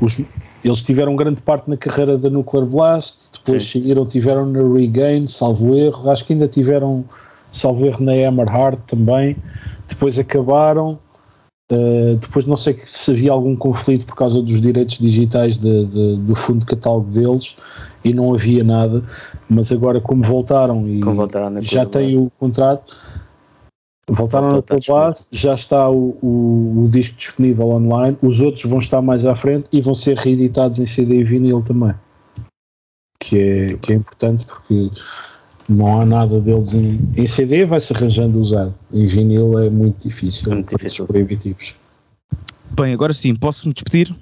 os, 0.00 0.20
eles 0.66 0.82
tiveram 0.82 1.14
grande 1.14 1.40
parte 1.40 1.70
na 1.70 1.76
carreira 1.76 2.18
da 2.18 2.28
Nuclear 2.28 2.66
Blast, 2.66 3.30
depois 3.32 3.62
Sim. 3.62 3.80
seguiram, 3.80 4.04
tiveram 4.04 4.46
na 4.46 4.62
Regain, 4.74 5.26
salvo 5.26 5.76
erro, 5.76 6.10
acho 6.10 6.24
que 6.24 6.32
ainda 6.32 6.48
tiveram 6.48 7.04
salvo 7.52 7.86
erro 7.86 8.02
na 8.02 8.12
Hammerheart 8.12 8.78
também, 8.86 9.36
depois 9.88 10.18
acabaram, 10.18 10.98
Uh, 11.72 12.14
depois 12.20 12.46
não 12.46 12.56
sei 12.56 12.80
se 12.84 13.10
havia 13.10 13.32
algum 13.32 13.56
conflito 13.56 14.06
por 14.06 14.14
causa 14.14 14.40
dos 14.40 14.60
direitos 14.60 15.00
digitais 15.00 15.58
de, 15.58 15.84
de, 15.86 16.16
do 16.18 16.32
fundo 16.36 16.60
de 16.60 16.66
catálogo 16.66 17.10
deles 17.10 17.56
e 18.04 18.14
não 18.14 18.32
havia 18.32 18.62
nada, 18.62 19.02
mas 19.48 19.72
agora 19.72 20.00
como 20.00 20.22
voltaram 20.22 20.88
e 20.88 21.00
como 21.00 21.16
voltaram 21.16 21.60
já 21.60 21.84
têm 21.84 22.16
o 22.16 22.30
contrato, 22.38 22.94
voltaram 24.10 24.48
na 24.48 24.62
tua 24.62 24.78
base, 24.88 25.24
já 25.32 25.54
está 25.54 25.90
o, 25.90 26.16
o, 26.22 26.84
o, 26.84 26.88
disco 26.88 27.16
disponível 27.16 27.68
online, 27.68 28.16
os 28.22 28.40
outros 28.40 28.64
vão 28.64 28.78
estar 28.78 29.02
mais 29.02 29.26
à 29.26 29.34
frente 29.34 29.68
e 29.72 29.80
vão 29.80 29.94
ser 29.94 30.16
reeditados 30.16 30.78
em 30.78 30.86
CD 30.86 31.20
e 31.20 31.24
vinil 31.24 31.62
também. 31.62 31.94
Que 33.18 33.38
é, 33.38 33.76
que 33.78 33.92
é 33.92 33.96
importante 33.96 34.46
porque 34.46 34.90
não 35.68 36.00
há 36.00 36.06
nada 36.06 36.40
deles 36.40 36.74
em, 36.74 37.00
em 37.16 37.26
CD, 37.26 37.64
vai-se 37.64 37.92
arranjando 37.92 38.38
usar. 38.38 38.70
Em 38.92 39.06
vinil 39.06 39.58
é 39.58 39.68
muito 39.68 40.06
difícil. 40.08 40.52
É 40.52 40.54
muito 40.54 40.76
difícil. 40.76 41.06
Proibitivos. 41.06 41.74
Bem, 42.72 42.92
agora 42.92 43.12
sim, 43.12 43.34
posso-me 43.34 43.74
despedir? 43.74 44.14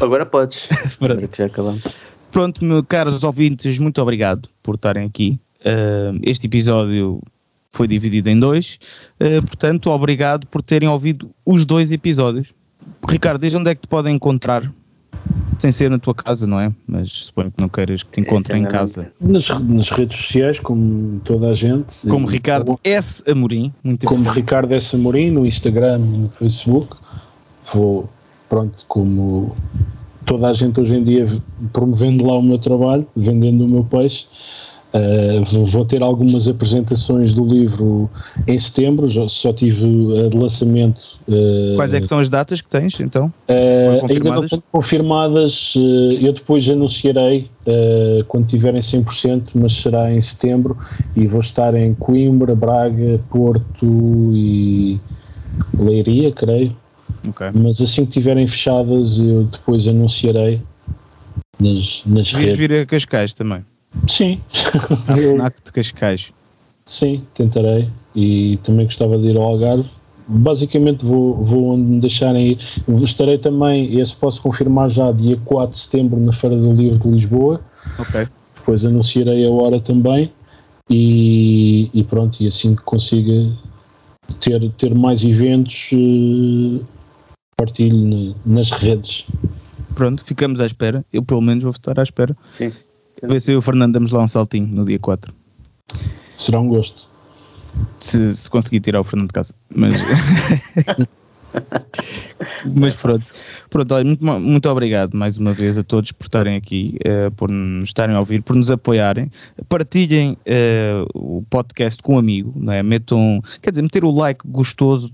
Agora 0.00 0.26
podes. 0.26 0.68
agora 1.00 1.28
já 1.36 1.46
acabamos. 1.46 1.82
Pronto, 2.32 2.64
meus 2.64 2.84
caros 2.86 3.22
ouvintes, 3.22 3.78
muito 3.78 4.00
obrigado 4.00 4.48
por 4.62 4.76
estarem 4.76 5.06
aqui. 5.06 5.38
Uh, 5.60 6.18
este 6.22 6.46
episódio 6.46 7.20
foi 7.72 7.86
dividido 7.86 8.28
em 8.28 8.38
dois, 8.38 8.78
uh, 9.20 9.44
portanto, 9.46 9.90
obrigado 9.90 10.46
por 10.46 10.62
terem 10.62 10.88
ouvido 10.88 11.30
os 11.44 11.64
dois 11.64 11.92
episódios. 11.92 12.52
Ricardo, 13.08 13.40
desde 13.40 13.58
onde 13.58 13.70
é 13.70 13.74
que 13.74 13.82
te 13.82 13.88
podem 13.88 14.14
encontrar? 14.14 14.70
sem 15.60 15.70
ser 15.70 15.90
na 15.90 15.98
tua 15.98 16.14
casa, 16.14 16.46
não 16.46 16.58
é? 16.58 16.72
Mas 16.86 17.10
suponho 17.10 17.50
que 17.50 17.60
não 17.60 17.68
queiras 17.68 18.02
que 18.02 18.10
te 18.10 18.20
encontrem 18.20 18.62
em 18.62 18.66
casa. 18.66 19.12
Nas, 19.20 19.48
nas, 19.48 19.90
redes 19.90 20.18
sociais, 20.18 20.58
como 20.58 21.20
toda 21.20 21.48
a 21.48 21.54
gente. 21.54 22.06
Como 22.08 22.26
Ricardo 22.26 22.64
como, 22.64 22.80
S. 22.82 23.22
Amorim. 23.30 23.72
Muito 23.84 24.06
como 24.06 24.28
Ricardo 24.30 24.72
S. 24.74 24.96
Amorim, 24.96 25.30
no 25.30 25.44
Instagram 25.44 25.98
e 25.98 26.18
no 26.18 26.28
Facebook. 26.30 26.96
Vou, 27.74 28.08
pronto, 28.48 28.84
como 28.88 29.54
toda 30.24 30.48
a 30.48 30.52
gente 30.54 30.80
hoje 30.80 30.96
em 30.96 31.02
dia 31.02 31.26
promovendo 31.72 32.26
lá 32.26 32.38
o 32.38 32.42
meu 32.42 32.58
trabalho, 32.58 33.06
vendendo 33.14 33.64
o 33.64 33.68
meu 33.68 33.84
peixe. 33.84 34.26
Uh, 34.92 35.44
vou 35.66 35.84
ter 35.84 36.02
algumas 36.02 36.48
apresentações 36.48 37.32
do 37.32 37.44
livro 37.44 38.10
em 38.46 38.58
setembro, 38.58 39.08
já, 39.08 39.28
só 39.28 39.52
tive 39.52 39.86
a 40.18 40.28
de 40.28 40.36
lançamento. 40.36 41.16
Uh, 41.28 41.76
Quais 41.76 41.94
é 41.94 42.00
que 42.00 42.08
são 42.08 42.18
as 42.18 42.28
datas 42.28 42.60
que 42.60 42.68
tens 42.68 42.98
então? 42.98 43.32
Uh, 43.48 44.10
ainda 44.10 44.30
não 44.30 44.48
tenho 44.48 44.62
confirmadas, 44.72 45.74
eu 46.20 46.32
depois 46.32 46.68
anunciarei 46.68 47.48
quando 48.26 48.46
tiverem 48.46 48.80
100%, 48.80 49.50
mas 49.54 49.74
será 49.74 50.12
em 50.12 50.20
setembro 50.20 50.76
e 51.14 51.24
vou 51.28 51.40
estar 51.40 51.72
em 51.76 51.94
Coimbra, 51.94 52.52
Braga, 52.56 53.20
Porto 53.30 54.32
e 54.34 54.98
Leiria, 55.78 56.32
creio. 56.32 56.76
Okay. 57.28 57.50
Mas 57.54 57.80
assim 57.80 58.04
que 58.04 58.12
tiverem 58.12 58.46
fechadas, 58.46 59.20
eu 59.20 59.44
depois 59.44 59.86
anunciarei 59.86 60.60
nas, 61.60 62.02
nas 62.06 62.32
redes. 62.32 62.58
vir 62.58 62.72
a 62.72 62.86
Cascais 62.86 63.32
também. 63.32 63.64
Sim. 64.08 64.40
A 65.08 65.16
FNAC 65.16 65.56
de 65.64 65.72
Cascais. 65.72 66.32
Sim, 66.84 67.22
tentarei. 67.34 67.88
E 68.14 68.58
também 68.62 68.86
gostava 68.86 69.18
de 69.18 69.28
ir 69.28 69.36
ao 69.36 69.42
Algarve. 69.42 69.88
Basicamente 70.26 71.04
vou, 71.04 71.36
vou 71.44 71.70
onde 71.70 71.82
me 71.82 72.00
deixarem 72.00 72.52
ir. 72.52 72.58
Estarei 73.02 73.38
também, 73.38 73.98
esse 73.98 74.14
posso 74.14 74.40
confirmar 74.40 74.88
já, 74.88 75.10
dia 75.12 75.36
4 75.44 75.72
de 75.72 75.78
setembro 75.78 76.20
na 76.20 76.32
Feira 76.32 76.56
do 76.56 76.72
Livro 76.72 76.98
de 76.98 77.08
Lisboa. 77.08 77.60
Ok. 77.98 78.28
Depois 78.56 78.84
anunciarei 78.84 79.44
a 79.46 79.50
hora 79.50 79.80
também. 79.80 80.32
E, 80.88 81.88
e 81.94 82.02
pronto, 82.04 82.40
e 82.42 82.48
assim 82.48 82.74
que 82.74 82.82
consiga 82.82 83.48
ter, 84.40 84.70
ter 84.72 84.94
mais 84.94 85.22
eventos, 85.24 85.90
uh, 85.92 86.84
partilho 87.56 88.34
nas 88.44 88.70
redes. 88.70 89.24
Pronto, 89.94 90.24
ficamos 90.24 90.60
à 90.60 90.66
espera. 90.66 91.04
Eu 91.12 91.22
pelo 91.22 91.40
menos 91.40 91.62
vou 91.62 91.72
estar 91.72 91.98
à 91.98 92.02
espera. 92.02 92.36
Sim. 92.50 92.72
Ver 93.22 93.40
se 93.40 93.50
eu 93.50 93.54
e 93.54 93.58
o 93.58 93.62
Fernando 93.62 93.92
damos 93.92 94.12
lá 94.12 94.22
um 94.22 94.28
saltinho 94.28 94.66
no 94.66 94.84
dia 94.84 94.98
4. 94.98 95.32
Será 96.36 96.60
um 96.60 96.68
gosto. 96.68 97.08
Se, 97.98 98.34
se 98.34 98.50
conseguir 98.50 98.80
tirar 98.80 99.00
o 99.00 99.04
Fernando 99.04 99.28
de 99.28 99.34
casa. 99.34 99.54
Mas. 99.74 99.94
Mas 102.76 102.94
pronto, 102.94 103.24
pronto 103.68 103.94
olha, 103.94 104.04
muito, 104.04 104.24
muito 104.24 104.68
obrigado 104.68 105.16
mais 105.16 105.36
uma 105.36 105.52
vez 105.52 105.76
a 105.78 105.82
todos 105.82 106.12
por 106.12 106.24
estarem 106.24 106.56
aqui, 106.56 106.96
uh, 107.00 107.30
por 107.32 107.50
nos 107.50 107.88
estarem 107.88 108.14
a 108.14 108.20
ouvir, 108.20 108.42
por 108.42 108.54
nos 108.54 108.70
apoiarem. 108.70 109.30
Partilhem 109.68 110.36
uh, 110.46 111.06
o 111.14 111.42
podcast 111.50 112.02
com 112.02 112.14
um 112.14 112.18
amigo, 112.18 112.52
não 112.56 112.72
é? 112.72 112.82
Metam, 112.82 113.42
quer 113.60 113.70
dizer, 113.70 113.82
meter 113.82 114.04
o 114.04 114.10
like 114.10 114.46
gostoso 114.46 115.10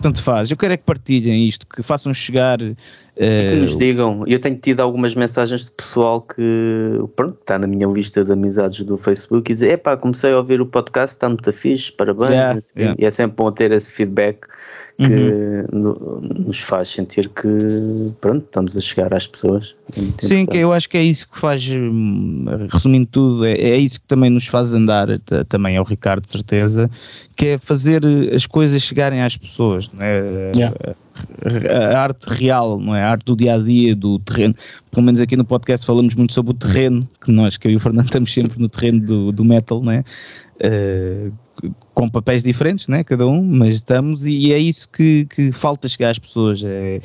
tanto 0.00 0.22
faz. 0.22 0.50
Eu 0.50 0.56
quero 0.56 0.74
é 0.74 0.76
que 0.76 0.84
partilhem 0.84 1.46
isto, 1.46 1.66
que 1.66 1.82
façam 1.82 2.12
chegar. 2.14 2.60
Uh, 2.60 2.74
e 3.16 3.50
que 3.50 3.56
nos 3.60 3.76
digam. 3.76 4.22
Eu 4.26 4.40
tenho 4.40 4.56
tido 4.56 4.80
algumas 4.80 5.14
mensagens 5.14 5.64
de 5.64 5.70
pessoal 5.72 6.20
que 6.20 7.00
pronto, 7.16 7.38
está 7.40 7.58
na 7.58 7.66
minha 7.66 7.86
lista 7.86 8.24
de 8.24 8.32
amizades 8.32 8.84
do 8.84 8.96
Facebook 8.96 9.50
e 9.50 9.54
dizer: 9.54 9.72
Epá, 9.72 9.96
comecei 9.96 10.32
a 10.32 10.38
ouvir 10.38 10.60
o 10.60 10.66
podcast, 10.66 11.16
está 11.16 11.28
muito 11.28 11.52
fixe, 11.52 11.90
parabéns. 11.92 12.30
Yeah, 12.30 12.58
yeah. 12.76 12.96
E 12.98 13.04
é 13.04 13.10
sempre 13.10 13.36
bom 13.36 13.50
ter 13.50 13.72
esse 13.72 13.92
feedback 13.92 14.46
que 14.98 15.64
uhum. 15.72 16.20
nos 16.46 16.58
faz 16.58 16.88
sentir 16.88 17.28
que 17.28 18.12
pronto, 18.20 18.44
estamos 18.44 18.76
a 18.76 18.80
chegar 18.80 19.14
às 19.14 19.28
pessoas. 19.28 19.76
Sim, 20.18 20.44
que 20.44 20.56
eu 20.58 20.72
acho 20.72 20.88
que 20.88 20.96
é 20.96 21.02
isso 21.02 21.28
que 21.28 21.38
faz, 21.38 21.64
hum, 21.70 22.44
resumindo 22.68 23.06
tudo, 23.06 23.44
é, 23.44 23.52
é 23.52 23.76
isso 23.76 24.00
que 24.00 24.06
também 24.08 24.28
nos 24.28 24.48
faz 24.48 24.72
andar, 24.72 25.06
também 25.48 25.76
é 25.76 25.80
o 25.80 25.84
Ricardo 25.84 26.24
de 26.24 26.32
certeza, 26.32 26.90
que 27.36 27.46
é 27.46 27.58
fazer 27.58 28.02
as 28.34 28.44
coisas 28.44 28.82
chegarem 28.82 29.22
às 29.22 29.36
pessoas, 29.36 29.88
não 29.92 30.04
é? 30.04 30.52
Yeah. 30.56 30.76
A, 31.70 31.96
a 31.96 32.02
arte 32.02 32.26
real, 32.26 32.80
não 32.80 32.94
é? 32.94 33.02
A 33.04 33.10
arte 33.10 33.24
do 33.24 33.36
dia 33.36 33.54
a 33.54 33.58
dia, 33.58 33.94
do 33.94 34.18
terreno. 34.18 34.54
Pelo 34.90 35.06
menos 35.06 35.20
aqui 35.20 35.36
no 35.36 35.44
podcast 35.44 35.86
falamos 35.86 36.16
muito 36.16 36.34
sobre 36.34 36.50
o 36.50 36.54
terreno, 36.54 37.08
que 37.24 37.30
nós, 37.30 37.56
que 37.56 37.68
eu 37.68 37.72
e 37.72 37.76
o 37.76 37.80
Fernando 37.80 38.06
estamos 38.06 38.34
sempre 38.34 38.60
no 38.60 38.68
terreno 38.68 39.00
do, 39.00 39.30
do 39.30 39.44
metal, 39.44 39.80
não 39.80 39.92
é? 39.92 40.04
Uh, 40.60 41.32
com 41.98 42.08
papéis 42.08 42.44
diferentes, 42.44 42.86
né, 42.86 43.02
cada 43.02 43.26
um, 43.26 43.42
mas 43.42 43.74
estamos 43.74 44.24
e 44.24 44.52
é 44.52 44.58
isso 44.58 44.88
que, 44.88 45.26
que 45.28 45.50
falta 45.50 45.88
chegar 45.88 46.10
às 46.10 46.18
pessoas. 46.20 46.62
É, 46.62 47.00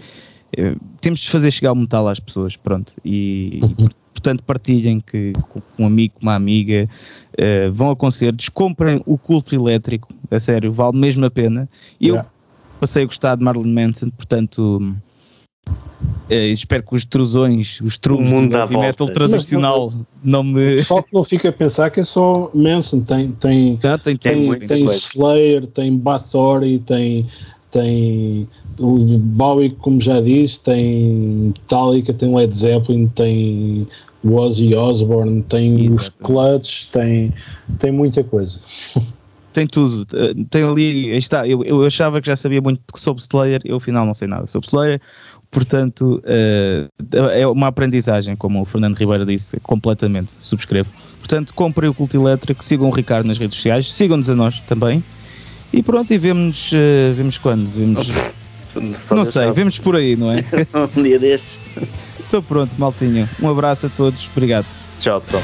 é, 0.56 0.76
temos 1.02 1.22
de 1.22 1.32
fazer 1.32 1.50
chegar 1.50 1.72
o 1.72 1.76
metal 1.76 2.08
às 2.08 2.20
pessoas, 2.20 2.56
pronto. 2.56 2.94
E, 3.04 3.60
e 3.80 3.90
portanto, 4.14 4.44
partilhem 4.44 5.02
que 5.02 5.34
com 5.50 5.62
um 5.80 5.88
amigo, 5.88 6.14
uma 6.22 6.36
amiga, 6.36 6.88
uh, 7.32 7.72
vão 7.72 7.90
a 7.90 7.96
concertos, 7.96 8.50
comprem 8.50 9.02
o 9.08 9.18
culto 9.18 9.56
elétrico, 9.56 10.10
a 10.30 10.40
sério, 10.40 10.72
vale 10.72 10.96
mesmo 10.96 11.26
a 11.26 11.32
pena. 11.32 11.68
Eu 12.00 12.14
yeah. 12.14 12.30
passei 12.80 13.02
a 13.02 13.06
gostar 13.08 13.36
de 13.36 13.44
Marilyn 13.44 13.74
Manson, 13.74 14.12
portanto 14.12 14.96
espero 16.30 16.84
que 16.84 16.96
os 16.96 17.06
trusões, 17.06 17.80
os 17.82 17.98
trus 17.98 18.30
do 18.30 18.56
heavy 18.56 18.78
metal 18.78 19.08
tradicional 19.08 19.92
mas, 19.92 20.06
não 20.24 20.44
me. 20.44 20.82
Só 20.82 21.02
que 21.02 21.14
não 21.14 21.24
fica 21.24 21.50
a 21.50 21.52
pensar 21.52 21.90
que 21.90 22.00
é 22.00 22.04
só 22.04 22.50
Manson, 22.54 23.02
tem, 23.02 23.32
tem, 23.32 23.80
Já, 23.82 23.98
tem, 23.98 24.18
tem, 24.18 24.60
tem, 24.60 24.68
tem 24.68 24.86
Slayer, 24.86 25.68
tem 25.68 25.96
Bathory, 25.96 26.80
tem, 26.80 27.28
tem 27.72 28.48
o 28.80 28.98
Bowie, 29.18 29.72
como 29.72 30.00
já 30.00 30.20
disse, 30.22 30.60
tem 30.62 31.54
Metallica, 31.54 32.14
tem 32.14 32.34
Led 32.34 32.56
Zeppelin, 32.56 33.08
tem 33.08 33.88
Ozzy 34.24 34.74
Osbourne, 34.74 35.44
tem 35.44 35.86
Exato. 35.86 35.96
os 35.96 36.10
Clutch, 36.10 36.86
tem, 36.88 37.34
tem 37.80 37.92
muita 37.92 38.24
coisa. 38.24 38.60
tem 39.54 39.68
tudo. 39.68 40.06
Tem 40.50 40.64
ali, 40.64 41.16
está, 41.16 41.48
eu, 41.48 41.64
eu 41.64 41.84
achava 41.86 42.20
que 42.20 42.28
já 42.28 42.36
sabia 42.36 42.62
muito 42.62 42.82
sobre 42.96 43.22
Slayer, 43.22 43.62
eu 43.64 43.78
afinal 43.78 44.06
não 44.06 44.16
sei 44.16 44.28
nada 44.28 44.48
sobre 44.48 44.68
Slayer. 44.68 45.02
Portanto, 45.54 46.22
uh, 46.26 47.30
é 47.32 47.46
uma 47.46 47.68
aprendizagem, 47.68 48.36
como 48.36 48.62
o 48.62 48.66
Fernando 48.66 48.98
Ribeiro 48.98 49.24
disse, 49.24 49.60
completamente, 49.60 50.32
subscrevo. 50.42 50.92
Portanto, 51.20 51.54
comprem 51.54 51.90
o 51.90 51.94
Culto 51.94 52.18
Elétrico, 52.18 52.66
sigam 52.66 52.88
o 52.88 52.92
Ricardo 52.92 53.28
nas 53.28 53.38
redes 53.38 53.58
sociais, 53.58 53.90
sigam-nos 53.92 54.32
a 54.32 54.36
nós 54.36 54.60
também. 54.62 55.04
E 55.72 55.84
pronto, 55.84 56.12
e 56.12 56.18
vemos, 56.18 56.72
uh, 56.72 57.14
vemos 57.16 57.38
quando? 57.38 57.68
Vemos, 57.68 58.08
Só 59.00 59.16
não 59.16 59.26
sei, 59.26 59.52
vemos 59.52 59.78
por 59.78 59.96
aí, 59.96 60.16
não 60.16 60.32
é? 60.32 60.44
um 60.98 61.04
dia 61.04 61.20
destes. 61.20 61.60
Então 62.28 62.42
pronto, 62.42 62.74
maltinho. 62.80 63.30
Um 63.40 63.48
abraço 63.48 63.86
a 63.86 63.90
todos, 63.90 64.28
obrigado. 64.36 64.66
Tchau, 64.98 65.22
pessoal. 65.22 65.44